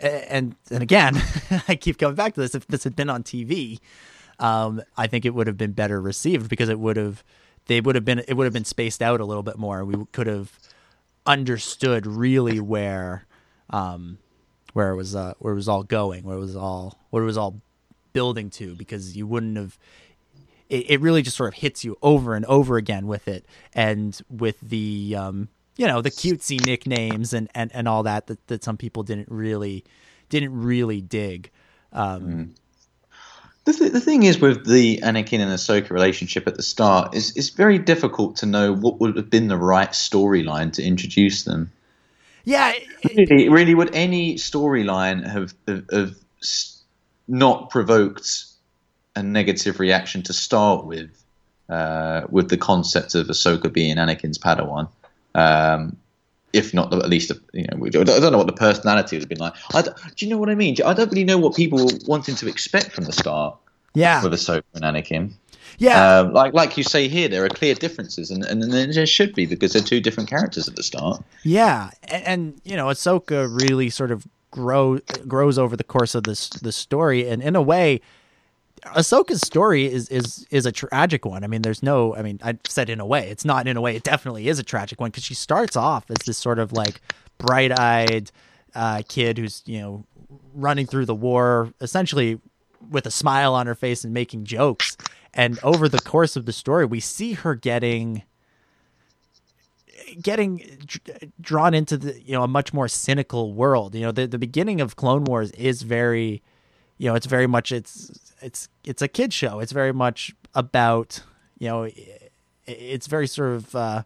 and 0.00 0.54
and 0.70 0.82
again, 0.82 1.20
I 1.68 1.74
keep 1.74 1.98
coming 1.98 2.14
back 2.14 2.34
to 2.34 2.40
this. 2.40 2.54
If 2.54 2.66
this 2.66 2.84
had 2.84 2.96
been 2.96 3.10
on 3.10 3.22
TV, 3.22 3.80
um, 4.38 4.82
I 4.96 5.06
think 5.06 5.24
it 5.24 5.34
would 5.34 5.46
have 5.46 5.56
been 5.56 5.72
better 5.72 6.00
received 6.00 6.48
because 6.48 6.68
it 6.68 6.78
would 6.78 6.96
have 6.96 7.24
they 7.66 7.80
would 7.80 7.94
have 7.94 8.04
been 8.04 8.20
it 8.26 8.34
would 8.34 8.44
have 8.44 8.52
been 8.52 8.64
spaced 8.64 9.02
out 9.02 9.20
a 9.20 9.24
little 9.24 9.42
bit 9.42 9.58
more. 9.58 9.84
We 9.84 10.04
could 10.12 10.26
have 10.26 10.58
understood 11.26 12.06
really 12.06 12.60
where 12.60 13.26
um, 13.70 14.18
where 14.72 14.90
it 14.90 14.96
was 14.96 15.14
uh, 15.14 15.34
where 15.38 15.52
it 15.52 15.56
was 15.56 15.68
all 15.68 15.82
going, 15.82 16.24
where 16.24 16.36
it 16.36 16.40
was 16.40 16.56
all 16.56 16.98
what 17.10 17.20
it 17.20 17.26
was 17.26 17.36
all 17.36 17.60
building 18.12 18.50
to, 18.50 18.74
because 18.74 19.16
you 19.16 19.26
wouldn't 19.26 19.56
have 19.56 19.78
it, 20.68 20.90
it 20.90 21.00
really 21.00 21.22
just 21.22 21.36
sort 21.36 21.48
of 21.48 21.60
hits 21.60 21.84
you 21.84 21.96
over 22.02 22.34
and 22.34 22.44
over 22.46 22.76
again 22.76 23.06
with 23.06 23.28
it 23.28 23.44
and 23.74 24.20
with 24.28 24.60
the 24.60 25.14
um 25.16 25.48
you 25.78 25.86
know 25.86 26.02
the 26.02 26.10
cutesy 26.10 26.60
nicknames 26.66 27.32
and 27.32 27.48
and, 27.54 27.70
and 27.74 27.88
all 27.88 28.02
that, 28.02 28.26
that 28.26 28.46
that 28.48 28.62
some 28.62 28.76
people 28.76 29.02
didn't 29.02 29.28
really 29.30 29.84
didn't 30.28 30.52
really 30.60 31.00
dig 31.00 31.50
um 31.94 32.52
The, 33.64 33.72
th- 33.72 33.92
the 33.92 34.00
thing 34.00 34.22
is 34.24 34.40
with 34.40 34.66
the 34.66 34.98
Anakin 35.02 35.40
and 35.40 35.50
Ahsoka 35.52 35.90
relationship 35.90 36.46
at 36.46 36.56
the 36.56 36.62
start 36.62 37.14
is 37.14 37.34
it's 37.36 37.50
very 37.50 37.78
difficult 37.78 38.36
to 38.36 38.46
know 38.46 38.72
what 38.74 38.98
would 39.00 39.16
have 39.16 39.28
been 39.30 39.48
the 39.48 39.56
right 39.58 39.90
storyline 39.90 40.72
to 40.74 40.82
introduce 40.82 41.44
them. 41.44 41.70
yeah 42.44 42.72
it- 42.74 42.84
Really, 43.16 43.48
really, 43.48 43.74
would 43.74 43.94
any 43.94 44.34
storyline 44.36 45.24
have, 45.26 45.54
have, 45.68 45.84
have 45.92 46.14
not 47.28 47.70
provoked 47.70 48.44
a 49.14 49.22
negative 49.22 49.78
reaction 49.80 50.22
to 50.24 50.32
start 50.32 50.84
with, 50.84 51.10
uh, 51.68 52.22
with 52.30 52.48
the 52.48 52.56
concept 52.56 53.14
of 53.14 53.26
Ahsoka 53.28 53.72
being 53.72 53.96
Anakin's 53.96 54.38
Padawan? 54.38 54.88
Um, 55.34 55.96
if 56.52 56.72
not, 56.72 56.90
the, 56.90 56.96
at 56.96 57.08
least, 57.08 57.28
the, 57.28 57.40
you 57.52 57.66
know, 57.70 57.86
I 57.86 58.04
don't 58.04 58.32
know 58.32 58.38
what 58.38 58.46
the 58.46 58.52
personality 58.54 59.16
would 59.16 59.22
have 59.22 59.28
been 59.28 59.38
like. 59.38 59.54
Do 60.16 60.26
you 60.26 60.30
know 60.30 60.38
what 60.38 60.48
I 60.48 60.54
mean? 60.54 60.76
I 60.84 60.94
don't 60.94 61.10
really 61.10 61.24
know 61.24 61.38
what 61.38 61.54
people 61.54 61.84
were 61.84 61.92
wanting 62.06 62.36
to 62.36 62.48
expect 62.48 62.92
from 62.92 63.04
the 63.04 63.12
start. 63.12 63.56
Yeah. 63.94 64.22
with 64.22 64.32
Ahsoka 64.32 64.62
and 64.74 64.84
Anakin. 64.84 65.32
Yeah. 65.78 66.18
Um, 66.18 66.32
like 66.32 66.54
like 66.54 66.76
you 66.76 66.82
say 66.82 67.08
here, 67.08 67.28
there 67.28 67.44
are 67.44 67.48
clear 67.48 67.74
differences, 67.74 68.30
and, 68.30 68.44
and 68.44 68.62
there 68.72 69.06
should 69.06 69.34
be 69.34 69.46
because 69.46 69.72
they're 69.72 69.82
two 69.82 70.00
different 70.00 70.28
characters 70.28 70.68
at 70.68 70.76
the 70.76 70.82
start. 70.82 71.22
Yeah, 71.44 71.90
and, 72.04 72.24
and 72.24 72.60
you 72.64 72.76
know, 72.76 72.86
Ahsoka 72.86 73.48
really 73.60 73.88
sort 73.90 74.10
of 74.10 74.26
grow 74.50 74.98
grows 75.26 75.58
over 75.58 75.76
the 75.76 75.84
course 75.84 76.14
of 76.14 76.24
this 76.24 76.48
the 76.48 76.72
story, 76.72 77.28
and 77.28 77.42
in 77.42 77.54
a 77.54 77.62
way, 77.62 78.00
Ahsoka's 78.86 79.40
story 79.40 79.86
is 79.86 80.08
is 80.08 80.46
is 80.50 80.66
a 80.66 80.72
tragic 80.72 81.24
one. 81.24 81.44
I 81.44 81.46
mean, 81.46 81.62
there's 81.62 81.82
no. 81.82 82.14
I 82.14 82.22
mean, 82.22 82.38
I 82.42 82.58
said 82.66 82.90
in 82.90 83.00
a 83.00 83.06
way, 83.06 83.28
it's 83.28 83.44
not 83.44 83.66
in 83.66 83.76
a 83.76 83.80
way. 83.80 83.96
It 83.96 84.02
definitely 84.02 84.48
is 84.48 84.58
a 84.58 84.62
tragic 84.62 85.00
one 85.00 85.10
because 85.10 85.24
she 85.24 85.34
starts 85.34 85.76
off 85.76 86.10
as 86.10 86.18
this 86.26 86.38
sort 86.38 86.58
of 86.58 86.72
like 86.72 87.00
bright 87.38 87.78
eyed 87.78 88.30
uh, 88.74 89.02
kid 89.08 89.38
who's 89.38 89.62
you 89.66 89.80
know 89.80 90.04
running 90.54 90.86
through 90.86 91.06
the 91.06 91.14
war 91.14 91.72
essentially 91.80 92.40
with 92.90 93.06
a 93.06 93.10
smile 93.10 93.54
on 93.54 93.66
her 93.66 93.74
face 93.74 94.04
and 94.04 94.12
making 94.12 94.44
jokes. 94.44 94.96
And 95.34 95.58
over 95.62 95.88
the 95.88 96.00
course 96.00 96.36
of 96.36 96.46
the 96.46 96.52
story, 96.52 96.84
we 96.84 97.00
see 97.00 97.34
her 97.34 97.54
getting 97.54 98.22
getting 100.22 100.62
drawn 101.40 101.74
into 101.74 101.96
the 101.96 102.20
you 102.20 102.32
know 102.32 102.42
a 102.42 102.48
much 102.48 102.72
more 102.72 102.88
cynical 102.88 103.52
world. 103.52 103.94
You 103.94 104.02
know, 104.02 104.12
the 104.12 104.26
the 104.26 104.38
beginning 104.38 104.80
of 104.80 104.96
Clone 104.96 105.24
Wars 105.24 105.50
is 105.52 105.82
very, 105.82 106.42
you 106.98 107.08
know, 107.08 107.14
it's 107.14 107.26
very 107.26 107.46
much 107.46 107.72
it's 107.72 108.32
it's 108.42 108.68
it's 108.84 109.02
a 109.02 109.08
kid 109.08 109.32
show. 109.32 109.60
It's 109.60 109.72
very 109.72 109.92
much 109.92 110.34
about 110.54 111.22
you 111.58 111.68
know, 111.68 111.88
it's 112.66 113.06
very 113.06 113.26
sort 113.26 113.50
of 113.50 113.74
uh, 113.74 114.02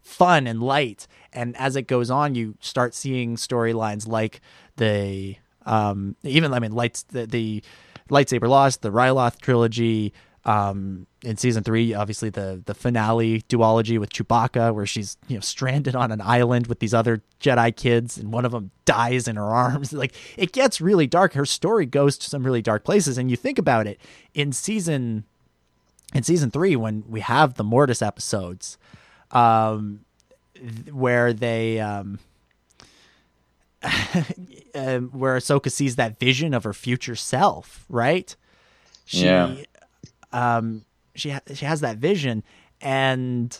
fun 0.00 0.46
and 0.46 0.62
light. 0.62 1.06
And 1.32 1.56
as 1.56 1.76
it 1.76 1.82
goes 1.82 2.10
on, 2.10 2.34
you 2.34 2.56
start 2.60 2.94
seeing 2.94 3.36
storylines 3.36 4.08
like 4.08 4.40
the 4.76 5.36
um, 5.64 6.16
even 6.22 6.52
I 6.54 6.60
mean 6.60 6.72
lights 6.72 7.02
the, 7.02 7.26
the 7.26 7.62
lightsaber 8.10 8.48
lost, 8.48 8.82
the 8.82 8.90
Ryloth 8.90 9.40
trilogy. 9.40 10.12
Um, 10.46 11.08
in 11.24 11.36
season 11.36 11.64
three, 11.64 11.92
obviously 11.92 12.30
the 12.30 12.62
the 12.64 12.72
finale 12.72 13.42
duology 13.48 13.98
with 13.98 14.10
Chewbacca, 14.10 14.72
where 14.72 14.86
she's 14.86 15.16
you 15.26 15.34
know 15.34 15.40
stranded 15.40 15.96
on 15.96 16.12
an 16.12 16.20
island 16.20 16.68
with 16.68 16.78
these 16.78 16.94
other 16.94 17.20
Jedi 17.40 17.74
kids, 17.74 18.16
and 18.16 18.32
one 18.32 18.44
of 18.44 18.52
them 18.52 18.70
dies 18.84 19.26
in 19.26 19.34
her 19.34 19.44
arms. 19.44 19.92
Like 19.96 20.14
it 20.36 20.52
gets 20.52 20.80
really 20.80 21.08
dark. 21.08 21.32
Her 21.32 21.44
story 21.44 21.84
goes 21.84 22.16
to 22.18 22.30
some 22.30 22.44
really 22.44 22.62
dark 22.62 22.84
places, 22.84 23.18
and 23.18 23.28
you 23.28 23.36
think 23.36 23.58
about 23.58 23.88
it 23.88 23.98
in 24.34 24.52
season 24.52 25.24
in 26.14 26.22
season 26.22 26.52
three 26.52 26.76
when 26.76 27.02
we 27.08 27.20
have 27.20 27.54
the 27.54 27.64
Mortis 27.64 28.00
episodes, 28.00 28.78
um, 29.32 30.04
where 30.92 31.32
they 31.32 31.80
um, 31.80 32.20
um, 33.82 33.90
where 35.12 35.36
Ahsoka 35.36 35.72
sees 35.72 35.96
that 35.96 36.20
vision 36.20 36.54
of 36.54 36.62
her 36.62 36.72
future 36.72 37.16
self, 37.16 37.84
right? 37.88 38.36
She, 39.04 39.24
Yeah. 39.24 39.56
Um, 40.36 40.84
she 41.14 41.30
ha- 41.30 41.40
she 41.54 41.64
has 41.64 41.80
that 41.80 41.96
vision, 41.96 42.44
and 42.80 43.58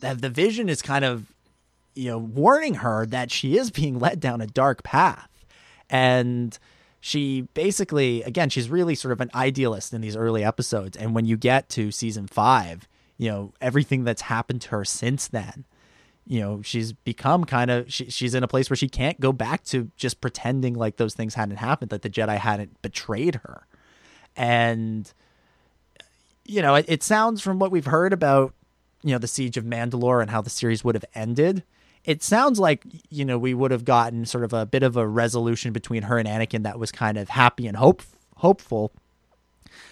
that 0.00 0.22
the 0.22 0.30
vision 0.30 0.68
is 0.68 0.80
kind 0.80 1.04
of 1.04 1.32
you 1.94 2.10
know 2.10 2.18
warning 2.18 2.76
her 2.76 3.04
that 3.06 3.30
she 3.30 3.58
is 3.58 3.70
being 3.70 3.98
led 4.00 4.18
down 4.18 4.40
a 4.40 4.46
dark 4.46 4.82
path, 4.82 5.28
and 5.90 6.58
she 7.00 7.42
basically 7.52 8.22
again 8.22 8.48
she's 8.48 8.70
really 8.70 8.94
sort 8.94 9.12
of 9.12 9.20
an 9.20 9.30
idealist 9.34 9.92
in 9.92 10.00
these 10.00 10.16
early 10.16 10.42
episodes, 10.42 10.96
and 10.96 11.14
when 11.14 11.26
you 11.26 11.36
get 11.36 11.68
to 11.68 11.90
season 11.90 12.26
five, 12.26 12.88
you 13.18 13.30
know 13.30 13.52
everything 13.60 14.04
that's 14.04 14.22
happened 14.22 14.62
to 14.62 14.70
her 14.70 14.84
since 14.84 15.28
then 15.28 15.66
you 16.28 16.40
know 16.40 16.60
she's 16.62 16.92
become 16.92 17.44
kind 17.44 17.70
of 17.70 17.92
she, 17.92 18.10
she's 18.10 18.34
in 18.34 18.42
a 18.42 18.48
place 18.48 18.68
where 18.68 18.76
she 18.76 18.88
can't 18.88 19.20
go 19.20 19.32
back 19.32 19.62
to 19.62 19.92
just 19.96 20.20
pretending 20.20 20.74
like 20.74 20.96
those 20.96 21.14
things 21.14 21.34
hadn't 21.34 21.58
happened 21.58 21.90
that 21.90 22.02
the 22.02 22.10
jedi 22.10 22.36
hadn't 22.36 22.82
betrayed 22.82 23.36
her. 23.36 23.64
And 24.34 25.12
you 26.48 26.62
know 26.62 26.74
it, 26.74 26.84
it 26.88 27.02
sounds 27.02 27.42
from 27.42 27.58
what 27.58 27.70
we've 27.70 27.86
heard 27.86 28.12
about 28.12 28.54
you 29.02 29.12
know 29.12 29.18
the 29.18 29.28
siege 29.28 29.56
of 29.56 29.64
mandalore 29.64 30.20
and 30.20 30.30
how 30.30 30.40
the 30.40 30.50
series 30.50 30.84
would 30.84 30.94
have 30.94 31.04
ended 31.14 31.62
it 32.04 32.22
sounds 32.22 32.58
like 32.58 32.84
you 33.10 33.24
know 33.24 33.38
we 33.38 33.54
would 33.54 33.70
have 33.70 33.84
gotten 33.84 34.24
sort 34.24 34.44
of 34.44 34.52
a 34.52 34.66
bit 34.66 34.82
of 34.82 34.96
a 34.96 35.06
resolution 35.06 35.72
between 35.72 36.04
her 36.04 36.18
and 36.18 36.28
anakin 36.28 36.62
that 36.62 36.78
was 36.78 36.92
kind 36.92 37.18
of 37.18 37.28
happy 37.28 37.66
and 37.66 37.76
hope 37.76 38.02
hopeful 38.36 38.92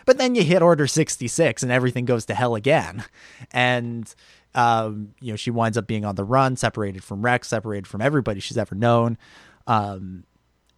but 0.04 0.18
then 0.18 0.34
you 0.34 0.42
hit 0.42 0.62
Order 0.62 0.86
66 0.86 1.62
and 1.62 1.72
everything 1.72 2.04
goes 2.04 2.26
to 2.26 2.34
hell 2.34 2.54
again. 2.54 3.04
And, 3.52 4.12
um, 4.54 5.14
you 5.20 5.32
know, 5.32 5.36
she 5.36 5.50
winds 5.50 5.76
up 5.78 5.86
being 5.86 6.04
on 6.04 6.14
the 6.14 6.24
run, 6.24 6.56
separated 6.56 7.04
from 7.04 7.22
Rex, 7.22 7.48
separated 7.48 7.86
from 7.86 8.00
everybody 8.00 8.40
she's 8.40 8.58
ever 8.58 8.74
known, 8.74 9.16
um, 9.66 10.24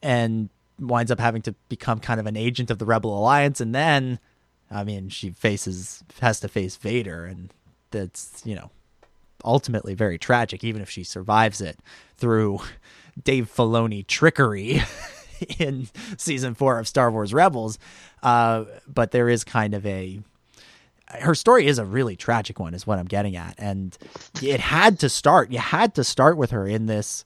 and 0.03 0.51
winds 0.79 1.11
up 1.11 1.21
having 1.21 1.43
to 1.43 1.55
become 1.69 2.01
kind 2.01 2.21
of 2.21 2.27
an 2.27 2.37
agent 2.37 2.71
of 2.71 2.79
the 2.79 2.85
Rebel 2.85 3.17
Alliance. 3.19 3.61
And 3.61 3.75
then, 3.75 4.19
I 4.71 4.85
mean, 4.85 5.09
she 5.09 5.31
faces, 5.31 6.03
has 6.21 6.41
to 6.41 6.49
face 6.49 6.77
Vader. 6.77 7.25
And 7.25 7.53
that's, 7.91 8.43
you 8.45 8.55
know, 8.55 8.71
ultimately 9.45 9.95
very 9.95 10.19
tragic, 10.19 10.65
even 10.65 10.83
if 10.83 10.91
she 10.91 11.05
survives 11.05 11.61
it 11.61 11.79
through 12.17 12.61
Dave 13.23 13.51
Filoni 13.55 14.07
trickery 14.07 14.83
in 15.59 15.89
season 16.17 16.55
four 16.55 16.79
of 16.79 16.89
Star 16.89 17.11
Wars 17.11 17.33
Rebels. 17.33 17.79
Uh, 18.23 18.65
but 18.87 19.11
there 19.11 19.29
is 19.29 19.45
kind 19.45 19.75
of 19.75 19.85
a 19.87 20.21
her 21.09 21.35
story 21.35 21.67
is 21.67 21.79
a 21.79 21.85
really 21.85 22.17
tragic 22.17 22.59
one, 22.59 22.75
is 22.75 22.87
what 22.87 22.99
I'm 22.99 23.07
getting 23.07 23.37
at, 23.37 23.55
and 23.59 23.97
it 24.43 24.59
had 24.59 24.99
to 25.01 25.09
start. 25.09 25.53
You 25.53 25.59
had 25.61 25.95
to 25.95 26.05
start 26.05 26.37
with 26.37 26.51
her 26.51 26.67
in 26.67 26.87
this 26.87 27.25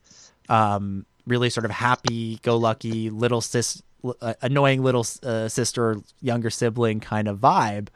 um, 0.51 1.07
really 1.26 1.49
sort 1.49 1.64
of 1.64 1.70
happy-go-lucky 1.70 3.09
little 3.09 3.41
sis, 3.41 3.82
uh, 4.20 4.34
annoying 4.42 4.82
little 4.82 5.07
uh, 5.22 5.48
sister, 5.48 5.96
younger 6.20 6.51
sibling 6.51 7.01
kind 7.01 7.28
of 7.28 7.38
vibe, 7.38 7.88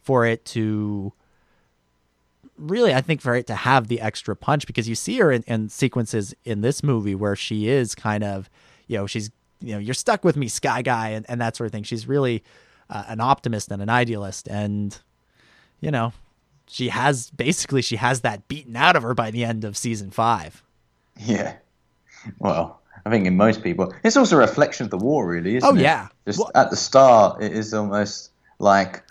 for 0.00 0.26
it 0.26 0.44
to 0.46 1.12
really, 2.58 2.94
I 2.94 3.00
think, 3.00 3.20
for 3.20 3.34
it 3.34 3.46
to 3.46 3.54
have 3.54 3.88
the 3.88 4.00
extra 4.00 4.36
punch 4.36 4.66
because 4.66 4.88
you 4.88 4.94
see 4.94 5.18
her 5.18 5.32
in, 5.32 5.42
in 5.46 5.68
sequences 5.68 6.34
in 6.44 6.60
this 6.60 6.82
movie 6.82 7.14
where 7.14 7.36
she 7.36 7.68
is 7.68 7.94
kind 7.94 8.22
of, 8.22 8.50
you 8.86 8.96
know, 8.96 9.06
she's, 9.06 9.30
you 9.60 9.72
know, 9.72 9.78
you're 9.78 9.94
stuck 9.94 10.24
with 10.24 10.36
me, 10.36 10.48
Sky 10.48 10.82
Guy, 10.82 11.10
and, 11.10 11.24
and 11.28 11.40
that 11.40 11.56
sort 11.56 11.66
of 11.66 11.72
thing. 11.72 11.84
She's 11.84 12.06
really 12.06 12.42
uh, 12.90 13.04
an 13.08 13.20
optimist 13.20 13.70
and 13.70 13.80
an 13.80 13.88
idealist. 13.88 14.48
And, 14.48 14.98
you 15.80 15.90
know, 15.90 16.12
she 16.66 16.88
has 16.88 17.30
basically, 17.30 17.82
she 17.82 17.96
has 17.96 18.20
that 18.20 18.48
beaten 18.48 18.76
out 18.76 18.96
of 18.96 19.02
her 19.02 19.14
by 19.14 19.30
the 19.30 19.44
end 19.44 19.64
of 19.64 19.76
season 19.76 20.10
five. 20.10 20.62
Yeah. 21.16 21.56
Well, 22.38 22.81
I 23.04 23.10
think 23.10 23.26
in 23.26 23.36
most 23.36 23.62
people, 23.62 23.92
it's 24.04 24.16
also 24.16 24.36
a 24.36 24.40
reflection 24.40 24.84
of 24.84 24.90
the 24.90 24.98
war, 24.98 25.26
really, 25.26 25.56
isn't 25.56 25.68
it? 25.68 25.72
Oh, 25.72 25.76
it? 25.76 25.82
yeah. 25.82 26.08
Just 26.26 26.38
Well- 26.38 26.50
at 26.54 26.70
the 26.70 26.76
start, 26.76 27.42
it 27.42 27.52
is 27.52 27.74
almost 27.74 28.30
like, 28.58 29.02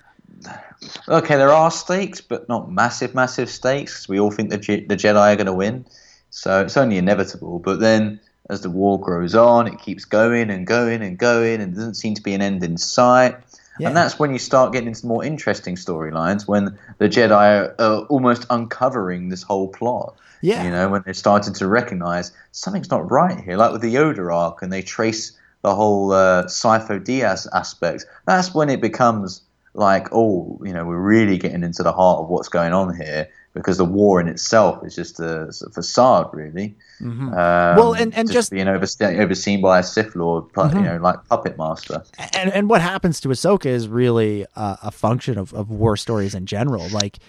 okay, 1.08 1.36
there 1.36 1.52
are 1.52 1.70
stakes, 1.72 2.22
but 2.22 2.48
not 2.48 2.72
massive, 2.72 3.14
massive 3.14 3.50
stakes. 3.50 4.08
we 4.08 4.20
all 4.20 4.32
think 4.32 4.50
the 4.50 4.58
Je- 4.58 4.86
the 4.86 4.96
Jedi 4.96 5.34
are 5.34 5.36
going 5.36 5.48
to 5.48 5.54
win, 5.54 5.86
so 6.30 6.62
it's 6.62 6.78
only 6.78 6.98
inevitable. 6.98 7.60
But 7.60 7.80
then, 7.80 8.20
as 8.50 8.62
the 8.62 8.70
war 8.70 9.00
grows 9.00 9.36
on, 9.36 9.68
it 9.68 9.80
keeps 9.80 10.06
going 10.06 10.50
and 10.50 10.66
going 10.66 11.02
and 11.02 11.18
going, 11.18 11.62
and 11.62 11.76
doesn't 11.76 11.96
seem 11.96 12.16
to 12.16 12.22
be 12.24 12.34
an 12.34 12.42
end 12.42 12.64
in 12.64 12.78
sight. 12.78 13.36
Yeah. 13.80 13.88
And 13.88 13.98
that's 13.98 14.20
when 14.20 14.32
you 14.32 14.40
start 14.40 14.74
getting 14.74 14.90
into 14.90 15.08
more 15.08 15.24
interesting 15.24 15.76
storylines 15.76 16.48
when 16.48 16.78
the 16.98 17.08
Jedi 17.10 17.32
are, 17.32 17.76
are 17.80 18.02
almost 18.06 18.46
uncovering 18.50 19.30
this 19.30 19.44
whole 19.44 19.70
plot. 19.70 20.16
Yeah. 20.42 20.64
You 20.64 20.72
know, 20.72 20.90
when 20.90 21.04
they 21.06 21.14
started 21.14 21.56
to 21.56 21.68
recognize 21.68 22.32
something's 22.52 22.90
not 22.90 23.10
right 23.12 23.40
here, 23.40 23.58
like 23.58 23.72
with 23.72 23.82
the 23.82 23.94
Yoda 23.94 24.34
arc, 24.34 24.62
and 24.62 24.72
they 24.74 24.82
trace 24.82 25.32
the 25.62 25.76
whole 25.76 26.12
uh, 26.12 26.46
Sifo-Dyas 26.46 27.48
aspect. 27.54 28.06
That's 28.26 28.54
when 28.54 28.70
it 28.70 28.82
becomes 28.82 29.42
like, 29.74 30.08
oh, 30.12 30.60
you 30.66 30.74
know, 30.74 30.84
we're 30.86 31.00
really 31.00 31.38
getting 31.38 31.64
into 31.64 31.84
the 31.84 31.94
heart 31.94 32.20
of 32.22 32.28
what's 32.30 32.50
going 32.50 32.74
on 32.74 32.96
here 32.96 33.30
because 33.54 33.78
the 33.78 33.86
war 33.86 34.20
in 34.22 34.28
itself 34.28 34.84
is 34.86 34.96
just 34.96 35.20
a, 35.20 35.44
a 35.44 35.70
facade, 35.72 36.30
really. 36.34 36.74
Um, 37.02 37.30
Well, 37.32 37.94
and- 37.94 38.14
and 38.16 38.32
just- 38.32 38.50
being 38.52 38.66
overste- 38.68 39.20
overseen 39.20 39.62
by 39.62 39.80
a 39.80 39.84
Sith 39.84 40.16
Lord, 40.16 40.52
pu- 40.54 40.62
Mm-hmm. 40.62 40.78
you 40.78 40.84
know, 40.86 40.98
like 40.98 41.18
puppet 41.30 41.58
master. 41.58 42.02
and 42.34 42.52
and 42.54 42.70
what 42.70 42.82
happens 42.82 43.20
to 43.22 43.30
Ahsoka 43.30 43.66
is 43.68 43.88
really 43.88 44.46
uh, 44.56 44.78
a 44.84 44.92
function 44.92 45.38
of, 45.38 45.54
of 45.54 45.70
war 45.70 45.96
stories 45.98 46.34
in 46.34 46.46
general. 46.46 46.88
Like 46.90 47.20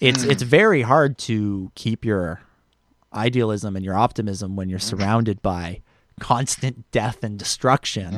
it's 0.00 0.24
it's 0.24 0.42
very 0.42 0.82
hard 0.82 1.16
to 1.28 1.70
keep 1.74 2.04
your 2.04 2.40
idealism 3.14 3.76
and 3.76 3.84
your 3.84 3.94
optimism 3.94 4.56
when 4.56 4.68
you're 4.68 4.78
surrounded 4.78 5.42
by 5.42 5.82
constant 6.20 6.90
death 6.90 7.22
and 7.24 7.38
destruction. 7.38 8.14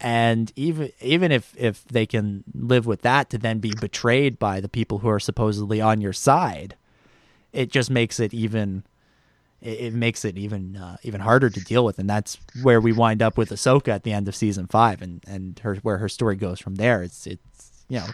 And 0.00 0.50
even 0.56 0.90
even 1.00 1.30
if 1.30 1.54
if 1.58 1.84
they 1.84 2.06
can 2.06 2.44
live 2.54 2.86
with 2.86 3.02
that 3.02 3.28
to 3.30 3.38
then 3.38 3.58
be 3.58 3.72
betrayed 3.78 4.38
by 4.38 4.60
the 4.60 4.68
people 4.68 4.98
who 4.98 5.08
are 5.08 5.20
supposedly 5.20 5.80
on 5.80 6.00
your 6.00 6.14
side, 6.14 6.74
it 7.52 7.70
just 7.70 7.90
makes 7.90 8.18
it 8.18 8.32
even 8.32 8.84
it, 9.60 9.78
it 9.80 9.94
makes 9.94 10.24
it 10.24 10.38
even 10.38 10.76
uh, 10.76 10.96
even 11.02 11.20
harder 11.20 11.50
to 11.50 11.60
deal 11.60 11.84
with, 11.84 11.98
and 11.98 12.08
that's 12.08 12.38
where 12.62 12.80
we 12.80 12.92
wind 12.92 13.20
up 13.20 13.36
with 13.36 13.50
Ahsoka 13.50 13.88
at 13.88 14.04
the 14.04 14.12
end 14.12 14.26
of 14.26 14.34
season 14.34 14.66
five, 14.66 15.02
and 15.02 15.22
and 15.26 15.58
her 15.58 15.74
where 15.76 15.98
her 15.98 16.08
story 16.08 16.36
goes 16.36 16.60
from 16.60 16.76
there. 16.76 17.02
It's 17.02 17.26
it's 17.26 17.84
you 17.90 17.98
know, 17.98 18.06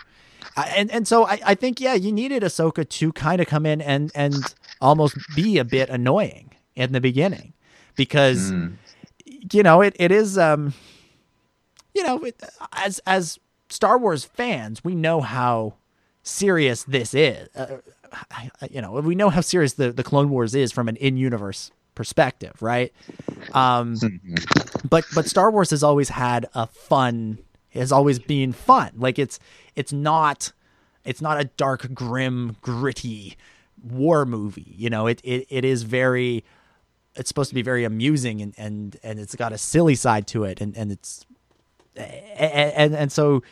I, 0.56 0.68
and 0.76 0.90
and 0.90 1.08
so 1.08 1.26
I, 1.26 1.40
I 1.44 1.54
think 1.54 1.80
yeah, 1.80 1.94
you 1.94 2.12
needed 2.12 2.42
Ahsoka 2.42 2.88
to 2.88 3.12
kind 3.12 3.40
of 3.40 3.46
come 3.46 3.66
in 3.66 3.80
and 3.80 4.10
and 4.14 4.34
almost 4.80 5.16
be 5.34 5.58
a 5.58 5.64
bit 5.64 5.88
annoying 5.88 6.52
in 6.74 6.92
the 6.92 7.00
beginning, 7.00 7.52
because 7.94 8.52
you 9.52 9.62
know 9.62 9.80
it 9.80 9.96
it 9.98 10.12
is 10.12 10.38
um, 10.38 10.74
you 11.94 12.02
know 12.02 12.22
it, 12.24 12.42
as 12.72 13.00
as 13.06 13.38
Star 13.68 13.98
Wars 13.98 14.24
fans, 14.24 14.84
we 14.84 14.94
know 14.94 15.20
how 15.20 15.74
serious 16.22 16.84
this 16.84 17.14
is. 17.14 17.48
Uh, 17.54 17.78
you 18.70 18.80
know, 18.80 18.92
we 18.92 19.14
know 19.14 19.30
how 19.30 19.40
serious 19.40 19.74
the, 19.74 19.92
the 19.92 20.02
Clone 20.02 20.30
Wars 20.30 20.54
is 20.54 20.72
from 20.72 20.88
an 20.88 20.96
in 20.96 21.16
universe 21.16 21.70
perspective, 21.94 22.60
right? 22.60 22.92
Um, 23.52 23.96
but 24.88 25.04
but 25.14 25.26
Star 25.26 25.50
Wars 25.50 25.70
has 25.70 25.82
always 25.82 26.08
had 26.10 26.46
a 26.54 26.66
fun, 26.66 27.38
has 27.78 27.92
always 27.92 28.18
been 28.18 28.52
fun. 28.52 28.92
Like 28.96 29.18
it's 29.18 29.38
it's 29.74 29.92
not 29.92 30.52
it's 31.04 31.20
not 31.20 31.40
a 31.40 31.44
dark, 31.44 31.94
grim, 31.94 32.56
gritty 32.60 33.36
war 33.82 34.24
movie. 34.24 34.74
You 34.76 34.90
know, 34.90 35.06
it 35.06 35.20
it, 35.22 35.46
it 35.48 35.64
is 35.64 35.82
very 35.82 36.44
it's 37.14 37.28
supposed 37.28 37.48
to 37.50 37.54
be 37.54 37.62
very 37.62 37.84
amusing 37.84 38.42
and 38.42 38.54
and 38.58 38.96
and 39.02 39.18
it's 39.18 39.34
got 39.34 39.52
a 39.52 39.58
silly 39.58 39.94
side 39.94 40.26
to 40.28 40.44
it 40.44 40.60
and 40.60 40.76
and 40.76 40.92
it's 40.92 41.24
and 41.96 42.72
and, 42.72 42.94
and 42.94 43.12
so 43.12 43.42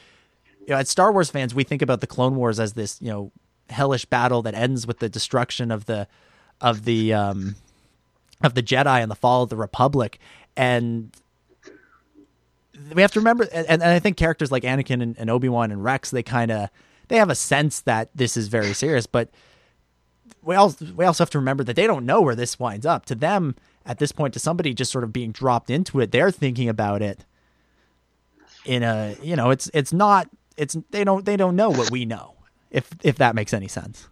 you 0.61 0.73
know, 0.73 0.77
as 0.77 0.89
Star 0.89 1.13
Wars 1.13 1.31
fans, 1.31 1.55
we 1.55 1.65
think 1.65 1.83
about 1.83 2.01
the 2.01 2.07
Clone 2.07 2.37
Wars 2.37 2.59
as 2.59 2.73
this, 2.73 3.01
you 3.01 3.11
know, 3.11 3.33
hellish 3.71 4.05
battle 4.05 4.43
that 4.43 4.55
ends 4.55 4.87
with 4.87 4.99
the 4.99 5.09
destruction 5.09 5.71
of 5.71 5.87
the 5.87 6.07
of 6.61 6.85
the 6.85 7.13
um 7.13 7.57
of 8.43 8.55
the 8.55 8.63
Jedi 8.63 9.03
and 9.03 9.11
the 9.11 9.17
fall 9.17 9.43
of 9.43 9.51
the 9.51 9.57
Republic. 9.57 10.19
And 10.57 11.15
we 12.95 13.03
have 13.03 13.13
to 13.13 13.21
remember 13.21 13.49
and, 13.53 13.67
and 13.69 13.83
I 13.83 13.99
think 13.99 14.17
characters 14.17 14.51
like 14.53 14.63
Anakin 14.63 15.03
and, 15.03 15.19
and 15.19 15.31
Obi-Wan 15.31 15.71
and 15.71 15.83
Rex, 15.83 16.11
they 16.11 16.23
kinda 16.23 16.71
they 17.09 17.17
have 17.17 17.31
a 17.31 17.35
sense 17.35 17.81
that 17.83 18.11
this 18.15 18.37
is 18.37 18.49
very 18.49 18.73
serious, 18.73 19.07
but 19.07 19.29
we 20.43 20.55
also 20.55 20.87
we 20.95 21.05
also 21.05 21.23
have 21.25 21.31
to 21.31 21.39
remember 21.39 21.65
that 21.65 21.77
they 21.77 21.87
don't 21.87 22.07
know 22.07 22.21
where 22.21 22.35
this 22.35 22.59
winds 22.59 22.87
up. 22.87 23.07
To 23.07 23.15
them, 23.15 23.55
at 23.87 23.99
this 23.99 24.13
point, 24.13 24.35
to 24.35 24.41
somebody 24.41 24.75
just 24.75 24.91
sort 24.93 25.05
of 25.05 25.13
being 25.13 25.33
dropped 25.33 25.71
into 25.71 26.01
it, 26.01 26.13
they're 26.13 26.31
thinking 26.31 26.69
about 26.69 27.03
it 27.03 27.25
in 28.65 28.83
a 28.83 29.17
you 29.23 29.37
know, 29.37 29.51
it's 29.51 29.71
it's 29.75 29.93
not 29.93 30.29
it's 30.57 30.77
they 30.91 31.05
don't 31.05 31.25
they 31.25 31.37
don't 31.37 31.57
know 31.57 31.71
what 31.71 31.91
we 31.91 32.05
know 32.05 32.35
if 32.71 32.91
if 33.03 33.17
that 33.17 33.35
makes 33.35 33.53
any 33.53 33.69
sense. 33.69 34.09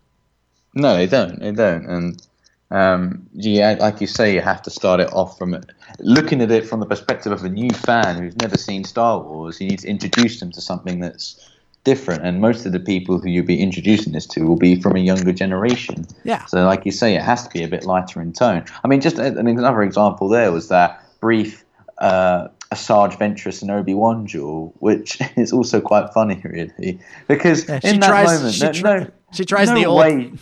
No, 0.74 0.96
they 0.96 1.06
don't. 1.06 1.38
They 1.38 1.52
don't. 1.52 1.86
And 1.86 2.26
um, 2.72 3.26
yeah, 3.34 3.76
like 3.78 4.00
you 4.00 4.06
say, 4.06 4.34
you 4.34 4.40
have 4.40 4.62
to 4.62 4.70
start 4.70 4.98
it 4.98 5.12
off 5.12 5.36
from 5.36 5.62
looking 6.00 6.40
at 6.40 6.50
it 6.50 6.66
from 6.66 6.80
the 6.80 6.86
perspective 6.86 7.30
of 7.30 7.44
a 7.44 7.48
new 7.48 7.70
fan 7.70 8.16
who's 8.16 8.36
never 8.36 8.56
seen 8.56 8.84
Star 8.84 9.20
Wars. 9.20 9.60
You 9.60 9.68
need 9.68 9.80
to 9.80 9.88
introduce 9.88 10.40
them 10.40 10.50
to 10.52 10.60
something 10.62 10.98
that's 11.00 11.38
different, 11.84 12.24
and 12.24 12.40
most 12.40 12.64
of 12.64 12.72
the 12.72 12.80
people 12.80 13.18
who 13.18 13.28
you'll 13.28 13.44
be 13.44 13.60
introducing 13.60 14.14
this 14.14 14.26
to 14.28 14.46
will 14.46 14.56
be 14.56 14.80
from 14.80 14.96
a 14.96 15.00
younger 15.00 15.32
generation. 15.32 16.06
Yeah. 16.24 16.46
So, 16.46 16.64
like 16.64 16.86
you 16.86 16.92
say, 16.92 17.14
it 17.14 17.22
has 17.22 17.44
to 17.44 17.50
be 17.50 17.62
a 17.62 17.68
bit 17.68 17.84
lighter 17.84 18.22
in 18.22 18.32
tone. 18.32 18.64
I 18.82 18.88
mean, 18.88 19.02
just 19.02 19.18
another 19.18 19.82
example 19.82 20.28
there 20.30 20.50
was 20.50 20.68
that 20.68 21.04
brief 21.20 21.64
uh, 21.98 22.48
Asajj 22.72 23.18
Ventress 23.18 23.60
and 23.60 23.70
Obi 23.70 23.92
Wan 23.92 24.24
duel, 24.24 24.72
which 24.78 25.18
is 25.36 25.52
also 25.52 25.80
quite 25.82 26.12
funny, 26.14 26.40
really, 26.42 26.98
because 27.28 27.68
Yeah, 27.68 27.80
in 27.84 28.00
that 28.00 28.08
tries, 28.08 28.38
moment, 28.38 28.54
she, 28.54 28.82
no, 28.82 29.10
she 29.32 29.44
tries 29.44 29.68
no 29.68 29.74
the 29.74 29.84
old. 29.84 30.00
way, 30.00 30.32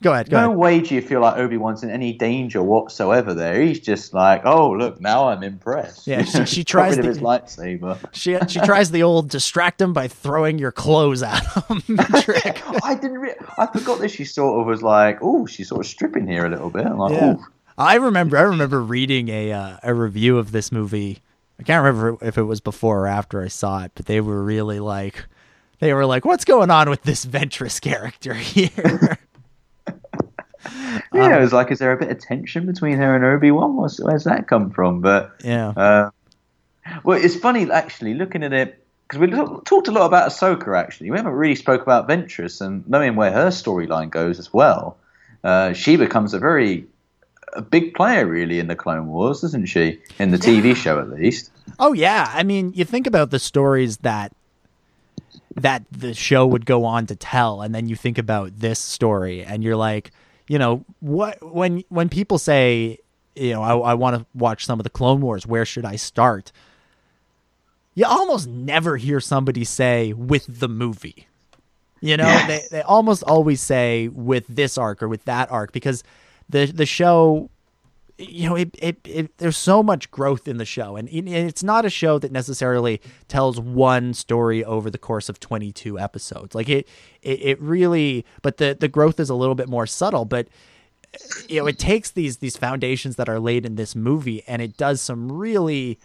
Go 0.00 0.12
ahead. 0.12 0.30
Go 0.30 0.38
no 0.40 0.46
ahead. 0.46 0.58
way 0.58 0.80
do 0.80 0.94
you 0.94 1.02
feel 1.02 1.20
like 1.20 1.38
Obi 1.38 1.56
Wan's 1.56 1.82
in 1.82 1.90
any 1.90 2.12
danger 2.12 2.62
whatsoever. 2.62 3.34
There, 3.34 3.60
he's 3.60 3.80
just 3.80 4.14
like, 4.14 4.42
oh 4.44 4.70
look, 4.70 5.00
now 5.00 5.28
I'm 5.28 5.42
impressed. 5.42 6.06
Yeah, 6.06 6.22
she- 6.22 6.44
she 6.46 6.64
tries 6.74 6.96
the- 6.96 7.02
his 7.02 7.18
lightsaber. 7.18 7.98
She 8.12 8.38
she 8.48 8.60
tries 8.60 8.92
the 8.92 9.02
old 9.02 9.28
distract 9.28 9.80
him 9.80 9.92
by 9.92 10.06
throwing 10.06 10.58
your 10.58 10.70
clothes 10.72 11.22
at 11.24 11.42
him 11.68 11.82
trick. 12.22 12.62
I 12.84 12.94
didn't. 12.94 13.18
Re- 13.18 13.34
I 13.58 13.66
forgot 13.66 13.98
that 13.98 14.10
she 14.10 14.24
sort 14.24 14.60
of 14.60 14.66
was 14.66 14.82
like, 14.82 15.18
oh, 15.20 15.46
she's 15.46 15.68
sort 15.68 15.80
of 15.84 15.86
stripping 15.90 16.28
here 16.28 16.46
a 16.46 16.48
little 16.48 16.70
bit. 16.70 16.86
I'm 16.86 16.98
like, 16.98 17.12
Yeah. 17.14 17.34
oh, 17.38 17.46
I 17.76 17.96
remember 17.96 18.36
I 18.38 18.42
remember 18.42 18.80
reading 18.82 19.28
a 19.30 19.52
uh, 19.52 19.76
a 19.82 19.94
review 19.94 20.38
of 20.38 20.52
this 20.52 20.70
movie. 20.70 21.18
I 21.58 21.64
can't 21.64 21.84
remember 21.84 22.24
if 22.24 22.38
it 22.38 22.44
was 22.44 22.60
before 22.60 23.00
or 23.00 23.06
after 23.08 23.42
I 23.42 23.48
saw 23.48 23.82
it, 23.82 23.90
but 23.96 24.06
they 24.06 24.20
were 24.20 24.44
really 24.44 24.78
like 24.78 25.24
they 25.80 25.92
were 25.92 26.06
like, 26.06 26.24
"What's 26.24 26.44
going 26.44 26.70
on 26.70 26.88
with 26.88 27.02
this 27.02 27.26
Ventress 27.26 27.80
character 27.80 28.34
here?" 28.34 29.18
Yeah. 31.12 31.36
it 31.36 31.40
was 31.40 31.52
like, 31.52 31.70
is 31.70 31.78
there 31.78 31.92
a 31.92 31.96
bit 31.96 32.10
of 32.10 32.18
tension 32.18 32.66
between 32.66 32.96
her 32.98 33.14
and 33.14 33.24
Obi 33.24 33.50
Wan? 33.50 33.76
Where's, 33.76 33.98
where's 33.98 34.24
that 34.24 34.48
come 34.48 34.70
from? 34.70 35.00
But 35.00 35.34
yeah. 35.44 35.68
Uh, 35.70 36.10
well, 37.04 37.22
it's 37.22 37.36
funny 37.36 37.70
actually 37.70 38.14
looking 38.14 38.42
at 38.42 38.52
it 38.52 38.84
because 39.06 39.18
we 39.20 39.30
talked 39.30 39.88
a 39.88 39.92
lot 39.92 40.06
about 40.06 40.30
Ahsoka. 40.30 40.78
Actually, 40.78 41.10
we 41.10 41.16
haven't 41.16 41.32
really 41.32 41.54
spoke 41.54 41.82
about 41.82 42.08
Ventress 42.08 42.60
and 42.60 42.88
knowing 42.88 43.16
where 43.16 43.32
her 43.32 43.48
storyline 43.48 44.10
goes 44.10 44.38
as 44.38 44.52
well. 44.52 44.96
Uh, 45.42 45.72
she 45.72 45.96
becomes 45.96 46.34
a 46.34 46.38
very 46.38 46.86
a 47.54 47.62
big 47.62 47.94
player 47.94 48.26
really 48.26 48.58
in 48.58 48.66
the 48.66 48.76
Clone 48.76 49.08
Wars, 49.08 49.40
doesn't 49.40 49.66
she? 49.66 50.00
In 50.18 50.30
the 50.30 50.36
TV 50.36 50.76
show, 50.76 50.98
at 50.98 51.08
least. 51.08 51.50
Oh 51.78 51.92
yeah, 51.92 52.30
I 52.34 52.42
mean, 52.42 52.72
you 52.74 52.84
think 52.84 53.06
about 53.06 53.30
the 53.30 53.38
stories 53.38 53.98
that 53.98 54.32
that 55.54 55.84
the 55.90 56.14
show 56.14 56.46
would 56.46 56.66
go 56.66 56.84
on 56.84 57.06
to 57.06 57.16
tell, 57.16 57.62
and 57.62 57.74
then 57.74 57.88
you 57.88 57.96
think 57.96 58.18
about 58.18 58.58
this 58.58 58.78
story, 58.78 59.42
and 59.42 59.62
you're 59.62 59.76
like, 59.76 60.10
you 60.48 60.58
know, 60.58 60.84
what 61.00 61.38
when 61.54 61.84
when 61.88 62.08
people 62.08 62.38
say, 62.38 62.98
you 63.36 63.52
know, 63.52 63.62
I, 63.62 63.76
I 63.90 63.94
want 63.94 64.16
to 64.16 64.26
watch 64.34 64.64
some 64.64 64.80
of 64.80 64.84
the 64.84 64.90
Clone 64.90 65.20
Wars, 65.20 65.46
where 65.46 65.64
should 65.64 65.84
I 65.84 65.96
start? 65.96 66.50
You 67.94 68.04
almost 68.06 68.46
never 68.48 68.96
hear 68.96 69.20
somebody 69.20 69.64
say 69.64 70.12
with 70.12 70.60
the 70.60 70.68
movie. 70.68 71.26
You 72.00 72.16
know, 72.16 72.24
Yeah. 72.28 72.46
they 72.46 72.64
they 72.70 72.82
almost 72.82 73.22
always 73.24 73.60
say 73.60 74.08
with 74.08 74.44
this 74.48 74.78
arc 74.78 75.02
or 75.02 75.08
with 75.08 75.24
that 75.24 75.50
arc 75.50 75.72
because 75.72 76.04
the 76.48 76.66
the 76.66 76.86
show 76.86 77.50
you 78.18 78.48
know, 78.48 78.56
it, 78.56 78.74
it, 78.80 78.98
it 79.04 79.38
there's 79.38 79.56
so 79.56 79.82
much 79.82 80.10
growth 80.10 80.48
in 80.48 80.58
the 80.58 80.64
show, 80.64 80.96
and 80.96 81.08
it, 81.08 81.28
it's 81.28 81.62
not 81.62 81.84
a 81.84 81.90
show 81.90 82.18
that 82.18 82.32
necessarily 82.32 83.00
tells 83.28 83.60
one 83.60 84.12
story 84.12 84.64
over 84.64 84.90
the 84.90 84.98
course 84.98 85.28
of 85.28 85.38
22 85.38 85.98
episodes. 85.98 86.54
Like 86.54 86.68
it, 86.68 86.88
it, 87.22 87.40
it 87.42 87.60
really, 87.62 88.26
but 88.42 88.56
the 88.56 88.76
the 88.78 88.88
growth 88.88 89.20
is 89.20 89.30
a 89.30 89.34
little 89.34 89.54
bit 89.54 89.68
more 89.68 89.86
subtle. 89.86 90.24
But 90.24 90.48
you 91.48 91.60
know, 91.60 91.66
it 91.68 91.78
takes 91.78 92.10
these 92.10 92.38
these 92.38 92.56
foundations 92.56 93.16
that 93.16 93.28
are 93.28 93.38
laid 93.38 93.64
in 93.64 93.76
this 93.76 93.94
movie, 93.94 94.42
and 94.48 94.60
it 94.60 94.76
does 94.76 95.00
some 95.00 95.30
really 95.30 95.98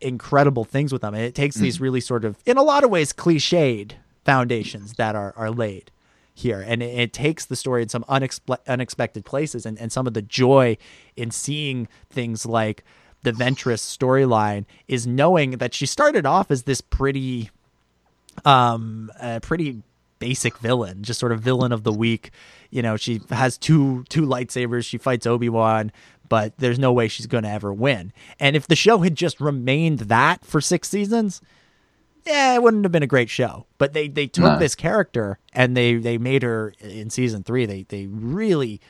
incredible 0.00 0.64
things 0.64 0.92
with 0.92 1.02
them. 1.02 1.14
And 1.14 1.22
it 1.22 1.36
takes 1.36 1.54
these 1.56 1.76
mm-hmm. 1.76 1.84
really 1.84 2.00
sort 2.00 2.24
of, 2.24 2.36
in 2.44 2.56
a 2.56 2.62
lot 2.62 2.82
of 2.82 2.90
ways, 2.90 3.12
cliched 3.12 3.92
foundations 4.24 4.94
that 4.94 5.14
are 5.14 5.32
are 5.36 5.52
laid 5.52 5.92
here. 6.34 6.60
And 6.60 6.82
it, 6.82 6.98
it 6.98 7.12
takes 7.12 7.46
the 7.46 7.56
story 7.56 7.82
in 7.82 7.88
some 7.88 8.04
unexpe- 8.04 8.58
unexpected 8.66 9.24
places 9.24 9.64
and, 9.64 9.78
and 9.78 9.92
some 9.92 10.06
of 10.06 10.14
the 10.14 10.22
joy 10.22 10.76
in 11.16 11.30
seeing 11.30 11.88
things 12.10 12.44
like 12.44 12.84
the 13.22 13.32
ventress 13.32 13.80
storyline 13.80 14.66
is 14.86 15.06
knowing 15.06 15.52
that 15.52 15.72
she 15.72 15.86
started 15.86 16.26
off 16.26 16.50
as 16.50 16.64
this 16.64 16.80
pretty 16.82 17.50
um 18.44 19.10
pretty 19.42 19.80
basic 20.18 20.58
villain 20.58 21.04
just 21.04 21.20
sort 21.20 21.30
of 21.30 21.40
villain 21.40 21.72
of 21.72 21.84
the 21.84 21.92
week. 21.92 22.30
You 22.70 22.82
know 22.82 22.96
she 22.96 23.22
has 23.30 23.56
two 23.56 24.04
two 24.10 24.22
lightsabers. 24.22 24.84
She 24.84 24.98
fights 24.98 25.26
obi-wan 25.26 25.90
but 26.28 26.56
there's 26.58 26.78
no 26.78 26.92
way 26.92 27.06
she's 27.06 27.26
going 27.26 27.44
to 27.44 27.50
ever 27.50 27.72
win. 27.72 28.12
And 28.40 28.56
if 28.56 28.66
the 28.66 28.76
show 28.76 28.98
had 28.98 29.14
just 29.14 29.40
remained 29.40 30.00
that 30.00 30.44
for 30.44 30.60
six 30.60 30.88
seasons 30.88 31.40
yeah, 32.26 32.54
it 32.54 32.62
wouldn't 32.62 32.84
have 32.84 32.92
been 32.92 33.02
a 33.02 33.06
great 33.08 33.30
show. 33.30 33.66
But 33.78 33.92
they 33.92 34.08
they 34.08 34.26
took 34.26 34.44
No. 34.44 34.58
this 34.58 34.74
character 34.74 35.38
and 35.52 35.76
they 35.76 35.96
they 35.96 36.18
made 36.18 36.42
her 36.42 36.72
in 36.80 37.10
season 37.10 37.42
three. 37.42 37.66
They 37.66 37.82
they 37.88 38.06
really 38.06 38.80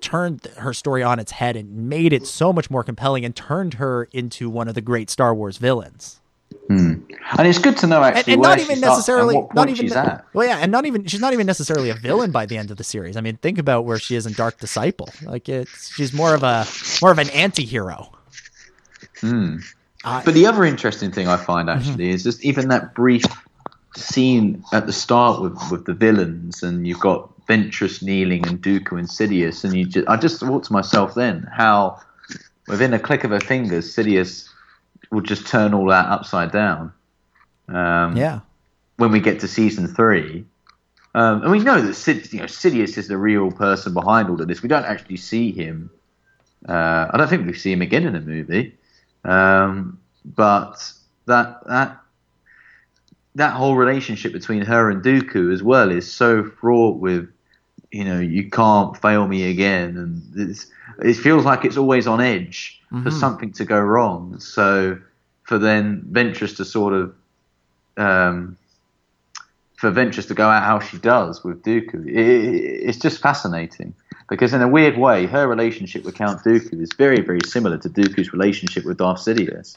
turned 0.00 0.46
her 0.58 0.72
story 0.72 1.02
on 1.02 1.18
its 1.18 1.32
head 1.32 1.56
and 1.56 1.88
made 1.88 2.12
it 2.12 2.26
so 2.26 2.52
much 2.52 2.70
more 2.70 2.84
compelling 2.84 3.24
and 3.24 3.34
turned 3.34 3.74
her 3.74 4.08
into 4.12 4.48
one 4.48 4.68
of 4.68 4.74
the 4.74 4.80
great 4.80 5.10
Star 5.10 5.34
Wars 5.34 5.58
villains. 5.58 6.20
Hmm. 6.68 6.94
And 7.36 7.46
it's 7.46 7.58
good 7.58 7.76
to 7.78 7.86
know 7.86 8.02
And, 8.02 8.16
actually 8.16 8.34
and 8.34 8.40
where 8.40 8.50
not 8.50 8.60
even 8.60 8.80
necessarily 8.80 9.36
and 9.36 9.48
not 9.54 9.68
even 9.68 9.88
well 10.32 10.46
yeah, 10.46 10.58
and 10.58 10.70
not 10.72 10.86
even 10.86 11.04
she's 11.04 11.20
not 11.20 11.32
even 11.32 11.46
necessarily 11.46 11.90
a 11.90 11.94
villain 11.94 12.30
by 12.30 12.46
the 12.46 12.56
end 12.56 12.70
of 12.70 12.76
the 12.76 12.84
series. 12.84 13.16
I 13.16 13.20
mean, 13.20 13.36
think 13.38 13.58
about 13.58 13.84
where 13.84 13.98
she 13.98 14.14
is 14.14 14.26
in 14.26 14.32
Dark 14.34 14.58
Disciple. 14.58 15.08
Like 15.22 15.48
it's 15.48 15.92
she's 15.94 16.12
more 16.12 16.34
of 16.34 16.42
a 16.42 16.66
more 17.02 17.10
of 17.10 17.18
an 17.18 17.28
anti-hero. 17.30 18.12
Hmm. 19.20 19.56
But 20.24 20.34
the 20.34 20.46
other 20.46 20.64
interesting 20.64 21.10
thing 21.12 21.28
I 21.28 21.36
find 21.36 21.68
Mm-hmm. 21.68 21.90
actually 21.90 22.10
is 22.10 22.22
just 22.24 22.44
even 22.44 22.68
that 22.68 22.94
brief 22.94 23.24
scene 23.96 24.62
at 24.72 24.86
the 24.86 24.92
start 24.92 25.40
with, 25.42 25.58
with 25.70 25.84
the 25.86 25.94
villains, 25.94 26.62
and 26.62 26.86
you've 26.86 27.00
got 27.00 27.30
Ventress 27.46 28.02
kneeling 28.02 28.46
and 28.46 28.60
Dooku 28.62 28.98
and 28.98 29.08
Sidious, 29.08 29.64
and 29.64 29.74
you 29.74 29.84
just, 29.86 30.08
I 30.08 30.16
just 30.16 30.40
thought 30.40 30.64
to 30.64 30.72
myself 30.72 31.14
then 31.14 31.48
how 31.52 32.00
within 32.68 32.92
a 32.92 32.98
click 32.98 33.24
of 33.24 33.30
her 33.30 33.40
fingers, 33.40 33.94
Sidious 33.94 34.48
would 35.10 35.24
just 35.24 35.46
turn 35.46 35.72
all 35.74 35.86
that 35.88 36.06
upside 36.06 36.52
down. 36.52 36.92
Um, 37.68 38.16
Yeah. 38.16 38.40
when 38.96 39.10
we 39.10 39.20
get 39.20 39.40
to 39.40 39.48
season 39.48 39.86
three. 39.88 40.44
Um, 41.14 41.42
and 41.42 41.50
we 41.50 41.60
know 41.60 41.80
that 41.80 41.94
Sid, 41.94 42.32
you 42.32 42.40
know, 42.40 42.44
Sidious 42.46 42.98
is 42.98 43.08
the 43.08 43.16
real 43.16 43.50
person 43.50 43.94
behind 43.94 44.28
all 44.28 44.40
of 44.40 44.46
this. 44.48 44.62
We 44.62 44.68
don't 44.68 44.84
actually 44.84 45.16
see 45.16 45.50
him. 45.52 45.90
Uh, 46.68 47.06
I 47.10 47.16
don't 47.16 47.28
think 47.28 47.46
we 47.46 47.54
see 47.54 47.72
him 47.72 47.82
again 47.82 48.04
in 48.06 48.12
the 48.12 48.20
movie. 48.20 48.76
Um, 49.24 49.98
but 50.24 50.92
that 51.26 51.66
that 51.66 52.00
that 53.34 53.52
whole 53.52 53.76
relationship 53.76 54.32
between 54.32 54.62
her 54.62 54.90
and 54.90 55.02
Dooku 55.02 55.52
as 55.52 55.62
well 55.62 55.90
is 55.90 56.10
so 56.10 56.44
fraught 56.44 56.98
with, 56.98 57.30
you 57.92 58.04
know, 58.04 58.18
you 58.18 58.50
can't 58.50 58.96
fail 58.96 59.28
me 59.28 59.50
again, 59.50 59.96
and 59.96 60.50
it's, 60.50 60.66
it 61.02 61.14
feels 61.14 61.44
like 61.44 61.64
it's 61.64 61.76
always 61.76 62.06
on 62.06 62.20
edge 62.20 62.80
for 63.02 63.10
something 63.10 63.52
to 63.52 63.64
go 63.64 63.78
wrong. 63.78 64.40
So 64.40 64.98
for 65.44 65.58
then 65.58 66.02
Ventress 66.10 66.56
to 66.56 66.64
sort 66.64 66.94
of 66.94 67.14
um, 67.96 68.56
for 69.76 69.90
Ventress 69.92 70.26
to 70.28 70.34
go 70.34 70.48
out 70.48 70.64
how 70.64 70.80
she 70.80 70.98
does 70.98 71.44
with 71.44 71.62
Dooku. 71.62 72.06
It, 72.08 72.88
it's 72.88 72.98
just 72.98 73.20
fascinating 73.20 73.94
because, 74.28 74.52
in 74.54 74.62
a 74.62 74.68
weird 74.68 74.96
way, 74.98 75.26
her 75.26 75.48
relationship 75.48 76.04
with 76.04 76.14
Count 76.14 76.42
Dooku 76.44 76.80
is 76.82 76.90
very, 76.96 77.20
very 77.20 77.40
similar 77.46 77.78
to 77.78 77.88
Dooku's 77.88 78.32
relationship 78.32 78.84
with 78.84 78.98
Darth 78.98 79.18
Sidious. 79.20 79.76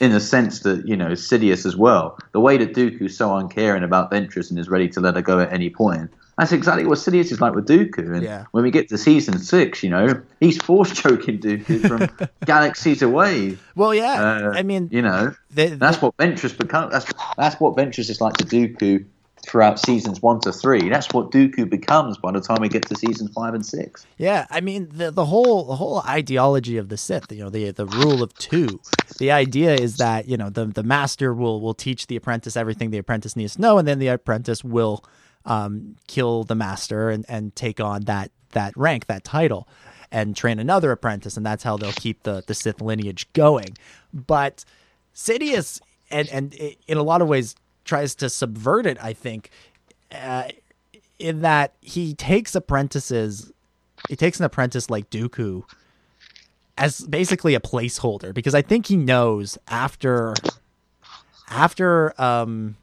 In 0.00 0.12
the 0.12 0.20
sense 0.20 0.60
that, 0.60 0.86
you 0.88 0.96
know, 0.96 1.10
Sidious 1.10 1.66
as 1.66 1.76
well. 1.76 2.18
The 2.32 2.40
way 2.40 2.56
that 2.56 2.74
Dooku's 2.74 3.16
so 3.16 3.36
uncaring 3.36 3.82
about 3.84 4.10
Ventress 4.10 4.50
and 4.50 4.58
is 4.58 4.68
ready 4.68 4.88
to 4.88 5.00
let 5.00 5.14
her 5.14 5.22
go 5.22 5.40
at 5.40 5.52
any 5.52 5.70
point. 5.70 6.10
That's 6.36 6.50
exactly 6.52 6.84
what 6.84 6.98
Sidious 6.98 7.30
is 7.30 7.40
like 7.40 7.54
with 7.54 7.68
Dooku. 7.68 8.12
And 8.14 8.22
Yeah. 8.24 8.46
when 8.50 8.64
we 8.64 8.70
get 8.72 8.88
to 8.88 8.98
season 8.98 9.38
six, 9.38 9.82
you 9.84 9.90
know, 9.90 10.20
he's 10.40 10.56
force 10.60 10.90
choking 10.92 11.38
Dooku 11.38 11.86
from 11.86 12.28
galaxies 12.44 13.02
away. 13.02 13.56
Well, 13.76 13.94
yeah. 13.94 14.14
Uh, 14.14 14.52
I 14.52 14.62
mean, 14.64 14.88
you 14.90 15.00
know, 15.02 15.34
the- 15.52 15.76
that's 15.76 16.02
what 16.02 16.16
Ventress 16.16 16.56
becomes. 16.58 16.90
That's 16.92 17.06
that's 17.38 17.60
what 17.60 17.76
Ventress 17.76 18.10
is 18.10 18.20
like 18.20 18.34
to 18.38 18.44
Dooku 18.44 19.04
throughout 19.44 19.78
seasons 19.78 20.20
one 20.20 20.40
to 20.40 20.52
three. 20.52 20.88
That's 20.88 21.08
what 21.12 21.30
Dooku 21.30 21.68
becomes 21.68 22.18
by 22.18 22.32
the 22.32 22.40
time 22.40 22.58
we 22.60 22.68
get 22.68 22.86
to 22.88 22.96
season 22.96 23.28
five 23.28 23.54
and 23.54 23.64
six. 23.64 24.06
Yeah, 24.18 24.46
I 24.50 24.60
mean 24.60 24.88
the 24.92 25.10
the 25.10 25.26
whole 25.26 25.64
the 25.64 25.76
whole 25.76 26.00
ideology 26.00 26.76
of 26.76 26.88
the 26.88 26.96
Sith, 26.96 27.30
you 27.30 27.42
know, 27.42 27.50
the 27.50 27.70
the 27.70 27.86
rule 27.86 28.22
of 28.22 28.34
two. 28.34 28.80
The 29.18 29.30
idea 29.30 29.74
is 29.74 29.96
that 29.98 30.28
you 30.28 30.36
know 30.36 30.50
the 30.50 30.66
the 30.66 30.82
master 30.82 31.32
will 31.34 31.60
will 31.60 31.74
teach 31.74 32.06
the 32.06 32.16
apprentice 32.16 32.56
everything 32.56 32.90
the 32.90 32.98
apprentice 32.98 33.36
needs 33.36 33.56
to 33.56 33.60
know, 33.60 33.78
and 33.78 33.86
then 33.86 33.98
the 33.98 34.08
apprentice 34.08 34.64
will 34.64 35.04
um, 35.44 35.96
kill 36.06 36.44
the 36.44 36.54
master 36.54 37.10
and 37.10 37.24
and 37.28 37.54
take 37.54 37.80
on 37.80 38.02
that 38.02 38.30
that 38.52 38.76
rank, 38.76 39.06
that 39.06 39.24
title, 39.24 39.68
and 40.10 40.36
train 40.36 40.58
another 40.58 40.92
apprentice, 40.92 41.36
and 41.36 41.44
that's 41.44 41.62
how 41.62 41.76
they'll 41.76 41.92
keep 41.92 42.22
the 42.22 42.42
the 42.46 42.54
Sith 42.54 42.80
lineage 42.80 43.32
going. 43.32 43.76
But 44.12 44.64
Sidious 45.14 45.80
and 46.10 46.28
and 46.28 46.54
in 46.54 46.98
a 46.98 47.02
lot 47.02 47.22
of 47.22 47.28
ways 47.28 47.54
tries 47.84 48.14
to 48.16 48.28
subvert 48.30 48.86
it. 48.86 48.98
I 49.02 49.12
think. 49.12 49.50
Uh, 50.12 50.48
in 51.18 51.40
that 51.42 51.74
he 51.80 52.12
takes 52.14 52.54
apprentices 52.54 53.52
he 54.08 54.16
takes 54.16 54.38
an 54.38 54.44
apprentice 54.44 54.90
like 54.90 55.08
Dooku 55.10 55.62
as 56.76 57.00
basically 57.02 57.54
a 57.54 57.60
placeholder 57.60 58.34
because 58.34 58.54
I 58.54 58.62
think 58.62 58.86
he 58.86 58.96
knows 58.96 59.56
after 59.68 60.34
after 61.48 62.20
um 62.20 62.76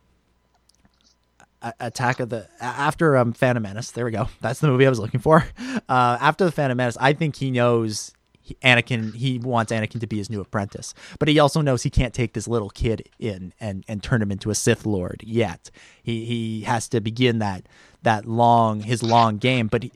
Attack 1.79 2.19
of 2.19 2.29
the 2.29 2.47
after 2.59 3.15
um 3.17 3.33
Phantom 3.33 3.61
Menace. 3.61 3.91
There 3.91 4.03
we 4.03 4.09
go. 4.09 4.29
That's 4.41 4.59
the 4.59 4.67
movie 4.67 4.87
I 4.87 4.89
was 4.89 4.97
looking 4.99 5.19
for. 5.19 5.45
Uh, 5.87 6.17
after 6.19 6.43
the 6.43 6.51
Phantom 6.51 6.75
Menace, 6.75 6.97
I 6.99 7.13
think 7.13 7.35
he 7.35 7.51
knows 7.51 8.13
Anakin. 8.63 9.15
He 9.15 9.37
wants 9.37 9.71
Anakin 9.71 9.99
to 9.99 10.07
be 10.07 10.17
his 10.17 10.29
new 10.29 10.41
apprentice, 10.41 10.93
but 11.19 11.27
he 11.27 11.39
also 11.39 11.61
knows 11.61 11.83
he 11.83 11.89
can't 11.89 12.13
take 12.13 12.33
this 12.33 12.47
little 12.47 12.69
kid 12.69 13.07
in 13.19 13.53
and 13.59 13.83
and 13.87 14.01
turn 14.03 14.21
him 14.21 14.31
into 14.31 14.49
a 14.49 14.55
Sith 14.55 14.85
Lord 14.85 15.23
yet. 15.25 15.71
He 16.01 16.25
he 16.25 16.61
has 16.61 16.87
to 16.89 17.01
begin 17.01 17.39
that 17.39 17.67
that 18.03 18.25
long 18.25 18.81
his 18.81 19.03
long 19.03 19.37
game, 19.37 19.67
but 19.67 19.83
he 19.83 19.91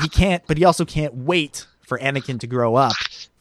he 0.00 0.08
can't. 0.08 0.42
But 0.46 0.58
he 0.58 0.64
also 0.64 0.84
can't 0.84 1.14
wait 1.14 1.66
for 1.86 1.98
Anakin 1.98 2.40
to 2.40 2.46
grow 2.46 2.74
up 2.74 2.94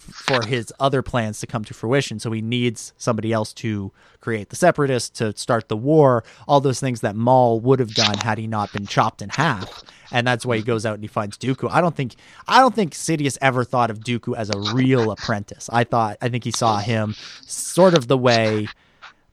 for 0.05 0.45
his 0.45 0.73
other 0.79 1.01
plans 1.01 1.39
to 1.39 1.47
come 1.47 1.63
to 1.65 1.73
fruition. 1.73 2.19
So 2.19 2.31
he 2.31 2.41
needs 2.41 2.93
somebody 2.97 3.33
else 3.33 3.53
to 3.53 3.91
create 4.21 4.49
the 4.49 4.55
separatists, 4.55 5.09
to 5.19 5.35
start 5.37 5.69
the 5.69 5.77
war, 5.77 6.23
all 6.47 6.61
those 6.61 6.79
things 6.79 7.01
that 7.01 7.15
Maul 7.15 7.59
would 7.59 7.79
have 7.79 7.93
done 7.93 8.17
had 8.17 8.37
he 8.37 8.47
not 8.47 8.71
been 8.71 8.85
chopped 8.85 9.21
in 9.21 9.29
half. 9.29 9.83
And 10.11 10.25
that's 10.25 10.45
why 10.45 10.57
he 10.57 10.63
goes 10.63 10.85
out 10.85 10.95
and 10.95 11.03
he 11.03 11.07
finds 11.07 11.37
Dooku. 11.37 11.69
I 11.71 11.81
don't 11.81 11.95
think 11.95 12.15
I 12.47 12.59
don't 12.59 12.75
think 12.75 12.93
Sidious 12.93 13.37
ever 13.41 13.63
thought 13.63 13.89
of 13.89 13.99
Dooku 13.99 14.35
as 14.37 14.49
a 14.49 14.73
real 14.73 15.11
apprentice. 15.11 15.69
I 15.71 15.83
thought 15.83 16.17
I 16.21 16.29
think 16.29 16.43
he 16.43 16.51
saw 16.51 16.77
him 16.77 17.15
sort 17.45 17.93
of 17.95 18.07
the 18.07 18.17
way 18.17 18.67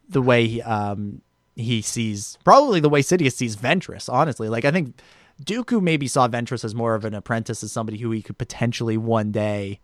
the 0.09 0.23
way 0.23 0.47
he, 0.47 0.63
um, 0.63 1.23
he 1.57 1.83
sees 1.83 2.39
probably 2.45 2.81
the 2.81 2.89
way 2.89 3.03
Sidious 3.03 3.35
sees 3.35 3.57
Ventress, 3.57 4.13
honestly. 4.13 4.49
Like 4.49 4.65
I 4.65 4.71
think 4.71 5.01
Dooku 5.43 5.81
maybe 5.81 6.09
saw 6.09 6.29
Ventress 6.29 6.65
as 6.65 6.75
more 6.75 6.95
of 6.95 7.05
an 7.05 7.15
apprentice, 7.15 7.63
as 7.63 7.73
somebody 7.73 7.99
who 7.99 8.11
he 8.11 8.23
could 8.23 8.39
potentially 8.39 8.97
one 8.97 9.33
day 9.33 9.81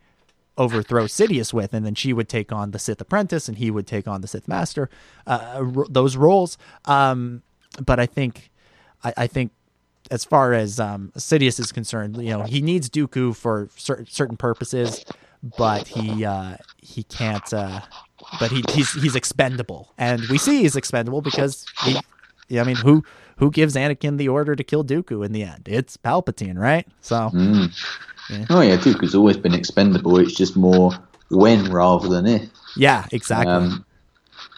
overthrow 0.58 1.04
Sidious 1.04 1.52
with, 1.54 1.72
and 1.72 1.86
then 1.86 1.94
she 1.94 2.12
would 2.12 2.28
take 2.28 2.52
on 2.52 2.72
the 2.72 2.78
Sith 2.78 3.00
apprentice, 3.00 3.48
and 3.48 3.56
he 3.56 3.70
would 3.70 3.86
take 3.86 4.06
on 4.06 4.20
the 4.20 4.28
Sith 4.28 4.46
master. 4.48 4.90
Uh, 5.26 5.60
ro- 5.62 5.86
those 5.88 6.16
roles. 6.16 6.58
Um, 6.84 7.42
but 7.80 7.98
I 8.00 8.06
think, 8.06 8.50
I, 9.04 9.14
I 9.16 9.26
think, 9.26 9.52
as 10.10 10.24
far 10.24 10.52
as 10.52 10.80
um, 10.80 11.12
Sidious 11.16 11.60
is 11.60 11.70
concerned, 11.72 12.16
you 12.16 12.30
know, 12.30 12.42
he 12.42 12.60
needs 12.60 12.90
Dooku 12.90 13.36
for 13.36 13.68
cer- 13.76 14.04
certain 14.08 14.36
purposes, 14.36 15.04
but 15.56 15.86
he 15.86 16.24
uh, 16.24 16.56
he 16.78 17.04
can't. 17.04 17.52
Uh, 17.52 17.80
but 18.40 18.50
he, 18.50 18.64
he's 18.70 18.92
he's 18.92 19.14
expendable, 19.14 19.92
and 19.96 20.22
we 20.28 20.38
see 20.38 20.62
he's 20.62 20.76
expendable 20.76 21.22
because 21.22 21.64
he. 21.84 21.96
Yeah, 22.48 22.62
I 22.62 22.64
mean, 22.64 22.76
who 22.76 23.04
who 23.36 23.50
gives 23.50 23.74
Anakin 23.76 24.16
the 24.16 24.28
order 24.28 24.56
to 24.56 24.64
kill 24.64 24.82
Dooku 24.82 25.24
in 25.24 25.32
the 25.32 25.42
end? 25.42 25.68
It's 25.68 25.96
Palpatine, 25.98 26.58
right? 26.58 26.86
So 27.02 27.30
Oh 28.50 28.60
yeah, 28.60 28.76
Dooku's 28.76 29.14
always 29.14 29.36
been 29.36 29.54
expendable. 29.54 30.18
It's 30.18 30.34
just 30.34 30.56
more 30.56 30.92
when 31.30 31.70
rather 31.70 32.08
than 32.08 32.26
if. 32.26 32.48
yeah, 32.76 33.06
exactly. 33.12 33.52
Um, 33.52 33.84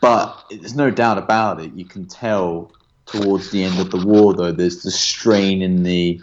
but 0.01 0.45
there's 0.51 0.75
no 0.75 0.91
doubt 0.91 1.19
about 1.19 1.61
it. 1.61 1.73
You 1.75 1.85
can 1.85 2.07
tell 2.07 2.73
towards 3.07 3.51
the 3.51 3.63
end 3.63 3.79
of 3.79 3.91
the 3.91 4.05
war, 4.05 4.35
though, 4.35 4.53
there's 4.53 4.83
the 4.83 4.91
strain 4.91 5.63
in 5.63 5.83
the 5.83 6.21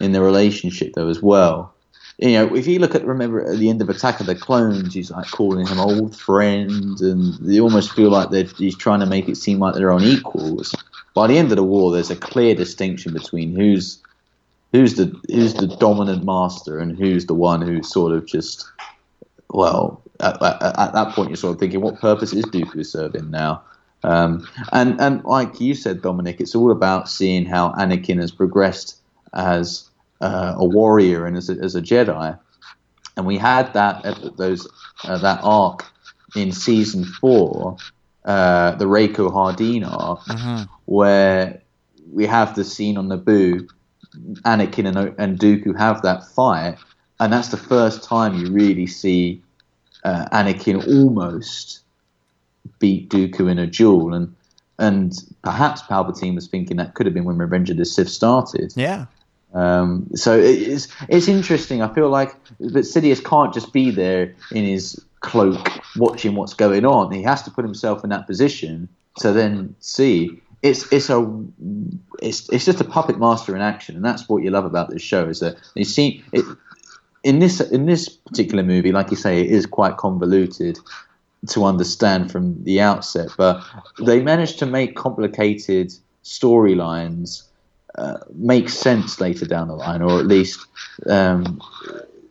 in 0.00 0.12
the 0.12 0.20
relationship 0.22 0.92
though 0.94 1.08
as 1.08 1.22
well. 1.22 1.72
You 2.18 2.32
know, 2.32 2.54
if 2.56 2.66
you 2.66 2.78
look 2.78 2.94
at 2.94 3.04
remember 3.04 3.42
at 3.42 3.58
the 3.58 3.68
end 3.68 3.82
of 3.82 3.90
Attack 3.90 4.20
of 4.20 4.26
the 4.26 4.34
Clones, 4.34 4.94
he's 4.94 5.10
like 5.10 5.30
calling 5.30 5.66
him 5.66 5.78
old 5.78 6.16
friend, 6.16 6.98
and 7.00 7.38
you 7.40 7.62
almost 7.62 7.92
feel 7.92 8.10
like 8.10 8.30
they're, 8.30 8.44
he's 8.44 8.76
trying 8.76 9.00
to 9.00 9.06
make 9.06 9.28
it 9.28 9.36
seem 9.36 9.58
like 9.58 9.74
they're 9.74 9.92
on 9.92 10.02
equals. 10.02 10.74
By 11.14 11.26
the 11.26 11.36
end 11.36 11.50
of 11.50 11.56
the 11.56 11.64
war, 11.64 11.92
there's 11.92 12.10
a 12.10 12.16
clear 12.16 12.54
distinction 12.54 13.12
between 13.12 13.54
who's 13.54 13.98
who's 14.72 14.94
the 14.94 15.14
who's 15.28 15.54
the 15.54 15.66
dominant 15.66 16.24
master 16.24 16.78
and 16.78 16.96
who's 16.96 17.26
the 17.26 17.34
one 17.34 17.62
who's 17.62 17.88
sort 17.88 18.12
of 18.12 18.26
just 18.26 18.68
well 19.50 20.02
at, 20.20 20.40
at, 20.42 20.62
at 20.62 20.92
that 20.92 21.14
point 21.14 21.30
you're 21.30 21.36
sort 21.36 21.54
of 21.54 21.60
thinking 21.60 21.80
what 21.80 22.00
purpose 22.00 22.32
is 22.32 22.44
Dooku 22.46 22.84
serving 22.84 23.30
now? 23.30 23.62
Um, 24.04 24.46
and 24.72 25.00
and 25.00 25.24
like 25.24 25.60
you 25.60 25.74
said 25.74 26.02
Dominic 26.02 26.40
it's 26.40 26.54
all 26.54 26.70
about 26.70 27.08
seeing 27.08 27.46
how 27.46 27.72
Anakin 27.72 28.20
has 28.20 28.30
progressed 28.30 28.96
as 29.32 29.88
uh, 30.20 30.54
a 30.56 30.64
warrior 30.64 31.26
and 31.26 31.36
as 31.36 31.50
a, 31.50 31.54
as 31.54 31.74
a 31.74 31.82
Jedi. 31.82 32.38
And 33.16 33.26
we 33.26 33.38
had 33.38 33.72
that 33.72 34.36
those 34.36 34.68
uh, 35.04 35.18
that 35.18 35.40
arc 35.42 35.86
in 36.34 36.52
season 36.52 37.04
four 37.04 37.76
uh, 38.24 38.72
the 38.72 38.84
Rako 38.84 39.30
Hardeen 39.30 39.88
arc 39.88 40.20
where 40.84 41.62
we 42.12 42.26
have 42.26 42.54
the 42.54 42.64
scene 42.64 42.96
on 42.96 43.08
Naboo 43.08 43.68
Anakin 44.44 44.86
and, 44.86 45.14
and 45.18 45.38
Dooku 45.38 45.76
have 45.76 46.02
that 46.02 46.26
fight, 46.26 46.78
and 47.20 47.32
that's 47.32 47.48
the 47.48 47.56
first 47.56 48.02
time 48.02 48.34
you 48.34 48.50
really 48.50 48.86
see 48.86 49.42
uh, 50.04 50.26
Anakin 50.32 50.86
almost 50.86 51.80
beat 52.78 53.10
Dooku 53.10 53.50
in 53.50 53.58
a 53.58 53.66
duel, 53.66 54.14
and 54.14 54.34
and 54.78 55.14
perhaps 55.42 55.82
Palpatine 55.82 56.34
was 56.34 56.48
thinking 56.48 56.76
that 56.76 56.94
could 56.94 57.06
have 57.06 57.14
been 57.14 57.24
when 57.24 57.38
Revenge 57.38 57.70
of 57.70 57.76
the 57.76 57.84
Sith 57.84 58.10
started. 58.10 58.72
yeah. 58.76 59.06
Um, 59.54 60.08
so 60.14 60.38
it's 60.38 60.88
it's 61.08 61.28
interesting. 61.28 61.80
I 61.80 61.92
feel 61.94 62.10
like 62.10 62.34
that 62.60 62.84
Sidious 62.84 63.24
can't 63.24 63.54
just 63.54 63.72
be 63.72 63.90
there 63.90 64.34
in 64.52 64.64
his 64.64 65.02
cloak 65.20 65.80
watching 65.96 66.34
what's 66.34 66.52
going 66.52 66.84
on. 66.84 67.10
He 67.10 67.22
has 67.22 67.42
to 67.44 67.50
put 67.50 67.64
himself 67.64 68.04
in 68.04 68.10
that 68.10 68.26
position 68.26 68.88
to 69.18 69.32
then 69.32 69.74
see. 69.80 70.42
It's 70.62 70.90
it's 70.92 71.10
a 71.10 71.44
it's 72.20 72.48
it's 72.48 72.64
just 72.64 72.80
a 72.80 72.84
puppet 72.84 73.18
master 73.18 73.54
in 73.54 73.62
action, 73.62 73.96
and 73.96 74.04
that's 74.04 74.28
what 74.28 74.42
you 74.42 74.50
love 74.50 74.64
about 74.64 74.90
this 74.90 75.02
show 75.02 75.28
is 75.28 75.40
that 75.40 75.56
you 75.74 75.84
see 75.84 76.24
it 76.32 76.44
in 77.22 77.38
this 77.38 77.60
in 77.60 77.86
this 77.86 78.08
particular 78.08 78.62
movie. 78.62 78.92
Like 78.92 79.10
you 79.10 79.16
say, 79.16 79.40
it 79.40 79.50
is 79.50 79.66
quite 79.66 79.96
convoluted 79.96 80.78
to 81.48 81.64
understand 81.64 82.32
from 82.32 82.62
the 82.64 82.80
outset, 82.80 83.28
but 83.36 83.62
they 84.00 84.20
managed 84.20 84.58
to 84.60 84.66
make 84.66 84.96
complicated 84.96 85.92
storylines 86.24 87.42
uh, 87.96 88.18
make 88.34 88.68
sense 88.68 89.20
later 89.20 89.46
down 89.46 89.68
the 89.68 89.74
line, 89.74 90.02
or 90.02 90.18
at 90.18 90.26
least 90.26 90.66
um, 91.06 91.60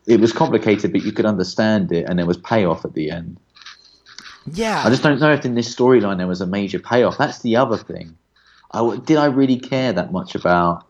it 0.06 0.20
was 0.20 0.32
complicated, 0.32 0.92
but 0.92 1.04
you 1.04 1.12
could 1.12 1.26
understand 1.26 1.92
it, 1.92 2.08
and 2.08 2.20
there 2.20 2.26
was 2.26 2.38
payoff 2.38 2.86
at 2.86 2.94
the 2.94 3.10
end. 3.10 3.38
Yeah. 4.52 4.84
I 4.86 4.90
just 4.90 5.04
don't 5.04 5.20
know 5.20 5.34
if 5.34 5.46
in 5.46 5.56
this 5.56 5.74
storyline 5.74 6.18
there 6.18 6.28
was 6.28 6.42
a 6.42 6.48
major 6.48 6.80
payoff. 6.80 7.18
That's 7.18 7.40
the 7.40 7.56
other 7.56 7.78
thing. 7.78 8.18
I 8.72 8.98
did 9.06 9.18
I 9.18 9.26
really 9.26 9.58
care 9.58 9.94
that 9.94 10.12
much 10.12 10.36
about 10.36 10.86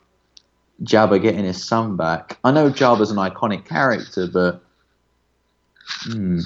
Jabba 0.83 1.21
getting 1.21 1.45
his 1.45 1.63
son 1.63 1.95
back? 1.95 2.37
I 2.43 2.51
know 2.51 2.69
Jabba's 2.69 3.11
an 3.11 3.17
iconic 3.17 3.65
character, 3.65 4.27
but 4.27 4.61
hmm, 6.03 6.39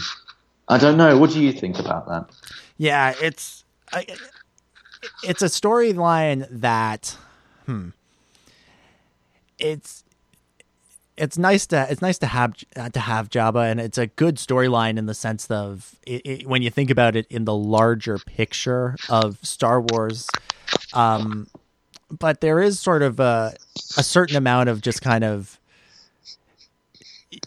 I 0.68 0.78
don't 0.78 0.98
know. 0.98 1.18
What 1.18 1.32
do 1.32 1.42
you 1.42 1.52
think 1.52 1.80
about 1.80 2.08
that? 2.08 2.30
Yeah, 2.78 3.16
it's 3.20 3.64
I, 3.92 4.06
it's 5.24 5.42
a 5.42 5.46
storyline 5.46 6.48
that 6.52 7.18
hmm 7.66 7.90
it's 9.58 10.04
it's 11.20 11.38
nice 11.38 11.68
to 11.68 11.86
it's 11.90 12.02
nice 12.02 12.18
to 12.20 12.28
have 12.28 12.56
uh, 12.76 12.90
to 12.90 13.00
have 13.00 13.30
Jabba, 13.30 13.70
and 13.70 13.80
it's 13.80 13.98
a 13.98 14.08
good 14.08 14.38
storyline 14.38 14.98
in 14.98 15.06
the 15.06 15.14
sense 15.14 15.52
of 15.52 15.96
it, 16.08 16.22
it, 16.26 16.48
when 16.48 16.62
you 16.62 16.70
think 16.70 16.90
about 16.90 17.16
it 17.16 17.28
in 17.30 17.46
the 17.46 17.54
larger 17.54 18.18
picture 18.18 18.96
of 19.10 19.38
Star 19.46 19.82
Wars. 19.82 20.28
Um, 20.94 21.48
but 22.10 22.42
there 22.42 22.62
is 22.62 22.80
sort 22.80 23.04
of 23.04 23.20
a 23.20 23.54
a 23.98 24.04
certain 24.04 24.38
amount 24.38 24.70
of 24.70 24.82
just 24.82 25.02
kind 25.02 25.24
of 25.24 25.60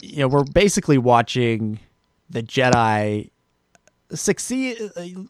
you 0.01 0.19
know 0.19 0.29
we're 0.29 0.45
basically 0.45 0.99
watching 0.99 1.81
the 2.29 2.43
Jedi 2.43 3.31
succeed 4.15 4.79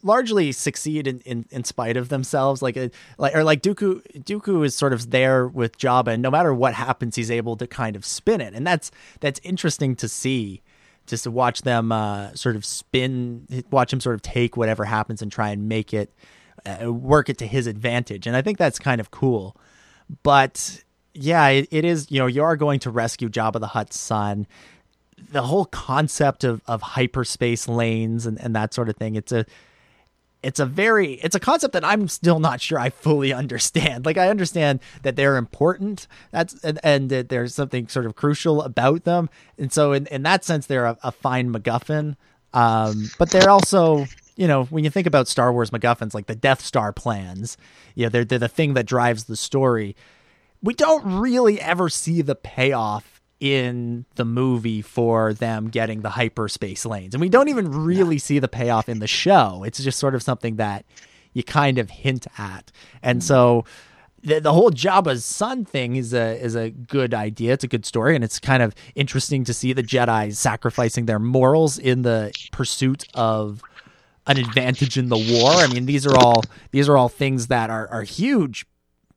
largely 0.02 0.52
succeed 0.52 1.06
in, 1.06 1.20
in, 1.20 1.46
in 1.50 1.64
spite 1.64 1.96
of 1.96 2.09
themselves. 2.09 2.62
Like 2.62 2.76
like 3.18 3.34
or 3.34 3.44
like 3.44 3.62
Dooku 3.62 4.02
Dooku 4.24 4.64
is 4.64 4.74
sort 4.74 4.92
of 4.92 5.10
there 5.10 5.46
with 5.46 5.78
Jabba 5.78 6.09
and 6.09 6.22
no 6.22 6.30
matter 6.30 6.52
what 6.54 6.74
happens 6.74 7.16
he's 7.16 7.30
able 7.30 7.56
to 7.56 7.66
kind 7.66 7.96
of 7.96 8.04
spin 8.04 8.40
it. 8.40 8.54
And 8.54 8.66
that's 8.66 8.90
that's 9.20 9.40
interesting 9.42 9.96
to 9.96 10.09
see 10.09 10.62
just 11.06 11.24
to 11.24 11.30
watch 11.30 11.62
them 11.62 11.92
uh, 11.92 12.34
sort 12.34 12.56
of 12.56 12.64
spin 12.64 13.64
watch 13.70 13.92
him 13.92 14.00
sort 14.00 14.14
of 14.14 14.22
take 14.22 14.56
whatever 14.56 14.84
happens 14.84 15.22
and 15.22 15.30
try 15.30 15.50
and 15.50 15.68
make 15.68 15.92
it 15.92 16.12
uh, 16.64 16.92
work 16.92 17.28
it 17.28 17.38
to 17.38 17.46
his 17.46 17.66
advantage. 17.66 18.26
And 18.26 18.36
I 18.36 18.42
think 18.42 18.59
that's 18.59 18.78
kind 18.78 19.00
of 19.00 19.10
cool. 19.10 19.56
But 20.22 20.82
yeah 21.14 21.48
it, 21.48 21.68
it 21.70 21.84
is 21.84 22.10
you 22.10 22.18
know 22.18 22.26
you 22.26 22.42
are 22.42 22.56
going 22.56 22.80
to 22.80 22.90
rescue 22.90 23.28
Jabba 23.28 23.60
the 23.60 23.66
Hutt's 23.66 23.98
son 23.98 24.46
the 25.31 25.43
whole 25.43 25.66
concept 25.66 26.44
of, 26.44 26.61
of 26.66 26.82
hyperspace 26.82 27.69
lanes 27.69 28.27
and, 28.27 28.40
and 28.40 28.55
that 28.57 28.74
sort 28.74 28.89
of 28.89 28.97
thing. 28.97 29.15
It's 29.15 29.32
a 29.32 29.47
it's 30.43 30.59
a 30.59 30.66
very 30.66 31.15
it's 31.15 31.35
a 31.35 31.40
concept 31.40 31.73
that 31.73 31.85
I'm 31.85 32.09
still 32.09 32.40
not 32.40 32.61
sure 32.61 32.78
I 32.78 32.90
fully 32.90 33.32
understand. 33.43 34.05
Like 34.07 34.19
I 34.19 34.28
understand 34.28 34.81
that 35.03 35.16
they're 35.16 35.36
important. 35.36 36.07
That's 36.31 36.62
and, 36.65 36.78
and 36.82 37.11
that 37.11 37.28
there's 37.28 37.55
something 37.55 37.89
sort 37.89 38.07
of 38.07 38.16
crucial 38.16 38.62
about 38.62 39.05
them. 39.05 39.31
And 39.59 39.73
so 39.73 39.93
in, 39.93 40.07
in 40.07 40.23
that 40.24 40.44
sense 40.44 40.66
they're 40.66 40.86
a, 40.86 40.99
a 41.03 41.12
fine 41.12 41.53
MacGuffin. 41.53 42.16
Um, 42.55 43.11
but 43.19 43.31
they're 43.31 43.51
also 43.51 44.07
you 44.36 44.49
know, 44.49 44.65
when 44.65 44.82
you 44.82 44.90
think 44.90 45.07
about 45.07 45.28
Star 45.28 45.53
Wars 45.53 45.70
MacGuffins, 45.70 46.15
like 46.15 46.27
the 46.27 46.35
Death 46.35 46.62
Star 46.62 46.93
plans, 46.93 47.57
you 47.94 48.07
know, 48.07 48.09
they're, 48.09 48.24
they're 48.24 48.39
the 48.39 48.49
thing 48.49 48.74
that 48.74 48.86
drives 48.86 49.24
the 49.24 49.36
story. 49.36 49.94
We 50.62 50.74
don't 50.74 51.20
really 51.20 51.61
ever 51.61 51.89
see 51.89 52.23
the 52.23 52.35
payoff 52.35 53.11
in 53.43 54.06
the 54.14 54.24
movie 54.24 54.81
for 54.81 55.35
them 55.35 55.69
getting 55.69 56.02
the 56.02 56.10
hyperspace 56.10 56.86
lanes. 56.86 57.12
And 57.12 57.20
we 57.20 57.28
don't 57.28 57.48
even 57.48 57.73
really 57.73 58.19
see 58.19 58.39
the 58.39 58.47
payoff 58.47 58.89
in 58.89 59.01
the 59.01 59.09
show. 59.09 59.64
It's 59.64 59.82
just 59.82 59.98
sort 59.98 60.14
of 60.14 60.23
something 60.23 60.56
that 60.56 60.85
you 61.32 61.43
kind 61.43 61.78
of 61.78 61.90
hint 61.90 62.28
at. 62.39 62.70
And 63.02 63.20
so 63.23 63.64
the, 64.23 64.39
the 64.39 64.52
whole 64.52 64.70
Jabba's 64.70 65.24
son 65.24 65.64
thing 65.64 65.97
is 65.97 66.14
a 66.14 66.40
is 66.40 66.55
a 66.55 66.70
good 66.70 67.14
idea. 67.14 67.52
It's 67.52 67.64
a 67.64 67.69
good 67.69 67.85
story, 67.85 68.14
and 68.14 68.23
it's 68.23 68.39
kind 68.39 68.62
of 68.62 68.77
interesting 68.94 69.43
to 69.43 69.52
see 69.52 69.73
the 69.73 69.82
Jedi 69.82 70.32
sacrificing 70.32 71.06
their 71.06 71.19
morals 71.19 71.81
in 71.81 72.02
the 72.02 72.32
pursuit 72.52 73.09
of 73.14 73.60
an 74.28 74.39
advantage 74.39 74.97
in 74.97 75.09
the 75.09 75.19
war. 75.19 75.51
I 75.51 75.66
mean, 75.66 75.86
these 75.86 76.06
are 76.06 76.16
all 76.16 76.44
these 76.70 76.89
are 76.89 76.97
all 76.97 77.09
things 77.09 77.48
that 77.48 77.70
are 77.70 77.89
are 77.89 78.05
huge, 78.05 78.66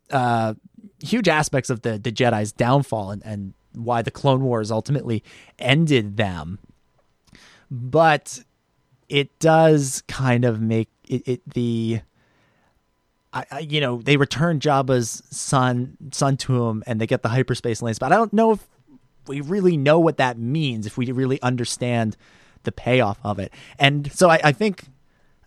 uh, 0.10 0.56
huge 1.00 1.28
aspects 1.28 1.70
of 1.70 1.82
the 1.82 2.00
the 2.00 2.12
Jedi's 2.12 2.52
downfall 2.52 3.12
and 3.12 3.24
and 3.24 3.54
why 3.76 4.02
the 4.02 4.12
Clone 4.12 4.44
Wars 4.44 4.72
ultimately 4.72 5.24
ended 5.60 6.18
them. 6.18 6.60
But 7.70 8.40
it 9.10 9.38
does 9.40 10.04
kind 10.08 10.46
of 10.46 10.62
make 10.62 10.90
it, 11.08 11.28
it 11.28 11.50
the 11.50 12.02
I, 13.34 13.46
I, 13.52 13.60
you 13.60 13.82
know 13.82 14.02
they 14.02 14.18
return 14.18 14.60
Jabba's 14.60 15.22
son 15.30 15.98
son 16.12 16.38
to 16.38 16.66
him 16.66 16.84
and 16.88 17.00
they 17.00 17.08
get 17.08 17.22
the 17.22 17.30
hyperspace 17.30 17.82
lanes, 17.82 18.00
but 18.00 18.12
I 18.12 18.16
don't 18.16 18.34
know 18.34 18.52
if 18.52 18.68
we 19.28 19.42
really 19.42 19.78
know 19.78 20.00
what 20.00 20.18
that 20.18 20.38
means 20.38 20.86
if 20.86 20.98
we 20.98 21.12
really 21.12 21.42
understand 21.42 22.16
the 22.64 22.72
payoff 22.72 23.20
of 23.24 23.40
it. 23.40 23.52
And 23.80 24.12
so 24.12 24.30
I, 24.30 24.40
I 24.44 24.52
think 24.52 24.86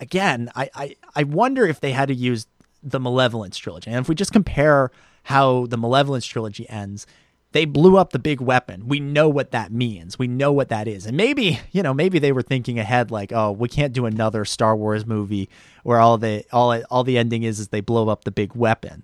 again, 0.01 0.51
I, 0.55 0.71
I 0.75 0.97
I 1.15 1.23
wonder 1.25 1.67
if 1.67 1.81
they 1.81 1.93
had 1.93 2.09
to 2.09 2.15
use 2.15 2.47
the 2.83 3.01
Malevolence 3.01 3.59
trilogy, 3.59 3.91
and 3.91 4.01
if 4.01 4.09
we 4.09 4.15
just 4.15 4.33
compare 4.33 4.91
how 5.25 5.67
the 5.67 5.77
Malevolence 5.77 6.27
trilogy 6.27 6.69
ends 6.69 7.07
they 7.53 7.65
blew 7.65 7.97
up 7.97 8.11
the 8.11 8.19
big 8.19 8.41
weapon. 8.41 8.89
We 8.89 9.01
know 9.01 9.29
what 9.29 9.53
that 9.53 9.73
means. 9.73 10.19
We 10.19 10.27
know 10.29 10.53
what 10.53 10.69
that 10.69 10.87
is. 10.87 11.07
And 11.07 11.17
maybe, 11.17 11.59
you 11.73 11.83
know, 11.83 11.95
maybe 11.95 12.19
they 12.19 12.33
were 12.33 12.43
thinking 12.43 12.79
ahead 12.79 13.11
like, 13.11 13.33
oh, 13.33 13.53
we 13.53 13.69
can't 13.69 13.93
do 13.93 14.05
another 14.07 14.45
Star 14.45 14.77
Wars 14.77 15.07
movie 15.07 15.49
where 15.83 15.99
all 15.99 16.19
the 16.19 16.45
all 16.53 16.81
all 16.91 17.05
the 17.05 17.17
ending 17.17 17.43
is 17.45 17.59
is 17.59 17.69
they 17.69 17.81
blow 17.81 18.09
up 18.09 18.25
the 18.25 18.31
big 18.31 18.55
weapon. 18.55 19.03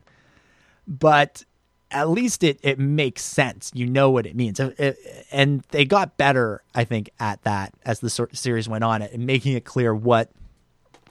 But 0.86 1.44
at 1.90 2.10
least 2.10 2.44
it 2.44 2.58
it 2.62 2.78
makes 2.78 3.22
sense. 3.22 3.70
You 3.74 3.86
know 3.86 4.10
what 4.10 4.26
it 4.26 4.36
means. 4.36 4.60
And 5.32 5.62
they 5.70 5.86
got 5.86 6.18
better, 6.18 6.62
I 6.74 6.84
think, 6.84 7.10
at 7.18 7.42
that 7.44 7.72
as 7.86 8.00
the 8.00 8.10
series 8.10 8.68
went 8.68 8.84
on 8.84 9.00
and 9.00 9.26
making 9.26 9.54
it 9.54 9.64
clear 9.64 9.94
what 9.94 10.30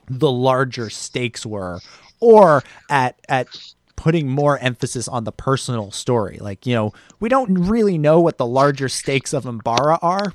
the 0.07 0.29
larger 0.31 0.89
stakes 0.89 1.45
were 1.45 1.79
or 2.19 2.61
at 2.89 3.19
at 3.27 3.47
putting 3.95 4.27
more 4.27 4.57
emphasis 4.59 5.07
on 5.07 5.23
the 5.23 5.31
personal 5.31 5.91
story. 5.91 6.37
Like, 6.39 6.65
you 6.65 6.75
know, 6.75 6.93
we 7.19 7.29
don't 7.29 7.53
really 7.53 7.97
know 7.97 8.19
what 8.19 8.37
the 8.37 8.45
larger 8.45 8.89
stakes 8.89 9.33
of 9.33 9.45
Umbara 9.45 9.99
are, 10.01 10.33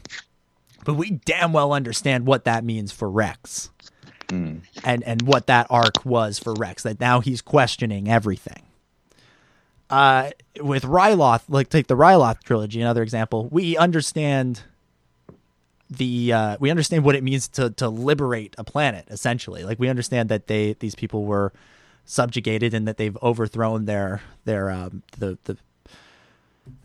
but 0.84 0.94
we 0.94 1.10
damn 1.10 1.52
well 1.52 1.72
understand 1.72 2.26
what 2.26 2.44
that 2.44 2.64
means 2.64 2.92
for 2.92 3.10
Rex. 3.10 3.70
Mm. 4.28 4.60
And 4.84 5.02
and 5.04 5.22
what 5.22 5.46
that 5.46 5.66
arc 5.70 6.04
was 6.04 6.38
for 6.38 6.52
Rex, 6.54 6.82
that 6.82 7.00
now 7.00 7.20
he's 7.20 7.40
questioning 7.40 8.08
everything. 8.08 8.62
Uh, 9.88 10.30
with 10.60 10.82
Ryloth, 10.82 11.42
like 11.48 11.70
take 11.70 11.86
the 11.86 11.96
Ryloth 11.96 12.42
trilogy, 12.42 12.80
another 12.82 13.02
example, 13.02 13.48
we 13.50 13.78
understand 13.78 14.62
the 15.90 16.32
uh, 16.32 16.56
we 16.60 16.70
understand 16.70 17.04
what 17.04 17.14
it 17.14 17.24
means 17.24 17.48
to 17.48 17.70
to 17.70 17.88
liberate 17.88 18.54
a 18.58 18.64
planet 18.64 19.06
essentially 19.08 19.64
like 19.64 19.78
we 19.78 19.88
understand 19.88 20.28
that 20.28 20.46
they 20.46 20.74
these 20.74 20.94
people 20.94 21.24
were 21.24 21.52
subjugated 22.08 22.72
and 22.72 22.88
that 22.88 22.96
they've 22.96 23.16
overthrown 23.22 23.84
their 23.84 24.22
their 24.44 24.70
um, 24.70 25.02
the, 25.18 25.38
the 25.44 25.56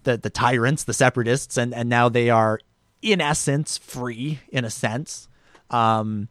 the 0.03 0.17
the 0.17 0.29
tyrants, 0.29 0.83
the 0.83 0.93
separatists, 0.93 1.57
and 1.57 1.73
and 1.73 1.89
now 1.89 2.09
they 2.09 2.29
are 2.29 2.59
in 3.01 3.21
essence 3.21 3.77
free 3.77 4.41
in 4.49 4.65
a 4.65 4.69
sense, 4.69 5.27
um, 5.71 6.27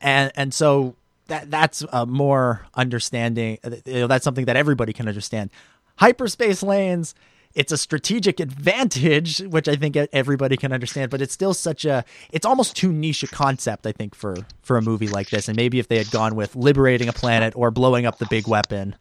and 0.00 0.32
and 0.36 0.54
so 0.54 0.94
that 1.26 1.50
that's 1.50 1.84
a 1.92 2.06
more 2.06 2.66
understanding. 2.74 3.58
You 3.84 4.00
know, 4.00 4.06
that's 4.06 4.24
something 4.24 4.46
that 4.46 4.56
everybody 4.56 4.92
can 4.92 5.08
understand. 5.08 5.50
Hyperspace 5.96 6.62
lanes 6.62 7.14
it's 7.54 7.72
a 7.72 7.78
strategic 7.78 8.40
advantage, 8.40 9.40
which 9.40 9.68
I 9.68 9.76
think 9.76 9.96
everybody 9.96 10.56
can 10.56 10.72
understand, 10.72 11.10
but 11.10 11.20
it's 11.20 11.32
still 11.32 11.54
such 11.54 11.84
a 11.84 12.04
it's 12.30 12.46
almost 12.46 12.76
too 12.76 12.92
niche 12.92 13.22
a 13.22 13.26
concept, 13.26 13.86
I 13.86 13.92
think, 13.92 14.14
for 14.14 14.36
for 14.62 14.76
a 14.76 14.82
movie 14.82 15.08
like 15.08 15.30
this. 15.30 15.48
And 15.48 15.56
maybe 15.56 15.78
if 15.78 15.88
they 15.88 15.98
had 15.98 16.10
gone 16.10 16.34
with 16.36 16.54
liberating 16.54 17.08
a 17.08 17.12
planet 17.12 17.54
or 17.56 17.70
blowing 17.70 18.06
up 18.06 18.18
the 18.18 18.26
big 18.26 18.46
weapon, 18.46 18.96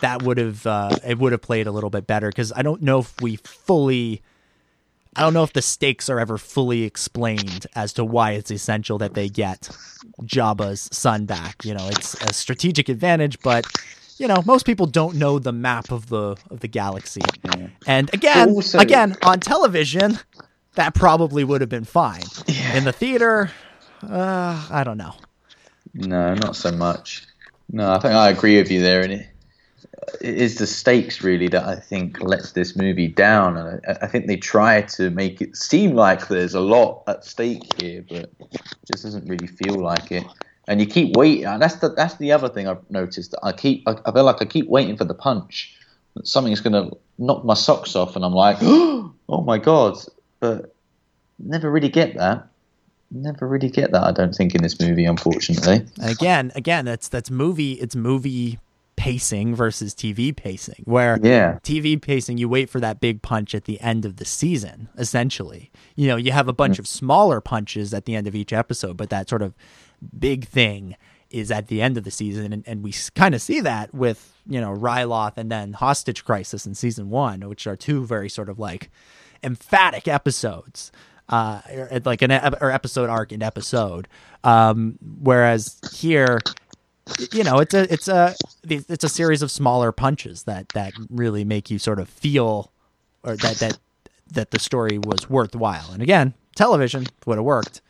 that 0.00 0.22
would 0.22 0.38
have 0.38 0.66
uh, 0.66 0.96
it 1.06 1.18
would 1.18 1.32
have 1.32 1.42
played 1.42 1.66
a 1.66 1.72
little 1.72 1.90
bit 1.90 2.06
better 2.06 2.28
because 2.28 2.52
I 2.52 2.62
don't 2.62 2.82
know 2.82 3.00
if 3.00 3.20
we 3.20 3.36
fully 3.36 4.22
I 5.16 5.20
don't 5.20 5.34
know 5.34 5.44
if 5.44 5.52
the 5.52 5.62
stakes 5.62 6.10
are 6.10 6.18
ever 6.18 6.38
fully 6.38 6.82
explained 6.82 7.66
as 7.76 7.92
to 7.94 8.04
why 8.04 8.32
it's 8.32 8.50
essential 8.50 8.98
that 8.98 9.14
they 9.14 9.28
get 9.28 9.70
Jabba's 10.22 10.88
son 10.92 11.24
back. 11.26 11.64
You 11.64 11.74
know, 11.74 11.86
it's 11.88 12.14
a 12.22 12.32
strategic 12.32 12.88
advantage, 12.88 13.38
but 13.40 13.64
you 14.18 14.28
know, 14.28 14.42
most 14.46 14.66
people 14.66 14.86
don't 14.86 15.16
know 15.16 15.38
the 15.38 15.52
map 15.52 15.90
of 15.90 16.08
the 16.08 16.36
of 16.50 16.60
the 16.60 16.68
galaxy. 16.68 17.20
Yeah. 17.44 17.68
And 17.86 18.12
again, 18.14 18.50
also, 18.50 18.78
again 18.78 19.16
on 19.22 19.40
television, 19.40 20.18
that 20.74 20.94
probably 20.94 21.44
would 21.44 21.60
have 21.60 21.70
been 21.70 21.84
fine. 21.84 22.22
Yeah. 22.46 22.76
In 22.76 22.84
the 22.84 22.92
theater, 22.92 23.50
uh, 24.02 24.66
I 24.70 24.84
don't 24.84 24.98
know. 24.98 25.14
No, 25.94 26.34
not 26.34 26.56
so 26.56 26.72
much. 26.72 27.26
No, 27.70 27.92
I 27.92 27.98
think 27.98 28.14
I 28.14 28.30
agree 28.30 28.56
with 28.56 28.70
you 28.70 28.82
there, 28.82 29.00
and 29.00 29.12
it, 29.12 29.26
it 30.20 30.34
is 30.34 30.58
the 30.58 30.66
stakes 30.66 31.22
really 31.22 31.48
that 31.48 31.64
I 31.64 31.76
think 31.76 32.20
lets 32.20 32.52
this 32.52 32.76
movie 32.76 33.08
down. 33.08 33.56
And 33.56 33.80
I, 33.86 33.98
I, 34.02 34.06
think 34.06 34.26
they 34.26 34.36
try 34.36 34.82
to 34.82 35.10
make 35.10 35.40
it 35.40 35.56
seem 35.56 35.94
like 35.94 36.28
there's 36.28 36.54
a 36.54 36.60
lot 36.60 37.04
at 37.06 37.24
stake 37.24 37.80
here, 37.80 38.04
but 38.08 38.30
it 38.40 38.60
just 38.92 39.04
doesn't 39.04 39.28
really 39.28 39.46
feel 39.46 39.76
like 39.76 40.12
it 40.12 40.24
and 40.66 40.80
you 40.80 40.86
keep 40.86 41.16
waiting. 41.16 41.46
And 41.46 41.60
that's 41.60 41.76
the 41.76 41.90
that's 41.90 42.14
the 42.16 42.32
other 42.32 42.48
thing 42.48 42.68
I've 42.68 42.88
noticed. 42.90 43.32
That 43.32 43.40
I 43.42 43.52
keep 43.52 43.86
I, 43.86 43.96
I 44.04 44.12
feel 44.12 44.24
like 44.24 44.40
I 44.40 44.44
keep 44.44 44.68
waiting 44.68 44.96
for 44.96 45.04
the 45.04 45.14
punch. 45.14 45.76
Something's 46.22 46.60
going 46.60 46.72
to 46.72 46.96
knock 47.18 47.44
my 47.44 47.54
socks 47.54 47.96
off, 47.96 48.14
and 48.14 48.24
I'm 48.24 48.34
like, 48.34 48.58
oh 48.62 49.12
my 49.44 49.58
god! 49.58 49.98
But 50.40 50.74
never 51.38 51.70
really 51.70 51.88
get 51.88 52.16
that. 52.16 52.46
Never 53.10 53.46
really 53.46 53.68
get 53.68 53.92
that. 53.92 54.02
I 54.02 54.12
don't 54.12 54.34
think 54.34 54.54
in 54.54 54.62
this 54.62 54.80
movie, 54.80 55.04
unfortunately. 55.04 55.86
And 56.00 56.10
again, 56.10 56.52
again, 56.54 56.84
that's 56.84 57.08
that's 57.08 57.30
movie. 57.30 57.72
It's 57.74 57.96
movie 57.96 58.58
pacing 58.96 59.54
versus 59.54 59.94
TV 59.94 60.34
pacing, 60.34 60.82
where 60.84 61.18
yeah. 61.22 61.58
TV 61.62 62.00
pacing, 62.00 62.38
you 62.38 62.48
wait 62.48 62.70
for 62.70 62.80
that 62.80 63.00
big 63.00 63.22
punch 63.22 63.54
at 63.54 63.64
the 63.64 63.80
end 63.80 64.04
of 64.04 64.16
the 64.16 64.24
season, 64.24 64.88
essentially. 64.96 65.70
You 65.96 66.08
know, 66.08 66.16
you 66.16 66.32
have 66.32 66.48
a 66.48 66.52
bunch 66.52 66.76
mm. 66.76 66.80
of 66.80 66.86
smaller 66.86 67.40
punches 67.40 67.92
at 67.92 68.04
the 68.04 68.14
end 68.14 68.26
of 68.26 68.34
each 68.34 68.52
episode, 68.52 68.96
but 68.96 69.10
that 69.10 69.28
sort 69.28 69.42
of 69.42 69.54
big 70.18 70.46
thing 70.46 70.96
is 71.30 71.50
at 71.50 71.66
the 71.66 71.82
end 71.82 71.96
of 71.96 72.04
the 72.04 72.10
season, 72.10 72.52
and, 72.52 72.62
and 72.66 72.82
we 72.82 72.94
kind 73.14 73.34
of 73.34 73.42
see 73.42 73.60
that 73.60 73.92
with 73.92 74.32
you 74.46 74.60
know 74.60 74.74
Ryloth 74.74 75.36
and 75.36 75.50
then 75.50 75.72
Hostage 75.72 76.24
Crisis 76.24 76.66
in 76.66 76.74
season 76.74 77.10
one, 77.10 77.48
which 77.48 77.66
are 77.66 77.76
two 77.76 78.04
very 78.04 78.28
sort 78.28 78.48
of 78.48 78.58
like 78.58 78.90
emphatic 79.42 80.06
episodes, 80.06 80.92
uh, 81.28 81.60
or 81.72 82.00
like 82.04 82.22
an 82.22 82.30
or 82.32 82.70
episode 82.70 83.10
arc 83.10 83.32
in 83.32 83.42
episode. 83.42 84.06
Um, 84.44 84.98
whereas 85.20 85.80
here, 85.92 86.40
you 87.32 87.42
know, 87.42 87.58
it's 87.58 87.74
a 87.74 87.92
it's 87.92 88.08
a 88.08 88.34
it's 88.62 89.04
a 89.04 89.08
series 89.08 89.42
of 89.42 89.50
smaller 89.50 89.90
punches 89.92 90.44
that 90.44 90.68
that 90.70 90.92
really 91.10 91.44
make 91.44 91.70
you 91.70 91.78
sort 91.78 91.98
of 91.98 92.08
feel, 92.08 92.70
or 93.22 93.36
that 93.36 93.56
that 93.56 93.78
that 94.32 94.50
the 94.52 94.58
story 94.58 94.98
was 94.98 95.28
worthwhile. 95.28 95.90
And 95.92 96.02
again, 96.02 96.34
television 96.54 97.06
would 97.26 97.38
have 97.38 97.44
worked. 97.44 97.80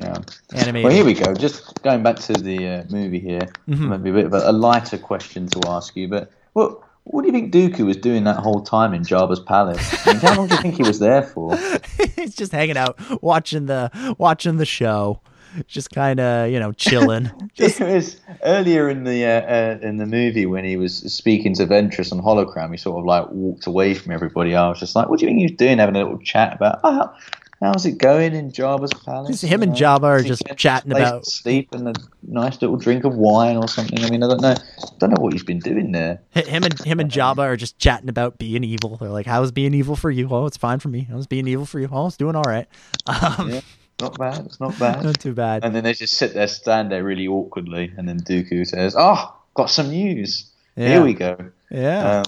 Yeah. 0.00 0.18
Animated. 0.54 0.84
Well, 0.84 0.92
here 0.92 1.04
we 1.04 1.14
go. 1.14 1.34
Just 1.34 1.82
going 1.82 2.02
back 2.02 2.16
to 2.16 2.32
the 2.32 2.66
uh, 2.68 2.84
movie 2.90 3.20
here, 3.20 3.48
Mm-hmm. 3.68 3.88
maybe 3.90 4.10
a 4.10 4.12
bit 4.12 4.24
of 4.26 4.34
a, 4.34 4.50
a 4.50 4.52
lighter 4.52 4.98
question 4.98 5.46
to 5.48 5.68
ask 5.68 5.94
you. 5.96 6.08
But 6.08 6.30
what 6.54 6.80
what 7.04 7.20
do 7.22 7.26
you 7.28 7.32
think 7.32 7.52
Dooku 7.52 7.84
was 7.84 7.98
doing 7.98 8.24
that 8.24 8.36
whole 8.36 8.62
time 8.62 8.94
in 8.94 9.02
Jabba's 9.02 9.40
palace? 9.40 10.06
I 10.06 10.12
mean, 10.12 10.20
how 10.22 10.36
long 10.36 10.48
do 10.48 10.54
you 10.54 10.60
think 10.62 10.76
he 10.76 10.82
was 10.82 10.98
there 11.00 11.22
for? 11.22 11.54
He's 12.16 12.34
just 12.34 12.50
hanging 12.52 12.76
out, 12.78 12.98
watching 13.22 13.66
the 13.66 14.14
watching 14.18 14.56
the 14.56 14.64
show, 14.64 15.20
just 15.66 15.90
kind 15.90 16.18
of 16.18 16.50
you 16.50 16.58
know 16.58 16.72
chilling. 16.72 17.30
it 17.56 17.78
was 17.80 18.16
earlier 18.42 18.88
in 18.88 19.04
the 19.04 19.22
uh, 19.24 19.28
uh, 19.28 19.78
in 19.86 19.98
the 19.98 20.06
movie 20.06 20.46
when 20.46 20.64
he 20.64 20.76
was 20.78 20.96
speaking 21.12 21.54
to 21.56 21.66
Ventress 21.66 22.10
on 22.10 22.20
hologram. 22.22 22.70
He 22.70 22.78
sort 22.78 22.98
of 22.98 23.04
like 23.04 23.28
walked 23.30 23.66
away 23.66 23.92
from 23.94 24.12
everybody. 24.12 24.54
I 24.56 24.66
was 24.68 24.80
just 24.80 24.96
like, 24.96 25.08
"What 25.10 25.18
do 25.20 25.26
you 25.26 25.28
think 25.28 25.38
he 25.40 25.44
was 25.44 25.58
doing? 25.58 25.78
Having 25.78 25.96
a 25.96 26.04
little 26.04 26.18
chat 26.18 26.54
about 26.54 26.80
oh, 26.84 27.14
how's 27.60 27.86
it 27.86 27.98
going 27.98 28.34
in 28.34 28.50
Jabba's 28.52 28.92
palace?" 29.04 29.40
Him 29.42 29.62
and? 29.62 29.74
Jabba 29.74 30.02
are 30.04 30.22
just 30.22 30.42
chatting 30.56 30.92
about- 30.92 31.26
sleep 31.26 31.72
and 31.72 31.88
a 31.88 31.92
nice 32.22 32.60
little 32.62 32.76
drink 32.76 33.04
of 33.04 33.14
wine 33.14 33.56
or 33.56 33.68
something. 33.68 34.02
I 34.04 34.10
mean, 34.10 34.22
I 34.22 34.28
don't 34.28 34.40
know, 34.40 34.50
I 34.54 34.86
don't 34.98 35.10
know 35.10 35.22
what 35.22 35.32
he's 35.32 35.44
been 35.44 35.58
doing 35.58 35.92
there. 35.92 36.20
him 36.30 36.64
and 36.64 36.78
him 36.80 37.00
and 37.00 37.10
Jabba 37.10 37.38
are 37.38 37.56
just 37.56 37.78
chatting 37.78 38.08
about 38.08 38.38
being 38.38 38.64
evil. 38.64 38.96
They're 38.96 39.08
like, 39.10 39.26
"How's 39.26 39.52
being 39.52 39.74
evil 39.74 39.96
for 39.96 40.10
you? 40.10 40.28
Oh, 40.30 40.46
it's 40.46 40.56
fine 40.56 40.78
for 40.78 40.88
me. 40.88 41.06
How's 41.10 41.26
being 41.26 41.46
evil 41.48 41.66
for 41.66 41.80
you? 41.80 41.88
Oh, 41.90 42.06
it's 42.06 42.16
doing 42.16 42.36
all 42.36 42.42
right. 42.46 42.66
Um, 43.06 43.50
Yeah, 43.50 43.60
not 44.00 44.18
bad. 44.18 44.46
It's 44.46 44.60
not 44.60 44.78
bad. 44.78 45.02
Not 45.04 45.20
too 45.20 45.32
bad. 45.34 45.64
And 45.64 45.74
then 45.74 45.84
they 45.84 45.92
just 45.94 46.14
sit 46.14 46.34
there, 46.34 46.46
stand 46.48 46.90
there 46.90 47.04
really 47.04 47.26
awkwardly, 47.28 47.92
and 47.96 48.08
then 48.08 48.20
Dooku 48.20 48.66
says, 48.66 48.94
"Oh, 48.98 49.34
got 49.54 49.70
some 49.70 49.88
news. 49.90 50.50
Yeah. 50.76 50.88
Here 50.88 51.02
we 51.02 51.14
go." 51.14 51.36
Yeah. 51.70 52.18
Um, 52.18 52.24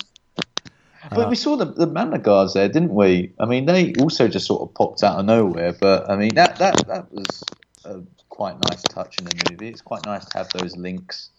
but 1.10 1.28
we 1.28 1.36
saw 1.36 1.56
the 1.56 1.66
the 1.66 1.86
Magna 1.86 2.18
guards 2.18 2.54
there, 2.54 2.68
didn't 2.68 2.94
we? 2.94 3.32
I 3.38 3.46
mean, 3.46 3.66
they 3.66 3.92
also 4.00 4.28
just 4.28 4.46
sort 4.46 4.62
of 4.62 4.74
popped 4.74 5.02
out 5.02 5.18
of 5.18 5.26
nowhere. 5.26 5.72
But 5.72 6.10
I 6.10 6.16
mean, 6.16 6.34
that 6.34 6.56
that 6.56 6.86
that 6.86 7.12
was 7.12 7.44
a 7.84 8.00
quite 8.28 8.56
nice 8.68 8.82
touch 8.82 9.18
in 9.18 9.24
the 9.24 9.50
movie. 9.50 9.68
It's 9.68 9.82
quite 9.82 10.04
nice 10.04 10.24
to 10.26 10.38
have 10.38 10.48
those 10.50 10.76
links, 10.76 11.30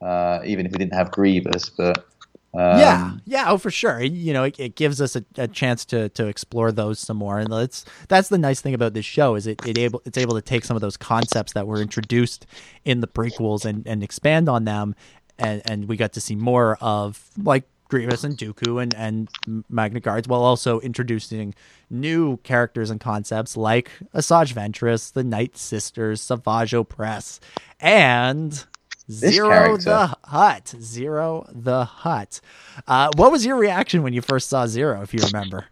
uh, 0.00 0.40
even 0.44 0.66
if 0.66 0.72
we 0.72 0.78
didn't 0.78 0.94
have 0.94 1.10
Grievous. 1.10 1.68
But 1.68 2.06
um, 2.54 2.78
yeah, 2.78 3.12
yeah, 3.26 3.44
oh 3.48 3.58
for 3.58 3.70
sure. 3.70 4.02
You 4.02 4.32
know, 4.32 4.44
it, 4.44 4.58
it 4.58 4.74
gives 4.74 5.00
us 5.00 5.14
a, 5.16 5.24
a 5.36 5.46
chance 5.46 5.84
to 5.86 6.08
to 6.10 6.26
explore 6.26 6.72
those 6.72 6.98
some 6.98 7.18
more, 7.18 7.38
and 7.38 7.52
that's 7.52 7.84
that's 8.08 8.28
the 8.30 8.38
nice 8.38 8.60
thing 8.60 8.74
about 8.74 8.94
this 8.94 9.04
show 9.04 9.34
is 9.34 9.46
it, 9.46 9.64
it 9.66 9.78
able 9.78 10.00
it's 10.04 10.18
able 10.18 10.34
to 10.34 10.42
take 10.42 10.64
some 10.64 10.76
of 10.76 10.80
those 10.80 10.96
concepts 10.96 11.52
that 11.52 11.66
were 11.66 11.80
introduced 11.80 12.46
in 12.84 13.00
the 13.00 13.08
prequels 13.08 13.64
and 13.64 13.86
and 13.86 14.02
expand 14.02 14.48
on 14.48 14.64
them, 14.64 14.94
and 15.38 15.60
and 15.66 15.88
we 15.88 15.96
got 15.96 16.14
to 16.14 16.20
see 16.20 16.34
more 16.36 16.78
of 16.80 17.28
like 17.36 17.64
Grievous 17.88 18.24
and 18.24 18.36
Dooku 18.36 18.82
and 18.82 18.94
and 18.94 19.28
Magna 19.68 20.00
Guards, 20.00 20.28
while 20.28 20.42
also 20.42 20.80
introducing 20.80 21.54
new 21.90 22.36
characters 22.38 22.90
and 22.90 23.00
concepts 23.00 23.56
like 23.56 23.90
Asajj 24.14 24.52
Ventress, 24.52 25.12
the 25.12 25.24
Night 25.24 25.56
Sisters, 25.56 26.20
Savage 26.20 26.72
Opress, 26.72 27.40
and 27.80 28.66
Ziro 29.10 29.48
character. 29.50 29.84
the 29.84 30.16
Hutt. 30.24 30.64
Ziro 30.76 31.48
the 31.50 31.84
Hutt. 31.84 32.40
Uh, 32.86 33.10
what 33.16 33.32
was 33.32 33.44
your 33.46 33.56
reaction 33.56 34.02
when 34.02 34.12
you 34.12 34.20
first 34.20 34.48
saw 34.48 34.66
Ziro, 34.66 35.02
if 35.02 35.14
you 35.14 35.20
remember? 35.24 35.66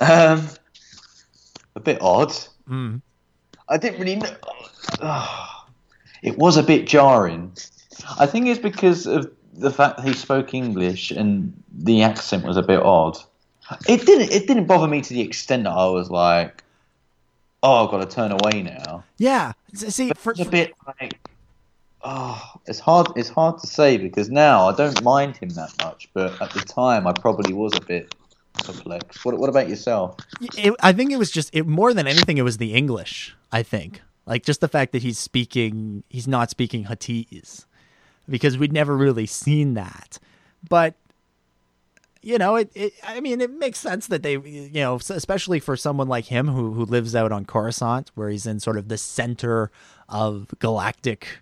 Um, 0.00 0.46
a 1.74 1.80
bit 1.80 1.98
odd. 2.02 2.34
Mm. 2.68 3.00
I 3.68 3.78
didn't 3.78 3.98
really 3.98 4.16
know. 4.16 4.36
it 6.22 6.36
was 6.36 6.56
a 6.56 6.62
bit 6.62 6.86
jarring. 6.86 7.52
I 8.18 8.26
think 8.26 8.46
it's 8.46 8.60
because 8.60 9.06
of 9.06 9.30
the 9.58 9.70
fact 9.70 9.96
that 9.96 10.06
he 10.06 10.14
spoke 10.14 10.54
English 10.54 11.10
and 11.10 11.52
the 11.72 12.02
accent 12.02 12.44
was 12.44 12.56
a 12.56 12.62
bit 12.62 12.80
odd. 12.80 13.18
It 13.88 14.06
didn't. 14.06 14.30
It 14.30 14.46
didn't 14.46 14.66
bother 14.66 14.86
me 14.86 15.00
to 15.00 15.14
the 15.14 15.20
extent 15.20 15.64
that 15.64 15.70
I 15.70 15.86
was 15.86 16.10
like, 16.10 16.62
"Oh, 17.62 17.84
I've 17.84 17.90
got 17.90 18.08
to 18.08 18.14
turn 18.14 18.32
away 18.32 18.62
now." 18.62 19.04
Yeah. 19.18 19.52
See, 19.74 20.12
for, 20.16 20.32
It's 20.32 20.40
a 20.40 20.44
bit 20.44 20.72
like, 20.86 21.18
oh, 22.02 22.40
it's 22.66 22.78
hard. 22.78 23.08
It's 23.16 23.28
hard 23.28 23.58
to 23.58 23.66
say 23.66 23.96
because 23.96 24.30
now 24.30 24.68
I 24.68 24.74
don't 24.74 25.02
mind 25.02 25.36
him 25.36 25.48
that 25.50 25.72
much, 25.82 26.08
but 26.14 26.40
at 26.40 26.52
the 26.52 26.60
time 26.60 27.06
I 27.06 27.12
probably 27.12 27.52
was 27.52 27.76
a 27.76 27.80
bit 27.80 28.14
perplexed. 28.64 29.24
What, 29.24 29.38
what 29.38 29.50
about 29.50 29.68
yourself? 29.68 30.16
it, 30.40 30.74
I 30.80 30.92
think 30.92 31.10
it 31.10 31.18
was 31.18 31.30
just 31.30 31.50
it 31.52 31.66
more 31.66 31.92
than 31.92 32.06
anything. 32.06 32.38
It 32.38 32.42
was 32.42 32.58
the 32.58 32.72
English. 32.72 33.34
I 33.50 33.62
think, 33.62 34.00
like 34.26 34.44
just 34.44 34.60
the 34.60 34.68
fact 34.68 34.92
that 34.92 35.02
he's 35.02 35.18
speaking, 35.18 36.04
he's 36.08 36.28
not 36.28 36.50
speaking 36.50 36.84
Huttese, 36.84 37.65
because 38.28 38.58
we'd 38.58 38.72
never 38.72 38.96
really 38.96 39.26
seen 39.26 39.74
that. 39.74 40.18
But 40.68 40.94
you 42.26 42.38
know, 42.38 42.56
it, 42.56 42.72
it. 42.74 42.92
I 43.04 43.20
mean, 43.20 43.40
it 43.40 43.52
makes 43.52 43.78
sense 43.78 44.08
that 44.08 44.24
they, 44.24 44.32
you 44.32 44.80
know, 44.80 44.96
especially 44.96 45.60
for 45.60 45.76
someone 45.76 46.08
like 46.08 46.24
him 46.24 46.48
who 46.48 46.72
who 46.72 46.84
lives 46.84 47.14
out 47.14 47.30
on 47.30 47.44
Coruscant, 47.44 48.10
where 48.16 48.28
he's 48.28 48.46
in 48.46 48.58
sort 48.58 48.76
of 48.76 48.88
the 48.88 48.98
center 48.98 49.70
of 50.08 50.52
galactic 50.58 51.40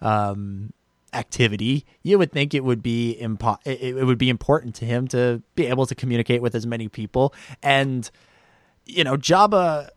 um, 0.00 0.72
activity, 1.12 1.84
you 2.02 2.18
would 2.18 2.32
think 2.32 2.54
it 2.54 2.64
would 2.64 2.82
be 2.82 3.18
impo- 3.20 3.58
it, 3.66 3.98
it 3.98 4.04
would 4.04 4.16
be 4.16 4.30
important 4.30 4.74
to 4.76 4.86
him 4.86 5.06
to 5.08 5.42
be 5.56 5.66
able 5.66 5.84
to 5.84 5.94
communicate 5.94 6.40
with 6.40 6.54
as 6.54 6.66
many 6.66 6.88
people. 6.88 7.34
And 7.62 8.10
you 8.86 9.04
know, 9.04 9.16
Jabba 9.16 9.90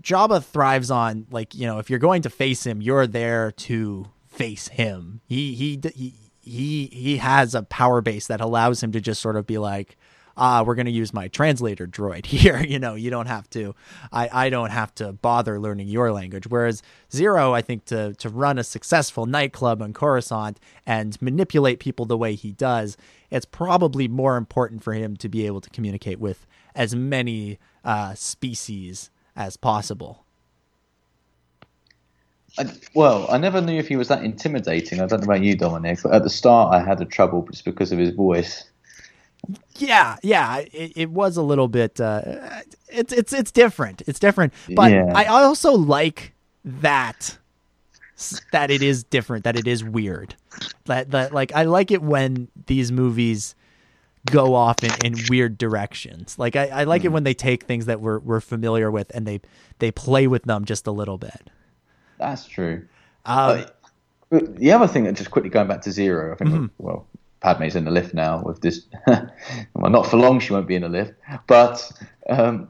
Jabba 0.00 0.44
thrives 0.44 0.92
on 0.92 1.26
like 1.32 1.56
you 1.56 1.66
know, 1.66 1.78
if 1.78 1.90
you're 1.90 1.98
going 1.98 2.22
to 2.22 2.30
face 2.30 2.64
him, 2.64 2.80
you're 2.80 3.08
there 3.08 3.50
to 3.50 4.06
face 4.36 4.68
him. 4.68 5.20
He 5.26 5.54
he 5.54 5.80
he 6.40 6.86
he 6.86 7.16
has 7.18 7.54
a 7.54 7.62
power 7.62 8.00
base 8.00 8.26
that 8.26 8.40
allows 8.40 8.82
him 8.82 8.92
to 8.92 9.00
just 9.00 9.20
sort 9.20 9.36
of 9.36 9.46
be 9.46 9.58
like 9.58 9.96
ah, 10.36 10.62
we're 10.62 10.74
going 10.74 10.86
to 10.86 10.92
use 10.92 11.14
my 11.14 11.28
translator 11.28 11.86
droid 11.86 12.26
here. 12.26 12.62
You 12.62 12.78
know, 12.78 12.94
you 12.94 13.10
don't 13.10 13.26
have 13.26 13.48
to, 13.50 13.74
I, 14.12 14.28
I 14.32 14.50
don't 14.50 14.70
have 14.70 14.94
to 14.96 15.12
bother 15.12 15.58
learning 15.58 15.88
your 15.88 16.12
language. 16.12 16.46
Whereas 16.46 16.82
Ziro, 17.10 17.52
I 17.52 17.62
think 17.62 17.86
to, 17.86 18.14
to 18.14 18.28
run 18.28 18.58
a 18.58 18.64
successful 18.64 19.26
nightclub 19.26 19.82
on 19.82 19.92
Coruscant 19.92 20.60
and 20.84 21.20
manipulate 21.22 21.80
people 21.80 22.04
the 22.04 22.18
way 22.18 22.34
he 22.34 22.52
does, 22.52 22.96
it's 23.30 23.46
probably 23.46 24.08
more 24.08 24.36
important 24.36 24.82
for 24.82 24.92
him 24.92 25.16
to 25.16 25.28
be 25.28 25.46
able 25.46 25.60
to 25.60 25.70
communicate 25.70 26.20
with 26.20 26.46
as 26.74 26.94
many 26.94 27.58
uh, 27.84 28.14
species 28.14 29.10
as 29.34 29.56
possible. 29.56 30.25
I, 32.58 32.72
well, 32.94 33.26
I 33.30 33.38
never 33.38 33.60
knew 33.60 33.78
if 33.78 33.88
he 33.88 33.96
was 33.96 34.08
that 34.08 34.24
intimidating. 34.24 35.00
I 35.00 35.06
don't 35.06 35.20
know 35.20 35.24
about 35.24 35.42
you, 35.42 35.56
Dominic, 35.56 36.00
but 36.02 36.14
at 36.14 36.22
the 36.22 36.30
start 36.30 36.74
I 36.74 36.82
had 36.82 37.00
a 37.00 37.04
trouble 37.04 37.46
just 37.50 37.64
because 37.64 37.92
of 37.92 37.98
his 37.98 38.10
voice. 38.10 38.64
Yeah, 39.76 40.16
yeah, 40.22 40.58
it, 40.72 40.92
it 40.96 41.10
was 41.10 41.36
a 41.36 41.42
little 41.42 41.68
bit. 41.68 42.00
Uh, 42.00 42.22
it's 42.88 43.12
it's 43.12 43.32
it's 43.32 43.52
different. 43.52 44.02
It's 44.06 44.18
different, 44.18 44.52
but 44.70 44.90
Yeah. 44.90 45.12
I 45.14 45.26
also 45.26 45.72
like 45.72 46.34
that 46.64 47.38
that 48.52 48.70
it 48.70 48.82
is 48.82 49.04
different. 49.04 49.44
That 49.44 49.56
it 49.56 49.66
is 49.68 49.84
weird. 49.84 50.34
That 50.86 51.10
that 51.10 51.32
like 51.32 51.52
I 51.54 51.64
like 51.64 51.90
it 51.90 52.02
when 52.02 52.48
these 52.66 52.90
movies 52.90 53.54
go 54.30 54.54
off 54.54 54.82
in, 54.82 54.90
in 55.04 55.14
weird 55.28 55.58
directions. 55.58 56.38
Like 56.38 56.56
I, 56.56 56.68
I 56.68 56.84
like 56.84 57.04
it 57.04 57.12
when 57.12 57.24
they 57.24 57.34
take 57.34 57.64
things 57.64 57.86
that 57.86 58.00
we're 58.00 58.18
we're 58.18 58.40
familiar 58.40 58.90
with 58.90 59.10
and 59.14 59.26
they 59.26 59.40
they 59.78 59.90
play 59.90 60.26
with 60.26 60.44
them 60.44 60.64
just 60.64 60.86
a 60.86 60.92
little 60.92 61.18
bit. 61.18 61.50
That's 62.18 62.46
true. 62.46 62.86
Um, 63.24 63.64
But 64.30 64.56
the 64.56 64.72
other 64.72 64.86
thing 64.88 65.04
that 65.04 65.14
just 65.14 65.30
quickly 65.30 65.50
going 65.50 65.68
back 65.68 65.82
to 65.82 65.90
Ziro, 65.90 66.32
I 66.32 66.36
think 66.36 66.50
Mm-hmm. 66.50 66.66
well, 66.78 67.06
Padme's 67.40 67.76
in 67.76 67.84
the 67.84 67.90
lift 67.90 68.14
now 68.14 68.42
with 68.42 68.60
this. 68.60 68.86
well, 69.06 69.90
not 69.90 70.06
for 70.06 70.16
long. 70.16 70.40
She 70.40 70.52
won't 70.52 70.66
be 70.66 70.74
in 70.74 70.82
the 70.82 70.88
lift, 70.88 71.12
but 71.46 71.92
um, 72.28 72.68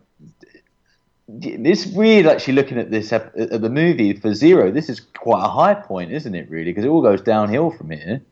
it's 1.29 1.87
weird 1.87 2.27
actually 2.27 2.55
looking 2.55 2.79
at 2.79 2.91
this 2.91 3.13
at 3.13 3.33
the 3.35 3.71
movie 3.71 4.13
for 4.13 4.31
Ziro. 4.31 4.73
This 4.73 4.89
is 4.89 5.01
quite 5.01 5.45
a 5.45 5.49
high 5.49 5.75
point, 5.75 6.13
isn't 6.13 6.35
it? 6.35 6.51
Really, 6.51 6.67
because 6.73 6.85
it 6.85 6.89
all 6.89 7.03
goes 7.03 7.21
downhill 7.23 7.71
from 7.71 7.91
here. 7.91 8.23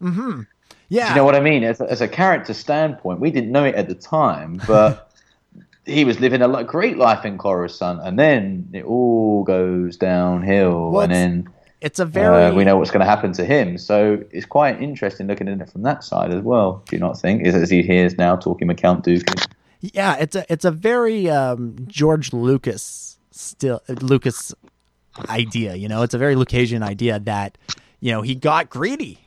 Hmm. 0.00 0.42
Yeah, 0.88 1.04
Do 1.06 1.10
you 1.10 1.16
know 1.16 1.24
what 1.24 1.34
I 1.34 1.40
mean? 1.40 1.64
As 1.64 1.80
a, 1.80 1.90
as 1.90 2.02
a 2.02 2.08
character 2.08 2.52
standpoint, 2.52 3.18
we 3.18 3.30
didn't 3.30 3.50
know 3.50 3.64
it 3.64 3.74
at 3.74 3.88
the 3.88 3.94
time, 3.94 4.60
but 4.66 5.10
he 5.84 6.04
was 6.04 6.20
living 6.20 6.42
a 6.42 6.64
great 6.64 6.96
life 6.96 7.24
in 7.24 7.38
Coruscant, 7.38 8.00
and 8.02 8.18
then 8.18 8.68
it 8.72 8.84
all 8.84 9.42
goes 9.44 9.96
downhill, 9.96 10.90
Well, 10.90 11.02
and 11.02 11.12
then 11.12 11.48
it's 11.80 11.98
a 11.98 12.04
very 12.04 12.44
uh, 12.44 12.54
we 12.54 12.64
know 12.64 12.76
what's 12.76 12.92
going 12.92 13.04
to 13.04 13.10
happen 13.10 13.32
to 13.32 13.44
him. 13.44 13.76
So 13.76 14.22
it's 14.30 14.46
quite 14.46 14.80
interesting 14.80 15.26
looking 15.26 15.48
at 15.48 15.60
it 15.60 15.70
from 15.70 15.82
that 15.82 16.04
side 16.04 16.32
as 16.32 16.42
well. 16.42 16.82
Do 16.86 16.96
you 16.96 17.00
not 17.00 17.18
think? 17.18 17.44
Is 17.44 17.54
as 17.54 17.70
he 17.70 17.82
hears 17.82 18.16
now 18.16 18.36
talking 18.36 18.68
with 18.68 18.76
Count 18.76 19.04
Dooku? 19.04 19.46
Yeah, 19.80 20.16
it's 20.16 20.36
a 20.36 20.50
it's 20.52 20.64
a 20.64 20.70
very 20.70 21.28
um, 21.28 21.76
George 21.88 22.32
Lucas 22.32 23.18
still 23.32 23.82
Lucas 23.88 24.54
idea. 25.28 25.74
You 25.74 25.88
know, 25.88 26.02
it's 26.02 26.14
a 26.14 26.18
very 26.18 26.36
Lucasian 26.36 26.82
idea 26.82 27.18
that 27.18 27.58
you 27.98 28.12
know 28.12 28.22
he 28.22 28.36
got 28.36 28.70
greedy. 28.70 29.18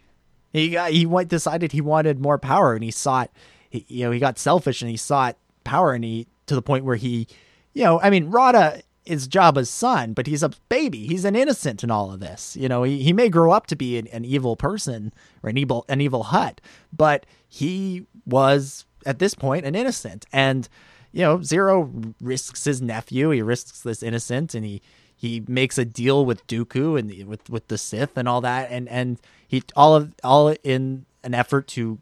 He 0.54 0.70
got 0.70 0.92
he 0.92 1.06
went 1.06 1.28
decided 1.28 1.74
he 1.74 1.82
wanted 1.82 2.22
more 2.22 2.38
power 2.38 2.74
and 2.74 2.84
he 2.86 2.92
sought 2.92 3.30
he, 3.70 3.86
you 3.90 4.06
know, 4.06 4.12
he 4.12 4.20
got 4.20 4.40
selfish 4.40 4.82
and 4.82 4.90
he 4.90 4.96
sought 4.96 5.36
power 5.66 5.92
and 5.94 6.06
he 6.06 6.28
to 6.48 6.56
the 6.56 6.62
point 6.62 6.86
where 6.86 6.96
he, 6.96 7.28
you 7.74 7.84
know, 7.84 8.00
I 8.02 8.10
mean, 8.10 8.30
Rotta 8.30 8.84
is 9.06 9.28
Jabba's 9.28 9.70
son, 9.70 10.14
but 10.14 10.28
he's 10.28 10.44
a 10.44 10.52
baby. 10.70 11.08
He's 11.08 11.26
an 11.26 11.36
innocent 11.36 11.84
in 11.84 11.92
all 11.92 12.12
of 12.12 12.20
this. 12.20 12.58
You 12.60 12.68
know, 12.68 12.84
he, 12.84 13.04
he 13.04 13.14
may 13.14 13.30
grow 13.30 13.52
up 13.52 13.68
to 13.68 13.76
be 13.76 13.98
an, 13.98 14.08
an 14.08 14.26
evil 14.26 14.56
person 14.56 15.14
or 15.44 15.50
an 15.50 15.58
evil 15.58 15.86
an 15.88 16.02
evil 16.02 16.24
Hutt, 16.24 16.62
but 16.92 17.26
he 17.48 18.06
was 18.26 18.86
at 19.06 19.20
this 19.20 19.36
point 19.36 19.66
an 19.66 19.76
innocent. 19.76 20.26
And 20.34 20.68
you 21.12 21.22
know, 21.22 21.38
Ziro 21.38 22.14
risks 22.20 22.66
his 22.66 22.82
nephew. 22.82 23.30
He 23.30 23.42
risks 23.42 23.82
this 23.82 24.04
innocent, 24.04 24.54
and 24.54 24.66
he 24.66 24.82
he 25.16 25.44
makes 25.48 25.78
a 25.78 25.86
deal 25.86 26.26
with 26.26 26.46
Dooku 26.48 27.00
and 27.00 27.10
the, 27.10 27.24
with 27.24 27.50
with 27.50 27.68
the 27.68 27.78
Sith 27.78 28.18
and 28.18 28.28
all 28.28 28.42
that, 28.42 28.70
and 28.72 28.90
and 28.90 29.20
he 29.48 29.64
all 29.76 29.96
of 29.96 30.14
all 30.24 30.50
in 30.64 31.06
an 31.24 31.34
effort 31.34 31.68
to 31.70 32.00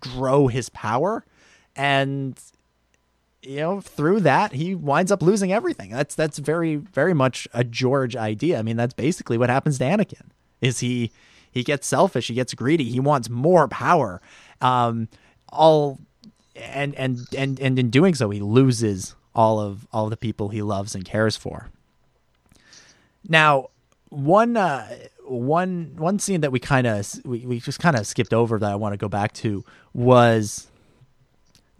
grow 0.00 0.46
his 0.46 0.68
power, 0.70 1.24
and 1.74 2.40
you 3.46 3.60
know 3.60 3.80
through 3.80 4.20
that 4.20 4.52
he 4.52 4.74
winds 4.74 5.12
up 5.12 5.22
losing 5.22 5.52
everything. 5.52 5.90
That's 5.90 6.14
that's 6.14 6.38
very 6.38 6.76
very 6.76 7.14
much 7.14 7.46
a 7.54 7.64
George 7.64 8.16
idea. 8.16 8.58
I 8.58 8.62
mean, 8.62 8.76
that's 8.76 8.94
basically 8.94 9.38
what 9.38 9.50
happens 9.50 9.78
to 9.78 9.84
Anakin. 9.84 10.28
Is 10.60 10.80
he 10.80 11.12
he 11.50 11.62
gets 11.62 11.86
selfish, 11.86 12.28
he 12.28 12.34
gets 12.34 12.52
greedy, 12.54 12.84
he 12.84 13.00
wants 13.00 13.30
more 13.30 13.68
power. 13.68 14.20
Um, 14.60 15.08
all 15.50 16.00
and 16.54 16.94
and 16.96 17.20
and 17.36 17.60
and 17.60 17.78
in 17.78 17.90
doing 17.90 18.14
so, 18.14 18.30
he 18.30 18.40
loses 18.40 19.14
all 19.34 19.60
of 19.60 19.86
all 19.92 20.08
the 20.08 20.16
people 20.16 20.48
he 20.48 20.62
loves 20.62 20.94
and 20.94 21.04
cares 21.04 21.36
for. 21.36 21.70
Now, 23.28 23.70
one 24.08 24.56
uh, 24.56 24.88
one 25.24 25.92
one 25.96 26.18
scene 26.18 26.40
that 26.40 26.52
we 26.52 26.58
kind 26.58 26.86
of 26.86 27.08
we, 27.24 27.46
we 27.46 27.60
just 27.60 27.78
kind 27.78 27.96
of 27.96 28.06
skipped 28.06 28.34
over 28.34 28.58
that 28.58 28.70
I 28.70 28.76
want 28.76 28.92
to 28.94 28.98
go 28.98 29.08
back 29.08 29.32
to 29.34 29.64
was 29.92 30.68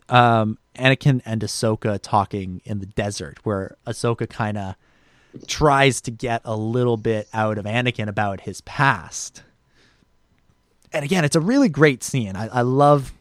um, 0.09 0.59
Anakin 0.77 1.23
and 1.25 1.43
Ahsoka 1.43 1.99
talking 2.01 2.61
in 2.65 2.81
the 2.81 2.87
desert, 2.87 3.39
where 3.45 3.77
Ahsoka 3.87 4.29
kind 4.29 4.59
of 4.59 4.75
tries 5.47 6.01
to 6.03 6.11
get 6.11 6.41
a 6.45 6.57
little 6.57 6.97
bit 6.97 7.29
out 7.33 7.59
of 7.59 7.65
Anakin 7.65 8.09
about 8.09 8.43
his 8.43 8.61
past. 8.63 9.43
And 10.93 11.05
again, 11.05 11.25
it's 11.25 11.37
a 11.37 11.41
really 11.41 11.69
great 11.69 12.03
scene. 12.03 12.37
I, 12.37 12.49
I 12.49 12.61
love 12.63 13.13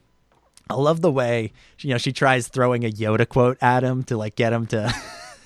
I 0.68 0.74
love 0.74 1.00
the 1.00 1.12
way 1.12 1.52
you 1.80 1.90
know 1.90 1.98
she 1.98 2.12
tries 2.12 2.48
throwing 2.48 2.84
a 2.84 2.90
Yoda 2.90 3.28
quote 3.28 3.58
at 3.62 3.82
him 3.84 4.02
to 4.04 4.16
like 4.16 4.34
get 4.34 4.52
him 4.52 4.66
to 4.68 4.92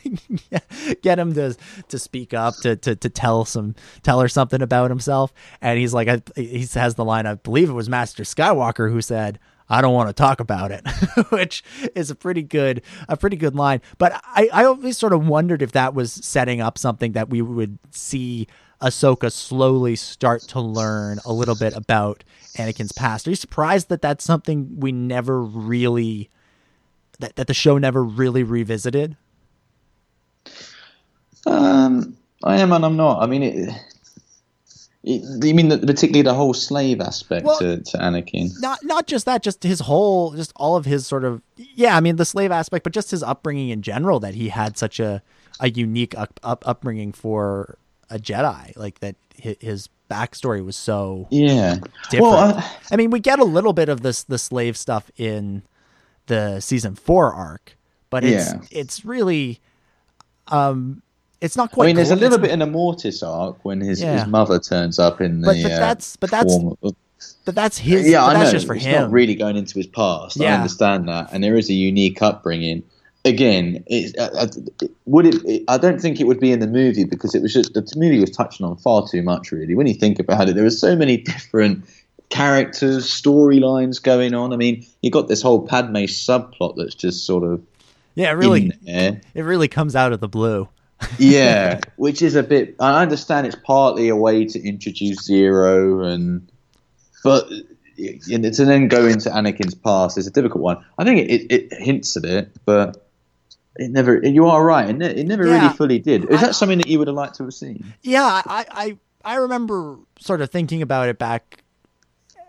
get 1.02 1.18
him 1.18 1.34
to 1.34 1.54
to 1.88 1.98
speak 1.98 2.32
up 2.32 2.54
to, 2.62 2.76
to 2.76 2.96
to 2.96 3.08
tell 3.10 3.44
some 3.44 3.74
tell 4.02 4.20
her 4.20 4.28
something 4.28 4.62
about 4.62 4.90
himself 4.90 5.32
and 5.60 5.78
he's 5.78 5.92
like 5.92 6.08
I, 6.08 6.22
he 6.36 6.66
has 6.74 6.94
the 6.94 7.04
line 7.04 7.26
I 7.26 7.34
believe 7.34 7.68
it 7.68 7.74
was 7.74 7.88
Master 7.88 8.22
Skywalker 8.22 8.90
who 8.90 9.02
said 9.02 9.38
I 9.70 9.80
don't 9.80 9.94
want 9.94 10.08
to 10.08 10.12
talk 10.12 10.40
about 10.40 10.70
it 10.72 10.86
which 11.30 11.62
is 11.94 12.10
a 12.10 12.14
pretty 12.14 12.42
good 12.42 12.82
a 13.08 13.16
pretty 13.16 13.36
good 13.36 13.54
line 13.54 13.80
but 13.98 14.20
I 14.24 14.48
I 14.52 14.64
always 14.64 14.98
sort 14.98 15.12
of 15.12 15.26
wondered 15.26 15.62
if 15.62 15.72
that 15.72 15.94
was 15.94 16.12
setting 16.12 16.60
up 16.60 16.76
something 16.76 17.12
that 17.12 17.30
we 17.30 17.40
would 17.40 17.78
see 17.90 18.46
Ahsoka 18.82 19.30
slowly 19.30 19.94
start 19.94 20.42
to 20.42 20.60
learn 20.60 21.20
a 21.26 21.32
little 21.32 21.54
bit 21.54 21.76
about 21.76 22.24
Anakin's 22.56 22.92
past. 22.92 23.26
Are 23.26 23.30
you 23.30 23.36
surprised 23.36 23.90
that 23.90 24.00
that's 24.00 24.24
something 24.24 24.80
we 24.80 24.90
never 24.90 25.42
really 25.42 26.30
that, 27.18 27.36
that 27.36 27.46
the 27.46 27.54
show 27.54 27.76
never 27.78 28.02
really 28.02 28.42
revisited? 28.42 29.16
Um, 31.46 32.16
I 32.42 32.58
am 32.58 32.72
and 32.72 32.84
I'm 32.84 32.96
not. 32.96 33.22
I 33.22 33.26
mean, 33.26 33.42
it, 33.42 33.70
you 35.02 35.54
mean 35.54 35.68
the, 35.68 35.78
particularly 35.78 36.22
the 36.22 36.34
whole 36.34 36.52
slave 36.52 37.00
aspect 37.00 37.46
Well, 37.46 37.58
to, 37.58 37.80
to 37.80 37.96
Anakin? 37.98 38.50
Not 38.60 38.80
not 38.84 39.06
just 39.06 39.24
that, 39.26 39.42
just 39.42 39.62
his 39.62 39.80
whole, 39.80 40.32
just 40.32 40.52
all 40.56 40.76
of 40.76 40.84
his 40.84 41.06
sort 41.06 41.24
of 41.24 41.40
yeah. 41.56 41.96
I 41.96 42.00
mean 42.00 42.16
the 42.16 42.24
slave 42.24 42.50
aspect, 42.50 42.84
but 42.84 42.92
just 42.92 43.10
his 43.10 43.22
upbringing 43.22 43.70
in 43.70 43.80
general. 43.82 44.20
That 44.20 44.34
he 44.34 44.50
had 44.50 44.76
such 44.76 45.00
a 45.00 45.22
a 45.58 45.70
unique 45.70 46.16
up, 46.18 46.38
up, 46.42 46.66
upbringing 46.66 47.12
for 47.12 47.76
a 48.10 48.18
Jedi, 48.18 48.76
like 48.76 49.00
that 49.00 49.16
his 49.36 49.88
backstory 50.10 50.64
was 50.64 50.76
so 50.76 51.28
Yeah. 51.30 51.76
different. 52.10 52.32
Well, 52.32 52.58
I, 52.58 52.70
I 52.90 52.96
mean, 52.96 53.10
we 53.10 53.20
get 53.20 53.38
a 53.38 53.44
little 53.44 53.72
bit 53.72 53.88
of 53.88 54.00
this 54.02 54.22
the 54.24 54.38
slave 54.38 54.76
stuff 54.76 55.10
in 55.16 55.62
the 56.26 56.60
season 56.60 56.94
four 56.94 57.32
arc, 57.32 57.76
but 58.10 58.22
it's 58.24 58.52
Yeah. 58.52 58.60
it's 58.70 59.04
really 59.04 59.60
um 60.48 61.02
it's 61.40 61.56
not 61.56 61.72
quite. 61.72 61.84
I 61.84 61.86
mean, 61.88 61.96
there's 61.96 62.10
a 62.10 62.16
little 62.16 62.38
bit 62.38 62.50
in 62.50 62.58
the 62.58 62.66
Mortis 62.66 63.22
arc 63.22 63.64
when 63.64 63.80
his, 63.80 64.00
Yeah. 64.00 64.18
his 64.18 64.26
mother 64.26 64.58
turns 64.58 64.98
up 64.98 65.20
in 65.20 65.40
the 65.40 65.46
But- 65.46 65.62
but 65.62 65.72
uh, 65.72 65.78
that's- 65.78 66.16
but 66.20 66.30
that's 66.30 66.54
form 66.54 66.76
of, 66.82 66.94
but 67.44 67.54
that's 67.54 67.78
his. 67.78 68.08
yeah, 68.08 68.24
I 68.24 68.34
that's 68.34 68.46
know. 68.46 68.52
just 68.52 68.66
for 68.66 68.74
it's 68.74 68.84
him. 68.84 69.00
not 69.02 69.10
really 69.12 69.34
going 69.34 69.56
into 69.56 69.74
his 69.74 69.86
past. 69.86 70.40
I 70.40 70.46
understand 70.46 71.08
that, 71.08 71.30
and 71.32 71.42
there 71.42 71.56
is 71.56 71.68
a 71.70 71.74
unique 71.74 72.20
upbringing. 72.22 72.82
Again, 73.26 73.84
it's, 73.86 74.16
uh, 74.18 74.30
uh, 74.34 74.46
would 75.04 75.26
it, 75.26 75.34
it? 75.44 75.64
I 75.68 75.76
don't 75.76 76.00
think 76.00 76.20
it 76.20 76.26
would 76.26 76.40
be 76.40 76.52
in 76.52 76.60
the 76.60 76.66
movie 76.66 77.04
because 77.04 77.34
it 77.34 77.42
was 77.42 77.52
just 77.52 77.74
the 77.74 77.86
movie 77.96 78.18
was 78.18 78.30
touching 78.30 78.64
on 78.64 78.76
far 78.78 79.06
too 79.06 79.22
much. 79.22 79.52
Really, 79.52 79.74
when 79.74 79.86
you 79.86 79.92
think 79.94 80.18
about 80.18 80.48
it, 80.48 80.54
there 80.54 80.64
were 80.64 80.70
so 80.70 80.96
many 80.96 81.16
different 81.18 81.84
characters, 82.30 83.06
storylines 83.06 84.02
going 84.02 84.32
on. 84.34 84.52
I 84.52 84.56
mean, 84.56 84.86
you 85.02 85.10
got 85.10 85.28
this 85.28 85.42
whole 85.42 85.60
Padme 85.66 85.96
subplot 86.06 86.76
that's 86.76 86.94
just 86.94 87.26
sort 87.26 87.44
of 87.44 87.60
yeah, 88.14 88.30
it 88.30 88.34
really, 88.34 88.72
it 88.86 89.22
really 89.34 89.68
comes 89.68 89.94
out 89.94 90.12
of 90.12 90.20
the 90.20 90.28
blue. 90.28 90.68
Yeah, 91.18 91.80
which 91.96 92.22
is 92.22 92.34
a 92.34 92.42
bit. 92.42 92.76
I 92.80 93.02
understand 93.02 93.46
it's 93.46 93.56
partly 93.56 94.08
a 94.08 94.16
way 94.16 94.44
to 94.44 94.60
introduce 94.66 95.28
Ziro, 95.28 96.04
and 96.06 96.50
but 97.24 97.48
and 98.32 98.54
to 98.54 98.64
then 98.64 98.88
go 98.88 99.06
into 99.06 99.28
Anakin's 99.30 99.74
past 99.74 100.16
is 100.18 100.26
a 100.26 100.30
difficult 100.30 100.62
one. 100.62 100.84
I 100.98 101.04
think 101.04 101.20
it, 101.28 101.30
it, 101.52 101.52
it 101.72 101.82
hints 101.82 102.16
at 102.16 102.24
it, 102.24 102.50
but 102.64 103.06
it 103.76 103.90
never. 103.90 104.18
You 104.26 104.46
are 104.46 104.64
right. 104.64 104.88
It, 104.88 104.96
ne- 104.96 105.14
it 105.14 105.26
never 105.26 105.46
Yeah. 105.46 105.54
really 105.62 105.74
fully 105.76 105.98
did. 105.98 106.24
Is 106.30 106.42
I- 106.42 106.46
that 106.46 106.54
something 106.54 106.78
that 106.78 106.86
you 106.88 106.98
would 106.98 107.08
have 107.08 107.16
liked 107.16 107.36
to 107.36 107.44
have 107.44 107.54
seen? 107.54 107.92
Yeah, 108.02 108.24
I, 108.46 108.66
I 108.70 108.98
I 109.24 109.34
remember 109.36 109.98
sort 110.18 110.40
of 110.40 110.50
thinking 110.50 110.80
about 110.82 111.08
it 111.08 111.18
back 111.18 111.62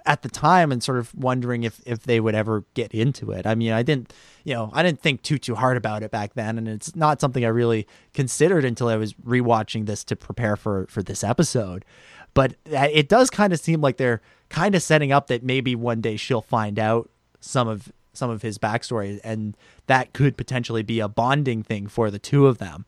at 0.05 0.21
the 0.21 0.29
time 0.29 0.71
and 0.71 0.83
sort 0.83 0.97
of 0.97 1.13
wondering 1.15 1.63
if 1.63 1.81
if 1.85 2.03
they 2.03 2.19
would 2.19 2.35
ever 2.35 2.65
get 2.73 2.93
into 2.93 3.31
it. 3.31 3.45
I 3.45 3.55
mean, 3.55 3.71
I 3.71 3.83
didn't, 3.83 4.13
you 4.43 4.53
know, 4.53 4.71
I 4.73 4.83
didn't 4.83 5.01
think 5.01 5.21
too 5.21 5.37
too 5.37 5.55
hard 5.55 5.77
about 5.77 6.03
it 6.03 6.11
back 6.11 6.33
then, 6.33 6.57
and 6.57 6.67
it's 6.67 6.95
not 6.95 7.21
something 7.21 7.45
I 7.45 7.49
really 7.49 7.87
considered 8.13 8.65
until 8.65 8.87
I 8.87 8.95
was 8.95 9.13
rewatching 9.13 9.85
this 9.85 10.03
to 10.05 10.15
prepare 10.15 10.55
for 10.55 10.87
for 10.87 11.03
this 11.03 11.23
episode. 11.23 11.85
But 12.33 12.55
it 12.65 13.09
does 13.09 13.29
kind 13.29 13.51
of 13.51 13.59
seem 13.59 13.81
like 13.81 13.97
they're 13.97 14.21
kind 14.49 14.73
of 14.73 14.81
setting 14.81 15.11
up 15.11 15.27
that 15.27 15.43
maybe 15.43 15.75
one 15.75 15.99
day 15.99 16.15
she'll 16.15 16.41
find 16.41 16.79
out 16.79 17.09
some 17.39 17.67
of 17.67 17.91
some 18.13 18.29
of 18.29 18.41
his 18.41 18.57
backstory, 18.57 19.19
and 19.23 19.55
that 19.87 20.13
could 20.13 20.37
potentially 20.37 20.83
be 20.83 20.99
a 20.99 21.07
bonding 21.07 21.63
thing 21.63 21.87
for 21.87 22.09
the 22.11 22.19
two 22.19 22.47
of 22.47 22.57
them 22.57 22.85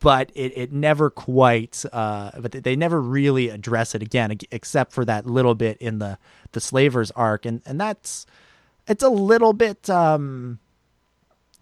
but 0.00 0.30
it, 0.34 0.52
it 0.56 0.72
never 0.72 1.10
quite 1.10 1.84
uh, 1.92 2.30
but 2.38 2.52
they 2.52 2.76
never 2.76 3.00
really 3.00 3.48
address 3.48 3.94
it 3.94 4.02
again 4.02 4.36
except 4.50 4.92
for 4.92 5.04
that 5.04 5.26
little 5.26 5.54
bit 5.54 5.78
in 5.78 5.98
the 5.98 6.18
the 6.52 6.60
slavers 6.60 7.10
arc. 7.12 7.46
And 7.46 7.62
and 7.64 7.80
that's 7.80 8.26
it's 8.86 9.02
a 9.02 9.08
little 9.08 9.52
bit 9.52 9.88
um 9.88 10.58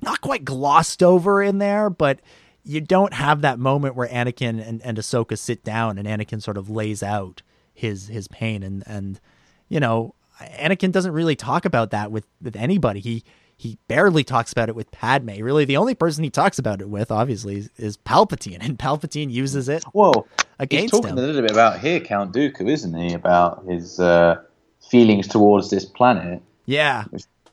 not 0.01 0.21
quite 0.21 0.45
glossed 0.45 1.03
over 1.03 1.43
in 1.43 1.59
there 1.59 1.91
but 1.91 2.21
you 2.69 2.81
don't 2.83 3.15
have 3.15 3.41
that 3.41 3.59
moment 3.59 3.95
where 3.95 4.09
Anakin 4.09 4.65
and, 4.65 4.83
and 4.83 4.99
Ahsoka 4.99 5.39
sit 5.39 5.65
down 5.65 5.97
and 5.97 6.07
Anakin 6.07 6.43
sort 6.43 6.59
of 6.59 6.69
lays 6.69 7.03
out 7.03 7.41
his 7.73 8.09
his 8.09 8.29
pain. 8.29 8.63
And 8.63 8.83
and 8.87 9.21
you 9.69 9.81
know 9.81 10.15
Anakin 10.41 10.93
doesn't 10.93 11.13
really 11.13 11.37
talk 11.37 11.65
about 11.65 11.91
that 11.91 12.11
with 12.11 12.27
with 12.43 12.57
anybody. 12.57 13.01
He 13.01 13.25
he 13.59 13.77
barely 13.89 14.23
talks 14.23 14.53
about 14.53 14.69
it 14.69 14.77
with 14.77 14.91
Padme. 14.93 15.43
Really, 15.43 15.65
the 15.65 15.77
only 15.77 15.95
person 15.95 16.23
he 16.25 16.31
talks 16.31 16.59
about 16.59 16.81
it 16.81 16.89
with, 16.89 17.11
obviously, 17.11 17.69
is, 17.77 17.97
Palpatine, 17.99 18.59
and 18.65 18.79
Palpatine 18.79 19.31
uses 19.31 19.69
it. 19.69 19.85
Well, 19.93 20.27
Against 20.61 20.83
he's 20.83 20.91
talking 20.93 21.11
him. 21.11 21.19
a 21.19 21.21
little 21.21 21.43
bit 21.43 21.51
about 21.51 21.81
here, 21.81 22.01
Count 22.01 22.33
Dooku, 22.33 22.71
isn't 22.71 22.95
he? 22.95 23.15
About 23.15 23.65
his 23.67 24.01
uh, 24.01 24.41
feelings 24.89 25.29
towards 25.29 25.71
this 25.71 25.85
planet. 25.85 26.41
Yeah, 26.67 27.05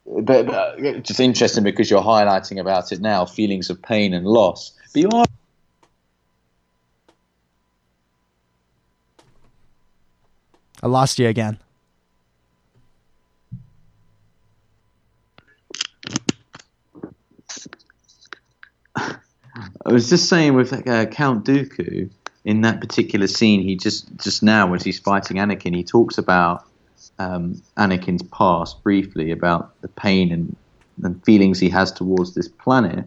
but, 0.06 0.46
but 0.46 1.04
just 1.04 1.20
interesting 1.20 1.64
because 1.64 1.90
you're 1.90 2.02
highlighting 2.02 2.60
about 2.60 2.92
it 2.92 3.02
now 3.02 3.26
feelings 3.26 3.70
of 3.70 3.82
pain 3.82 4.14
and 4.14 4.28
loss 4.28 4.74
but 4.94 5.02
you 5.02 5.10
are 5.12 5.26
I 10.84 10.88
lost 10.88 11.18
you 11.18 11.28
again. 11.28 11.58
I 19.86 19.92
was 19.92 20.10
just 20.10 20.30
saying 20.30 20.56
with 20.56 20.74
uh, 20.88 21.06
Count 21.06 21.46
Dooku 21.46 22.10
in 22.44 22.62
that 22.62 22.82
particular 22.82 23.28
scene 23.28 23.62
he 23.62 23.76
just 23.76 24.08
just 24.18 24.44
now 24.44 24.74
as 24.74 24.84
he's 24.84 25.00
fighting 25.00 25.38
Anakin 25.38 25.76
he 25.76 25.84
talks 25.84 26.18
about 26.18 26.66
um, 27.18 27.62
Anakin's 27.78 28.24
past 28.24 28.84
briefly 28.84 29.32
about 29.32 29.80
the 29.82 29.88
pain 29.88 30.32
and, 30.32 30.56
and 31.04 31.24
feelings 31.24 31.60
he 31.60 31.70
has 31.70 31.92
towards 31.92 32.34
this 32.34 32.48
planet 32.48 33.06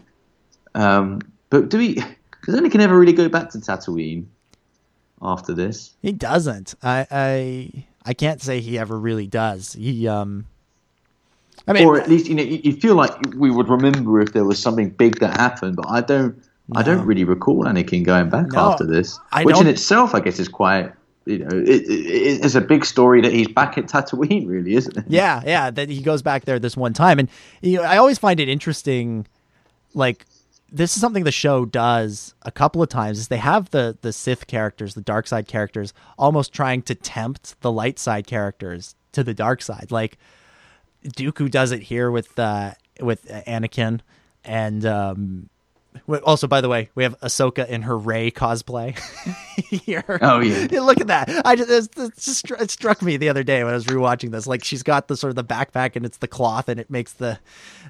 um, 0.74 1.20
but 1.50 1.68
do 1.68 1.78
we 1.78 1.94
does 1.94 2.54
Anakin 2.54 2.80
ever 2.80 2.98
really 2.98 3.12
go 3.12 3.28
back 3.28 3.50
to 3.50 3.58
Tatooine 3.58 4.26
after 5.20 5.52
this 5.54 5.94
He 6.02 6.12
doesn't. 6.12 6.74
I 6.82 7.06
I 7.10 7.84
I 8.04 8.14
can't 8.14 8.40
say 8.40 8.60
he 8.60 8.78
ever 8.78 8.98
really 8.98 9.26
does. 9.26 9.74
He 9.74 10.08
um 10.08 10.46
I 11.66 11.74
mean, 11.74 11.86
or 11.86 12.00
at 12.00 12.08
least 12.08 12.26
you 12.28 12.34
know 12.34 12.42
you, 12.42 12.60
you 12.62 12.72
feel 12.72 12.94
like 12.94 13.12
we 13.36 13.50
would 13.50 13.68
remember 13.68 14.20
if 14.20 14.32
there 14.32 14.44
was 14.44 14.58
something 14.58 14.90
big 14.90 15.20
that 15.20 15.36
happened, 15.36 15.76
but 15.76 15.88
I 15.88 16.00
don't. 16.00 16.42
I 16.74 16.82
don't 16.82 17.04
really 17.06 17.24
recall 17.24 17.64
Anakin 17.64 18.04
going 18.04 18.28
back 18.28 18.52
No, 18.52 18.72
after 18.72 18.84
this, 18.84 19.18
I 19.32 19.44
which 19.44 19.56
in 19.56 19.64
don't- 19.64 19.72
itself, 19.72 20.14
I 20.14 20.20
guess, 20.20 20.38
is 20.38 20.48
quite. 20.48 20.92
You 21.26 21.40
know, 21.40 21.48
it, 21.58 21.68
it, 21.82 22.44
it's 22.44 22.54
a 22.54 22.60
big 22.62 22.86
story 22.86 23.20
that 23.20 23.32
he's 23.34 23.48
back 23.48 23.76
at 23.76 23.84
Tatooine, 23.84 24.48
really, 24.48 24.74
isn't 24.76 24.96
it? 24.96 25.04
Yeah, 25.08 25.42
yeah, 25.44 25.70
that 25.70 25.90
he 25.90 26.00
goes 26.00 26.22
back 26.22 26.46
there 26.46 26.58
this 26.58 26.74
one 26.74 26.94
time, 26.94 27.18
and 27.18 27.28
you 27.60 27.76
know, 27.76 27.82
I 27.82 27.98
always 27.98 28.16
find 28.18 28.40
it 28.40 28.48
interesting. 28.48 29.26
Like 29.92 30.24
this 30.72 30.94
is 30.94 31.00
something 31.02 31.24
the 31.24 31.32
show 31.32 31.66
does 31.66 32.34
a 32.42 32.50
couple 32.50 32.82
of 32.82 32.88
times. 32.88 33.18
Is 33.18 33.28
they 33.28 33.36
have 33.38 33.68
the 33.70 33.98
the 34.00 34.12
Sith 34.12 34.46
characters, 34.46 34.94
the 34.94 35.02
dark 35.02 35.26
side 35.26 35.46
characters, 35.48 35.92
almost 36.18 36.54
trying 36.54 36.80
to 36.82 36.94
tempt 36.94 37.60
the 37.60 37.70
light 37.72 37.98
side 37.98 38.26
characters 38.26 38.94
to 39.12 39.22
the 39.22 39.34
dark 39.34 39.60
side. 39.60 39.88
Like 39.90 40.16
Dooku 41.04 41.50
does 41.50 41.72
it 41.72 41.82
here 41.82 42.10
with 42.10 42.38
uh, 42.38 42.72
with 43.00 43.26
Anakin, 43.46 44.00
and 44.44 44.86
um, 44.86 45.50
also 46.24 46.46
by 46.46 46.60
the 46.60 46.68
way, 46.68 46.90
we 46.94 47.02
have 47.02 47.18
Ahsoka 47.20 47.68
in 47.68 47.82
her 47.82 47.96
Rey 47.96 48.30
cosplay 48.30 48.98
here. 49.56 50.18
Oh, 50.20 50.40
yeah. 50.40 50.66
look 50.80 51.00
at 51.00 51.08
that! 51.08 51.30
I 51.44 51.56
just 51.56 51.70
it's 51.98 52.24
just 52.24 52.50
it 52.50 52.70
struck 52.70 53.02
me 53.02 53.16
the 53.16 53.28
other 53.28 53.42
day 53.42 53.62
when 53.64 53.72
I 53.72 53.76
was 53.76 53.86
rewatching 53.86 54.30
this. 54.30 54.46
Like 54.46 54.64
she's 54.64 54.82
got 54.82 55.08
the 55.08 55.16
sort 55.16 55.30
of 55.30 55.36
the 55.36 55.44
backpack 55.44 55.96
and 55.96 56.04
it's 56.04 56.18
the 56.18 56.28
cloth 56.28 56.68
and 56.68 56.78
it 56.80 56.90
makes 56.90 57.12
the 57.12 57.38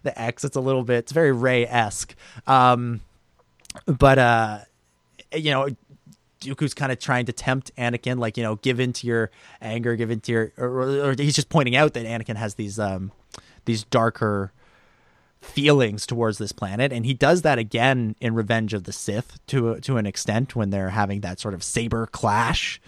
the 0.02 0.18
X. 0.20 0.44
It's 0.44 0.56
a 0.56 0.60
little 0.60 0.84
bit. 0.84 0.98
It's 0.98 1.12
very 1.12 1.32
Rey 1.32 1.66
esque. 1.66 2.14
Um, 2.46 3.00
but 3.86 4.18
uh, 4.18 4.58
you 5.34 5.50
know. 5.50 5.68
Dooku's 6.40 6.72
kind 6.72 6.92
of 6.92 7.00
trying 7.00 7.26
to 7.26 7.32
tempt 7.32 7.74
Anakin, 7.76 8.20
like 8.20 8.36
you 8.36 8.44
know, 8.44 8.54
give 8.54 8.78
in 8.78 8.92
to 8.92 9.08
your 9.08 9.32
anger, 9.60 9.96
give 9.96 10.12
in 10.12 10.20
to 10.20 10.30
your, 10.30 10.52
or, 10.56 11.08
or 11.08 11.14
he's 11.18 11.34
just 11.34 11.48
pointing 11.48 11.74
out 11.74 11.94
that 11.94 12.06
Anakin 12.06 12.36
has 12.36 12.54
these 12.54 12.78
um, 12.78 13.10
these 13.64 13.82
darker 13.82 14.52
feelings 15.40 16.06
towards 16.06 16.38
this 16.38 16.52
planet, 16.52 16.92
and 16.92 17.06
he 17.06 17.14
does 17.14 17.42
that 17.42 17.58
again 17.58 18.16
in 18.20 18.34
Revenge 18.34 18.74
of 18.74 18.84
the 18.84 18.92
Sith 18.92 19.38
to 19.48 19.80
to 19.80 19.96
an 19.96 20.06
extent 20.06 20.56
when 20.56 20.70
they're 20.70 20.90
having 20.90 21.20
that 21.20 21.40
sort 21.40 21.54
of 21.54 21.62
saber 21.62 22.06
clash. 22.06 22.80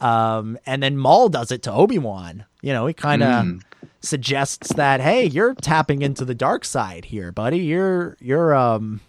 Um, 0.00 0.58
and 0.66 0.82
then 0.82 0.96
Maul 0.96 1.28
does 1.28 1.50
it 1.50 1.62
to 1.62 1.72
Obi 1.72 1.98
Wan. 1.98 2.44
You 2.60 2.72
know, 2.72 2.86
he 2.86 2.94
kind 2.94 3.22
of 3.22 3.62
suggests 4.00 4.72
that, 4.74 5.00
hey, 5.00 5.24
you're 5.24 5.54
tapping 5.54 6.02
into 6.02 6.24
the 6.24 6.34
dark 6.34 6.64
side 6.64 7.06
here, 7.06 7.32
buddy. 7.32 7.58
You're 7.58 8.16
you're 8.20 8.54
um 8.54 9.00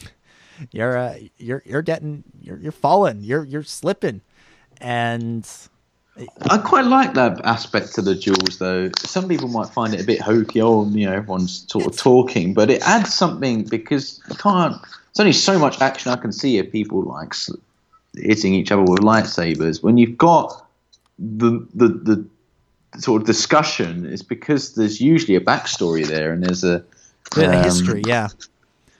you're 0.70 0.96
uh, 0.96 1.18
you're 1.38 1.62
you're 1.66 1.82
getting 1.82 2.24
you're 2.40 2.58
you're 2.58 2.72
falling. 2.72 3.20
You're 3.20 3.44
you're 3.44 3.62
slipping, 3.62 4.22
and 4.80 5.46
I 6.48 6.58
quite 6.58 6.86
like 6.86 7.14
that 7.14 7.44
aspect 7.44 7.94
to 7.94 8.02
the 8.02 8.14
duels, 8.14 8.58
though. 8.58 8.90
Some 8.98 9.28
people 9.28 9.48
might 9.48 9.68
find 9.68 9.92
it 9.94 10.00
a 10.00 10.04
bit 10.04 10.20
hokey, 10.20 10.62
or 10.62 10.86
you 10.86 11.06
know, 11.06 11.12
everyone's 11.12 11.70
sort 11.70 11.86
of 11.86 11.96
talking, 11.96 12.54
but 12.54 12.70
it 12.70 12.82
adds 12.82 13.12
something 13.12 13.64
because 13.64 14.20
you 14.28 14.36
can't. 14.36 14.80
There's 14.80 15.20
only 15.20 15.32
so 15.32 15.58
much 15.58 15.80
action 15.80 16.12
I 16.12 16.16
can 16.16 16.32
see 16.32 16.58
of 16.58 16.70
people 16.72 17.02
like 17.02 17.34
hitting 18.14 18.54
each 18.54 18.72
other 18.72 18.82
with 18.82 19.00
lightsabers. 19.00 19.82
When 19.82 19.98
you've 19.98 20.16
got 20.16 20.66
the 21.18 21.66
the 21.74 21.88
the 21.88 23.00
sort 23.00 23.22
of 23.22 23.26
discussion, 23.26 24.06
it's 24.06 24.22
because 24.22 24.74
there's 24.74 25.00
usually 25.00 25.36
a 25.36 25.40
backstory 25.40 26.06
there, 26.06 26.32
and 26.32 26.42
there's 26.42 26.64
a 26.64 26.82
bit 27.34 27.48
of 27.48 27.54
um, 27.56 27.62
history, 27.62 28.02
yeah. 28.06 28.28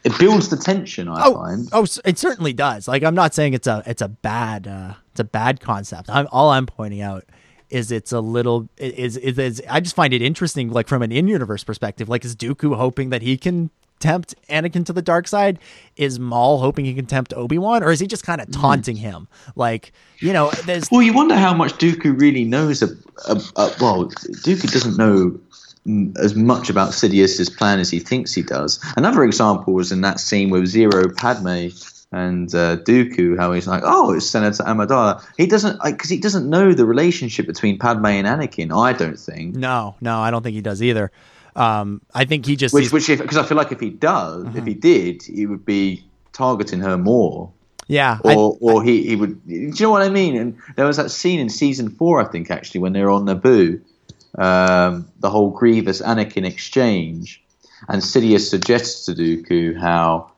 It 0.06 0.18
builds 0.18 0.48
the 0.48 0.56
tension. 0.56 1.08
I 1.08 1.22
Oh, 1.26 1.34
find. 1.34 1.68
oh, 1.72 1.86
it 2.04 2.18
certainly 2.18 2.52
does. 2.52 2.86
Like, 2.88 3.02
I'm 3.02 3.14
not 3.14 3.34
saying 3.34 3.54
it's 3.54 3.66
a 3.66 3.82
it's 3.86 4.02
a 4.02 4.08
bad 4.08 4.66
uh, 4.66 4.94
it's 5.10 5.20
a 5.20 5.24
bad 5.24 5.60
concept. 5.60 6.08
I'm 6.08 6.28
all 6.32 6.50
I'm 6.50 6.66
pointing 6.66 7.00
out 7.02 7.24
is 7.70 7.90
it's 7.90 8.12
a 8.12 8.20
little 8.20 8.68
is 8.78 9.16
is, 9.16 9.38
is 9.38 9.62
I 9.68 9.80
just 9.80 9.96
find 9.96 10.14
it 10.14 10.22
interesting, 10.22 10.70
like 10.70 10.86
from 10.88 11.02
an 11.02 11.10
in 11.12 11.26
universe 11.28 11.64
perspective. 11.64 12.08
Like, 12.08 12.24
is 12.24 12.36
Dooku 12.36 12.76
hoping 12.76 13.10
that 13.10 13.22
he 13.22 13.36
can 13.36 13.70
tempt 13.98 14.34
Anakin 14.50 14.84
to 14.86 14.92
the 14.92 15.00
dark 15.02 15.26
side? 15.26 15.58
Is 15.96 16.20
Maul 16.20 16.58
hoping 16.60 16.84
he 16.84 16.92
can 16.94 17.06
tempt 17.06 17.32
Obi 17.34 17.58
Wan, 17.58 17.82
or 17.82 17.90
is 17.90 17.98
he 17.98 18.06
just 18.06 18.24
kind 18.24 18.40
of 18.40 18.50
taunting 18.52 18.96
him? 18.96 19.26
Like, 19.56 19.90
you 20.20 20.32
know, 20.32 20.50
there's 20.66 20.88
Well, 20.92 21.02
you 21.02 21.12
wonder 21.14 21.34
how 21.34 21.54
much 21.54 21.72
Dooku 21.78 22.20
really 22.20 22.44
knows. 22.44 22.82
Of, 22.82 22.90
of, 23.26 23.50
of- 23.56 23.80
well, 23.80 24.04
Dooku 24.44 24.70
doesn't 24.70 24.96
know 24.98 25.30
mm, 25.30 25.40
as 26.16 26.34
much 26.34 26.70
about 26.70 26.92
Sidious's 26.94 27.48
plan 27.50 27.78
as 27.78 27.90
he 27.90 27.98
thinks 27.98 28.34
he 28.34 28.42
does. 28.42 28.80
Another 28.96 29.24
example 29.24 29.72
was 29.74 29.92
in 29.92 30.00
that 30.02 30.20
scene 30.20 30.50
with 30.50 30.64
Ziro, 30.64 31.14
Padme, 31.16 31.68
and 32.12 32.54
uh, 32.54 32.76
Dooku. 32.78 33.36
How 33.38 33.52
he's 33.52 33.66
like, 33.66 33.82
"Oh, 33.84 34.12
it's 34.12 34.26
Senator 34.26 34.62
Amidala." 34.64 35.24
He 35.36 35.46
doesn't 35.46 35.80
because 35.84 36.10
he 36.10 36.18
doesn't 36.18 36.48
know 36.48 36.72
the 36.72 36.86
relationship 36.86 37.46
between 37.46 37.78
Padme 37.78 38.06
and 38.06 38.26
Anakin. 38.26 38.76
I 38.76 38.92
don't 38.92 39.18
think. 39.18 39.54
no, 39.56 39.94
no, 40.00 40.18
I 40.18 40.30
don't 40.30 40.42
think 40.42 40.54
he 40.54 40.60
does 40.62 40.82
either. 40.82 41.10
Um, 41.54 42.02
I 42.14 42.26
think 42.26 42.44
he 42.44 42.54
just 42.54 42.74
Which, 42.74 42.92
which, 42.92 43.06
because 43.06 43.38
I 43.38 43.42
feel 43.42 43.56
like 43.56 43.72
if 43.72 43.80
he 43.80 43.88
does, 43.88 44.54
if 44.54 44.66
he 44.66 44.74
did, 44.74 45.22
he 45.22 45.46
would 45.46 45.64
be 45.64 46.04
targeting 46.34 46.80
her 46.80 46.98
more. 46.98 47.50
yeah, 47.88 48.18
I- 48.24 48.34
or 48.34 48.58
or 48.60 48.82
he, 48.84 49.04
he 49.04 49.16
would. 49.16 49.42
Do 49.46 49.54
you 49.54 49.72
know 49.80 49.90
what 49.90 50.02
I 50.02 50.10
mean? 50.10 50.36
And 50.36 50.58
there 50.76 50.84
was 50.86 50.98
that 50.98 51.10
scene 51.10 51.40
in 51.40 51.48
season 51.48 51.88
four, 51.88 52.20
I 52.20 52.24
think, 52.30 52.50
actually, 52.50 52.80
when 52.80 52.92
they're 52.92 53.10
on 53.10 53.24
Naboo, 53.24 53.80
um, 54.36 55.08
the 55.20 55.30
whole 55.30 55.50
Grievous 55.50 56.00
Anakin 56.02 56.44
exchange, 56.46 57.42
and 57.88 58.02
Sidious 58.02 58.48
suggests 58.48 59.06
to 59.06 59.12
Dooku 59.14 59.78
how 59.78 60.30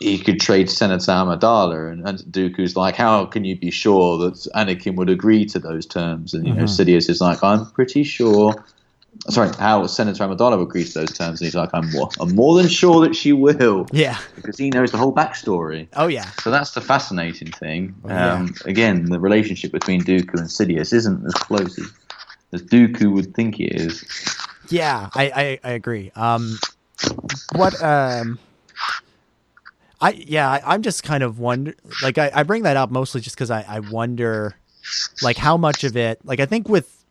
he 0.00 0.18
could 0.18 0.40
trade 0.40 0.68
Senator 0.68 1.12
Amidala, 1.12 1.92
and, 1.92 2.06
and 2.08 2.18
Dooku's 2.20 2.76
like, 2.76 2.96
"How 2.96 3.24
can 3.26 3.44
you 3.44 3.56
be 3.56 3.70
sure 3.70 4.18
that 4.18 4.34
Anakin 4.54 4.96
would 4.96 5.08
agree 5.10 5.44
to 5.46 5.58
those 5.58 5.86
terms?" 5.86 6.34
And 6.34 6.46
you 6.46 6.52
know, 6.54 6.64
Sidious 6.64 7.08
is 7.08 7.20
like, 7.20 7.42
"I'm 7.42 7.66
pretty 7.70 8.02
sure." 8.04 8.54
Sorry, 9.28 9.50
how 9.58 9.86
Senator 9.86 10.24
Amidala 10.24 10.56
would 10.56 10.68
agree 10.68 10.84
to 10.84 10.94
those 11.00 11.12
terms, 11.12 11.40
and 11.40 11.46
he's 11.46 11.54
like, 11.54 11.68
"I'm 11.74 11.88
more, 11.90 12.08
I'm 12.18 12.34
more 12.34 12.56
than 12.56 12.66
sure 12.68 13.02
that 13.02 13.14
she 13.14 13.32
will," 13.34 13.86
yeah, 13.92 14.16
because 14.34 14.56
he 14.58 14.70
knows 14.70 14.90
the 14.90 14.96
whole 14.96 15.12
backstory. 15.14 15.86
oh 15.94 16.06
yeah, 16.06 16.30
So 16.42 16.50
that's 16.50 16.72
the 16.72 16.80
fascinating 16.80 17.52
thing. 17.52 17.94
yeah. 18.06 18.34
Um, 18.36 18.54
again, 18.64 19.04
the 19.04 19.20
relationship 19.20 19.70
between 19.70 20.02
Dooku 20.02 20.38
and 20.38 20.48
Sidious 20.48 20.94
isn't 20.94 21.26
as 21.26 21.34
close 21.34 21.78
as, 21.78 21.92
as 22.52 22.62
Dooku 22.62 23.12
would 23.12 23.34
think 23.34 23.60
it 23.60 23.74
is. 23.74 24.04
Yeah, 24.68 25.10
I, 25.14 25.58
I, 25.64 25.68
I 25.68 25.72
agree. 25.72 26.12
Um, 26.14 26.58
what 27.54 27.82
um, 27.82 28.38
I 30.00 30.10
yeah, 30.12 30.50
I, 30.50 30.62
I'm 30.64 30.82
just 30.82 31.02
kind 31.02 31.22
of 31.22 31.38
wonder. 31.38 31.74
Like 32.02 32.18
I, 32.18 32.30
I 32.34 32.42
bring 32.42 32.62
that 32.64 32.76
up 32.76 32.90
mostly 32.90 33.20
just 33.20 33.36
because 33.36 33.50
I, 33.50 33.64
I 33.68 33.80
wonder, 33.80 34.56
like 35.22 35.36
how 35.36 35.56
much 35.56 35.84
of 35.84 35.96
it. 35.96 36.20
Like 36.24 36.40
I 36.40 36.46
think 36.46 36.68
with, 36.68 37.04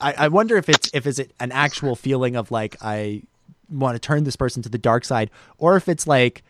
I, 0.00 0.12
I 0.12 0.28
wonder 0.28 0.56
if 0.56 0.68
it's 0.68 0.90
if 0.92 1.06
is 1.06 1.18
it 1.18 1.32
an 1.40 1.52
actual 1.52 1.96
feeling 1.96 2.36
of 2.36 2.50
like 2.50 2.76
I 2.82 3.22
want 3.68 3.94
to 3.94 4.00
turn 4.00 4.24
this 4.24 4.36
person 4.36 4.62
to 4.62 4.68
the 4.68 4.78
dark 4.78 5.04
side, 5.04 5.30
or 5.58 5.76
if 5.76 5.88
it's 5.88 6.06
like 6.06 6.42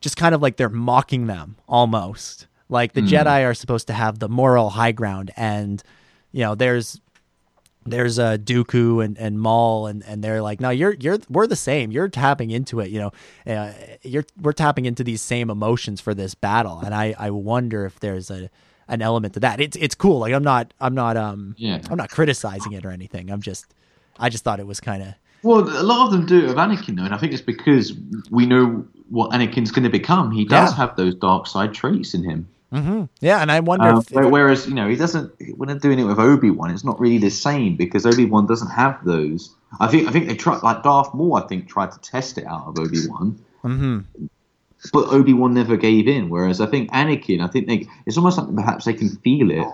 just 0.00 0.16
kind 0.16 0.34
of 0.34 0.42
like 0.42 0.56
they're 0.56 0.68
mocking 0.68 1.26
them 1.26 1.56
almost. 1.68 2.46
Like 2.70 2.92
the 2.92 3.00
Jedi 3.00 3.46
are 3.46 3.54
supposed 3.54 3.86
to 3.86 3.94
have 3.94 4.18
the 4.18 4.28
moral 4.28 4.68
high 4.68 4.92
ground, 4.92 5.30
and 5.36 5.82
you 6.32 6.42
know, 6.42 6.54
there's 6.54 7.00
there's 7.90 8.18
uh, 8.18 8.36
Dooku 8.38 9.04
and, 9.04 9.16
and 9.18 9.40
Maul 9.40 9.86
and, 9.86 10.02
and 10.04 10.22
they're 10.22 10.42
like, 10.42 10.60
no, 10.60 10.70
you're 10.70 10.94
you're 10.94 11.18
we're 11.28 11.46
the 11.46 11.56
same. 11.56 11.90
You're 11.90 12.08
tapping 12.08 12.50
into 12.50 12.80
it, 12.80 12.90
you 12.90 13.00
know. 13.00 13.12
Uh, 13.52 13.72
you're 14.02 14.24
we're 14.40 14.52
tapping 14.52 14.86
into 14.86 15.02
these 15.04 15.20
same 15.22 15.50
emotions 15.50 16.00
for 16.00 16.14
this 16.14 16.34
battle, 16.34 16.80
and 16.84 16.94
I, 16.94 17.14
I 17.18 17.30
wonder 17.30 17.84
if 17.86 18.00
there's 18.00 18.30
a 18.30 18.50
an 18.88 19.02
element 19.02 19.34
to 19.34 19.40
that. 19.40 19.60
It's 19.60 19.76
it's 19.76 19.94
cool. 19.94 20.20
Like 20.20 20.32
I'm 20.32 20.42
not 20.44 20.72
I'm 20.80 20.94
not 20.94 21.16
um 21.16 21.54
Yeah. 21.58 21.80
I'm 21.90 21.96
not 21.98 22.10
criticizing 22.10 22.72
it 22.72 22.84
or 22.86 22.90
anything. 22.90 23.30
I'm 23.30 23.42
just 23.42 23.74
I 24.18 24.28
just 24.30 24.44
thought 24.44 24.60
it 24.60 24.66
was 24.66 24.80
kind 24.80 25.02
of 25.02 25.14
Well, 25.42 25.60
a 25.60 25.82
lot 25.82 26.06
of 26.06 26.12
them 26.12 26.26
do 26.26 26.46
of 26.50 26.56
Anakin, 26.56 26.96
though, 26.96 27.04
and 27.04 27.14
I 27.14 27.18
think 27.18 27.32
it's 27.32 27.42
because 27.42 27.92
we 28.30 28.46
know 28.46 28.86
what 29.10 29.30
Anakin's 29.30 29.70
going 29.70 29.84
to 29.84 29.90
become. 29.90 30.30
He 30.32 30.44
does 30.44 30.70
Yeah. 30.72 30.76
have 30.76 30.96
those 30.96 31.14
dark 31.14 31.46
side 31.46 31.72
traits 31.74 32.14
in 32.14 32.24
him. 32.24 32.48
Yeah. 32.72 33.40
And 33.40 33.50
I 33.50 33.60
wonder 33.60 33.86
Um, 33.88 33.98
if, 33.98 34.10
where- 34.10 34.28
whereas, 34.28 34.66
you 34.68 34.74
know, 34.74 34.88
he 34.88 34.96
doesn't. 34.96 35.32
When 35.56 35.68
they're 35.68 35.78
doing 35.78 35.98
it 35.98 36.04
with 36.04 36.18
Obi 36.18 36.50
Wan, 36.50 36.70
it's 36.70 36.84
not 36.84 37.00
really 37.00 37.18
the 37.18 37.30
same 37.30 37.76
because 37.76 38.04
Obi 38.06 38.24
Wan 38.24 38.46
doesn't 38.46 38.70
have 38.70 39.04
those. 39.04 39.54
I 39.80 39.88
think. 39.88 40.08
I 40.08 40.12
think 40.12 40.28
they 40.28 40.34
tried, 40.36 40.62
like 40.62 40.82
Darth 40.82 41.14
Maul. 41.14 41.36
I 41.36 41.46
think 41.46 41.68
tried 41.68 41.92
to 41.92 41.98
test 42.00 42.38
it 42.38 42.44
out 42.46 42.66
of 42.66 42.78
Obi 42.78 43.06
Wan. 43.08 43.38
Mm-hmm. 43.64 44.26
But 44.92 45.08
Obi 45.08 45.32
Wan 45.32 45.54
never 45.54 45.76
gave 45.76 46.06
in. 46.06 46.28
Whereas 46.30 46.60
I 46.60 46.66
think 46.66 46.90
Anakin, 46.92 47.42
I 47.42 47.48
think 47.48 47.66
they. 47.66 47.86
It's 48.06 48.16
almost 48.16 48.38
like 48.38 48.54
perhaps 48.54 48.84
they 48.84 48.94
can 48.94 49.08
feel 49.08 49.50
it. 49.50 49.66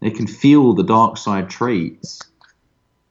They 0.00 0.10
can 0.10 0.26
feel 0.26 0.74
the 0.74 0.84
dark 0.84 1.16
side 1.16 1.50
traits 1.50 2.22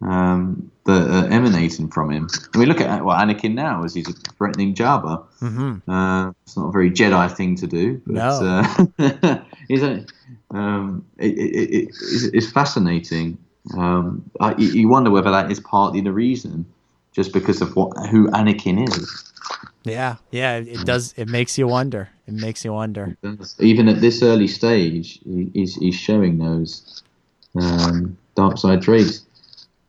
um, 0.02 0.72
that 0.86 1.10
are 1.10 1.28
emanating 1.30 1.90
from 1.90 2.11
him. 2.11 2.28
I 2.53 2.57
mean, 2.60 2.68
look 2.68 2.82
at 2.82 3.03
what 3.03 3.18
Anakin 3.18 3.53
now 3.53 3.84
as 3.84 3.94
he's 3.94 4.07
threatening 4.38 4.74
Jabba. 4.76 5.24
Mhm. 5.41 5.82
Uh, 5.88 6.32
it's 6.45 6.56
not 6.56 6.68
a 6.68 6.72
very 6.72 6.91
Jedi 6.91 7.32
thing 7.36 7.56
to 7.57 7.68
do, 7.68 8.02
but 8.06 8.15
No. 8.15 8.64
uh, 8.99 9.40
um, 10.52 11.06
it, 11.18 11.26
it, 11.38 11.69
it, 11.69 11.88
it's, 11.90 12.24
it's 12.26 12.52
fascinating. 12.52 13.38
Um, 13.78 14.30
I, 14.40 14.56
you 14.56 14.68
you 14.69 14.88
wonder 14.88 15.11
whether 15.11 15.32
that 15.32 15.52
is 15.52 15.60
partly 15.60 15.99
the 16.02 16.14
reason, 16.14 16.65
just 17.11 17.34
because 17.34 17.61
of 17.61 17.76
what 17.76 17.90
who 18.07 18.30
Anakin 18.30 18.88
is. 18.88 19.24
yeah 19.84 20.15
yeah 20.32 20.57
it 20.57 20.86
does 20.86 21.14
it 21.18 21.28
makes 21.28 21.57
you 21.57 21.68
wonder. 21.68 22.10
It 22.28 22.34
makes 22.34 22.64
you 22.64 22.72
wonder. 22.74 23.18
Even 23.60 23.88
at 23.90 23.99
this 24.02 24.22
early 24.22 24.48
stage, 24.48 25.19
he- 25.26 25.49
he's, 25.53 25.76
he's 25.76 25.95
showing 25.95 26.38
those 26.40 27.02
um, 27.60 28.18
dark 28.36 28.57
side 28.57 28.82
traits. 28.82 29.26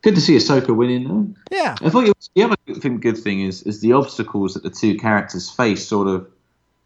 Good 0.01 0.15
to 0.15 0.21
see 0.21 0.35
Ahsoka 0.37 0.75
winning 0.75 1.07
though. 1.07 1.27
Yeah. 1.55 1.75
I 1.81 1.89
thought 1.89 2.05
was, 2.05 2.29
the 2.35 2.43
other 2.43 2.55
thing, 2.79 2.99
good 2.99 3.17
thing 3.17 3.41
is 3.41 3.63
is 3.63 3.81
the 3.81 3.93
obstacles 3.93 4.53
that 4.53 4.63
the 4.63 4.69
two 4.69 4.97
characters 4.97 5.49
face 5.49 5.85
sort 5.87 6.07
of 6.07 6.27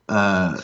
uh, 0.10 0.60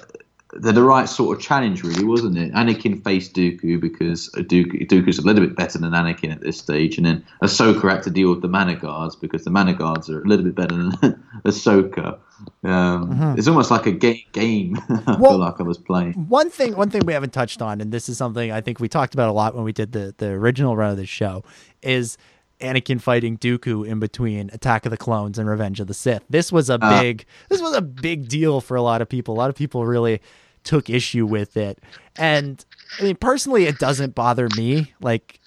they're 0.53 0.73
the 0.73 0.81
right 0.83 1.07
sort 1.07 1.37
of 1.37 1.43
challenge, 1.43 1.83
really, 1.83 2.03
wasn't 2.03 2.35
it? 2.35 2.51
Anakin 2.53 3.03
faced 3.03 3.35
Dooku 3.35 3.79
because 3.79 4.29
Dooku, 4.33 4.87
Dooku's 4.87 5.19
a 5.19 5.21
little 5.21 5.45
bit 5.45 5.55
better 5.55 5.77
than 5.77 5.91
Anakin 5.91 6.31
at 6.31 6.41
this 6.41 6.57
stage, 6.57 6.97
and 6.97 7.05
then 7.05 7.23
Ahsoka 7.43 7.87
had 7.87 8.01
to 8.03 8.09
deal 8.09 8.31
with 8.31 8.41
the 8.41 8.47
Magna 8.47 8.75
Guards 8.75 9.15
because 9.15 9.43
the 9.43 9.51
Magna 9.51 9.75
Guards 9.75 10.09
are 10.09 10.23
a 10.23 10.25
little 10.27 10.43
bit 10.43 10.55
better 10.55 10.75
than 10.75 10.91
Ahsoka. 11.45 12.17
Um, 12.63 13.35
It's 13.37 13.47
almost 13.47 13.69
like 13.69 13.85
a 13.85 13.91
ga- 13.91 14.25
game. 14.31 14.75
I 14.89 14.93
Mm-hmm. 14.93 15.21
Well- 15.21 15.31
feel 15.33 15.39
like 15.39 15.59
I 15.59 15.63
was 15.63 15.77
playing. 15.77 16.13
One 16.13 16.49
thing, 16.49 16.75
one 16.75 16.89
thing 16.89 17.05
we 17.05 17.13
haven't 17.13 17.33
touched 17.33 17.61
on, 17.61 17.79
and 17.79 17.91
this 17.91 18.09
is 18.09 18.17
something 18.17 18.51
I 18.51 18.61
think 18.61 18.79
we 18.79 18.89
talked 18.89 19.13
about 19.13 19.29
a 19.29 19.33
lot 19.33 19.53
when 19.53 19.63
we 19.65 19.71
did 19.71 19.91
the 19.91 20.15
the 20.17 20.29
original 20.29 20.75
run 20.75 20.89
of 20.89 20.97
the 20.97 21.05
show, 21.05 21.43
is 21.83 22.17
Anakin 22.61 22.99
fighting 23.01 23.37
Dooku 23.37 23.87
in 23.87 23.99
between 23.99 24.49
Attack 24.53 24.85
of 24.85 24.91
the 24.91 24.97
Clones 24.97 25.39
and 25.39 25.47
Revenge 25.49 25.79
of 25.79 25.87
the 25.87 25.93
Sith. 25.93 26.23
This 26.29 26.51
was 26.51 26.69
a 26.69 26.77
Ah. 26.81 27.01
big, 27.01 27.25
this 27.49 27.61
was 27.61 27.73
a 27.73 27.81
big 27.81 28.27
deal 28.27 28.59
for 28.61 28.75
a 28.75 28.81
lot 28.81 29.01
of 29.01 29.07
people. 29.09 29.33
A 29.35 29.37
lot 29.37 29.49
of 29.49 29.55
people 29.55 29.85
really 29.85 30.21
took 30.63 30.89
issue 30.89 31.25
with 31.25 31.55
it, 31.55 31.79
and 32.17 32.63
I 32.99 33.03
mean, 33.03 33.15
personally, 33.15 33.65
it 33.65 33.79
doesn't 33.79 34.13
bother 34.13 34.49
me. 34.57 34.93
Like, 34.99 35.39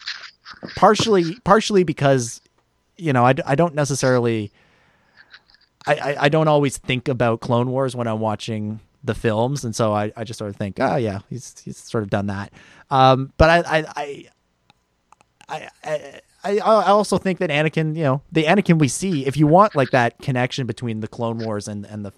partially, 0.76 1.36
partially 1.44 1.84
because 1.84 2.40
you 2.96 3.12
know, 3.12 3.26
I, 3.26 3.34
I 3.46 3.54
don't 3.54 3.74
necessarily. 3.74 4.52
I, 5.86 5.94
I, 5.94 6.16
I 6.24 6.28
don't 6.28 6.46
always 6.48 6.78
think 6.78 7.08
about 7.08 7.40
Clone 7.40 7.70
Wars 7.70 7.96
when 7.96 8.06
I'm 8.06 8.20
watching 8.20 8.78
the 9.02 9.14
films, 9.14 9.64
and 9.64 9.74
so 9.74 9.92
I, 9.92 10.12
I 10.16 10.22
just 10.22 10.38
sort 10.38 10.48
of 10.50 10.56
think, 10.56 10.76
oh 10.80 10.96
yeah, 10.96 11.20
he's 11.28 11.60
he's 11.64 11.76
sort 11.76 12.04
of 12.04 12.10
done 12.10 12.26
that. 12.28 12.52
Um, 12.90 13.32
but 13.36 13.50
I 13.50 13.78
I 13.78 13.84
I 13.96 14.26
I, 15.48 15.68
I 15.84 16.20
I 16.44 16.58
I 16.58 16.86
also 16.88 17.18
think 17.18 17.38
that 17.38 17.50
Anakin, 17.50 17.96
you 17.96 18.02
know, 18.02 18.22
the 18.30 18.44
Anakin 18.44 18.78
we 18.78 18.88
see, 18.88 19.26
if 19.26 19.36
you 19.36 19.46
want 19.46 19.74
like 19.74 19.90
that 19.90 20.18
connection 20.18 20.66
between 20.66 21.00
the 21.00 21.08
Clone 21.08 21.38
Wars 21.38 21.68
and 21.68 21.84
and 21.86 22.04
the 22.04 22.12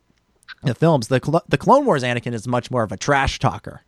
the 0.62 0.74
films, 0.74 1.08
the 1.08 1.20
Clo- 1.20 1.42
the 1.48 1.58
Clone 1.58 1.84
Wars 1.84 2.02
Anakin 2.02 2.32
is 2.32 2.46
much 2.48 2.70
more 2.70 2.82
of 2.82 2.92
a 2.92 2.96
trash 2.96 3.38
talker. 3.38 3.82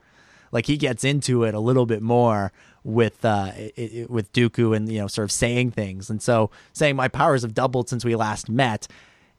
Like 0.52 0.66
he 0.66 0.76
gets 0.76 1.04
into 1.04 1.42
it 1.44 1.54
a 1.54 1.60
little 1.60 1.86
bit 1.86 2.02
more 2.02 2.52
with 2.84 3.24
uh 3.24 3.52
it, 3.56 3.72
it, 3.76 4.10
with 4.10 4.32
Dooku 4.32 4.76
and 4.76 4.90
you 4.90 5.00
know 5.00 5.06
sort 5.06 5.24
of 5.24 5.32
saying 5.32 5.72
things, 5.72 6.10
and 6.10 6.22
so 6.22 6.50
saying 6.72 6.96
my 6.96 7.08
powers 7.08 7.42
have 7.42 7.54
doubled 7.54 7.88
since 7.88 8.04
we 8.04 8.14
last 8.14 8.48
met. 8.48 8.86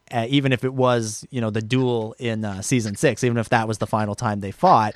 Uh, 0.10 0.26
even 0.30 0.54
if 0.54 0.64
it 0.64 0.74
was, 0.74 1.28
you 1.32 1.42
know, 1.42 1.50
the 1.50 1.62
duel 1.62 2.16
in 2.18 2.46
uh, 2.46 2.62
season 2.62 2.96
six, 2.96 3.26
even 3.26 3.36
if 3.38 3.50
that 3.50 3.68
was 3.68 3.80
the 3.80 3.88
final 3.88 4.16
time 4.16 4.40
they 4.40 4.52
fought, 4.52 4.96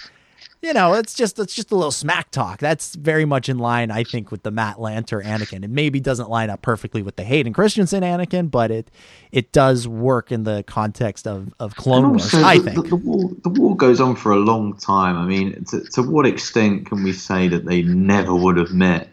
you 0.61 0.73
know, 0.73 0.93
it's 0.93 1.13
just 1.15 1.39
it's 1.39 1.55
just 1.55 1.71
a 1.71 1.75
little 1.75 1.91
smack 1.91 2.29
talk. 2.29 2.59
That's 2.59 2.93
very 2.95 3.25
much 3.25 3.49
in 3.49 3.57
line, 3.57 3.89
I 3.89 4.03
think, 4.03 4.29
with 4.29 4.43
the 4.43 4.51
Matt 4.51 4.77
Lanter 4.77 5.23
Anakin. 5.23 5.63
It 5.63 5.69
maybe 5.71 5.99
doesn't 5.99 6.29
line 6.29 6.49
up 6.49 6.61
perfectly 6.61 7.01
with 7.01 7.15
the 7.15 7.23
Hayden 7.23 7.51
Christensen 7.51 8.03
Anakin, 8.03 8.51
but 8.51 8.69
it 8.69 8.91
it 9.31 9.51
does 9.51 9.88
work 9.88 10.31
in 10.31 10.43
the 10.43 10.63
context 10.67 11.25
of 11.25 11.51
of 11.59 11.75
Clone 11.75 12.09
Wars. 12.09 12.33
I 12.33 12.59
the, 12.59 12.63
think. 12.63 12.75
the, 12.75 12.89
the 12.89 12.95
war 12.95 13.31
the 13.43 13.49
war 13.49 13.75
goes 13.75 13.99
on 13.99 14.15
for 14.15 14.31
a 14.31 14.38
long 14.38 14.77
time. 14.77 15.17
I 15.17 15.25
mean, 15.25 15.65
to, 15.65 15.81
to 15.93 16.03
what 16.03 16.27
extent 16.27 16.85
can 16.85 17.03
we 17.03 17.13
say 17.13 17.47
that 17.47 17.65
they 17.65 17.81
never 17.81 18.35
would 18.35 18.57
have 18.57 18.71
met 18.71 19.09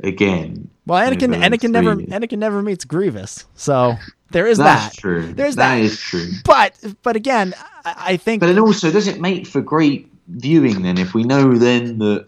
again? 0.00 0.68
well, 0.84 1.10
Anakin 1.10 1.34
Anakin 1.34 1.70
never 1.70 1.94
years? 1.94 2.10
Anakin 2.10 2.38
never 2.38 2.60
meets 2.62 2.84
Grievous, 2.84 3.46
so 3.54 3.94
there 4.30 4.46
is 4.46 4.58
That's 4.58 4.94
that. 4.94 5.00
true. 5.00 5.32
There's 5.32 5.56
that 5.56 5.76
that. 5.76 5.80
is 5.80 5.98
true. 5.98 6.28
But 6.44 6.78
but 7.02 7.16
again, 7.16 7.54
I, 7.84 7.94
I 7.98 8.16
think 8.18 8.40
But 8.40 8.48
then 8.48 8.58
also, 8.58 8.90
does 8.90 9.08
it 9.08 9.20
make 9.20 9.46
for 9.46 9.62
great 9.62 10.12
viewing 10.28 10.82
then 10.82 10.98
if 10.98 11.14
we 11.14 11.22
know 11.22 11.56
then 11.56 11.98
that 11.98 12.26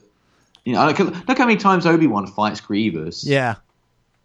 you 0.64 0.72
know 0.72 0.86
look, 0.86 0.98
look 0.98 1.38
how 1.38 1.46
many 1.46 1.56
times 1.56 1.86
Obi 1.86 2.06
Wan 2.06 2.26
fights 2.26 2.60
Grievous. 2.60 3.24
yeah, 3.24 3.56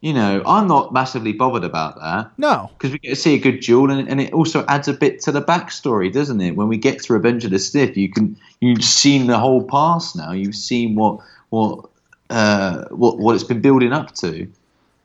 You 0.02 0.14
know, 0.14 0.44
I'm 0.46 0.68
not 0.68 0.94
massively 0.94 1.34
bothered 1.34 1.64
about 1.64 2.00
that 2.00 2.32
no, 2.38 2.70
because 2.74 2.92
we 2.92 3.00
get 3.00 3.10
to 3.10 3.16
see 3.16 3.36
a 3.36 3.40
good 3.40 3.62
duel, 3.62 3.90
and, 3.90 4.08
and 4.08 4.20
it 4.22 4.34
also 4.34 4.66
adds 4.68 4.88
a 4.88 4.94
bit 4.94 5.22
to 5.22 5.32
the 5.32 5.42
backstory, 5.42 6.12
doesn't 6.12 6.42
it? 6.42 6.56
When 6.56 6.68
we 6.68 6.78
get 6.78 7.02
to 7.04 7.14
Revenge 7.14 7.46
of 7.46 7.52
the 7.52 7.60
Sith, 7.60 7.96
you 7.98 8.10
can 8.10 8.38
you've 8.60 8.84
seen 8.84 9.28
the 9.28 9.40
whole 9.40 9.64
past 9.64 10.16
now. 10.16 10.32
You've 10.32 10.56
seen 10.56 10.96
what 10.96 11.20
what 11.50 11.86
uh, 12.30 12.86
what 12.90 13.20
what 13.20 13.36
it's 13.36 13.44
been 13.44 13.62
building 13.62 13.94
up 13.94 14.14
to. 14.16 14.48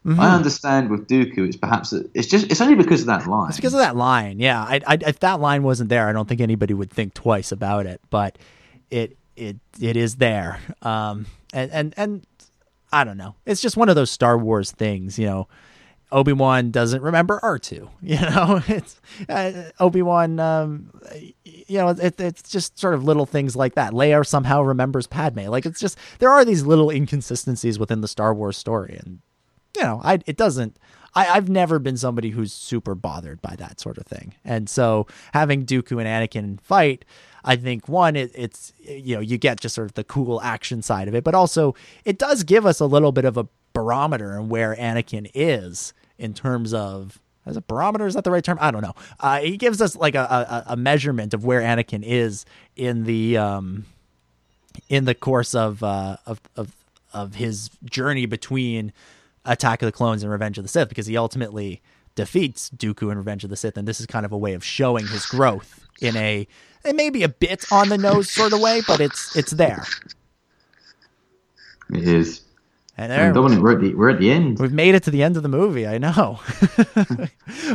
Mm-hmm. 0.06 0.20
I 0.20 0.34
understand 0.34 0.90
with 0.90 1.06
Dooku, 1.06 1.46
it's 1.46 1.56
perhaps 1.56 1.92
it's 1.92 2.28
just 2.28 2.50
it's 2.50 2.60
only 2.60 2.76
because 2.76 3.02
of 3.02 3.08
that 3.08 3.26
line. 3.26 3.48
It's 3.48 3.58
because 3.58 3.74
of 3.74 3.80
that 3.80 3.96
line. 3.96 4.40
Yeah, 4.40 4.60
I, 4.62 4.80
I, 4.86 4.98
if 5.06 5.20
that 5.20 5.38
line 5.40 5.62
wasn't 5.64 5.90
there, 5.90 6.08
I 6.08 6.12
don't 6.12 6.26
think 6.28 6.40
anybody 6.40 6.72
would 6.72 6.90
think 6.90 7.14
twice 7.14 7.52
about 7.52 7.84
it. 7.84 8.00
But 8.08 8.38
it 8.90 9.16
it 9.36 9.56
it 9.80 9.96
is 9.96 10.16
there. 10.16 10.60
Um, 10.82 11.26
and 11.52 11.70
and 11.70 11.94
and 11.96 12.26
I 12.92 13.04
don't 13.04 13.18
know. 13.18 13.34
It's 13.46 13.60
just 13.60 13.76
one 13.76 13.88
of 13.88 13.96
those 13.96 14.10
Star 14.10 14.38
Wars 14.38 14.70
things, 14.72 15.18
you 15.18 15.26
know. 15.26 15.48
Obi 16.10 16.32
Wan 16.32 16.70
doesn't 16.70 17.02
remember 17.02 17.38
R 17.42 17.58
two. 17.58 17.90
You 18.00 18.18
know, 18.18 18.62
it's 18.66 19.00
uh, 19.28 19.70
Obi 19.78 20.00
Wan. 20.00 20.40
Um, 20.40 20.90
you 21.44 21.78
know, 21.78 21.88
it, 21.90 22.18
it's 22.18 22.48
just 22.48 22.78
sort 22.78 22.94
of 22.94 23.04
little 23.04 23.26
things 23.26 23.54
like 23.54 23.74
that. 23.74 23.92
Leia 23.92 24.26
somehow 24.26 24.62
remembers 24.62 25.06
Padme. 25.06 25.40
Like 25.48 25.66
it's 25.66 25.80
just 25.80 25.98
there 26.18 26.30
are 26.30 26.44
these 26.44 26.64
little 26.64 26.90
inconsistencies 26.90 27.78
within 27.78 28.00
the 28.00 28.08
Star 28.08 28.32
Wars 28.32 28.56
story, 28.56 28.98
and 28.98 29.18
you 29.76 29.82
know, 29.82 30.00
I 30.02 30.20
it 30.26 30.36
doesn't. 30.36 30.78
I, 31.14 31.28
I've 31.28 31.48
never 31.48 31.78
been 31.78 31.96
somebody 31.96 32.30
who's 32.30 32.52
super 32.52 32.94
bothered 32.94 33.42
by 33.42 33.56
that 33.56 33.80
sort 33.80 33.98
of 33.98 34.06
thing, 34.06 34.34
and 34.44 34.68
so 34.68 35.06
having 35.34 35.66
Dooku 35.66 36.02
and 36.02 36.06
Anakin 36.06 36.60
fight, 36.60 37.04
I 37.48 37.56
think 37.56 37.88
one, 37.88 38.14
it, 38.14 38.30
it's 38.34 38.72
you 38.80 39.16
know, 39.16 39.20
you 39.20 39.38
get 39.38 39.58
just 39.60 39.74
sort 39.74 39.86
of 39.86 39.94
the 39.94 40.04
cool 40.04 40.40
action 40.42 40.82
side 40.82 41.08
of 41.08 41.14
it, 41.14 41.24
but 41.24 41.34
also 41.34 41.74
it 42.04 42.18
does 42.18 42.44
give 42.44 42.66
us 42.66 42.78
a 42.78 42.86
little 42.86 43.10
bit 43.10 43.24
of 43.24 43.36
a 43.36 43.48
barometer 43.72 44.38
on 44.38 44.48
where 44.48 44.76
Anakin 44.76 45.30
is 45.34 45.94
in 46.18 46.34
terms 46.34 46.72
of. 46.72 47.18
As 47.46 47.56
a 47.56 47.62
barometer, 47.62 48.06
is 48.06 48.12
that 48.12 48.24
the 48.24 48.30
right 48.30 48.44
term? 48.44 48.58
I 48.60 48.70
don't 48.70 48.82
know. 48.82 48.94
Uh, 49.20 49.38
he 49.40 49.56
gives 49.56 49.80
us 49.80 49.96
like 49.96 50.14
a, 50.14 50.64
a, 50.66 50.72
a 50.74 50.76
measurement 50.76 51.32
of 51.32 51.46
where 51.46 51.62
Anakin 51.62 52.02
is 52.04 52.44
in 52.76 53.04
the 53.04 53.38
um, 53.38 53.86
in 54.90 55.06
the 55.06 55.14
course 55.14 55.54
of 55.54 55.82
uh, 55.82 56.18
of 56.26 56.42
of 56.56 56.74
of 57.14 57.36
his 57.36 57.70
journey 57.84 58.26
between 58.26 58.92
Attack 59.46 59.80
of 59.80 59.86
the 59.86 59.92
Clones 59.92 60.22
and 60.22 60.30
Revenge 60.30 60.58
of 60.58 60.64
the 60.64 60.68
Sith, 60.68 60.90
because 60.90 61.06
he 61.06 61.16
ultimately 61.16 61.80
defeats 62.18 62.68
Dooku 62.70 63.12
in 63.12 63.16
Revenge 63.16 63.44
of 63.44 63.50
the 63.50 63.56
Sith, 63.56 63.76
and 63.76 63.86
this 63.86 64.00
is 64.00 64.06
kind 64.06 64.26
of 64.26 64.32
a 64.32 64.36
way 64.36 64.54
of 64.54 64.64
showing 64.64 65.06
his 65.06 65.24
growth 65.24 65.86
in 66.00 66.16
a 66.16 66.48
it 66.84 66.96
may 66.96 67.10
be 67.10 67.22
a 67.22 67.28
bit 67.28 67.64
on 67.70 67.88
the 67.90 67.96
nose 67.98 68.28
sort 68.28 68.52
of 68.52 68.60
way, 68.60 68.82
but 68.88 69.00
it's 69.00 69.36
it's 69.36 69.52
there. 69.52 69.84
it 71.94 72.06
is. 72.08 72.42
And 73.00 73.12
there, 73.12 73.32
we're 73.32 73.72
at 73.76 73.80
the 73.80 73.94
we're 73.94 74.10
at 74.10 74.18
the 74.18 74.32
end. 74.32 74.58
we've 74.58 74.72
made 74.72 74.96
it 74.96 75.04
to 75.04 75.12
the 75.12 75.22
end 75.22 75.36
of 75.36 75.44
the 75.44 75.48
movie. 75.48 75.86
I 75.86 75.98
know. 75.98 76.40
I 76.96 77.28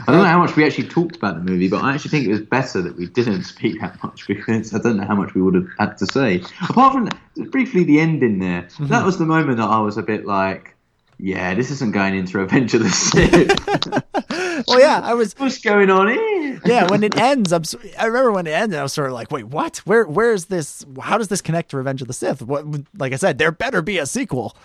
don't 0.07 0.17
know 0.17 0.23
how 0.25 0.39
much 0.39 0.57
we 0.57 0.65
actually 0.65 0.89
talked 0.89 1.15
about 1.15 1.35
the 1.35 1.49
movie, 1.49 1.69
but 1.69 1.81
I 1.81 1.93
actually 1.93 2.11
think 2.11 2.25
it 2.25 2.31
was 2.31 2.41
better 2.41 2.81
that 2.81 2.97
we 2.97 3.07
didn't 3.07 3.43
speak 3.53 3.79
that 3.79 4.03
much 4.03 4.27
because 4.27 4.73
I 4.73 4.79
don't 4.79 4.97
know 4.97 5.05
how 5.05 5.15
much 5.15 5.33
we 5.33 5.41
would 5.41 5.55
have 5.55 5.67
had 5.79 5.97
to 5.99 6.05
say. 6.07 6.43
Apart 6.69 6.91
from 6.93 7.09
briefly 7.51 7.85
the 7.85 8.01
ending 8.01 8.39
there, 8.39 8.63
Mm-hmm. 8.63 8.87
that 8.87 9.05
was 9.05 9.17
the 9.17 9.25
moment 9.25 9.57
that 9.59 9.69
I 9.69 9.79
was 9.79 9.97
a 9.97 10.03
bit 10.03 10.25
like, 10.25 10.72
yeah, 11.19 11.53
this 11.53 11.71
isn't 11.71 11.93
going 11.93 12.15
into 12.15 12.37
Revenge 12.37 12.73
of 12.73 12.83
the 12.83 12.89
Sith. 12.89 14.63
well, 14.67 14.79
yeah, 14.79 15.01
I 15.03 15.13
was 15.13 15.33
What's 15.37 15.59
going 15.59 15.89
on 15.89 16.07
here? 16.07 16.61
yeah, 16.65 16.89
when 16.89 17.03
it 17.03 17.17
ends, 17.17 17.51
I'm. 17.51 17.63
I 17.97 18.05
remember 18.05 18.31
when 18.31 18.47
it 18.47 18.51
ended, 18.51 18.79
I 18.79 18.83
was 18.83 18.93
sort 18.93 19.07
of 19.07 19.13
like, 19.13 19.31
"Wait, 19.31 19.45
what? 19.45 19.77
Where? 19.77 20.05
Where 20.05 20.33
is 20.33 20.45
this? 20.45 20.85
How 21.01 21.17
does 21.17 21.27
this 21.27 21.41
connect 21.41 21.71
to 21.71 21.77
Revenge 21.77 22.01
of 22.01 22.07
the 22.07 22.13
Sith?" 22.13 22.41
What? 22.41 22.65
Like 22.97 23.13
I 23.13 23.17
said, 23.17 23.37
there 23.37 23.51
better 23.51 23.81
be 23.81 23.97
a 23.97 24.05
sequel. 24.05 24.55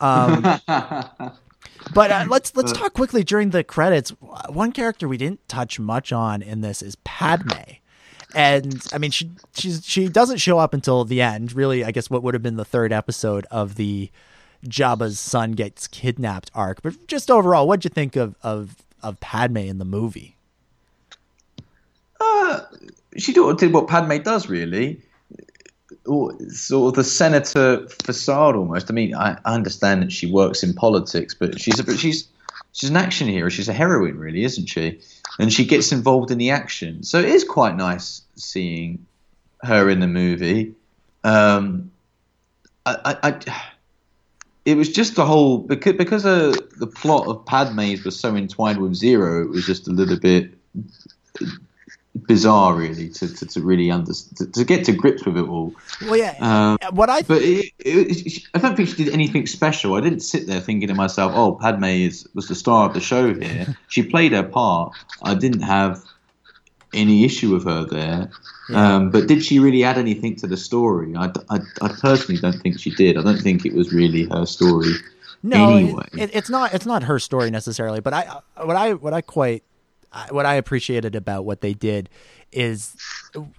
Um, 0.00 0.42
but 0.66 2.10
uh, 2.10 2.26
let's 2.28 2.54
let's 2.56 2.72
talk 2.72 2.94
quickly 2.94 3.24
during 3.24 3.50
the 3.50 3.64
credits. 3.64 4.10
One 4.48 4.72
character 4.72 5.08
we 5.08 5.16
didn't 5.16 5.46
touch 5.48 5.78
much 5.78 6.12
on 6.12 6.42
in 6.42 6.60
this 6.60 6.82
is 6.82 6.96
Padme, 7.04 7.52
and 8.34 8.84
I 8.92 8.98
mean 8.98 9.10
she 9.10 9.30
she's 9.54 9.84
she 9.86 10.08
doesn't 10.08 10.38
show 10.38 10.58
up 10.58 10.74
until 10.74 11.04
the 11.04 11.22
end. 11.22 11.52
Really, 11.54 11.84
I 11.84 11.90
guess 11.90 12.10
what 12.10 12.22
would 12.22 12.34
have 12.34 12.42
been 12.42 12.56
the 12.56 12.64
third 12.64 12.92
episode 12.92 13.46
of 13.50 13.76
the 13.76 14.10
Jabba's 14.66 15.18
son 15.18 15.52
gets 15.52 15.86
kidnapped 15.88 16.50
arc. 16.54 16.82
But 16.82 17.06
just 17.06 17.30
overall, 17.30 17.66
what'd 17.66 17.84
you 17.84 17.90
think 17.90 18.16
of 18.16 18.34
of 18.42 18.76
of 19.02 19.18
Padme 19.20 19.58
in 19.58 19.78
the 19.78 19.84
movie? 19.84 20.36
she 23.16 23.32
sort 23.32 23.52
of 23.52 23.58
did 23.58 23.72
what 23.72 23.88
Padme 23.88 24.18
does, 24.22 24.48
really. 24.48 25.00
Or 26.06 26.34
Sort 26.48 26.92
of 26.92 26.94
the 26.94 27.04
senator 27.04 27.86
facade, 27.88 28.56
almost. 28.56 28.90
I 28.90 28.94
mean, 28.94 29.14
I, 29.14 29.38
I 29.44 29.54
understand 29.54 30.02
that 30.02 30.12
she 30.12 30.30
works 30.30 30.62
in 30.62 30.74
politics, 30.74 31.34
but 31.34 31.60
she's 31.60 31.78
a 31.78 31.96
she's 31.96 32.28
she's 32.72 32.90
an 32.90 32.96
action 32.96 33.28
hero. 33.28 33.48
She's 33.48 33.68
a 33.68 33.72
heroine, 33.72 34.18
really, 34.18 34.44
isn't 34.44 34.66
she? 34.66 35.00
And 35.38 35.52
she 35.52 35.64
gets 35.64 35.92
involved 35.92 36.30
in 36.30 36.38
the 36.38 36.50
action, 36.50 37.02
so 37.02 37.18
it 37.18 37.26
is 37.26 37.44
quite 37.44 37.76
nice 37.76 38.22
seeing 38.36 39.06
her 39.62 39.88
in 39.88 40.00
the 40.00 40.06
movie. 40.06 40.74
Um, 41.24 41.90
I, 42.84 43.16
I 43.22 43.71
it 44.64 44.76
was 44.76 44.90
just 44.90 45.16
the 45.16 45.26
whole 45.26 45.58
because 45.58 45.94
because 45.94 46.24
uh, 46.24 46.54
the 46.78 46.86
plot 46.86 47.26
of 47.26 47.44
Padme's 47.46 48.04
was 48.04 48.18
so 48.18 48.36
entwined 48.36 48.78
with 48.78 48.92
Ziro, 48.92 49.44
it 49.44 49.50
was 49.50 49.66
just 49.66 49.88
a 49.88 49.92
little 49.92 50.18
bit 50.18 50.52
bizarre, 52.14 52.74
really, 52.74 53.08
to, 53.08 53.34
to, 53.34 53.46
to 53.46 53.60
really 53.60 53.90
under 53.90 54.12
to, 54.36 54.46
to 54.46 54.64
get 54.64 54.84
to 54.86 54.92
grips 54.92 55.24
with 55.24 55.36
it 55.36 55.48
all. 55.48 55.74
Well, 56.02 56.16
yeah. 56.16 56.36
Um, 56.40 56.94
what 56.94 57.10
I 57.10 57.22
But 57.22 57.42
it, 57.42 57.72
it, 57.78 58.26
it, 58.26 58.42
I 58.54 58.58
don't 58.58 58.76
think 58.76 58.88
she 58.88 59.04
did 59.04 59.12
anything 59.12 59.46
special. 59.46 59.94
I 59.94 60.00
didn't 60.00 60.20
sit 60.20 60.46
there 60.46 60.60
thinking 60.60 60.88
to 60.88 60.94
myself, 60.94 61.32
"Oh, 61.34 61.52
Padme 61.52 61.84
is 61.84 62.28
was 62.34 62.48
the 62.48 62.54
star 62.54 62.86
of 62.88 62.94
the 62.94 63.00
show 63.00 63.34
here." 63.34 63.76
she 63.88 64.02
played 64.02 64.32
her 64.32 64.42
part. 64.42 64.92
I 65.22 65.34
didn't 65.34 65.62
have 65.62 66.02
any 66.94 67.24
issue 67.24 67.52
with 67.52 67.64
her 67.64 67.84
there. 67.84 68.30
Um, 68.70 69.10
but 69.10 69.26
did 69.26 69.44
she 69.44 69.58
really 69.58 69.84
add 69.84 69.98
anything 69.98 70.36
to 70.36 70.46
the 70.46 70.56
story? 70.56 71.14
I, 71.16 71.32
I, 71.50 71.58
I 71.80 71.88
personally 72.00 72.40
don't 72.40 72.60
think 72.60 72.78
she 72.78 72.90
did. 72.94 73.18
I 73.18 73.22
don't 73.22 73.40
think 73.40 73.66
it 73.66 73.74
was 73.74 73.92
really 73.92 74.24
her 74.24 74.46
story. 74.46 74.92
no, 75.42 75.76
anyway. 75.76 76.06
it, 76.12 76.34
it's 76.34 76.48
not 76.48 76.72
it's 76.72 76.86
not 76.86 77.02
her 77.04 77.18
story 77.18 77.50
necessarily. 77.50 78.00
But 78.00 78.14
I 78.14 78.40
what 78.64 78.76
I 78.76 78.94
what 78.94 79.12
I 79.12 79.20
quite 79.20 79.64
what 80.30 80.46
I 80.46 80.54
appreciated 80.54 81.14
about 81.14 81.44
what 81.44 81.60
they 81.60 81.72
did 81.74 82.08
is 82.52 82.96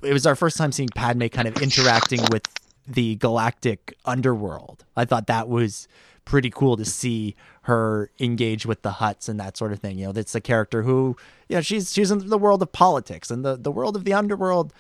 it 0.02 0.14
was 0.14 0.26
our 0.26 0.36
first 0.36 0.58
time 0.58 0.72
seeing 0.72 0.90
Padme 0.90 1.28
kind 1.28 1.48
of 1.48 1.62
interacting 1.62 2.22
with 2.32 2.44
the 2.88 3.16
galactic 3.16 3.96
underworld. 4.06 4.86
I 4.96 5.06
thought 5.06 5.28
that 5.28 5.50
was 5.50 5.88
pretty 6.26 6.50
cool 6.50 6.78
to 6.78 6.86
see 6.86 7.36
her 7.64 8.12
engage 8.20 8.66
with 8.66 8.82
the 8.82 8.92
Hutts 8.92 9.28
and 9.28 9.40
that 9.40 9.58
sort 9.58 9.72
of 9.72 9.80
thing. 9.80 9.98
You 9.98 10.08
know, 10.08 10.12
that's 10.12 10.36
a 10.36 10.42
character 10.42 10.84
who, 10.84 11.18
you 11.48 11.56
know, 11.56 11.62
she's 11.62 11.94
she's 11.94 12.12
in 12.12 12.30
the 12.30 12.38
world 12.38 12.62
of 12.62 12.72
politics 12.72 13.32
and 13.32 13.44
the 13.44 13.56
the 13.56 13.72
world 13.72 13.96
of 13.96 14.06
the 14.06 14.14
underworld. 14.14 14.74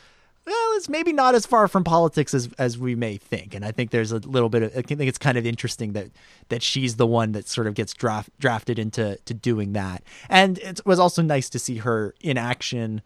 Well, 0.45 0.73
it's 0.75 0.89
maybe 0.89 1.13
not 1.13 1.35
as 1.35 1.45
far 1.45 1.67
from 1.69 1.83
politics 1.85 2.33
as 2.33 2.49
as 2.57 2.77
we 2.77 2.95
may 2.95 3.17
think, 3.17 3.55
and 3.55 3.63
I 3.63 3.71
think 3.71 3.91
there's 3.91 4.11
a 4.11 4.17
little 4.19 4.49
bit 4.49 4.63
of 4.63 4.71
I 4.77 4.81
think 4.81 5.01
it's 5.01 5.17
kind 5.17 5.37
of 5.37 5.45
interesting 5.45 5.93
that 5.93 6.09
that 6.49 6.61
she's 6.61 6.97
the 6.97 7.07
one 7.07 7.31
that 7.31 7.47
sort 7.47 7.67
of 7.67 7.75
gets 7.75 7.93
draft, 7.93 8.29
drafted 8.39 8.77
into 8.77 9.17
to 9.25 9.33
doing 9.33 9.73
that, 9.73 10.03
and 10.29 10.57
it 10.57 10.85
was 10.85 10.99
also 10.99 11.21
nice 11.21 11.49
to 11.51 11.59
see 11.59 11.77
her 11.77 12.13
in 12.19 12.37
action 12.37 13.01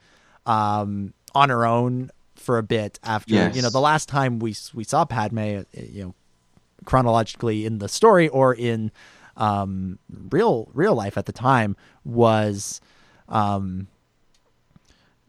um, 0.48 1.14
on 1.36 1.50
her 1.50 1.66
own 1.66 2.10
for 2.36 2.58
a 2.58 2.64
bit 2.64 3.00
after 3.04 3.34
Yes. 3.34 3.56
you 3.56 3.62
know 3.62 3.70
the 3.70 3.82
last 3.82 4.10
time 4.10 4.40
we 4.40 4.56
we 4.74 4.84
saw 4.84 5.06
Padme, 5.06 5.38
uh, 5.40 5.64
you 5.74 6.04
know, 6.04 6.16
chronologically 6.86 7.66
in 7.66 7.78
the 7.78 7.88
story 7.90 8.30
or 8.30 8.54
in 8.56 8.92
um, 9.36 10.00
real 10.32 10.70
real 10.74 10.96
life 10.96 11.18
at 11.18 11.28
the 11.28 11.32
time 11.32 11.76
was 12.04 12.82
um, 13.30 13.88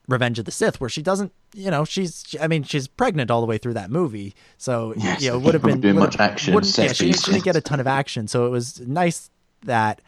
Revenge 0.08 0.38
of 0.38 0.44
the 0.46 0.50
Sith, 0.50 0.80
where 0.80 0.88
she 0.90 1.02
doesn't, 1.02 1.32
you 1.54 1.70
know, 1.70 1.84
she's, 1.84 2.24
she- 2.26 2.40
I 2.40 2.48
mean, 2.48 2.62
she's 2.62 2.88
pregnant 2.88 3.30
all 3.30 3.40
the 3.40 3.46
way 3.46 3.58
through 3.58 3.74
that 3.74 3.90
movie, 3.90 4.34
so 4.56 4.94
Yes, 4.96 5.20
you 5.22 5.30
know, 5.30 5.38
would 5.38 5.54
have 5.54 5.62
been 5.62 5.80
would've- 5.80 5.94
much 5.98 6.18
action, 6.18 6.54
yeah, 6.54 6.92
she, 6.92 7.04
didn't- 7.06 7.20
she 7.24 7.32
didn't 7.32 7.44
get 7.44 7.56
a 7.56 7.60
ton 7.60 7.78
of 7.78 7.86
action, 7.86 8.26
so 8.26 8.46
it 8.46 8.50
was 8.50 8.80
nice 8.80 9.30
that 9.64 10.00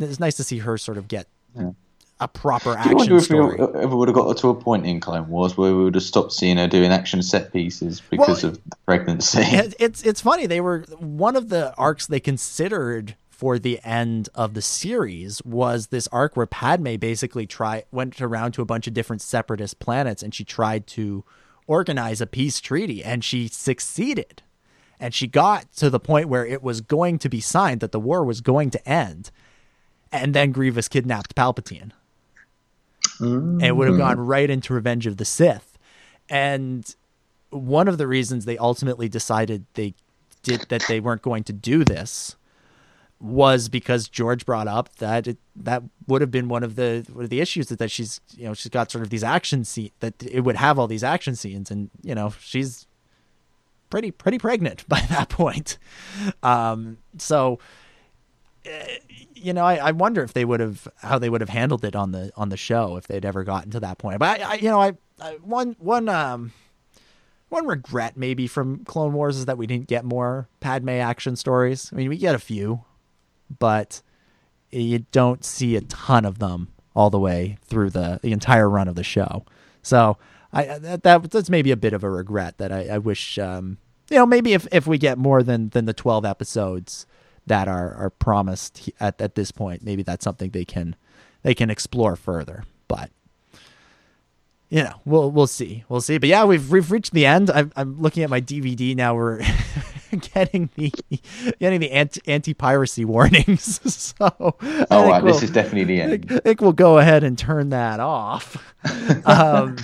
it 0.00 0.08
was 0.08 0.18
nice 0.18 0.36
to 0.36 0.44
see 0.44 0.58
her 0.58 0.78
sort 0.78 0.96
of 0.96 1.06
get 1.06 1.26
a 2.20 2.28
proper 2.28 2.70
Do 2.70 2.70
you 2.70 2.78
action 2.78 2.94
wonder 2.96 3.16
if 3.16 3.24
story. 3.24 3.56
we 3.58 3.80
ever 3.82 3.96
would 3.96 4.08
have 4.08 4.14
got 4.14 4.36
to 4.38 4.48
a 4.48 4.54
point 4.54 4.86
in 4.86 5.00
Clone 5.00 5.28
Wars 5.28 5.56
where 5.56 5.74
we 5.74 5.84
would 5.84 5.96
have 5.96 6.04
stopped 6.04 6.32
seeing 6.32 6.56
her 6.56 6.68
doing 6.68 6.90
action 6.92 7.20
set 7.20 7.52
pieces 7.52 8.00
because 8.10 8.42
Well, 8.44 8.52
of 8.52 8.64
the 8.64 8.76
pregnancy? 8.86 9.40
It's 9.42 10.02
it's 10.02 10.20
funny 10.20 10.46
they 10.46 10.60
were 10.60 10.84
one 10.98 11.34
of 11.36 11.48
the 11.50 11.74
arcs 11.74 12.06
they 12.06 12.20
considered 12.20 13.16
for 13.42 13.58
the 13.58 13.80
end 13.82 14.28
of 14.36 14.54
the 14.54 14.62
series 14.62 15.42
was 15.44 15.88
this 15.88 16.06
arc 16.12 16.36
where 16.36 16.46
Padme 16.46 16.94
basically 16.94 17.44
try 17.44 17.82
went 17.90 18.20
around 18.20 18.52
to 18.52 18.62
a 18.62 18.64
bunch 18.64 18.86
of 18.86 18.94
different 18.94 19.20
separatist 19.20 19.80
planets 19.80 20.22
and 20.22 20.32
she 20.32 20.44
tried 20.44 20.86
to 20.86 21.24
organize 21.66 22.20
a 22.20 22.26
peace 22.28 22.60
treaty 22.60 23.02
and 23.02 23.24
she 23.24 23.48
succeeded. 23.48 24.42
And 25.00 25.12
she 25.12 25.26
got 25.26 25.72
to 25.78 25.90
the 25.90 25.98
point 25.98 26.28
where 26.28 26.46
it 26.46 26.62
was 26.62 26.80
going 26.80 27.18
to 27.18 27.28
be 27.28 27.40
signed 27.40 27.80
that 27.80 27.90
the 27.90 27.98
war 27.98 28.24
was 28.24 28.40
going 28.40 28.70
to 28.70 28.88
end. 28.88 29.32
And 30.12 30.34
then 30.34 30.52
Grievous 30.52 30.86
kidnapped 30.86 31.34
Palpatine. 31.34 31.90
And 33.58 33.60
it 33.60 33.74
would 33.74 33.88
have 33.88 33.96
mm. 33.96 34.06
gone 34.06 34.20
right 34.20 34.48
into 34.48 34.72
Revenge 34.72 35.08
of 35.08 35.16
the 35.16 35.24
Sith. 35.24 35.76
And 36.28 36.94
one 37.50 37.88
of 37.88 37.98
the 37.98 38.06
reasons 38.06 38.44
they 38.44 38.56
ultimately 38.56 39.08
decided 39.08 39.66
they 39.74 39.94
did 40.44 40.66
that 40.68 40.84
they 40.86 41.00
weren't 41.00 41.22
going 41.22 41.42
to 41.42 41.52
do 41.52 41.82
this 41.82 42.36
was 43.22 43.68
because 43.68 44.08
George 44.08 44.44
brought 44.44 44.66
up 44.66 44.96
that 44.96 45.28
it, 45.28 45.38
that 45.54 45.82
would 46.08 46.20
have 46.20 46.32
been 46.32 46.48
one 46.48 46.64
of 46.64 46.74
the 46.74 47.06
one 47.12 47.22
of 47.22 47.30
the 47.30 47.40
issues 47.40 47.68
that, 47.68 47.78
that 47.78 47.90
she's 47.90 48.20
you 48.36 48.44
know 48.44 48.52
she's 48.52 48.70
got 48.70 48.90
sort 48.90 49.04
of 49.04 49.10
these 49.10 49.22
action 49.22 49.64
scene 49.64 49.92
that 50.00 50.20
it 50.24 50.40
would 50.40 50.56
have 50.56 50.76
all 50.78 50.88
these 50.88 51.04
action 51.04 51.36
scenes. 51.36 51.70
And 51.70 51.88
you 52.02 52.16
know 52.16 52.34
she's 52.40 52.88
pretty 53.90 54.10
pretty 54.10 54.38
pregnant 54.38 54.84
by 54.88 55.00
that 55.08 55.28
point. 55.28 55.78
Um 56.42 56.98
so 57.16 57.60
eh, 58.64 58.98
you 59.36 59.52
know 59.52 59.64
I, 59.64 59.76
I 59.76 59.90
wonder 59.92 60.24
if 60.24 60.32
they 60.32 60.44
would 60.44 60.58
have 60.58 60.88
how 60.96 61.20
they 61.20 61.30
would 61.30 61.40
have 61.40 61.50
handled 61.50 61.84
it 61.84 61.94
on 61.94 62.10
the 62.10 62.32
on 62.36 62.48
the 62.48 62.56
show 62.56 62.96
if 62.96 63.06
they'd 63.06 63.24
ever 63.24 63.44
gotten 63.44 63.70
to 63.70 63.80
that 63.80 63.98
point. 63.98 64.18
But 64.18 64.40
I, 64.40 64.50
I 64.50 64.54
you 64.54 64.68
know 64.68 64.80
I, 64.80 64.94
I 65.20 65.34
one 65.42 65.76
one 65.78 66.08
um 66.08 66.52
one 67.50 67.68
regret 67.68 68.16
maybe 68.16 68.48
from 68.48 68.84
Clone 68.84 69.12
Wars 69.12 69.36
is 69.36 69.44
that 69.44 69.58
we 69.58 69.68
didn't 69.68 69.86
get 69.86 70.04
more 70.04 70.48
Padme 70.58 70.88
action 70.88 71.36
stories. 71.36 71.90
I 71.92 71.96
mean, 71.96 72.08
we 72.08 72.16
get 72.16 72.34
a 72.34 72.38
few, 72.38 72.82
but 73.58 74.02
you 74.70 75.00
don't 75.12 75.44
see 75.44 75.76
a 75.76 75.80
ton 75.82 76.24
of 76.24 76.38
them 76.38 76.68
all 76.94 77.10
the 77.10 77.18
way 77.18 77.58
through 77.64 77.90
the, 77.90 78.20
the 78.22 78.32
entire 78.32 78.68
run 78.68 78.88
of 78.88 78.94
the 78.94 79.04
show. 79.04 79.44
So 79.82 80.18
I 80.52 80.78
that, 80.78 81.02
that 81.02 81.30
that's 81.30 81.50
maybe 81.50 81.70
a 81.70 81.76
bit 81.76 81.92
of 81.92 82.04
a 82.04 82.10
regret 82.10 82.58
that 82.58 82.72
I, 82.72 82.88
I 82.88 82.98
wish 82.98 83.38
um, 83.38 83.78
you 84.10 84.16
know 84.16 84.26
maybe 84.26 84.52
if, 84.52 84.66
if 84.70 84.86
we 84.86 84.98
get 84.98 85.18
more 85.18 85.42
than 85.42 85.70
than 85.70 85.86
the 85.86 85.94
twelve 85.94 86.24
episodes 86.24 87.06
that 87.46 87.68
are 87.68 87.94
are 87.94 88.10
promised 88.10 88.90
at 89.00 89.20
at 89.20 89.34
this 89.34 89.50
point, 89.50 89.82
maybe 89.82 90.02
that's 90.02 90.24
something 90.24 90.50
they 90.50 90.64
can 90.64 90.94
they 91.42 91.54
can 91.54 91.70
explore 91.70 92.16
further. 92.16 92.64
But 92.88 93.10
you 94.72 94.82
know, 94.84 94.94
we'll 95.04 95.30
we'll 95.30 95.46
see, 95.46 95.84
we'll 95.90 96.00
see. 96.00 96.16
But 96.16 96.30
yeah, 96.30 96.46
we've 96.46 96.70
we've 96.70 96.90
reached 96.90 97.12
the 97.12 97.26
end. 97.26 97.50
I'm 97.50 97.70
I'm 97.76 98.00
looking 98.00 98.22
at 98.22 98.30
my 98.30 98.40
DVD 98.40 98.96
now. 98.96 99.14
We're 99.14 99.42
getting 100.32 100.70
the 100.76 100.90
getting 101.60 101.78
the 101.78 101.90
anti 101.92 102.54
piracy 102.54 103.04
warnings. 103.04 103.80
so 103.94 104.30
oh, 104.30 104.56
right, 104.62 105.22
this 105.22 105.34
we'll- 105.34 105.44
is 105.44 105.50
definitely 105.50 105.84
the 105.84 106.00
I 106.00 106.04
end. 106.04 106.26
think, 106.26 106.32
I 106.32 106.38
think 106.38 106.60
we'll 106.62 106.72
go 106.72 106.96
ahead 106.96 107.22
and 107.22 107.36
turn 107.36 107.68
that 107.68 108.00
off. 108.00 108.56
Um, 109.24 109.76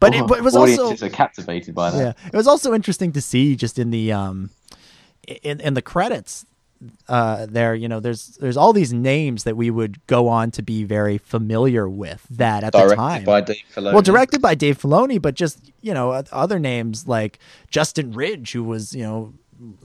but 0.00 0.14
it, 0.14 0.26
but 0.26 0.38
it 0.38 0.44
was 0.44 0.56
also 0.56 0.94
are 1.04 1.10
captivated 1.10 1.74
by 1.74 1.90
that. 1.90 1.98
yeah, 1.98 2.28
it 2.32 2.36
was 2.36 2.46
also 2.46 2.72
interesting 2.74 3.12
to 3.12 3.20
see 3.20 3.54
just 3.56 3.78
in 3.78 3.90
the 3.90 4.12
um 4.12 4.50
in 5.42 5.60
in 5.60 5.74
the 5.74 5.82
credits 5.82 6.46
uh 7.08 7.46
there 7.48 7.74
you 7.74 7.88
know 7.88 7.98
there's 7.98 8.36
there's 8.40 8.56
all 8.56 8.72
these 8.72 8.92
names 8.92 9.44
that 9.44 9.56
we 9.56 9.70
would 9.70 10.04
go 10.06 10.28
on 10.28 10.50
to 10.50 10.62
be 10.62 10.84
very 10.84 11.18
familiar 11.18 11.88
with 11.88 12.24
that 12.30 12.62
at 12.62 12.72
the 12.72 12.94
time. 12.94 13.24
by 13.24 13.40
Dave 13.40 13.56
Filoni. 13.74 13.92
well 13.92 14.02
directed 14.02 14.40
by 14.40 14.54
Dave 14.54 14.78
Filoni 14.78 15.20
but 15.20 15.34
just 15.34 15.72
you 15.80 15.92
know 15.92 16.12
other 16.30 16.58
names 16.58 17.08
like 17.08 17.38
Justin 17.68 18.12
Ridge 18.12 18.52
who 18.52 18.62
was 18.62 18.94
you 18.94 19.02
know 19.02 19.34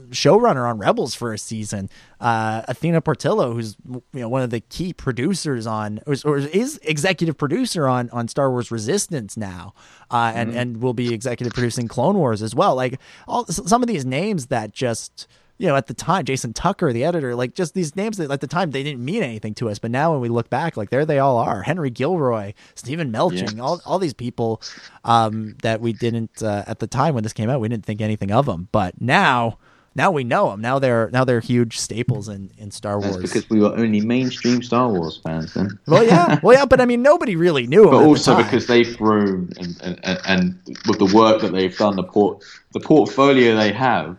showrunner 0.09 0.69
on 0.69 0.77
Rebels 0.77 1.15
for 1.15 1.33
a 1.33 1.37
season 1.39 1.89
uh 2.19 2.61
Athena 2.67 3.01
Portillo 3.01 3.53
who's 3.53 3.75
you 3.87 4.03
know 4.13 4.29
one 4.29 4.43
of 4.43 4.51
the 4.51 4.59
key 4.59 4.93
producers 4.93 5.65
on 5.65 5.99
or, 6.05 6.15
or 6.25 6.37
is 6.37 6.79
executive 6.83 7.39
producer 7.39 7.87
on 7.87 8.07
on 8.11 8.27
Star 8.27 8.51
Wars 8.51 8.69
Resistance 8.69 9.35
now 9.35 9.73
uh 10.11 10.31
and 10.35 10.53
and 10.53 10.77
will 10.83 10.93
be 10.93 11.11
executive 11.11 11.53
producing 11.53 11.87
Clone 11.87 12.17
Wars 12.17 12.43
as 12.43 12.53
well. 12.53 12.75
Like 12.75 12.99
all 13.27 13.45
some 13.47 13.81
of 13.81 13.87
these 13.87 14.05
names 14.05 14.47
that 14.47 14.73
just 14.73 15.27
you 15.63 15.69
know, 15.69 15.77
at 15.77 15.87
the 15.87 15.93
time, 15.93 16.25
Jason 16.25 16.51
Tucker, 16.51 16.91
the 16.91 17.05
editor, 17.05 17.35
like 17.35 17.55
just 17.55 17.73
these 17.73 17.95
names 17.95 18.17
that 18.17 18.29
at 18.29 18.41
the 18.41 18.47
time 18.47 18.71
they 18.71 18.83
didn't 18.83 19.03
mean 19.03 19.23
anything 19.23 19.53
to 19.53 19.69
us, 19.69 19.79
but 19.79 19.91
now 19.91 20.11
when 20.11 20.19
we 20.19 20.27
look 20.27 20.49
back, 20.49 20.75
like 20.75 20.89
there 20.89 21.05
they 21.05 21.19
all 21.19 21.37
are: 21.37 21.61
Henry 21.61 21.89
Gilroy, 21.89 22.51
Steven 22.75 23.13
Melching, 23.13 23.61
all 23.61 23.79
all 23.85 23.97
these 23.97 24.13
people 24.13 24.61
um, 25.05 25.55
that 25.63 25.79
we 25.79 25.93
didn't 25.93 26.43
uh, 26.43 26.65
at 26.67 26.79
the 26.79 26.87
time 26.87 27.13
when 27.13 27.23
this 27.23 27.31
came 27.31 27.49
out, 27.49 27.61
we 27.61 27.69
didn't 27.69 27.85
think 27.85 28.01
anything 28.01 28.29
of 28.29 28.45
them, 28.45 28.67
but 28.73 28.99
now. 29.01 29.57
Now 29.95 30.09
we 30.09 30.23
know 30.23 30.49
them. 30.49 30.59
Now 30.59 30.79
they're 30.79 31.11
now 31.13 31.23
they're 31.23 31.39
huge 31.39 31.77
staples 31.77 32.27
in, 32.27 32.49
in 32.57 32.71
Star 32.71 32.99
That's 32.99 33.13
Wars. 33.13 33.21
because 33.21 33.47
we 33.47 33.59
were 33.59 33.77
only 33.77 34.01
mainstream 34.01 34.63
Star 34.63 34.89
Wars 34.89 35.21
fans 35.23 35.53
then. 35.53 35.77
well, 35.85 36.03
yeah, 36.03 36.39
well, 36.43 36.57
yeah, 36.57 36.65
but 36.65 36.81
I 36.81 36.85
mean, 36.85 37.03
nobody 37.03 37.35
really 37.35 37.67
knew 37.67 37.83
them. 37.83 37.91
but 37.91 37.99
the 37.99 38.07
also 38.07 38.33
time. 38.33 38.43
because 38.43 38.65
they've 38.65 38.97
grown 38.97 39.51
and, 39.59 39.79
and, 39.83 39.99
and, 40.03 40.19
and 40.25 40.77
with 40.87 40.97
the 40.97 41.11
work 41.13 41.41
that 41.41 41.51
they've 41.51 41.77
done, 41.77 41.95
the 41.95 42.01
port 42.01 42.43
the 42.71 42.79
portfolio 42.79 43.55
they 43.55 43.71
have, 43.71 44.17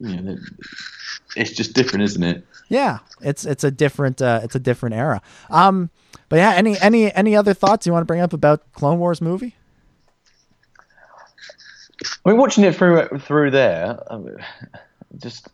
you 0.00 0.20
know, 0.20 0.36
it's 1.36 1.52
just 1.52 1.74
different, 1.74 2.04
isn't 2.04 2.22
it? 2.22 2.46
Yeah, 2.68 2.98
it's 3.20 3.44
it's 3.44 3.64
a 3.64 3.70
different 3.70 4.22
uh, 4.22 4.40
it's 4.42 4.54
a 4.54 4.60
different 4.60 4.94
era. 4.94 5.20
Um, 5.50 5.90
but 6.28 6.36
yeah, 6.36 6.52
any 6.52 6.78
any 6.78 7.12
any 7.12 7.36
other 7.36 7.54
thoughts 7.54 7.86
you 7.86 7.92
want 7.92 8.02
to 8.02 8.06
bring 8.06 8.20
up 8.20 8.32
about 8.32 8.72
Clone 8.72 8.98
Wars 8.98 9.20
movie? 9.20 9.54
I 12.24 12.30
mean, 12.30 12.38
watching 12.38 12.64
it 12.64 12.74
through 12.74 13.08
through 13.18 13.50
there, 13.50 13.98
um, 14.10 14.36
just 15.18 15.48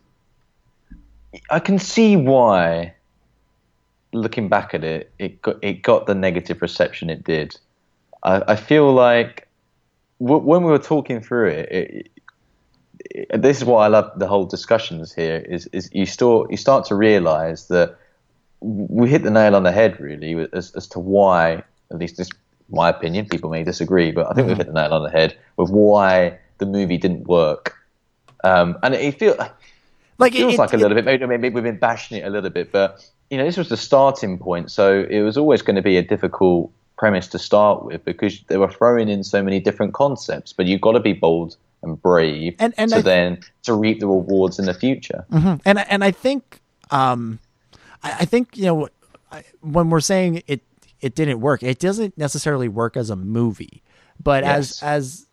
I 1.49 1.59
can 1.59 1.79
see 1.79 2.15
why. 2.15 2.93
Looking 4.13 4.47
back 4.47 4.73
at 4.73 4.85
it, 4.85 5.11
it 5.19 5.41
got 5.41 5.57
it 5.61 5.81
got 5.83 6.07
the 6.07 6.15
negative 6.15 6.61
reception 6.61 7.09
it 7.09 7.25
did. 7.25 7.59
I, 8.23 8.53
I 8.53 8.55
feel 8.55 8.93
like 8.93 9.47
w- 10.21 10.41
when 10.41 10.63
we 10.63 10.71
were 10.71 10.79
talking 10.79 11.19
through 11.19 11.49
it, 11.49 11.69
it, 11.69 11.91
it, 11.91 12.11
this 13.33 13.57
is 13.57 13.65
why 13.65 13.85
I 13.85 13.87
love 13.87 14.11
the 14.17 14.27
whole 14.27 14.45
discussions 14.45 15.13
here. 15.13 15.37
Is 15.47 15.67
is 15.73 15.89
you 15.93 16.05
start 16.05 16.51
you 16.51 16.57
start 16.57 16.85
to 16.85 16.95
realise 16.95 17.65
that 17.65 17.97
we 18.61 19.09
hit 19.09 19.23
the 19.23 19.29
nail 19.29 19.55
on 19.55 19.63
the 19.63 19.71
head 19.71 19.99
really 19.99 20.47
as, 20.53 20.71
as 20.75 20.87
to 20.87 20.99
why 20.99 21.63
at 21.91 21.97
least 21.99 22.17
this 22.17 22.29
my 22.69 22.89
opinion. 22.89 23.27
People 23.27 23.49
may 23.49 23.63
disagree, 23.63 24.11
but 24.11 24.25
I 24.29 24.33
think 24.33 24.39
Mm-hmm. 24.39 24.47
we've 24.49 24.57
hit 24.57 24.67
the 24.67 24.73
nail 24.73 24.93
on 24.93 25.03
the 25.03 25.09
head 25.11 25.37
with 25.57 25.69
why 25.69 26.37
the 26.57 26.65
movie 26.65 26.97
didn't 26.97 27.27
work. 27.27 27.75
Um, 28.43 28.77
and 28.83 28.93
it 28.93 29.17
feels 29.19 29.37
Like 30.17 30.33
it 30.35 30.39
feels 30.39 30.53
it- 30.55 30.57
like 30.59 30.73
a 30.73 30.75
it- 30.75 30.79
little 30.79 30.95
bit. 30.95 31.05
Maybe, 31.05 31.25
maybe 31.25 31.49
we've 31.49 31.63
been 31.63 31.77
bashing 31.79 32.17
it 32.17 32.25
a 32.25 32.29
little 32.29 32.49
bit, 32.49 32.71
but 32.71 33.07
you 33.29 33.37
know, 33.37 33.45
this 33.45 33.57
was 33.57 33.69
the 33.69 33.77
starting 33.77 34.37
point, 34.37 34.71
so 34.71 35.05
it 35.09 35.21
was 35.21 35.37
always 35.37 35.61
going 35.61 35.75
to 35.75 35.81
be 35.81 35.97
a 35.97 36.01
difficult 36.01 36.71
premise 36.97 37.27
to 37.27 37.37
start 37.39 37.85
with 37.85 38.03
because 38.05 38.41
they 38.47 38.57
were 38.57 38.69
throwing 38.69 39.07
in 39.09 39.23
so 39.23 39.43
many 39.43 39.59
different 39.59 39.93
concepts. 39.93 40.51
But 40.53 40.65
you've 40.65 40.81
got 40.81 40.93
to 40.93 40.99
be 40.99 41.13
bold 41.13 41.55
and 41.83 42.01
brave 42.01 42.55
And- 42.59 42.73
and 42.77 42.89
to 42.91 42.97
I- 42.97 43.01
then 43.01 43.39
to 43.63 43.73
reap 43.73 43.99
the 43.99 44.07
rewards 44.07 44.59
in 44.59 44.65
the 44.65 44.73
future. 44.73 45.25
and 45.31 45.79
I- 45.79 45.85
and 45.89 46.03
I 46.03 46.11
think 46.11 46.61
um, 46.91 47.39
I, 48.03 48.11
I 48.21 48.25
think 48.25 48.55
you 48.57 48.65
know 48.65 48.87
I, 49.31 49.43
when 49.61 49.89
we're 49.89 49.99
saying 49.99 50.41
it 50.47 50.61
it 51.01 51.13
didn't 51.15 51.39
work, 51.41 51.61
it 51.63 51.79
doesn't 51.79 52.17
necessarily 52.17 52.67
work 52.67 52.97
as 52.97 53.09
a 53.09 53.15
movie, 53.15 53.83
but 54.21 54.43
as 54.43 54.81
as 54.81 55.27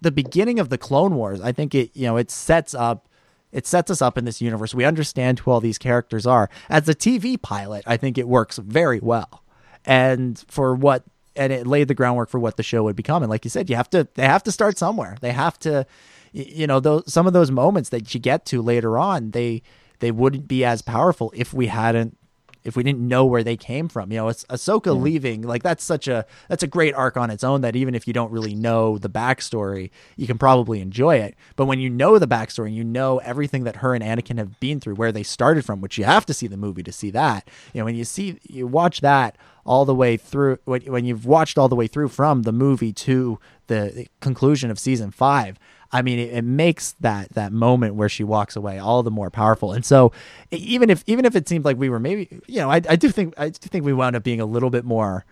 the 0.00 0.10
beginning 0.10 0.58
of 0.58 0.68
the 0.68 0.78
Clone 0.78 1.14
Wars, 1.14 1.40
I 1.40 1.52
think 1.52 1.74
it 1.74 1.90
you 1.94 2.06
know 2.06 2.16
it 2.16 2.30
sets 2.30 2.74
up 2.74 3.08
it 3.52 3.66
sets 3.68 3.88
us 3.90 4.02
up 4.02 4.18
in 4.18 4.24
this 4.24 4.42
universe. 4.42 4.74
We 4.74 4.84
understand 4.84 5.38
who 5.38 5.50
all 5.52 5.60
these 5.60 5.78
characters 5.78 6.26
are. 6.26 6.50
As 6.68 6.88
a 6.88 6.94
TV 6.94 7.40
pilot, 7.40 7.84
I 7.86 7.96
think 7.96 8.18
it 8.18 8.26
works 8.28 8.58
very 8.58 8.98
well, 9.00 9.42
and 9.86 10.42
for 10.48 10.74
what 10.74 11.04
and 11.36 11.52
it 11.52 11.66
laid 11.66 11.88
the 11.88 11.94
groundwork 11.94 12.28
for 12.28 12.38
what 12.38 12.56
the 12.56 12.62
show 12.62 12.84
would 12.84 12.96
become. 12.96 13.22
And 13.22 13.30
like 13.30 13.44
you 13.44 13.50
said, 13.50 13.68
you 13.70 13.76
have 13.76 13.90
to 13.90 14.08
they 14.14 14.26
have 14.26 14.42
to 14.44 14.52
start 14.52 14.78
somewhere. 14.78 15.16
They 15.20 15.32
have 15.32 15.58
to 15.60 15.86
you 16.32 16.66
know 16.66 16.80
those 16.80 17.10
some 17.12 17.26
of 17.26 17.32
those 17.32 17.50
moments 17.50 17.90
that 17.90 18.12
you 18.12 18.20
get 18.20 18.44
to 18.46 18.60
later 18.60 18.98
on 18.98 19.30
they 19.30 19.62
they 20.00 20.10
wouldn't 20.10 20.48
be 20.48 20.64
as 20.64 20.82
powerful 20.82 21.32
if 21.34 21.54
we 21.54 21.68
hadn't 21.68 22.18
if 22.64 22.76
we 22.76 22.82
didn't 22.82 23.06
know 23.06 23.26
where 23.26 23.44
they 23.44 23.56
came 23.56 23.88
from. 23.88 24.10
You 24.10 24.18
know, 24.18 24.28
it's 24.28 24.44
Ahsoka 24.44 24.92
mm-hmm. 24.92 25.02
leaving, 25.02 25.42
like 25.42 25.62
that's 25.62 25.84
such 25.84 26.08
a 26.08 26.24
that's 26.48 26.62
a 26.62 26.66
great 26.66 26.94
arc 26.94 27.16
on 27.16 27.30
its 27.30 27.44
own 27.44 27.60
that 27.60 27.76
even 27.76 27.94
if 27.94 28.06
you 28.06 28.12
don't 28.12 28.32
really 28.32 28.54
know 28.54 28.98
the 28.98 29.10
backstory, 29.10 29.90
you 30.16 30.26
can 30.26 30.38
probably 30.38 30.80
enjoy 30.80 31.16
it. 31.16 31.36
But 31.56 31.66
when 31.66 31.78
you 31.78 31.90
know 31.90 32.18
the 32.18 32.26
backstory 32.26 32.66
and 32.66 32.76
you 32.76 32.84
know 32.84 33.18
everything 33.18 33.64
that 33.64 33.76
her 33.76 33.94
and 33.94 34.02
Anakin 34.02 34.38
have 34.38 34.58
been 34.60 34.80
through, 34.80 34.94
where 34.94 35.12
they 35.12 35.22
started 35.22 35.64
from, 35.64 35.80
which 35.80 35.98
you 35.98 36.04
have 36.04 36.26
to 36.26 36.34
see 36.34 36.46
the 36.46 36.56
movie 36.56 36.82
to 36.82 36.92
see 36.92 37.10
that. 37.10 37.48
You 37.72 37.80
know, 37.80 37.84
when 37.84 37.96
you 37.96 38.04
see 38.04 38.38
you 38.44 38.66
watch 38.66 39.00
that 39.02 39.36
all 39.66 39.84
the 39.84 39.94
way 39.94 40.16
through 40.16 40.58
when, 40.64 40.82
when 40.82 41.04
you've 41.04 41.26
watched 41.26 41.58
all 41.58 41.68
the 41.68 41.76
way 41.76 41.86
through 41.86 42.08
from 42.08 42.42
the 42.42 42.52
movie 42.52 42.92
to 42.92 43.38
the 43.66 44.06
conclusion 44.20 44.70
of 44.70 44.78
season 44.78 45.10
five 45.10 45.58
I 45.94 46.02
mean, 46.02 46.18
it, 46.18 46.32
it 46.32 46.42
makes 46.42 46.92
that 47.00 47.30
that 47.34 47.52
moment 47.52 47.94
where 47.94 48.08
she 48.08 48.24
walks 48.24 48.56
away 48.56 48.80
all 48.80 49.04
the 49.04 49.12
more 49.12 49.30
powerful. 49.30 49.72
And 49.72 49.84
so, 49.84 50.10
even 50.50 50.90
if 50.90 51.04
even 51.06 51.24
if 51.24 51.36
it 51.36 51.48
seemed 51.48 51.64
like 51.64 51.78
we 51.78 51.88
were 51.88 52.00
maybe, 52.00 52.28
you 52.48 52.58
know, 52.58 52.68
I, 52.68 52.82
I 52.88 52.96
do 52.96 53.10
think 53.10 53.32
I 53.38 53.50
do 53.50 53.68
think 53.68 53.84
we 53.84 53.92
wound 53.92 54.16
up 54.16 54.24
being 54.24 54.40
a 54.40 54.44
little 54.44 54.70
bit 54.70 54.84
more. 54.84 55.24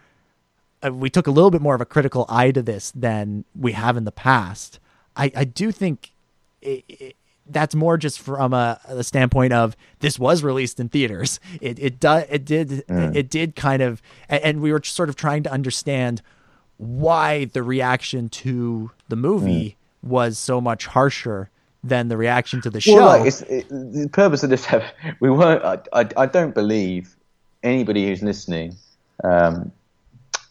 Uh, 0.80 0.92
we 0.92 1.10
took 1.10 1.26
a 1.26 1.32
little 1.32 1.50
bit 1.50 1.60
more 1.60 1.74
of 1.74 1.80
a 1.80 1.84
critical 1.84 2.26
eye 2.28 2.52
to 2.52 2.62
this 2.62 2.92
than 2.92 3.44
we 3.58 3.72
have 3.72 3.96
in 3.96 4.04
the 4.04 4.12
past. 4.12 4.78
I 5.16 5.32
I 5.34 5.42
do 5.42 5.72
think 5.72 6.12
it, 6.60 6.84
it, 6.88 7.16
that's 7.48 7.74
more 7.74 7.96
just 7.96 8.20
from 8.20 8.54
a, 8.54 8.78
a 8.86 9.02
standpoint 9.02 9.52
of 9.52 9.76
this 9.98 10.16
was 10.16 10.44
released 10.44 10.78
in 10.78 10.88
theaters. 10.88 11.40
It 11.60 11.80
it 11.80 11.98
does 11.98 12.24
it 12.30 12.44
did 12.44 12.84
it 13.16 13.30
did 13.30 13.56
kind 13.56 13.82
of, 13.82 14.00
and, 14.28 14.44
and 14.44 14.60
we 14.62 14.72
were 14.72 14.80
sort 14.84 15.08
of 15.08 15.16
trying 15.16 15.42
to 15.42 15.50
understand 15.50 16.22
why 16.76 17.46
the 17.46 17.64
reaction 17.64 18.28
to 18.28 18.92
the 19.08 19.16
movie 19.16 19.76
was 20.02 20.38
so 20.38 20.60
much 20.60 20.86
harsher 20.86 21.50
than 21.84 22.08
the 22.08 22.16
reaction 22.16 22.60
to 22.62 22.70
the 22.70 22.80
show. 22.80 22.94
Well, 22.94 23.18
like, 23.18 23.26
it's, 23.26 23.42
it, 23.42 23.68
the 23.68 24.08
purpose 24.12 24.42
of 24.42 24.50
this, 24.50 24.66
we 25.20 25.30
weren't. 25.30 25.64
I, 25.64 26.00
I, 26.00 26.08
I 26.16 26.26
don't 26.26 26.54
believe 26.54 27.16
anybody 27.62 28.06
who's 28.06 28.22
listening, 28.22 28.76
um, 29.24 29.72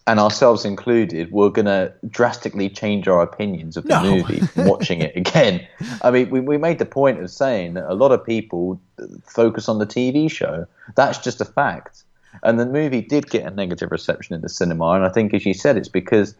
and 0.07 0.19
ourselves 0.19 0.65
included, 0.65 1.31
were 1.31 1.49
going 1.49 1.65
to 1.65 1.93
drastically 2.09 2.69
change 2.69 3.07
our 3.07 3.21
opinions 3.21 3.77
of 3.77 3.85
the 3.85 4.01
No. 4.01 4.15
movie 4.15 4.41
watching 4.57 5.01
it 5.01 5.15
again. 5.15 5.65
I 6.01 6.11
mean, 6.11 6.29
we, 6.29 6.39
we 6.39 6.57
made 6.57 6.79
the 6.79 6.85
point 6.85 7.21
of 7.21 7.29
saying 7.29 7.75
that 7.75 7.85
a 7.89 7.93
lot 7.93 8.11
of 8.11 8.25
people 8.25 8.81
focus 9.25 9.69
on 9.69 9.79
the 9.79 9.85
TV 9.85 10.29
show. 10.29 10.65
That's 10.95 11.19
just 11.19 11.39
a 11.39 11.45
fact. 11.45 12.03
And 12.43 12.59
the 12.59 12.65
movie 12.65 13.01
did 13.01 13.29
get 13.29 13.45
a 13.45 13.51
negative 13.51 13.91
reception 13.91 14.33
in 14.35 14.41
the 14.41 14.49
cinema, 14.49 14.91
and 14.91 15.05
I 15.05 15.09
think, 15.09 15.33
as 15.33 15.45
you 15.45 15.53
said, 15.53 15.77
it's 15.77 15.89
because 15.89 16.35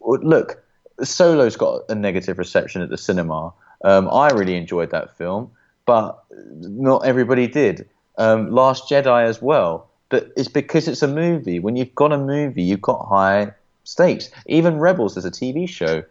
look, 0.00 0.62
Solo's 1.02 1.56
got 1.56 1.82
a 1.88 1.94
negative 1.94 2.38
reception 2.38 2.82
at 2.82 2.88
the 2.90 2.98
cinema. 2.98 3.52
Um, 3.82 4.08
I 4.10 4.30
really 4.30 4.56
enjoyed 4.56 4.90
that 4.90 5.16
film, 5.16 5.50
but 5.86 6.22
not 6.60 7.04
everybody 7.04 7.46
did. 7.46 7.88
Um, 8.16 8.50
Last 8.50 8.88
Jedi 8.88 9.24
as 9.24 9.42
well, 9.42 9.88
but 10.08 10.30
it's 10.36 10.48
because 10.48 10.86
it's 10.88 11.02
a 11.02 11.08
movie. 11.08 11.58
When 11.58 11.76
you've 11.76 11.94
got 11.94 12.12
a 12.12 12.18
movie, 12.18 12.62
you've 12.62 12.80
got 12.80 13.06
high 13.06 13.52
stakes. 13.82 14.30
Even 14.46 14.78
Rebels 14.78 15.16
as 15.16 15.24
a 15.24 15.30
TV 15.30 15.68
show, 15.68 16.02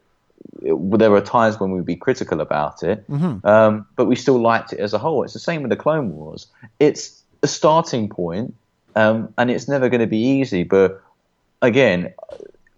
it- 0.61 0.99
there 0.99 1.09
were 1.11 1.21
times 1.21 1.59
when 1.59 1.71
we'd 1.71 1.85
be 1.85 1.95
critical 1.95 2.41
about 2.41 2.83
it, 2.83 3.03
um, 3.45 3.85
but 3.95 4.05
we 4.05 4.15
still 4.15 4.39
liked 4.39 4.73
it 4.73 4.79
as 4.79 4.93
a 4.93 4.97
whole. 4.97 5.23
It's 5.23 5.33
the 5.33 5.39
same 5.39 5.61
with 5.63 5.69
the 5.69 5.77
Clone 5.77 6.15
Wars. 6.15 6.47
It's 6.79 7.23
a 7.41 7.47
starting 7.47 8.09
point, 8.09 8.53
um, 8.95 9.33
and 9.37 9.49
it's 9.49 9.67
never 9.67 9.87
going 9.89 10.01
to 10.01 10.07
be 10.07 10.19
easy. 10.19 10.63
But 10.63 11.01
again, 11.61 12.13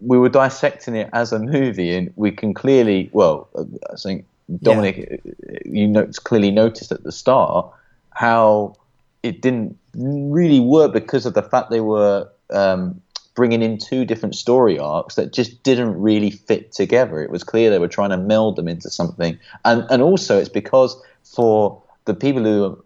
we 0.00 0.18
were 0.18 0.28
dissecting 0.28 0.94
it 0.94 1.10
as 1.12 1.32
a 1.32 1.38
movie, 1.38 1.94
and 1.94 2.12
we 2.16 2.30
can 2.30 2.54
clearly, 2.54 3.10
well, 3.12 3.48
I 3.56 3.96
think 3.96 4.26
Dominic, 4.62 5.20
you 5.64 5.88
know, 5.88 6.08
clearly 6.24 6.50
noticed 6.50 6.92
at 6.92 7.02
the 7.02 7.12
start 7.12 7.70
how 8.10 8.76
it 9.22 9.42
didn't 9.42 9.78
really 9.94 10.60
work 10.60 10.92
because 10.92 11.26
of 11.26 11.34
the 11.34 11.42
fact 11.42 11.70
they 11.70 11.80
were 11.80 12.28
um, 12.50 13.00
bringing 13.34 13.62
in 13.62 13.78
two 13.78 14.04
different 14.04 14.34
story 14.34 14.78
arcs 14.78 15.16
that 15.16 15.32
just 15.32 15.62
didn't 15.62 16.00
really 16.00 16.30
fit 16.30 16.72
together. 16.72 17.22
It 17.22 17.30
was 17.30 17.42
clear 17.42 17.70
they 17.70 17.78
were 17.78 17.88
trying 17.88 18.10
to 18.10 18.16
meld 18.16 18.56
them 18.56 18.68
into 18.68 18.90
something, 18.90 19.38
and 19.64 19.86
and 19.90 20.02
also 20.02 20.38
it's 20.38 20.48
because 20.48 21.00
for 21.24 21.82
the 22.04 22.14
people 22.14 22.44
who 22.44 22.64
are 22.64 22.76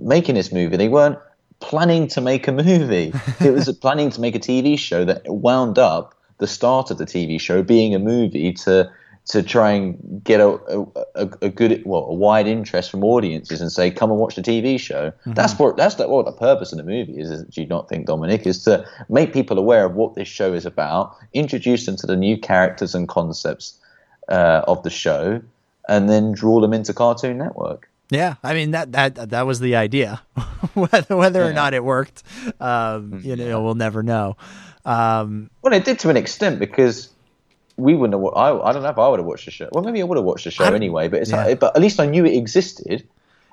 making 0.00 0.36
this 0.36 0.52
movie, 0.52 0.76
they 0.76 0.88
weren't 0.88 1.18
planning 1.60 2.08
to 2.08 2.20
make 2.20 2.48
a 2.48 2.52
movie. 2.52 3.12
it 3.40 3.52
was 3.52 3.70
planning 3.78 4.10
to 4.10 4.20
make 4.20 4.34
a 4.34 4.40
TV 4.40 4.78
show 4.78 5.04
that 5.04 5.22
wound 5.26 5.78
up 5.78 6.14
the 6.38 6.46
start 6.46 6.90
of 6.90 6.98
the 6.98 7.06
TV 7.06 7.40
show 7.40 7.62
being 7.62 7.94
a 7.94 7.98
movie 7.98 8.52
to 8.52 8.90
to 9.24 9.42
try 9.42 9.70
and 9.70 10.20
get 10.24 10.40
a, 10.40 10.58
a, 11.14 11.30
a 11.42 11.48
good 11.48 11.82
well 11.86 12.04
a 12.06 12.14
wide 12.14 12.46
interest 12.46 12.90
from 12.90 13.04
audiences 13.04 13.60
and 13.60 13.70
say 13.70 13.90
come 13.90 14.10
and 14.10 14.18
watch 14.18 14.34
the 14.34 14.42
TV 14.42 14.78
show. 14.80 15.12
That's 15.26 15.58
what 15.58 15.76
that's 15.76 15.94
the, 15.96 16.08
what 16.08 16.26
the 16.26 16.32
purpose 16.32 16.72
of 16.72 16.78
the 16.78 16.84
movie 16.84 17.20
is. 17.20 17.30
is 17.30 17.44
do 17.44 17.60
you 17.60 17.68
not 17.68 17.88
think 17.88 18.06
Dominic 18.06 18.46
is 18.46 18.64
to 18.64 18.84
make 19.08 19.32
people 19.32 19.58
aware 19.58 19.84
of 19.86 19.94
what 19.94 20.14
this 20.14 20.28
show 20.28 20.52
is 20.52 20.66
about, 20.66 21.14
introduce 21.32 21.86
them 21.86 21.96
to 21.96 22.06
the 22.06 22.16
new 22.16 22.36
characters 22.36 22.94
and 22.94 23.08
concepts 23.08 23.78
uh, 24.28 24.62
of 24.66 24.82
the 24.82 24.90
show, 24.90 25.40
and 25.88 26.08
then 26.08 26.32
draw 26.32 26.60
them 26.60 26.72
into 26.72 26.92
Cartoon 26.92 27.38
Network. 27.38 27.88
Yeah, 28.10 28.34
I 28.42 28.54
mean 28.54 28.72
that 28.72 28.92
that 28.92 29.30
that 29.30 29.46
was 29.46 29.60
the 29.60 29.76
idea. 29.76 30.20
whether 30.74 31.16
whether 31.16 31.44
or 31.44 31.52
not 31.52 31.74
it 31.74 31.84
worked, 31.84 32.22
um, 32.60 33.20
you 33.22 33.36
know, 33.36 33.62
we'll 33.62 33.74
never 33.74 34.02
know. 34.02 34.36
Um, 34.84 35.50
Well, 35.62 35.72
it 35.72 35.84
did 35.84 35.98
to 36.00 36.10
an 36.10 36.16
extent 36.16 36.58
because 36.58 37.08
we 37.76 37.94
wouldn't 37.94 38.14
have. 38.14 38.20
wa- 38.20 38.30
I, 38.30 38.68
I 38.68 38.72
don't 38.72 38.82
know 38.82 38.88
if 38.90 38.98
I 38.98 39.08
would 39.08 39.18
have 39.20 39.26
watched 39.26 39.44
the 39.46 39.50
show. 39.50 39.68
Well, 39.72 39.84
maybe 39.84 40.00
I 40.00 40.04
would 40.04 40.16
have 40.18 40.24
watched 40.24 40.44
the 40.44 40.50
show 40.50 40.64
don't- 40.64 40.74
anyway. 40.74 41.08
But 41.08 41.22
it's 41.22 41.30
yeah. 41.30 41.54
but 41.54 41.74
at 41.76 41.82
least 41.82 42.00
I 42.00 42.06
knew 42.06 42.24
it 42.24 42.34
existed. 42.36 43.06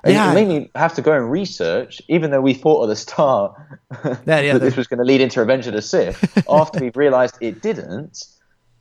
And 0.04 0.14
Yeah. 0.14 0.32
It 0.32 0.34
made 0.36 0.48
me 0.48 0.70
have 0.76 0.94
to 0.96 1.02
go 1.02 1.12
and 1.14 1.30
research, 1.30 2.02
even 2.08 2.32
though 2.32 2.40
we 2.42 2.54
thought 2.54 2.84
at 2.84 2.88
the 2.88 2.96
start 2.96 3.56
That- 4.26 4.44
yeah, 4.46 4.54
that 4.54 4.60
this 4.60 4.76
was 4.78 4.88
going 4.88 5.00
to 5.00 5.04
lead 5.04 5.22
into 5.22 5.40
Revenge 5.40 5.68
of 5.68 5.74
the 5.74 5.82
Sith. 5.82 6.44
After 6.50 6.80
we 6.80 6.90
realised 6.96 7.38
it 7.42 7.62
didn't, 7.62 8.26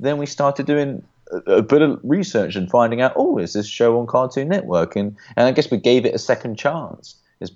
then 0.00 0.18
we 0.18 0.26
started 0.26 0.64
doing 0.66 1.02
a, 1.32 1.54
a 1.54 1.62
bit 1.62 1.82
of 1.82 2.00
research 2.02 2.54
and 2.56 2.70
finding 2.70 3.00
out, 3.00 3.12
oh, 3.16 3.38
is 3.38 3.52
this 3.52 3.66
show 3.66 3.98
on 4.00 4.06
Cartoon 4.06 4.48
Network? 4.48 4.96
And 4.96 5.16
and 5.36 5.46
I 5.46 5.52
guess 5.52 5.70
we 5.70 5.76
gave 5.78 6.06
it 6.06 6.14
a 6.14 6.18
second 6.18 6.56
chance. 6.56 7.16
Is 7.40 7.52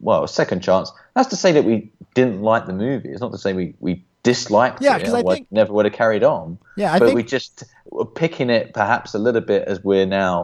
well, 0.00 0.22
a 0.24 0.28
second 0.28 0.60
chance. 0.60 0.92
That's 1.14 1.28
to 1.30 1.36
say 1.36 1.50
that 1.52 1.64
we 1.64 1.90
didn't 2.14 2.42
like 2.42 2.66
the 2.66 2.72
movie. 2.72 3.08
It's 3.08 3.20
not 3.20 3.32
to 3.32 3.38
say 3.38 3.52
we 3.54 3.74
we 3.80 4.04
disliked 4.30 4.82
Yeah, 4.82 4.96
it. 4.96 5.08
I 5.08 5.22
think- 5.22 5.46
never 5.50 5.72
would 5.72 5.84
have 5.86 5.94
carried 5.94 6.24
on. 6.24 6.58
Yeah, 6.76 6.92
I 6.92 6.98
but 6.98 7.06
think- 7.06 7.16
we 7.16 7.22
just 7.22 7.64
were 7.90 8.04
picking 8.04 8.50
it 8.50 8.74
perhaps 8.74 9.14
a 9.14 9.18
little 9.18 9.40
bit 9.52 9.62
as 9.68 9.82
we're 9.84 10.06
now. 10.06 10.36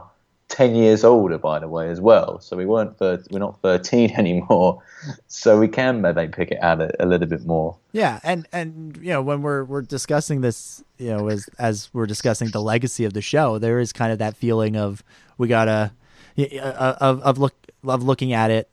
10 0.49 0.75
years 0.75 1.03
older 1.03 1.39
by 1.39 1.59
the 1.59 1.67
way 1.77 1.89
as 1.89 1.99
well 1.99 2.39
so 2.39 2.55
we 2.59 2.67
weren't 2.67 2.99
thir- 2.99 3.25
we're 3.31 3.39
not 3.39 3.59
13 3.63 4.11
anymore 4.19 4.83
so 5.27 5.59
we 5.59 5.67
can 5.67 6.03
maybe 6.03 6.27
pick 6.29 6.51
it 6.51 6.59
out 6.61 6.79
a, 6.79 6.91
a 7.03 7.07
little 7.07 7.27
bit 7.27 7.47
more 7.47 7.75
Yeah, 7.93 8.21
and 8.23 8.47
and 8.53 8.99
you 9.01 9.13
know 9.15 9.23
when 9.23 9.41
we're 9.41 9.65
we're 9.65 9.81
discussing 9.81 10.43
this, 10.43 10.85
you 10.99 11.09
know, 11.09 11.29
as 11.31 11.49
as 11.59 11.89
we're 11.95 12.05
discussing 12.15 12.51
the 12.51 12.61
legacy 12.61 13.07
of 13.07 13.15
the 13.15 13.23
show, 13.23 13.57
there 13.59 13.79
is 13.81 13.95
kind 13.95 14.13
of 14.13 14.19
that 14.19 14.37
feeling 14.37 14.77
of 14.77 15.03
we 15.39 15.49
gotta 15.49 15.93
uh, 16.39 16.97
of 17.01 17.23
of 17.23 17.39
look 17.39 17.55
of 17.85 18.03
looking 18.03 18.35
at 18.35 18.51
it, 18.51 18.69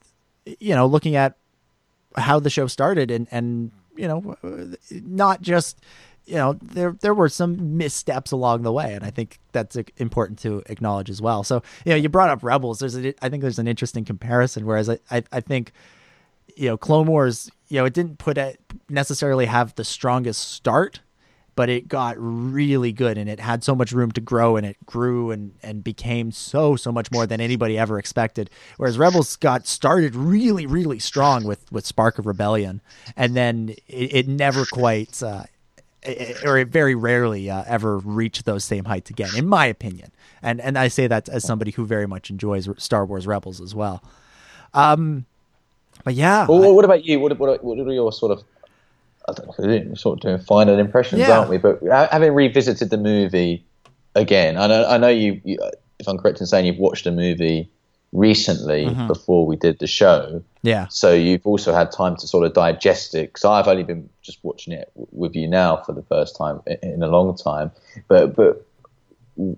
you 0.59 0.75
know, 0.75 0.85
looking 0.85 1.15
at 1.15 1.35
how 2.17 2.41
the 2.41 2.49
show 2.49 2.67
started 2.67 3.09
and 3.09 3.25
and 3.31 3.71
you 3.99 4.07
know, 4.07 4.35
not 4.91 5.41
just 5.41 5.81
you 6.25 6.35
know 6.35 6.53
there 6.61 6.95
there 7.01 7.13
were 7.13 7.29
some 7.29 7.77
missteps 7.77 8.31
along 8.31 8.61
the 8.61 8.71
way, 8.71 8.93
and 8.93 9.03
I 9.03 9.09
think 9.09 9.39
that's 9.51 9.75
uh, 9.75 9.83
important 9.97 10.39
to 10.39 10.63
acknowledge 10.67 11.09
as 11.09 11.21
well. 11.21 11.43
So 11.43 11.61
you 11.85 11.91
know, 11.91 11.95
you 11.95 12.07
brought 12.07 12.29
up 12.29 12.43
Rebels. 12.43 12.79
There's 12.79 12.97
a, 12.97 13.13
I 13.23 13.29
think 13.29 13.41
there's 13.41 13.59
an 13.59 13.67
interesting 13.67 14.05
comparison. 14.05 14.65
Whereas 14.65 14.89
I 14.89 14.99
I, 15.11 15.23
I 15.31 15.41
think 15.41 15.73
you 16.55 16.67
know, 16.67 16.77
Clone 16.77 17.07
Wars, 17.07 17.49
you 17.67 17.77
know, 17.77 17.85
it 17.85 17.93
didn't 17.93 18.19
put 18.19 18.37
it 18.37 18.59
necessarily 18.89 19.45
have 19.45 19.75
the 19.75 19.83
strongest 19.83 20.51
start, 20.51 21.01
but 21.59 21.67
it 21.67 21.89
got 21.89 22.15
really 22.17 22.93
good 22.93 23.17
and 23.17 23.29
it 23.29 23.37
had 23.37 23.65
so 23.65 23.75
much 23.75 23.91
room 23.91 24.13
to 24.13 24.21
grow 24.21 24.55
and 24.55 24.65
it 24.65 24.77
grew 24.85 25.29
and, 25.29 25.51
and 25.61 25.83
became 25.83 26.31
so, 26.31 26.77
so 26.77 26.89
much 26.89 27.11
more 27.11 27.27
than 27.27 27.41
anybody 27.41 27.77
ever 27.77 27.99
expected. 27.99 28.49
Whereas 28.77 28.97
Rebels 28.97 29.35
got 29.35 29.67
started 29.67 30.15
really, 30.15 30.65
really 30.65 30.99
strong 30.99 31.43
with, 31.43 31.69
with 31.69 31.85
Spark 31.85 32.17
of 32.17 32.25
Rebellion. 32.25 32.79
And 33.17 33.35
then 33.35 33.75
it, 33.89 34.13
it 34.13 34.27
never 34.29 34.63
quite, 34.65 35.21
uh, 35.21 35.43
it, 36.01 36.45
or 36.45 36.57
it 36.57 36.69
very 36.69 36.95
rarely 36.95 37.49
uh, 37.49 37.65
ever 37.67 37.97
reached 37.97 38.45
those 38.45 38.63
same 38.63 38.85
heights 38.85 39.09
again, 39.09 39.31
in 39.35 39.45
my 39.45 39.65
opinion. 39.65 40.11
And, 40.41 40.61
and 40.61 40.77
I 40.77 40.87
say 40.87 41.07
that 41.07 41.27
as 41.27 41.43
somebody 41.43 41.71
who 41.71 41.85
very 41.85 42.07
much 42.07 42.29
enjoys 42.29 42.69
Star 42.81 43.05
Wars 43.05 43.27
Rebels 43.27 43.59
as 43.59 43.75
well. 43.75 44.01
Um, 44.73 45.25
but 46.05 46.13
yeah. 46.13 46.45
Well, 46.47 46.73
what 46.73 46.85
about 46.85 47.03
you? 47.03 47.19
What, 47.19 47.37
what, 47.37 47.61
what 47.61 47.79
are 47.79 47.91
your 47.91 48.13
sort 48.13 48.31
of 48.31 48.45
I 49.29 49.61
don't 49.61 49.87
know, 49.87 49.93
sort 49.95 50.17
of 50.17 50.21
doing 50.21 50.37
final 50.39 50.79
impressions, 50.79 51.21
Yeah. 51.21 51.37
aren't 51.39 51.49
we? 51.49 51.57
But 51.57 51.79
having 52.11 52.33
revisited 52.33 52.89
the 52.89 52.97
movie 52.97 53.63
again, 54.15 54.57
I 54.57 54.67
know, 54.67 54.85
I 54.87 54.97
know 54.97 55.07
you, 55.09 55.39
you. 55.43 55.57
If 55.99 56.07
I'm 56.07 56.17
correct 56.17 56.39
in 56.39 56.47
saying 56.47 56.65
you've 56.65 56.77
watched 56.77 57.05
a 57.05 57.11
movie 57.11 57.69
recently 58.11 58.85
Mm-hmm. 58.85 59.07
before 59.07 59.45
we 59.45 59.55
did 59.55 59.79
the 59.79 59.85
show, 59.87 60.41
yeah. 60.63 60.87
so 60.89 61.13
you've 61.13 61.45
also 61.45 61.73
had 61.73 61.91
time 61.91 62.15
to 62.17 62.27
sort 62.27 62.45
of 62.45 62.53
digest 62.53 63.13
it. 63.15 63.27
Because 63.33 63.45
I've 63.45 63.67
only 63.67 63.83
been 63.83 64.09
just 64.21 64.39
watching 64.43 64.73
it 64.73 64.89
w- 64.95 65.07
with 65.11 65.35
you 65.35 65.47
now 65.47 65.77
for 65.85 65.91
the 65.93 66.01
first 66.03 66.35
time 66.35 66.61
i- 66.67 66.77
in 66.81 67.03
a 67.03 67.07
long 67.07 67.35
time. 67.35 67.71
But 68.07 68.35
but 68.35 68.65
w- 69.37 69.55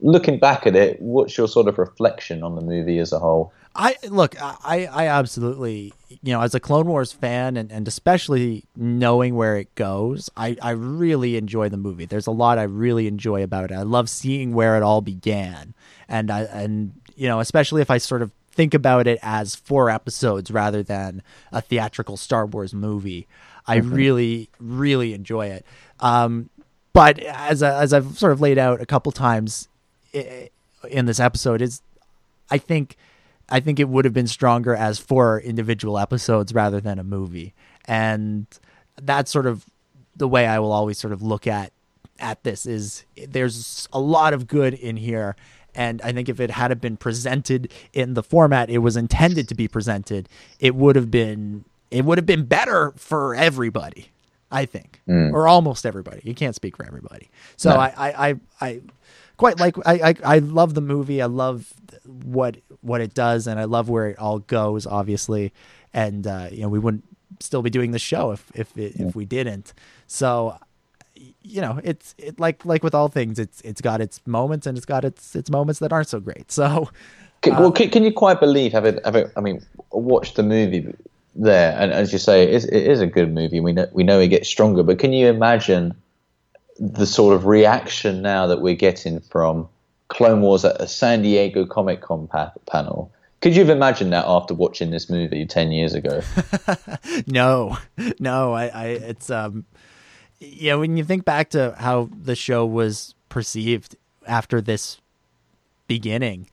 looking 0.00 0.38
back 0.38 0.66
at 0.66 0.76
it, 0.76 1.00
what's 1.00 1.38
your 1.38 1.48
sort 1.48 1.68
of 1.68 1.78
reflection 1.78 2.42
on 2.42 2.56
the 2.56 2.60
movie 2.62 2.98
as 2.98 3.12
a 3.12 3.18
whole? 3.18 3.52
I 3.76 3.96
look, 4.08 4.36
I, 4.40 4.88
I 4.90 5.08
absolutely, 5.08 5.92
you 6.22 6.32
know, 6.32 6.42
as 6.42 6.54
a 6.54 6.60
Clone 6.60 6.86
Wars 6.86 7.10
fan, 7.12 7.56
and, 7.56 7.72
and 7.72 7.88
especially 7.88 8.64
knowing 8.76 9.34
where 9.34 9.56
it 9.56 9.74
goes, 9.74 10.30
I, 10.36 10.56
I 10.62 10.70
really 10.70 11.36
enjoy 11.36 11.68
the 11.68 11.76
movie. 11.76 12.04
There's 12.04 12.28
a 12.28 12.32
lot 12.32 12.58
I 12.58 12.62
really 12.64 13.08
enjoy 13.08 13.42
about 13.42 13.72
it. 13.72 13.74
I 13.74 13.82
love 13.82 14.08
seeing 14.08 14.54
where 14.54 14.76
it 14.76 14.84
all 14.84 15.00
began, 15.00 15.74
and 16.08 16.30
I 16.30 16.42
and 16.42 16.92
you 17.16 17.26
know, 17.26 17.40
especially 17.40 17.82
if 17.82 17.90
I 17.90 17.98
sort 17.98 18.22
of 18.22 18.30
think 18.52 18.74
about 18.74 19.08
it 19.08 19.18
as 19.22 19.56
four 19.56 19.90
episodes 19.90 20.50
rather 20.50 20.82
than 20.82 21.22
a 21.50 21.60
theatrical 21.60 22.16
Star 22.16 22.46
Wars 22.46 22.72
movie. 22.72 23.26
I 23.66 23.76
really, 23.76 24.50
really 24.60 25.14
enjoy 25.14 25.46
it. 25.46 25.64
Um, 25.98 26.50
but 26.92 27.18
as 27.18 27.62
I, 27.62 27.82
as 27.82 27.92
I've 27.92 28.16
sort 28.16 28.30
of 28.30 28.40
laid 28.40 28.58
out 28.58 28.80
a 28.80 28.86
couple 28.86 29.10
times 29.10 29.68
in 30.12 31.06
this 31.06 31.18
episode, 31.18 31.60
is 31.60 31.82
I 32.50 32.58
think 32.58 32.96
I 33.48 33.60
think 33.60 33.78
it 33.78 33.88
would 33.88 34.04
have 34.04 34.14
been 34.14 34.26
stronger 34.26 34.74
as 34.74 34.98
four 34.98 35.40
individual 35.40 35.98
episodes 35.98 36.54
rather 36.54 36.80
than 36.80 36.98
a 36.98 37.04
movie. 37.04 37.54
And 37.86 38.46
that's 39.00 39.30
sort 39.30 39.46
of 39.46 39.66
the 40.16 40.28
way 40.28 40.46
I 40.46 40.58
will 40.58 40.72
always 40.72 40.98
sort 40.98 41.12
of 41.12 41.22
look 41.22 41.46
at 41.46 41.72
at 42.20 42.42
this 42.44 42.64
is 42.64 43.04
there's 43.28 43.88
a 43.92 43.98
lot 43.98 44.32
of 44.32 44.46
good 44.46 44.72
in 44.74 44.96
here 44.96 45.34
and 45.74 46.00
I 46.02 46.12
think 46.12 46.28
if 46.28 46.38
it 46.38 46.52
had 46.52 46.80
been 46.80 46.96
presented 46.96 47.72
in 47.92 48.14
the 48.14 48.22
format 48.22 48.70
it 48.70 48.78
was 48.78 48.96
intended 48.96 49.48
to 49.48 49.54
be 49.56 49.66
presented, 49.66 50.28
it 50.60 50.76
would 50.76 50.94
have 50.94 51.10
been 51.10 51.64
it 51.90 52.04
would 52.04 52.18
have 52.18 52.26
been 52.26 52.44
better 52.44 52.92
for 52.96 53.34
everybody. 53.34 54.10
I 54.52 54.66
think, 54.66 55.00
mm. 55.08 55.32
or 55.32 55.48
almost 55.48 55.84
everybody. 55.84 56.20
You 56.22 56.32
can't 56.32 56.54
speak 56.54 56.76
for 56.76 56.86
everybody. 56.86 57.28
So 57.56 57.70
I, 57.70 57.92
I, 57.96 58.28
I, 58.28 58.34
I 58.60 58.80
quite 59.36 59.58
like. 59.58 59.76
I, 59.86 60.10
I, 60.10 60.14
I 60.24 60.38
love 60.38 60.74
the 60.74 60.80
movie. 60.80 61.22
I 61.22 61.26
love 61.26 61.72
what 62.04 62.56
what 62.80 63.00
it 63.00 63.14
does, 63.14 63.46
and 63.46 63.58
I 63.58 63.64
love 63.64 63.88
where 63.88 64.08
it 64.08 64.18
all 64.18 64.40
goes. 64.40 64.86
Obviously, 64.86 65.52
and 65.92 66.26
uh, 66.26 66.48
you 66.50 66.62
know 66.62 66.68
we 66.68 66.78
wouldn't 66.78 67.04
still 67.40 67.62
be 67.62 67.70
doing 67.70 67.90
the 67.92 67.98
show 67.98 68.32
if 68.32 68.50
if 68.54 68.76
it, 68.76 68.96
if 68.96 69.14
we 69.14 69.24
didn't. 69.24 69.72
So 70.06 70.58
you 71.42 71.60
know 71.60 71.80
it's 71.84 72.14
it 72.18 72.40
like 72.40 72.64
like 72.64 72.82
with 72.82 72.94
all 72.94 73.08
things 73.08 73.38
it's 73.38 73.60
it's 73.60 73.80
got 73.80 74.00
its 74.00 74.20
moments 74.26 74.66
and 74.66 74.76
it's 74.76 74.84
got 74.84 75.04
its 75.04 75.36
its 75.36 75.48
moments 75.48 75.78
that 75.78 75.92
aren't 75.92 76.08
so 76.08 76.18
great 76.18 76.50
so 76.50 76.88
Can, 77.44 77.56
well, 77.58 77.72
can, 77.72 77.90
can 77.90 78.04
you 78.04 78.12
quite 78.12 78.40
believe 78.40 78.72
having, 78.72 78.98
having 79.04 79.30
I 79.36 79.40
mean, 79.42 79.64
watch 79.90 80.32
the 80.32 80.42
movie 80.42 80.94
there, 81.36 81.76
and 81.78 81.92
as 81.92 82.10
you 82.10 82.18
say, 82.18 82.42
it 82.44 82.54
is, 82.54 82.64
it 82.64 82.86
is 82.86 83.02
a 83.02 83.06
good 83.06 83.34
movie. 83.34 83.60
We 83.60 83.72
know 83.72 83.86
we 83.92 84.02
know 84.02 84.18
it 84.18 84.28
gets 84.28 84.48
stronger, 84.48 84.82
but 84.82 84.98
can 84.98 85.12
you 85.12 85.26
imagine 85.26 85.94
the 86.78 87.06
sort 87.06 87.34
of 87.34 87.46
reaction 87.46 88.22
now 88.22 88.46
that 88.46 88.60
we're 88.60 88.74
getting 88.74 89.20
from 89.20 89.68
Clone 90.08 90.40
Wars 90.40 90.64
at 90.64 90.80
a 90.80 90.86
San 90.86 91.22
Diego 91.22 91.64
Comic 91.66 92.00
Con 92.00 92.26
pa- 92.26 92.52
panel? 92.66 93.10
Could 93.40 93.54
you 93.54 93.60
have 93.64 93.76
imagined 93.76 94.12
that 94.12 94.24
after 94.26 94.54
watching 94.54 94.90
this 94.90 95.10
movie 95.10 95.44
ten 95.46 95.70
years 95.70 95.94
ago? 95.94 96.22
no 97.26 97.76
no 98.18 98.52
i 98.54 98.68
i 98.68 98.86
it's 98.86 99.30
um 99.30 99.64
yeah 100.40 100.74
when 100.74 100.96
you 100.96 101.04
think 101.04 101.24
back 101.24 101.50
to 101.50 101.74
how 101.78 102.08
the 102.22 102.34
show 102.34 102.64
was 102.64 103.14
perceived 103.28 103.96
after 104.26 104.60
this 104.60 105.00
beginning 105.86 106.48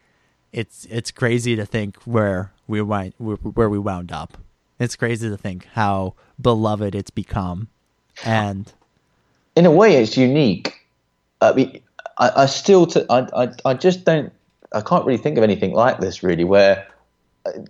it's 0.52 0.86
it's 0.90 1.12
crazy 1.12 1.56
to 1.56 1.66
think 1.66 1.96
where 2.04 2.52
we 2.68 2.82
went 2.82 3.16
where 3.20 3.70
we 3.70 3.80
wound 3.80 4.12
up 4.12 4.38
it's 4.80 4.96
crazy 4.96 5.30
to 5.30 5.38
think 5.38 5.66
how 5.74 6.14
beloved 6.40 6.94
it's 6.94 7.12
become 7.12 7.70
and 8.26 8.74
in 9.56 9.66
a 9.66 9.72
way, 9.72 9.96
it's 9.96 10.18
unique. 10.18 10.74
I 11.42 11.54
mean, 11.54 11.82
I, 12.18 12.44
I 12.44 12.46
still, 12.46 12.88
t- 12.88 13.06
I, 13.10 13.28
I, 13.36 13.50
I 13.66 13.74
just 13.74 14.06
don't, 14.06 14.32
I 14.74 14.82
can't 14.82 15.06
really 15.06 15.18
think 15.18 15.38
of 15.38 15.44
anything 15.44 15.74
like 15.74 16.00
this 16.00 16.24
really. 16.24 16.44
Where, 16.44 16.88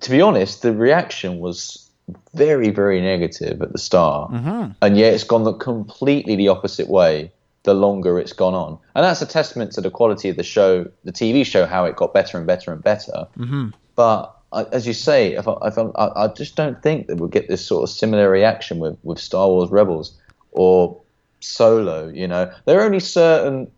to 0.02 0.12
be 0.12 0.22
honest, 0.22 0.62
the 0.62 0.74
reaction 0.74 1.40
was 1.40 1.90
very, 2.34 2.70
very 2.70 3.02
negative 3.02 3.62
at 3.62 3.72
the 3.72 3.78
start, 3.78 4.32
mm-hmm. 4.32 4.72
and 4.82 4.98
yet 4.98 5.14
it's 5.14 5.24
gone 5.24 5.44
the 5.44 5.54
completely 5.54 6.36
the 6.36 6.50
opposite 6.50 6.90
way 6.90 7.32
the 7.64 7.74
longer 7.74 8.20
it's 8.20 8.34
gone 8.34 8.54
on, 8.54 8.78
and 8.96 9.06
that's 9.06 9.22
a 9.22 9.26
testament 9.26 9.72
to 9.74 9.82
the 9.82 9.92
quality 9.92 10.30
of 10.30 10.36
the 10.36 10.44
show, 10.44 10.90
the 11.04 11.12
TV 11.12 11.46
show, 11.46 11.66
how 11.66 11.86
it 11.86 11.96
got 11.96 12.14
better 12.14 12.38
and 12.38 12.46
better 12.46 12.72
and 12.74 12.84
better. 12.84 13.28
Mm-hmm. 13.38 13.70
But 13.96 14.36
as 14.54 14.86
you 14.86 14.94
say, 14.94 15.34
if 15.34 15.48
I, 15.48 15.56
if 15.64 15.78
I, 15.78 16.10
I 16.16 16.28
just 16.28 16.56
don't 16.56 16.82
think 16.84 17.08
that 17.08 17.18
we'll 17.18 17.30
get 17.30 17.48
this 17.48 17.66
sort 17.66 17.84
of 17.84 17.90
similar 17.90 18.30
reaction 18.30 18.80
with, 18.80 18.98
with 19.04 19.20
Star 19.20 19.48
Wars 19.48 19.70
Rebels 19.70 20.18
or 20.52 21.01
Solo. 21.42 22.08
You 22.08 22.28
know, 22.28 22.52
there 22.66 22.80
are 22.80 22.86
only 22.86 23.00
certain 23.00 23.70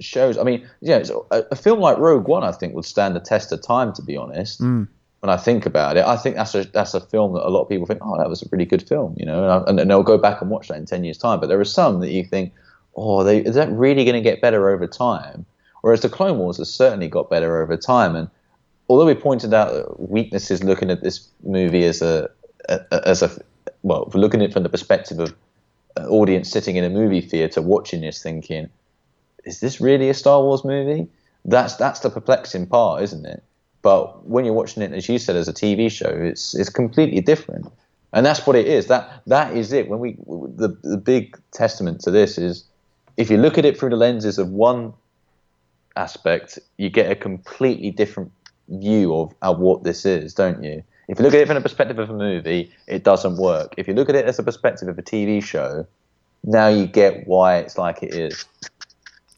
shows. 0.00 0.38
I 0.38 0.44
mean, 0.44 0.68
yeah, 0.80 0.96
it's 0.96 1.10
a, 1.10 1.44
a 1.50 1.56
film 1.56 1.80
like 1.80 1.98
Rogue 1.98 2.28
One, 2.28 2.44
I 2.44 2.52
think, 2.52 2.74
would 2.74 2.84
stand 2.84 3.16
the 3.16 3.20
test 3.20 3.52
of 3.52 3.62
time. 3.62 3.92
To 3.94 4.02
be 4.02 4.16
honest, 4.16 4.60
mm. 4.60 4.88
when 5.20 5.30
I 5.30 5.36
think 5.36 5.66
about 5.66 5.96
it, 5.96 6.04
I 6.04 6.16
think 6.16 6.36
that's 6.36 6.54
a 6.54 6.64
that's 6.64 6.94
a 6.94 7.00
film 7.00 7.34
that 7.34 7.46
a 7.46 7.50
lot 7.50 7.62
of 7.62 7.68
people 7.68 7.86
think, 7.86 8.00
oh, 8.02 8.16
that 8.18 8.28
was 8.28 8.42
a 8.42 8.46
really 8.50 8.64
good 8.64 8.86
film. 8.86 9.14
You 9.16 9.26
know, 9.26 9.42
and, 9.42 9.52
I, 9.52 9.70
and, 9.70 9.80
and 9.80 9.90
they'll 9.90 10.02
go 10.02 10.18
back 10.18 10.40
and 10.40 10.50
watch 10.50 10.68
that 10.68 10.76
in 10.76 10.86
ten 10.86 11.04
years' 11.04 11.18
time. 11.18 11.40
But 11.40 11.48
there 11.48 11.60
are 11.60 11.64
some 11.64 12.00
that 12.00 12.10
you 12.10 12.24
think, 12.24 12.52
oh, 12.96 13.24
they, 13.24 13.38
is 13.38 13.54
that 13.54 13.70
really 13.70 14.04
going 14.04 14.14
to 14.14 14.20
get 14.20 14.40
better 14.40 14.70
over 14.70 14.86
time? 14.86 15.44
Whereas 15.82 16.00
the 16.00 16.08
Clone 16.08 16.38
Wars 16.38 16.56
has 16.58 16.72
certainly 16.72 17.08
got 17.08 17.30
better 17.30 17.62
over 17.62 17.76
time, 17.76 18.16
and 18.16 18.28
although 18.88 19.06
we 19.06 19.14
pointed 19.14 19.54
out 19.54 20.10
weaknesses 20.10 20.64
looking 20.64 20.90
at 20.90 21.02
this 21.02 21.28
movie 21.44 21.84
as 21.84 22.02
a, 22.02 22.28
a 22.68 23.08
as 23.08 23.22
a 23.22 23.30
well, 23.82 24.10
looking 24.14 24.42
at 24.42 24.50
it 24.50 24.52
from 24.52 24.64
the 24.64 24.68
perspective 24.68 25.20
of 25.20 25.34
audience 25.96 26.50
sitting 26.50 26.76
in 26.76 26.84
a 26.84 26.90
movie 26.90 27.20
theater 27.20 27.62
watching 27.62 28.00
this, 28.00 28.22
thinking, 28.22 28.68
"Is 29.44 29.60
this 29.60 29.80
really 29.80 30.08
a 30.08 30.14
Star 30.14 30.42
Wars 30.42 30.64
movie?" 30.64 31.08
That's 31.44 31.76
that's 31.76 32.00
the 32.00 32.10
perplexing 32.10 32.66
part, 32.66 33.02
isn't 33.02 33.24
it? 33.26 33.42
But 33.82 34.26
when 34.26 34.44
you're 34.44 34.54
watching 34.54 34.82
it, 34.82 34.92
as 34.92 35.08
you 35.08 35.18
said, 35.18 35.36
as 35.36 35.48
a 35.48 35.52
TV 35.52 35.90
show, 35.90 36.10
it's 36.10 36.54
it's 36.54 36.68
completely 36.68 37.20
different, 37.20 37.66
and 38.12 38.26
that's 38.26 38.46
what 38.46 38.56
it 38.56 38.66
is. 38.66 38.86
That 38.86 39.22
that 39.26 39.56
is 39.56 39.72
it. 39.72 39.88
When 39.88 40.00
we 40.00 40.16
the 40.26 40.76
the 40.82 40.98
big 40.98 41.38
testament 41.52 42.00
to 42.02 42.10
this 42.10 42.38
is, 42.38 42.64
if 43.16 43.30
you 43.30 43.36
look 43.36 43.58
at 43.58 43.64
it 43.64 43.78
through 43.78 43.90
the 43.90 43.96
lenses 43.96 44.38
of 44.38 44.50
one 44.50 44.94
aspect, 45.96 46.58
you 46.76 46.88
get 46.90 47.10
a 47.10 47.16
completely 47.16 47.90
different 47.90 48.30
view 48.68 49.14
of, 49.14 49.34
of 49.42 49.58
what 49.58 49.82
this 49.84 50.04
is, 50.06 50.34
don't 50.34 50.62
you? 50.62 50.82
If 51.08 51.18
you 51.18 51.24
look 51.24 51.34
at 51.34 51.40
it 51.40 51.46
from 51.46 51.54
the 51.54 51.60
perspective 51.62 51.98
of 51.98 52.10
a 52.10 52.14
movie, 52.14 52.70
it 52.86 53.02
doesn't 53.02 53.36
work. 53.38 53.74
If 53.78 53.88
you 53.88 53.94
look 53.94 54.08
at 54.10 54.14
it 54.14 54.26
as 54.26 54.38
a 54.38 54.42
perspective 54.42 54.88
of 54.88 54.98
a 54.98 55.02
TV 55.02 55.42
show, 55.42 55.86
now 56.44 56.68
you 56.68 56.86
get 56.86 57.26
why 57.26 57.56
it's 57.56 57.78
like 57.78 58.02
it 58.02 58.14
is. 58.14 58.44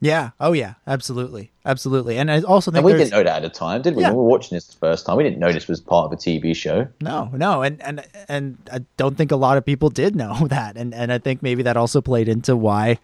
yeah 0.03 0.31
oh 0.41 0.53
yeah 0.53 0.75
absolutely 0.87 1.51
absolutely 1.67 2.17
and 2.19 2.31
i 2.31 2.41
also 2.43 2.71
think 2.71 2.79
And 2.79 2.87
we 2.87 2.93
there's- 2.93 3.11
didn't 3.11 3.19
know 3.19 3.31
that 3.31 3.43
at 3.45 3.53
the 3.53 3.59
time, 3.59 3.83
did 3.83 3.95
we? 3.97 4.03
Yeah. 4.03 4.09
When 4.09 4.17
we 4.19 4.23
were 4.23 4.29
watching 4.29 4.57
this 4.57 4.67
the 4.67 4.77
first 4.79 5.05
time, 5.07 5.17
we 5.17 5.23
didn't 5.25 5.39
know 5.39 5.53
this 5.53 5.69
was 5.69 5.81
part 5.81 6.07
of 6.07 6.13
a 6.13 6.17
TV 6.17 6.55
show. 6.57 6.89
No, 7.01 7.31
no, 7.35 7.63
and 7.63 7.81
and 7.83 8.05
and 8.29 8.57
I 8.73 8.81
don't 8.97 9.17
think 9.17 9.31
a 9.31 9.37
lot 9.37 9.57
of 9.59 9.65
people 9.65 9.91
did 9.91 10.17
know 10.17 10.47
that, 10.49 10.77
and 10.77 10.93
and 10.95 11.13
I 11.13 11.19
think 11.19 11.43
maybe 11.43 11.63
that 11.65 11.77
also 11.77 12.01
played 12.01 12.29
into 12.29 12.57
why 12.57 12.99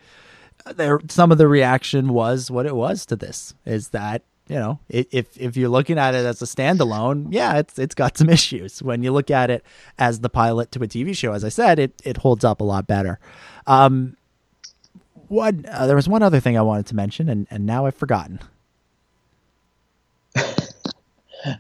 there 0.75 0.99
some 1.09 1.31
of 1.31 1.39
the 1.39 1.47
reaction 1.49 2.09
was 2.15 2.51
what 2.51 2.67
it 2.67 2.75
was 2.75 3.07
to 3.07 3.17
this. 3.17 3.55
Is 3.65 3.89
that 3.91 4.23
you 4.49 4.57
know 4.57 4.79
if 4.89 5.37
if 5.37 5.57
you're 5.57 5.69
looking 5.69 5.99
at 5.99 6.15
it 6.15 6.25
as 6.25 6.41
a 6.41 6.45
standalone, 6.45 7.29
yeah, 7.31 7.59
it's 7.59 7.79
it's 7.79 7.95
got 7.95 8.17
some 8.17 8.29
issues. 8.39 8.83
When 8.83 9.03
you 9.03 9.13
look 9.13 9.31
at 9.31 9.51
it 9.51 9.65
as 9.99 10.21
the 10.21 10.29
pilot 10.29 10.71
to 10.73 10.83
a 10.83 10.87
TV 10.87 11.17
show, 11.17 11.33
as 11.33 11.45
I 11.45 11.49
said, 11.49 11.79
it 11.79 12.01
it 12.05 12.19
holds 12.19 12.45
up 12.45 12.61
a 12.61 12.65
lot 12.65 12.87
better. 12.87 13.19
Um, 13.67 14.17
one 15.29 15.67
uh, 15.71 15.87
there 15.87 15.97
was 15.97 16.09
one 16.09 16.23
other 16.23 16.41
thing 16.41 16.57
I 16.57 16.63
wanted 16.63 16.87
to 16.87 16.97
mention, 16.97 17.29
and 17.29 17.47
and 17.51 17.67
now 17.67 17.87
I've 17.87 17.97
forgotten. 17.97 18.41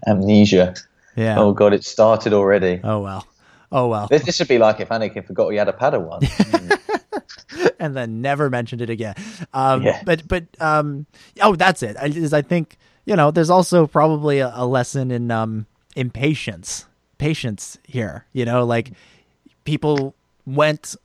Amnesia. 0.06 0.74
Yeah. 1.16 1.38
Oh 1.38 1.52
god, 1.52 1.72
it 1.72 1.84
started 1.84 2.32
already. 2.32 2.80
Oh 2.84 3.00
well. 3.00 3.26
Oh 3.72 3.88
well. 3.88 4.06
This, 4.06 4.24
this 4.24 4.36
should 4.36 4.48
be 4.48 4.58
like 4.58 4.80
if 4.80 4.90
Anakin 4.90 5.26
forgot 5.26 5.50
he 5.50 5.56
had 5.56 5.68
a 5.68 5.72
Padawan. 5.72 6.22
and 7.80 7.96
then 7.96 8.20
never 8.20 8.50
mentioned 8.50 8.82
it 8.82 8.90
again. 8.90 9.14
Um, 9.52 9.82
Yeah. 9.82 10.02
But 10.04 10.26
but 10.26 10.44
um, 10.60 11.06
oh, 11.40 11.56
that's 11.56 11.82
it. 11.82 11.96
I, 12.00 12.06
is 12.06 12.32
I 12.32 12.42
think 12.42 12.76
you 13.04 13.16
know 13.16 13.30
there's 13.30 13.50
also 13.50 13.86
probably 13.86 14.40
a, 14.40 14.52
a 14.54 14.66
lesson 14.66 15.10
in 15.10 15.30
um 15.30 15.66
in 15.94 16.10
patience, 16.10 16.86
patience 17.18 17.78
here. 17.86 18.26
You 18.32 18.44
know, 18.44 18.64
like 18.64 18.92
people 19.64 20.14
went 20.46 20.96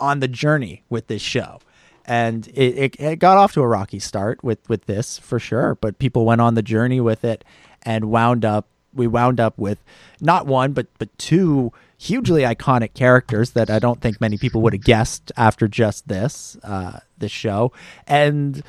on 0.00 0.20
the 0.20 0.28
journey 0.28 0.82
with 0.88 1.06
this 1.06 1.22
show. 1.22 1.60
And 2.06 2.46
it, 2.48 2.76
it, 2.76 3.00
it 3.00 3.18
got 3.18 3.38
off 3.38 3.54
to 3.54 3.62
a 3.62 3.66
rocky 3.66 3.98
start 3.98 4.44
with, 4.44 4.68
with 4.68 4.84
this 4.84 5.18
for 5.18 5.38
sure, 5.38 5.76
but 5.76 5.98
people 5.98 6.26
went 6.26 6.42
on 6.42 6.54
the 6.54 6.62
journey 6.62 7.00
with 7.00 7.24
it 7.24 7.44
and 7.82 8.10
wound 8.10 8.44
up 8.44 8.66
we 8.92 9.06
wound 9.06 9.40
up 9.40 9.58
with 9.58 9.82
not 10.20 10.46
one 10.46 10.72
but 10.72 10.86
but 10.98 11.16
two 11.18 11.72
hugely 11.98 12.42
iconic 12.42 12.94
characters 12.94 13.52
that 13.52 13.70
I 13.70 13.78
don't 13.78 14.00
think 14.00 14.20
many 14.20 14.36
people 14.38 14.62
would 14.62 14.72
have 14.72 14.84
guessed 14.84 15.32
after 15.36 15.68
just 15.68 16.08
this 16.08 16.56
uh, 16.62 17.00
this 17.18 17.32
show, 17.32 17.72
and 18.06 18.62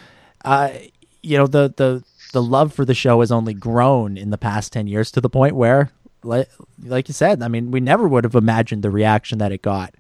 uh, 0.44 0.72
you 1.22 1.38
know 1.38 1.48
the 1.48 1.74
the 1.76 2.04
the 2.34 2.42
love 2.42 2.74
for 2.74 2.86
the 2.86 2.94
show 2.94 3.22
has 3.22 3.32
only 3.32 3.54
grown 3.54 4.18
in 4.18 4.30
the 4.30 4.38
past 4.38 4.74
ten 4.74 4.88
years 4.88 5.12
to 5.12 5.22
the 5.22 5.30
point 5.30 5.56
where, 5.56 5.92
like, 6.24 6.50
like 6.84 7.08
you 7.08 7.14
said, 7.14 7.42
I 7.42 7.48
mean, 7.48 7.72
we 7.72 7.80
never 7.80 8.08
would 8.08 8.24
have 8.24 8.36
imagined 8.36 8.84
the 8.84 8.92
reaction 8.92 9.38
that 9.40 9.52
it 9.52 9.62
got 9.62 9.96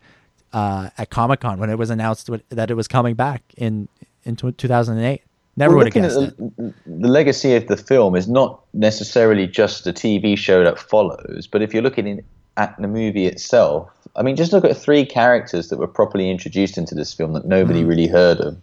uh, 0.53 0.89
at 0.97 1.09
Comic 1.09 1.41
Con 1.41 1.59
when 1.59 1.69
it 1.69 1.77
was 1.77 1.89
announced 1.89 2.29
that 2.49 2.71
it 2.71 2.75
was 2.75 2.87
coming 2.87 3.15
back 3.15 3.43
in 3.57 3.87
in 4.23 4.35
two 4.35 4.51
thousand 4.51 4.97
and 4.97 5.05
eight. 5.05 5.21
Never 5.57 5.75
Well, 5.75 5.85
would 5.85 5.93
have 5.93 6.03
guessed 6.03 6.17
at 6.17 6.37
the, 6.37 6.73
the 6.85 7.07
legacy 7.07 7.55
of 7.55 7.67
the 7.67 7.77
film 7.77 8.15
is 8.15 8.27
not 8.27 8.61
necessarily 8.73 9.47
just 9.47 9.85
the 9.85 9.93
TV 9.93 10.37
show 10.37 10.63
that 10.65 10.77
follows, 10.77 11.47
but 11.47 11.61
if 11.61 11.73
you're 11.73 11.83
looking 11.83 12.07
in, 12.07 12.21
at 12.57 12.75
the 12.79 12.87
movie 12.87 13.25
itself, 13.25 13.89
I 14.15 14.21
mean, 14.23 14.35
just 14.35 14.53
look 14.53 14.63
at 14.65 14.77
three 14.77 15.05
characters 15.05 15.69
that 15.69 15.77
were 15.77 15.87
properly 15.87 16.29
introduced 16.29 16.77
into 16.77 16.95
this 16.95 17.13
film 17.13 17.33
that 17.33 17.45
nobody 17.45 17.83
Mm. 17.83 17.87
really 17.87 18.07
heard 18.07 18.39
of: 18.39 18.57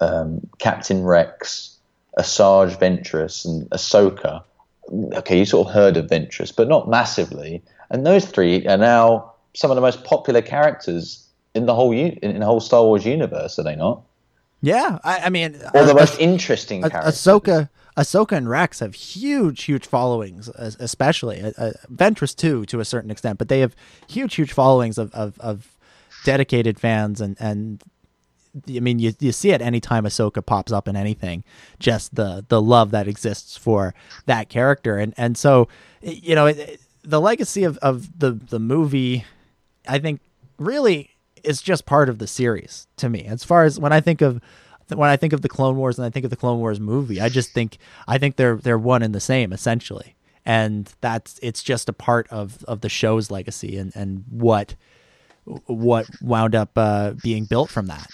um, 0.00 0.40
Captain 0.58 1.04
Rex, 1.04 1.76
Asajj 2.18 2.78
Ventress, 2.78 3.44
and 3.44 3.68
Ahsoka. 3.70 4.42
Okay, 5.14 5.38
you 5.38 5.44
sort 5.44 5.68
of 5.68 5.74
heard 5.74 5.96
of 5.96 6.06
Ventress, 6.06 6.54
but 6.54 6.68
not 6.68 6.88
massively. 6.88 7.62
And 7.90 8.04
those 8.06 8.24
three 8.26 8.66
are 8.66 8.76
now 8.78 9.32
some 9.54 9.70
of 9.70 9.74
the 9.76 9.80
most 9.82 10.04
popular 10.04 10.42
characters 10.42 11.24
in 11.54 11.66
the 11.66 11.74
whole 11.74 11.94
u- 11.94 12.18
in 12.22 12.38
the 12.40 12.44
whole 12.46 12.60
Star 12.60 12.82
Wars 12.84 13.04
universe, 13.06 13.58
are 13.58 13.62
they 13.64 13.76
not? 13.76 14.02
Yeah, 14.62 14.98
I, 15.04 15.18
I 15.26 15.28
mean, 15.30 15.54
Or 15.74 15.84
the 15.84 15.92
uh, 15.92 15.94
most 15.94 16.18
interesting 16.18 16.82
characters. 16.82 17.14
Ahsoka, 17.14 17.68
Ahsoka 17.98 18.36
and 18.36 18.48
Rex 18.48 18.78
have 18.78 18.94
huge, 18.94 19.64
huge 19.64 19.84
followings, 19.84 20.48
especially 20.48 21.42
uh, 21.42 21.50
uh, 21.58 21.72
Ventress 21.92 22.34
too, 22.34 22.64
to 22.66 22.78
a 22.78 22.84
certain 22.84 23.10
extent. 23.10 23.38
But 23.38 23.48
they 23.48 23.58
have 23.58 23.74
huge, 24.06 24.36
huge 24.36 24.52
followings 24.52 24.98
of, 24.98 25.12
of, 25.12 25.38
of 25.40 25.76
dedicated 26.24 26.78
fans, 26.78 27.20
and 27.20 27.36
and 27.40 27.82
I 28.68 28.78
mean, 28.80 29.00
you 29.00 29.14
you 29.18 29.32
see 29.32 29.50
it 29.50 29.60
anytime 29.60 30.04
Ahsoka 30.04 30.46
pops 30.46 30.70
up 30.70 30.86
in 30.86 30.94
anything, 30.94 31.42
just 31.80 32.14
the 32.14 32.44
the 32.48 32.62
love 32.62 32.92
that 32.92 33.08
exists 33.08 33.56
for 33.56 33.94
that 34.26 34.48
character, 34.48 34.96
and 34.96 35.12
and 35.16 35.36
so 35.36 35.66
you 36.00 36.36
know 36.36 36.54
the 37.02 37.20
legacy 37.20 37.64
of 37.64 37.78
of 37.78 38.20
the 38.20 38.30
the 38.30 38.60
movie, 38.60 39.24
I 39.88 39.98
think, 39.98 40.20
really 40.56 41.10
is 41.42 41.60
just 41.60 41.84
part 41.84 42.08
of 42.08 42.18
the 42.18 42.28
series 42.28 42.86
to 42.98 43.08
me. 43.08 43.24
As 43.24 43.42
far 43.42 43.64
as 43.64 43.80
when 43.80 43.92
I 43.92 44.00
think 44.00 44.20
of 44.20 44.40
when 44.94 45.10
I 45.10 45.16
think 45.16 45.32
of 45.32 45.42
the 45.42 45.48
Clone 45.48 45.76
Wars 45.76 45.98
and 45.98 46.06
I 46.06 46.10
think 46.10 46.24
of 46.24 46.30
the 46.30 46.36
Clone 46.36 46.58
Wars 46.58 46.80
movie, 46.80 47.20
I 47.20 47.28
just 47.28 47.52
think 47.52 47.78
I 48.06 48.18
think 48.18 48.36
they're 48.36 48.56
they're 48.56 48.78
one 48.78 49.02
and 49.02 49.14
the 49.14 49.20
same 49.20 49.52
essentially, 49.52 50.14
and 50.44 50.92
that's 51.00 51.38
it's 51.42 51.62
just 51.62 51.88
a 51.88 51.92
part 51.92 52.26
of 52.30 52.64
of 52.64 52.80
the 52.80 52.88
show's 52.88 53.30
legacy 53.30 53.76
and 53.76 53.94
and 53.94 54.24
what 54.30 54.74
what 55.66 56.06
wound 56.20 56.54
up 56.54 56.70
uh, 56.76 57.12
being 57.22 57.44
built 57.44 57.70
from 57.70 57.86
that. 57.86 58.08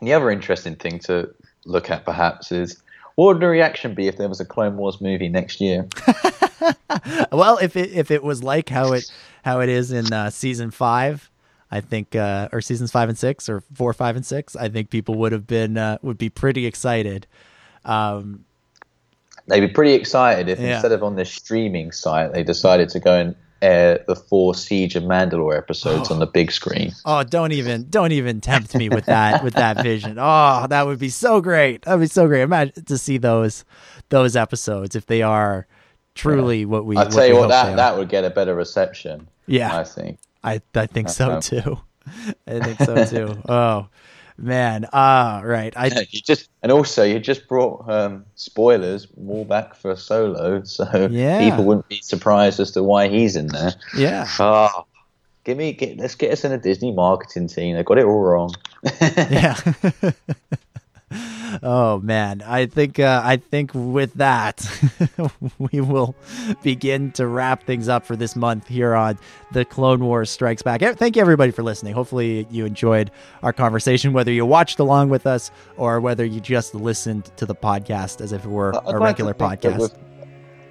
And 0.00 0.08
the 0.08 0.14
other 0.14 0.30
interesting 0.30 0.76
thing 0.76 0.98
to 1.00 1.34
look 1.66 1.90
at 1.90 2.04
perhaps 2.04 2.52
is 2.52 2.82
what 3.16 3.26
would 3.26 3.40
the 3.40 3.46
reaction 3.46 3.94
be 3.94 4.08
if 4.08 4.16
there 4.16 4.28
was 4.28 4.40
a 4.40 4.46
Clone 4.46 4.76
Wars 4.76 5.00
movie 5.00 5.28
next 5.28 5.60
year? 5.60 5.86
Well, 7.32 7.58
if 7.58 7.76
it 7.76 7.92
if 7.92 8.10
it 8.10 8.22
was 8.22 8.42
like 8.42 8.68
how 8.68 8.92
it 8.92 9.10
how 9.44 9.60
it 9.60 9.68
is 9.68 9.92
in 9.92 10.12
uh, 10.12 10.30
season 10.30 10.70
five, 10.70 11.29
I 11.70 11.80
think, 11.80 12.16
uh, 12.16 12.48
or 12.52 12.60
seasons 12.60 12.90
five 12.90 13.08
and 13.08 13.16
six, 13.18 13.48
or 13.48 13.62
four, 13.74 13.92
five, 13.92 14.16
and 14.16 14.26
six, 14.26 14.56
I 14.56 14.68
think 14.68 14.90
people 14.90 15.14
would 15.16 15.32
have 15.32 15.46
been 15.46 15.76
uh, 15.78 15.98
would 16.02 16.18
be 16.18 16.28
pretty 16.28 16.66
excited. 16.66 17.26
Um, 17.84 18.44
They'd 19.46 19.60
be 19.60 19.68
pretty 19.68 19.94
excited 19.94 20.48
if 20.48 20.58
Yeah. 20.60 20.74
instead 20.74 20.92
of 20.92 21.02
on 21.02 21.16
the 21.16 21.24
streaming 21.24 21.92
site, 21.92 22.32
they 22.32 22.42
decided 22.44 22.88
to 22.90 23.00
go 23.00 23.14
and 23.16 23.34
air 23.62 24.02
the 24.06 24.14
four 24.16 24.54
Siege 24.54 24.96
of 24.96 25.02
Mandalore 25.02 25.56
episodes 25.56 26.10
on 26.10 26.18
the 26.18 26.26
big 26.26 26.50
screen. 26.52 26.92
Oh, 27.04 27.22
don't 27.24 27.52
even 27.52 27.88
don't 27.90 28.12
even 28.12 28.40
tempt 28.40 28.74
me 28.74 28.88
with 28.88 29.06
that 29.06 29.42
with 29.44 29.54
that 29.54 29.82
vision. 29.82 30.18
Oh, 30.18 30.66
that 30.68 30.86
would 30.86 30.98
be 30.98 31.08
so 31.08 31.40
great. 31.40 31.82
That'd 31.82 32.00
be 32.00 32.06
so 32.06 32.26
great. 32.26 32.42
Imagine 32.42 32.84
to 32.84 32.96
see 32.98 33.18
those 33.18 33.64
those 34.08 34.34
episodes 34.36 34.94
if 34.96 35.06
they 35.06 35.22
are 35.22 35.66
truly 36.14 36.64
what 36.64 36.84
we. 36.84 36.96
I'll 36.96 37.08
tell 37.08 37.26
you 37.26 37.36
what, 37.36 37.48
that, 37.48 37.76
that 37.76 37.96
would 37.96 38.08
get 38.08 38.24
a 38.24 38.30
better 38.30 38.54
reception. 38.54 39.28
Yeah. 39.46 39.76
I 39.76 39.84
think. 39.84 40.18
I 40.42 40.60
I 40.74 40.86
think 40.86 41.08
so 41.08 41.30
Uh-huh. 41.30 41.40
too. 41.40 41.78
I 42.46 42.60
think 42.60 42.80
so 42.80 43.04
too. 43.04 43.36
Oh 43.48 43.88
man. 44.38 44.86
Ah, 44.92 45.42
right. 45.44 45.72
I 45.76 45.86
You 46.10 46.20
just 46.24 46.48
and 46.62 46.72
also 46.72 47.02
you 47.04 47.18
just 47.20 47.46
brought 47.46 47.88
um, 47.90 48.24
spoilers 48.36 49.06
more 49.16 49.44
back 49.44 49.74
for 49.74 49.94
Solo, 49.96 50.62
so 50.64 51.08
Yeah. 51.10 51.38
people 51.50 51.64
wouldn't 51.64 51.88
be 51.88 52.00
surprised 52.02 52.58
as 52.60 52.70
to 52.72 52.82
why 52.82 53.08
he's 53.08 53.36
in 53.36 53.48
there. 53.48 53.74
yeah. 53.96 54.26
Ah, 54.38 54.84
give 55.44 55.58
me, 55.58 55.72
get, 55.72 55.98
let's 55.98 56.14
get 56.14 56.32
us 56.32 56.44
in 56.44 56.52
a 56.52 56.58
Disney 56.58 56.92
marketing 56.92 57.48
team. 57.48 57.76
They 57.76 57.82
got 57.82 57.98
it 57.98 58.04
all 58.04 58.20
wrong. 58.20 58.54
yeah. 59.00 59.56
Oh 61.62 62.00
man, 62.00 62.42
I 62.46 62.66
think 62.66 62.98
uh, 62.98 63.22
I 63.24 63.36
think 63.36 63.70
with 63.74 64.14
that 64.14 64.64
we 65.58 65.80
will 65.80 66.14
begin 66.62 67.12
to 67.12 67.26
wrap 67.26 67.64
things 67.64 67.88
up 67.88 68.04
for 68.04 68.16
this 68.16 68.36
month 68.36 68.68
here 68.68 68.94
on 68.94 69.18
the 69.52 69.64
Clone 69.64 70.00
Wars 70.04 70.30
Strikes 70.30 70.62
Back. 70.62 70.82
Eh, 70.82 70.94
Thank 70.94 71.16
you 71.16 71.22
everybody 71.22 71.50
for 71.52 71.62
listening. 71.62 71.94
Hopefully 71.94 72.46
you 72.50 72.64
enjoyed 72.66 73.10
our 73.42 73.52
conversation, 73.52 74.12
whether 74.12 74.32
you 74.32 74.44
watched 74.46 74.78
along 74.78 75.08
with 75.10 75.26
us 75.26 75.50
or 75.76 76.00
whether 76.00 76.24
you 76.24 76.40
just 76.40 76.74
listened 76.74 77.30
to 77.36 77.46
the 77.46 77.54
podcast 77.54 78.20
as 78.20 78.32
if 78.32 78.44
it 78.44 78.48
were 78.48 78.74
I'd 78.74 78.94
a 78.94 78.98
like 78.98 79.00
regular 79.00 79.32
to 79.34 79.38
think 79.38 79.60
that 79.62 79.72
podcast. 79.72 79.96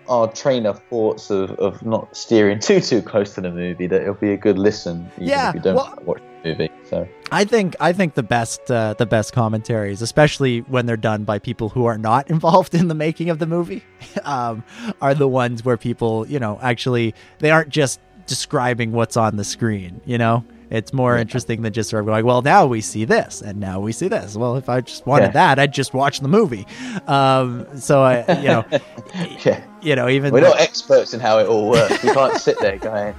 Our 0.08 0.28
train 0.32 0.66
of 0.66 0.82
thoughts 0.90 1.30
of, 1.30 1.52
of 1.60 1.86
not 1.86 2.16
steering 2.18 2.60
too 2.60 2.80
too 2.82 3.02
close 3.02 3.36
to 3.36 3.42
the 3.42 3.52
movie, 3.52 3.86
that 3.86 4.02
it'll 4.02 4.16
be 4.16 4.32
a 4.34 4.38
good 4.38 4.58
listen. 4.58 5.08
Even 5.18 5.28
Yeah, 5.28 5.50
if 5.50 5.56
you 5.56 5.62
don't 5.62 5.76
well- 5.76 6.00
watch 6.04 6.22
the 6.44 6.50
movie. 6.50 6.70
So 6.90 7.08
I 7.32 7.46
think 7.46 7.76
I 7.80 7.94
think 7.94 8.16
the 8.16 8.24
best 8.24 8.70
uh, 8.72 8.96
the 8.98 9.06
best 9.06 9.34
commentaries, 9.34 10.02
especially 10.02 10.60
when 10.62 10.86
they're 10.86 10.98
done 10.98 11.24
by 11.24 11.40
people 11.40 11.70
who 11.70 11.86
are 11.86 11.98
not 11.98 12.30
involved 12.36 12.74
in 12.74 12.88
the 12.88 12.96
making 12.96 13.30
of 13.30 13.40
the 13.40 13.46
movie, 13.48 13.84
um, 14.24 14.64
are 15.02 15.14
the 15.14 15.28
ones 15.28 15.64
where 15.64 15.78
people 15.78 16.26
you 16.28 16.40
know 16.40 16.58
actually 16.62 17.14
they 17.40 17.52
aren't 17.52 17.70
just 17.70 18.00
describing 18.26 18.92
what's 18.92 19.18
on 19.18 19.36
the 19.38 19.44
screen. 19.44 20.02
You 20.06 20.18
know, 20.18 20.46
it's 20.70 20.94
more 20.94 21.18
interesting 21.18 21.64
than 21.64 21.74
just 21.74 21.90
sort 21.90 22.02
of 22.02 22.06
going, 22.08 22.26
well, 22.26 22.44
now 22.44 22.68
we 22.68 22.80
see 22.80 23.04
this 23.06 23.42
and 23.42 23.60
now 23.60 23.80
we 23.80 23.92
see 23.92 24.08
this. 24.08 24.36
Well, 24.36 24.56
if 24.56 24.70
I 24.70 24.82
just 24.82 25.08
wanted 25.08 25.26
Yeah. 25.26 25.32
that, 25.56 25.60
I'd 25.60 25.74
just 25.74 25.96
watch 25.96 26.20
the 26.20 26.28
movie. 26.28 26.68
Um, 27.08 27.66
so 27.80 28.04
I, 28.04 28.20
you 28.40 28.48
know, 28.50 28.66
yeah, 29.44 29.64
you 29.82 29.96
know, 29.96 30.08
even 30.08 30.32
we're 30.32 30.42
not 30.42 30.60
experts 30.60 31.14
in 31.16 31.20
how 31.20 31.40
it 31.40 31.48
all 31.48 31.70
works. 31.72 32.04
We 32.04 32.12
can't 32.12 32.38
sit 32.40 32.60
there 32.60 32.78
going. 32.78 33.16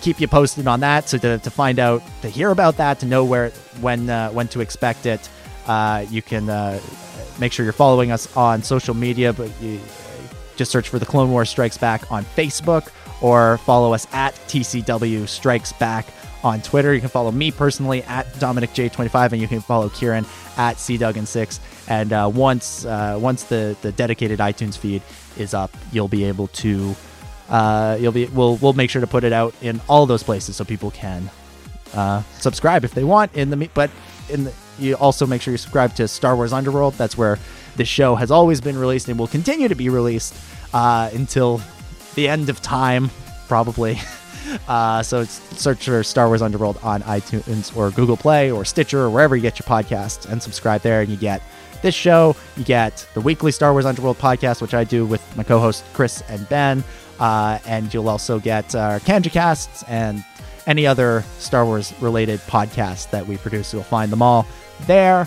keep 0.01 0.21
you 0.21 0.29
posted 0.29 0.67
on 0.67 0.81
that. 0.81 1.09
So 1.09 1.19
to, 1.19 1.39
to 1.39 1.51
find 1.51 1.79
out, 1.79 2.03
to 2.23 2.29
hear 2.29 2.51
about 2.51 2.77
that, 2.79 3.01
to 3.01 3.07
know 3.07 3.25
where, 3.25 3.51
when, 3.81 4.09
uh, 4.09 4.31
when 4.31 4.49
to 4.49 4.61
expect 4.61 5.07
it, 5.07 5.29
uh, 5.67 6.07
you 6.09 6.23
can 6.23 6.49
uh, 6.49 6.81
make 7.39 7.53
sure 7.53 7.65
you're 7.65 7.73
following 7.73 8.11
us 8.11 8.35
on 8.37 8.63
social 8.63 8.95
media. 8.95 9.33
But 9.33 9.51
you, 9.61 9.81
just 10.57 10.71
search 10.71 10.89
for 10.89 10.99
the 10.99 11.07
Clone 11.07 11.31
Wars 11.31 11.49
Strikes 11.49 11.79
Back 11.79 12.11
on 12.11 12.25
Facebook 12.25 12.91
or 13.21 13.59
follow 13.59 13.95
us 13.95 14.07
at 14.13 14.35
TCW 14.49 15.29
Strikes 15.29 15.73
Back 15.75 16.07
on 16.43 16.61
Twitter. 16.63 16.95
You 16.95 17.01
can 17.01 17.09
follow 17.09 17.31
me 17.31 17.51
personally 17.51 18.03
at 18.05 18.27
DominicJ25 18.35 19.33
and 19.33 19.41
you 19.41 19.49
can 19.49 19.61
follow 19.61 19.89
Ciaran 19.89 20.25
at 20.57 20.77
CDuggan6. 20.77 21.61
And 21.89 22.13
uh, 22.13 22.31
once 22.33 22.85
uh, 22.85 23.19
once 23.21 23.45
the, 23.45 23.77
the 23.83 23.93
dedicated 23.93 24.39
iTunes 24.39 24.77
feed 24.77 25.03
is 25.37 25.55
up, 25.55 25.75
you'll 25.93 26.09
be 26.09 26.25
able 26.25 26.49
to 26.49 26.95
uh, 27.49 27.97
you'll 28.01 28.13
be 28.13 28.27
we'll 28.27 28.57
we'll 28.57 28.75
make 28.75 28.91
sure 28.91 29.01
to 29.01 29.07
put 29.07 29.25
it 29.25 29.33
out 29.33 29.55
in 29.63 29.81
all 29.89 30.07
those 30.07 30.23
places 30.23 30.57
so 30.57 30.65
people 30.65 30.91
can 30.91 31.31
uh, 31.95 32.23
subscribe 32.39 32.85
if 32.85 32.95
they 32.95 33.05
want 33.05 33.35
in 33.35 33.51
the 33.51 33.71
but 33.75 33.91
in 34.29 34.45
the, 34.45 34.53
you 34.79 34.95
also 34.95 35.27
make 35.27 35.43
sure 35.43 35.53
you 35.53 35.59
subscribe 35.59 35.95
to 35.97 36.07
Star 36.07 36.37
Wars 36.37 36.53
Underworld. 36.53 36.95
That's 36.95 37.17
where 37.17 37.39
the 37.77 37.85
show 37.85 38.15
has 38.15 38.31
always 38.31 38.61
been 38.61 38.79
released 38.79 39.09
and 39.09 39.19
will 39.19 39.27
continue 39.27 39.69
to 39.69 39.75
be 39.75 39.89
released 39.89 40.35
uh, 40.73 41.11
until 41.13 41.61
the 42.15 42.29
end 42.29 42.49
of 42.49 42.61
time, 42.61 43.11
probably. 43.49 43.99
Uh, 44.67 45.03
so 45.03 45.25
search 45.25 45.85
for 45.85 46.03
Star 46.03 46.29
Wars 46.29 46.43
Underworld 46.43 46.79
on 46.83 47.03
iTunes 47.03 47.77
or 47.77 47.91
Google 47.91 48.17
Play 48.17 48.51
or 48.51 48.65
Stitcher 48.65 49.01
or 49.01 49.11
wherever 49.11 49.37
you 49.37 49.43
get 49.43 49.59
your 49.59 49.67
podcasts 49.67 50.31
and 50.31 50.43
subscribe 50.43 50.83
there, 50.83 51.01
and 51.01 51.11
you 51.11 51.17
get 51.17 51.43
this 51.83 51.95
show. 51.95 52.35
You 52.57 52.65
get 52.65 53.07
the 53.15 53.21
weekly 53.21 53.53
Star 53.53 53.73
Wars 53.73 53.87
Underworld 53.87 54.19
podcast, 54.19 54.61
which 54.63 54.75
I 54.75 54.85
do 54.85 55.07
with 55.07 55.23
my 55.37 55.43
co-host 55.43 55.85
Chris 55.93 56.23
and 56.29 56.49
Ben, 56.49 56.85
uh, 57.21 57.59
and 57.67 57.93
you'll 57.93 58.09
also 58.09 58.39
get 58.39 58.75
our 58.75 59.01
Kanji 59.01 59.31
casts 59.31 59.85
and 59.89 60.25
any 60.67 60.87
other 60.87 61.25
Star 61.39 61.65
Wars 61.65 61.95
related 62.01 62.41
podcasts 62.41 63.11
that 63.11 63.27
we 63.27 63.37
produce. 63.37 63.73
You'll 63.73 63.83
find 63.83 64.13
them 64.13 64.23
all 64.23 64.47
there. 64.87 65.27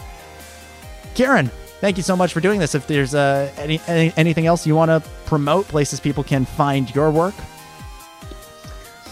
Ciaran, 1.16 1.50
thank 1.82 1.98
you 1.98 2.04
so 2.04 2.16
much 2.16 2.32
for 2.32 2.40
doing 2.40 2.60
this. 2.60 2.76
If 2.76 2.88
there's 2.88 3.16
uh, 3.16 3.52
any, 3.58 3.82
any 3.88 4.14
anything 4.16 4.46
else 4.46 4.68
you 4.68 4.76
want 4.76 4.90
to 4.90 5.10
promote, 5.26 5.68
places 5.68 6.00
people 6.00 6.24
can 6.24 6.46
find 6.46 6.94
your 6.94 7.12
work. 7.12 7.34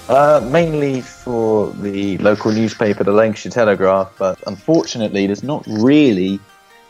Uh, 0.09 0.41
mainly 0.51 1.01
for 1.01 1.71
the 1.73 2.17
local 2.17 2.51
newspaper, 2.51 3.03
the 3.03 3.11
Lancashire 3.11 3.51
Telegraph, 3.51 4.11
but 4.17 4.39
unfortunately, 4.47 5.27
there's 5.27 5.43
not 5.43 5.63
really 5.67 6.39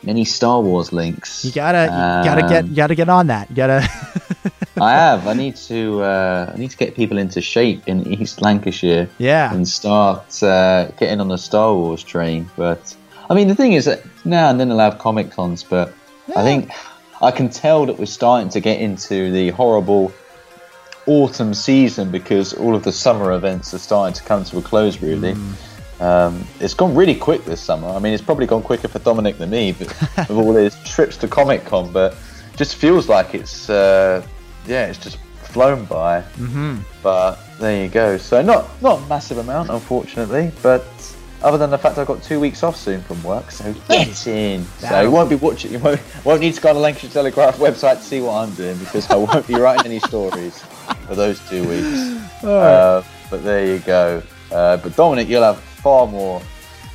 many 0.04 0.24
Star 0.24 0.62
Wars 0.62 0.94
links. 0.94 1.44
You 1.44 1.52
gotta, 1.52 1.84
you 1.84 2.30
gotta 2.30 2.48
get, 2.48 2.64
Um, 2.64 2.70
you 2.70 2.76
gotta 2.78 2.96
get 2.96 3.10
on 3.10 3.28
that. 3.28 3.50
You 3.50 3.56
gotta. 3.58 3.90
I 4.82 4.91
have. 4.94 5.28
I 5.28 5.34
need 5.34 5.56
to. 5.68 6.02
Uh, 6.02 6.54
I 6.56 6.58
need 6.58 6.72
to 6.72 6.78
get 6.78 6.96
people 6.96 7.18
into 7.18 7.41
shape 7.41 7.84
in 7.88 8.08
East 8.08 8.41
Lancashire. 8.41 9.10
Yeah. 9.18 9.54
And 9.54 9.68
start 9.68 10.41
uh, 10.41 10.86
getting 10.98 11.20
on 11.20 11.28
the 11.28 11.38
Star 11.38 11.74
Wars 11.76 12.02
train. 12.02 12.50
But 12.56 12.96
I 13.30 13.34
mean, 13.34 13.50
the 13.50 13.56
thing 13.56 13.74
is 13.74 13.84
that 13.84 14.02
now 14.24 14.50
and 14.50 14.58
then 14.60 14.70
they'll 14.70 14.80
have 14.80 14.98
comic 14.98 15.32
cons, 15.32 15.62
but 15.64 15.94
I 16.38 16.44
think 16.44 16.72
I 17.22 17.32
can 17.32 17.50
tell 17.50 17.86
that 17.88 18.00
we're 18.00 18.06
starting 18.06 18.48
to 18.52 18.62
get 18.62 18.80
into 18.80 19.30
the 19.32 19.50
horrible 19.50 20.14
autumn 21.10 21.53
season 21.53 22.11
because 22.11 22.53
all 22.53 22.76
of 22.76 22.84
the 22.84 22.91
summer 22.91 23.34
events 23.34 23.73
are 23.73 23.80
starting 23.80 24.14
to 24.14 24.23
come 24.23 24.44
to 24.45 24.60
a 24.60 24.61
close. 24.61 25.02
Really. 25.02 25.36
Um, 25.99 26.45
it's 26.61 26.73
gone 26.73 26.95
really 26.95 27.15
quick 27.15 27.44
this 27.44 27.60
summer. 27.60 27.90
I 27.90 27.99
mean, 27.99 28.14
it's 28.14 28.23
probably 28.23 28.45
gone 28.45 28.64
quicker 28.64 28.88
for 28.88 28.99
Dominic 28.99 29.38
than 29.38 29.49
me, 29.49 29.73
but 29.73 29.88
with 30.30 30.31
all 30.31 30.53
his 30.53 30.76
trips 30.84 31.18
to 31.18 31.27
Comic 31.27 31.65
Con. 31.65 31.91
But 31.91 32.15
just 32.56 32.76
feels 32.76 33.10
like 33.10 33.36
it's 33.36 33.69
uh, 33.69 34.26
yeah, 34.65 34.86
it's 34.88 34.99
just 34.99 35.18
flown 35.44 35.86
by. 35.86 36.22
Mm-hmm. 36.22 36.77
But 37.02 37.36
there 37.60 37.84
you 37.84 37.90
go. 37.90 38.18
So 38.18 38.41
not 38.41 38.81
not 38.81 38.99
a 38.99 39.06
massive 39.07 39.40
amount, 39.40 39.69
unfortunately. 39.69 40.52
But 40.61 40.86
other 41.41 41.57
than 41.57 41.69
the 41.69 41.77
fact 41.77 41.98
I've 41.98 42.07
got 42.07 42.22
two 42.22 42.40
weeks 42.40 42.64
off 42.64 42.76
soon 42.76 43.02
from 43.02 43.22
work, 43.23 43.52
so 43.52 43.73
get 43.88 44.27
in. 44.27 44.65
So 44.80 45.02
you 45.02 45.11
won't 45.11 45.30
be 45.30 45.36
watching. 45.36 45.72
You 45.72 45.80
won't, 45.80 46.02
won't 46.23 46.41
need 46.41 46.53
to 46.53 46.61
go 46.61 46.69
on 46.69 46.76
the 46.76 46.81
Lancashire 46.81 47.10
Telegraph 47.10 47.57
website 47.57 47.98
to 47.98 48.03
see 48.03 48.22
what 48.22 48.34
I'm 48.36 48.53
doing 48.56 48.77
because 48.77 49.10
I 49.10 49.15
won't 49.15 49.48
be 49.48 49.56
writing 49.56 49.86
any 49.86 49.99
stories 49.99 50.64
for 51.07 51.16
those 51.16 51.40
two 51.49 51.68
weeks. 51.68 52.18
Uh, 52.40 53.03
but 53.30 53.44
there 53.44 53.66
you 53.66 53.80
go. 53.80 54.24
Uh, 54.49 54.78
but 54.78 54.95
Dominic, 54.95 55.28
you'll 55.28 55.44
have 55.44 55.60
far 55.60 56.07
more 56.07 56.41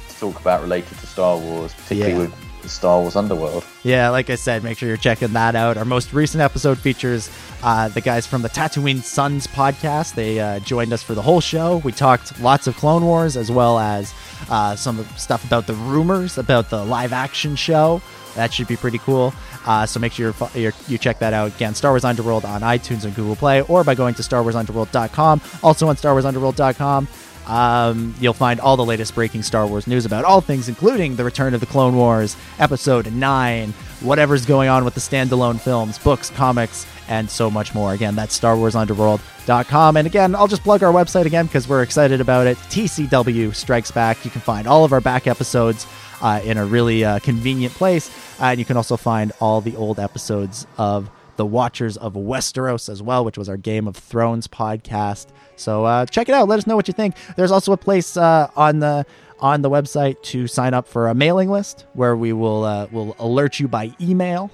to 0.09 0.15
talk 0.19 0.41
about 0.41 0.63
related 0.63 0.97
to 0.97 1.07
Star 1.07 1.37
Wars, 1.37 1.75
particularly 1.75 2.15
Yeah. 2.15 2.19
with 2.31 2.63
the 2.63 2.69
Star 2.71 2.99
Wars 3.03 3.15
Underworld. 3.15 3.63
Yeah, 3.83 4.09
like 4.09 4.31
I 4.31 4.37
said, 4.37 4.65
make 4.65 4.79
sure 4.79 4.89
you're 4.89 4.97
checking 4.97 5.35
that 5.35 5.55
out. 5.55 5.77
Our 5.77 5.85
most 5.85 6.15
recent 6.15 6.41
episode 6.41 6.79
features 6.79 7.29
uh, 7.63 7.89
the 7.89 8.01
guys 8.01 8.27
from 8.27 8.41
the 8.41 8.49
Tatooine 8.49 9.03
Sons 9.03 9.47
podcast. 9.47 10.15
They 10.15 10.41
uh, 10.41 10.61
joined 10.61 10.95
us 10.95 11.03
for 11.03 11.13
the 11.15 11.21
whole 11.21 11.43
show. 11.43 11.77
We 11.85 11.93
talked 11.93 12.41
lots 12.41 12.67
of 12.67 12.75
Clone 12.77 13.05
Wars 13.05 13.37
as 13.37 13.51
well 13.51 13.79
as 13.79 14.15
uh, 14.49 14.77
some 14.77 15.05
stuff 15.19 15.45
about 15.45 15.67
the 15.67 15.75
rumors 15.75 16.39
about 16.39 16.71
the 16.71 16.83
live 16.83 17.13
action 17.13 17.55
show. 17.55 18.01
That 18.35 18.53
should 18.53 18.69
be 18.69 18.77
pretty 18.77 18.99
cool. 18.99 19.33
Uh, 19.67 19.87
so 19.87 20.01
make 20.01 20.13
sure 20.13 20.35
you're, 20.55 20.73
you 20.89 20.99
check 20.99 21.19
that 21.21 21.33
out. 21.33 21.55
Again, 21.55 21.75
Star 21.75 21.93
Wars 21.93 22.05
Underworld 22.05 22.45
on 22.45 22.61
iTunes 22.63 23.05
and 23.05 23.15
Google 23.15 23.37
Play, 23.37 23.63
or 23.63 23.85
by 23.85 23.95
going 23.95 24.15
to 24.15 24.23
StarWarsUnderworld.com. 24.23 25.41
Also 25.63 25.89
on 25.89 25.97
StarWarsUnderworld.com. 25.97 27.09
Um, 27.47 28.15
you'll 28.21 28.33
find 28.33 28.59
all 28.61 28.77
the 28.77 28.85
latest 28.85 29.15
breaking 29.15 29.43
Star 29.43 29.67
Wars 29.67 29.87
news 29.87 30.07
about 30.07 30.25
all 30.25 30.41
things, 30.41 30.69
including 30.69 31.17
the 31.17 31.25
return 31.25 31.55
of 31.55 31.61
the 31.61 31.67
Clone 31.67 31.95
Wars, 31.95 32.37
Episode 32.59 33.13
9, 33.13 33.73
whatever's 34.01 34.47
going 34.47 34.69
on 34.69 34.85
with 34.85 34.95
the 34.95 35.01
standalone 35.01 35.61
films, 35.61 35.99
books, 35.99 36.31
comics, 36.31 36.87
and 37.09 37.29
so 37.29 37.51
much 37.51 37.75
more. 37.75 37.93
Again, 37.93 38.15
that's 38.15 38.39
StarWarsUnderworld.com. 38.39 39.97
And 39.97 40.07
again, 40.07 40.35
I'll 40.35 40.49
just 40.49 40.63
plug 40.63 40.83
our 40.83 40.93
website 40.93 41.27
again 41.27 41.47
because 41.47 41.69
we're 41.69 41.83
excited 41.83 42.21
about 42.21 42.47
it. 42.47 42.57
TCW 42.57 43.55
Strikes 43.55 43.91
Back. 43.91 44.25
You 44.25 44.31
can 44.31 44.41
find 44.41 44.67
all 44.67 44.85
of 44.85 44.93
our 44.93 45.03
back 45.03 45.27
episodes 45.27 45.87
uh, 46.25 46.41
in 46.43 46.57
a 46.57 46.65
really 46.65 47.05
uh, 47.05 47.19
convenient 47.21 47.75
place. 47.75 48.11
Uh, 48.41 48.47
and 48.47 48.59
you 48.59 48.65
can 48.65 48.77
also 48.77 48.97
find 48.97 49.31
all 49.41 49.61
the 49.61 49.77
old 49.77 50.01
episodes 50.01 50.67
of 50.79 51.11
the 51.37 51.45
Watchers 51.45 51.97
of 51.97 52.15
Westeros 52.15 52.89
as 52.89 53.03
well, 53.03 53.25
which 53.25 53.37
was 53.37 53.49
our 53.49 53.57
Game 53.57 53.87
of 53.87 53.97
Thrones 53.97 54.49
podcast. 54.49 55.27
So 55.57 55.85
uh, 55.85 56.07
check 56.07 56.29
it 56.29 56.35
out. 56.35 56.49
Let 56.49 56.59
us 56.59 56.67
know 56.67 56.77
what 56.77 56.89
you 56.89 56.95
think. 56.95 57.15
There's 57.37 57.51
also 57.51 57.73
a 57.73 57.77
place 57.77 58.17
uh, 58.17 58.51
on 58.57 58.81
the 58.81 59.07
on 59.41 59.63
the 59.63 59.69
website 59.69 60.23
to 60.23 60.47
sign 60.47 60.73
up 60.73 60.89
for 60.89 61.09
a 61.09 61.15
mailing 61.15 61.51
list 61.51 61.87
where 61.93 62.17
we 62.17 62.33
will 62.33 62.65
uh, 62.65 62.87
will 62.91 63.15
alert 63.19 63.61
you 63.61 63.69
by 63.69 63.93
email 64.01 64.51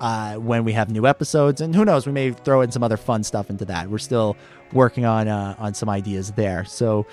uh, 0.00 0.36
when 0.36 0.64
we 0.64 0.72
have 0.72 0.90
new 0.90 1.06
episodes. 1.06 1.60
And 1.60 1.74
who 1.74 1.84
knows, 1.84 2.06
we 2.06 2.12
may 2.12 2.30
throw 2.30 2.60
in 2.60 2.70
some 2.70 2.82
other 2.82 2.96
fun 2.96 3.24
stuff 3.24 3.50
into 3.50 3.64
that. 3.64 3.90
We're 3.90 3.98
still 3.98 4.36
working 4.72 5.04
on 5.04 5.28
uh, 5.28 5.56
on 5.58 5.74
some 5.74 5.88
ideas 5.88 6.32
there. 6.32 6.64
So 6.64 7.06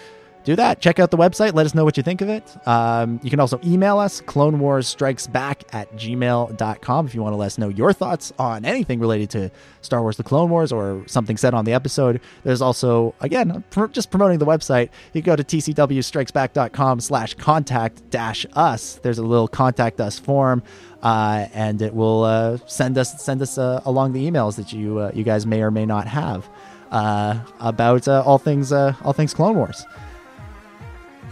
do 0.45 0.55
that. 0.55 0.79
Check 0.79 0.99
out 0.99 1.11
the 1.11 1.17
website. 1.17 1.53
Let 1.53 1.65
us 1.65 1.73
know 1.73 1.83
what 1.83 1.97
you 1.97 2.03
think 2.03 2.21
of 2.21 2.29
it. 2.29 2.55
Um, 2.67 3.19
you 3.23 3.29
can 3.29 3.39
also 3.39 3.59
email 3.65 3.97
us, 3.97 4.21
Clone 4.21 4.59
Wars 4.59 4.87
Strikes 4.87 5.25
Back 5.27 5.63
at 5.73 5.91
gmail.com 5.95 7.07
if 7.07 7.15
you 7.15 7.21
want 7.21 7.33
to 7.33 7.37
let 7.37 7.47
us 7.47 7.57
know 7.57 7.69
your 7.69 7.91
thoughts 7.91 8.31
on 8.37 8.63
anything 8.63 8.99
related 8.99 9.29
to 9.31 9.51
Star 9.81 10.01
Wars 10.01 10.17
The 10.17 10.23
Clone 10.23 10.49
Wars 10.49 10.71
or 10.71 11.03
something 11.07 11.35
said 11.35 11.53
on 11.53 11.65
the 11.65 11.73
episode. 11.73 12.21
There's 12.43 12.61
also, 12.61 13.15
again, 13.21 13.63
pr- 13.71 13.87
just 13.87 14.11
promoting 14.11 14.37
the 14.37 14.45
website. 14.45 14.89
You 15.13 15.21
can 15.21 15.33
go 15.33 15.35
to 15.35 15.43
tcwstrikesback.com 15.43 16.99
slash 16.99 17.33
contact 17.33 18.09
dash 18.11 18.45
us. 18.53 18.99
There's 19.01 19.17
a 19.17 19.23
little 19.23 19.47
contact 19.47 19.99
us 19.99 20.19
form. 20.19 20.63
Uh, 21.01 21.47
and 21.53 21.81
it 21.81 21.93
will 21.93 22.23
uh, 22.23 22.57
send 22.65 22.97
us 22.97 23.21
send 23.23 23.39
us 23.39 23.59
uh, 23.59 23.79
along 23.85 24.13
the 24.13 24.25
emails 24.31 24.55
that 24.55 24.73
you 24.73 24.97
uh, 24.97 25.11
you 25.13 25.23
guys 25.23 25.45
may 25.45 25.61
or 25.61 25.69
may 25.69 25.85
not 25.85 26.07
have 26.07 26.49
uh, 26.89 27.37
about 27.59 28.07
uh, 28.07 28.23
all 28.25 28.39
things 28.39 28.71
all 28.71 29.13
things 29.13 29.31
Clone 29.31 29.55
Wars 29.55 29.85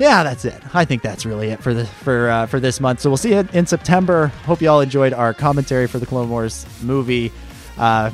yeah, 0.04 0.22
that's 0.24 0.44
it. 0.44 0.62
I 0.76 0.84
think 0.84 1.02
that's 1.02 1.26
really 1.26 1.50
it 1.52 1.64
for 1.64 1.74
the 1.74 1.86
for 1.86 2.30
uh, 2.30 2.46
for 2.46 2.60
this 2.60 2.82
month. 2.82 3.00
So 3.00 3.10
we'll 3.10 3.16
see 3.16 3.34
you 3.34 3.48
in 3.54 3.66
September. 3.66 4.28
Hope 4.46 4.62
you 4.62 4.70
all 4.70 4.82
enjoyed 4.82 5.14
our 5.14 5.34
commentary 5.34 5.88
for 5.88 5.98
the 5.98 6.06
Clone 6.06 6.30
Wars 6.30 6.66
movie. 6.82 7.32
Uh, 7.78 8.10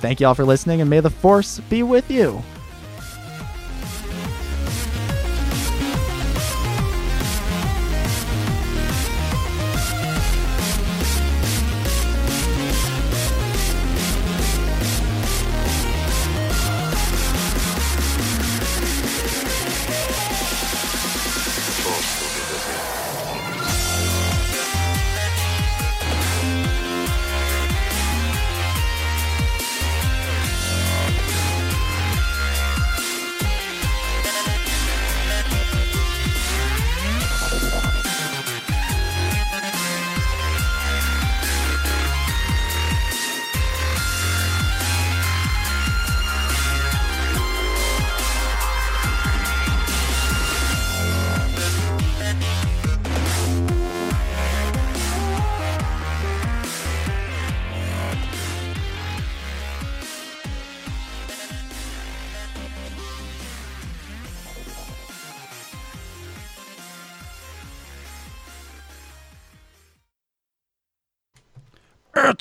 thank 0.00 0.20
you 0.20 0.26
all 0.26 0.34
for 0.34 0.46
listening, 0.46 0.80
and 0.80 0.88
may 0.88 1.00
the 1.00 1.10
Force 1.10 1.60
be 1.60 1.82
with 1.82 2.10
you. 2.10 2.42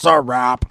A 0.07 0.21
wrap. 0.21 0.65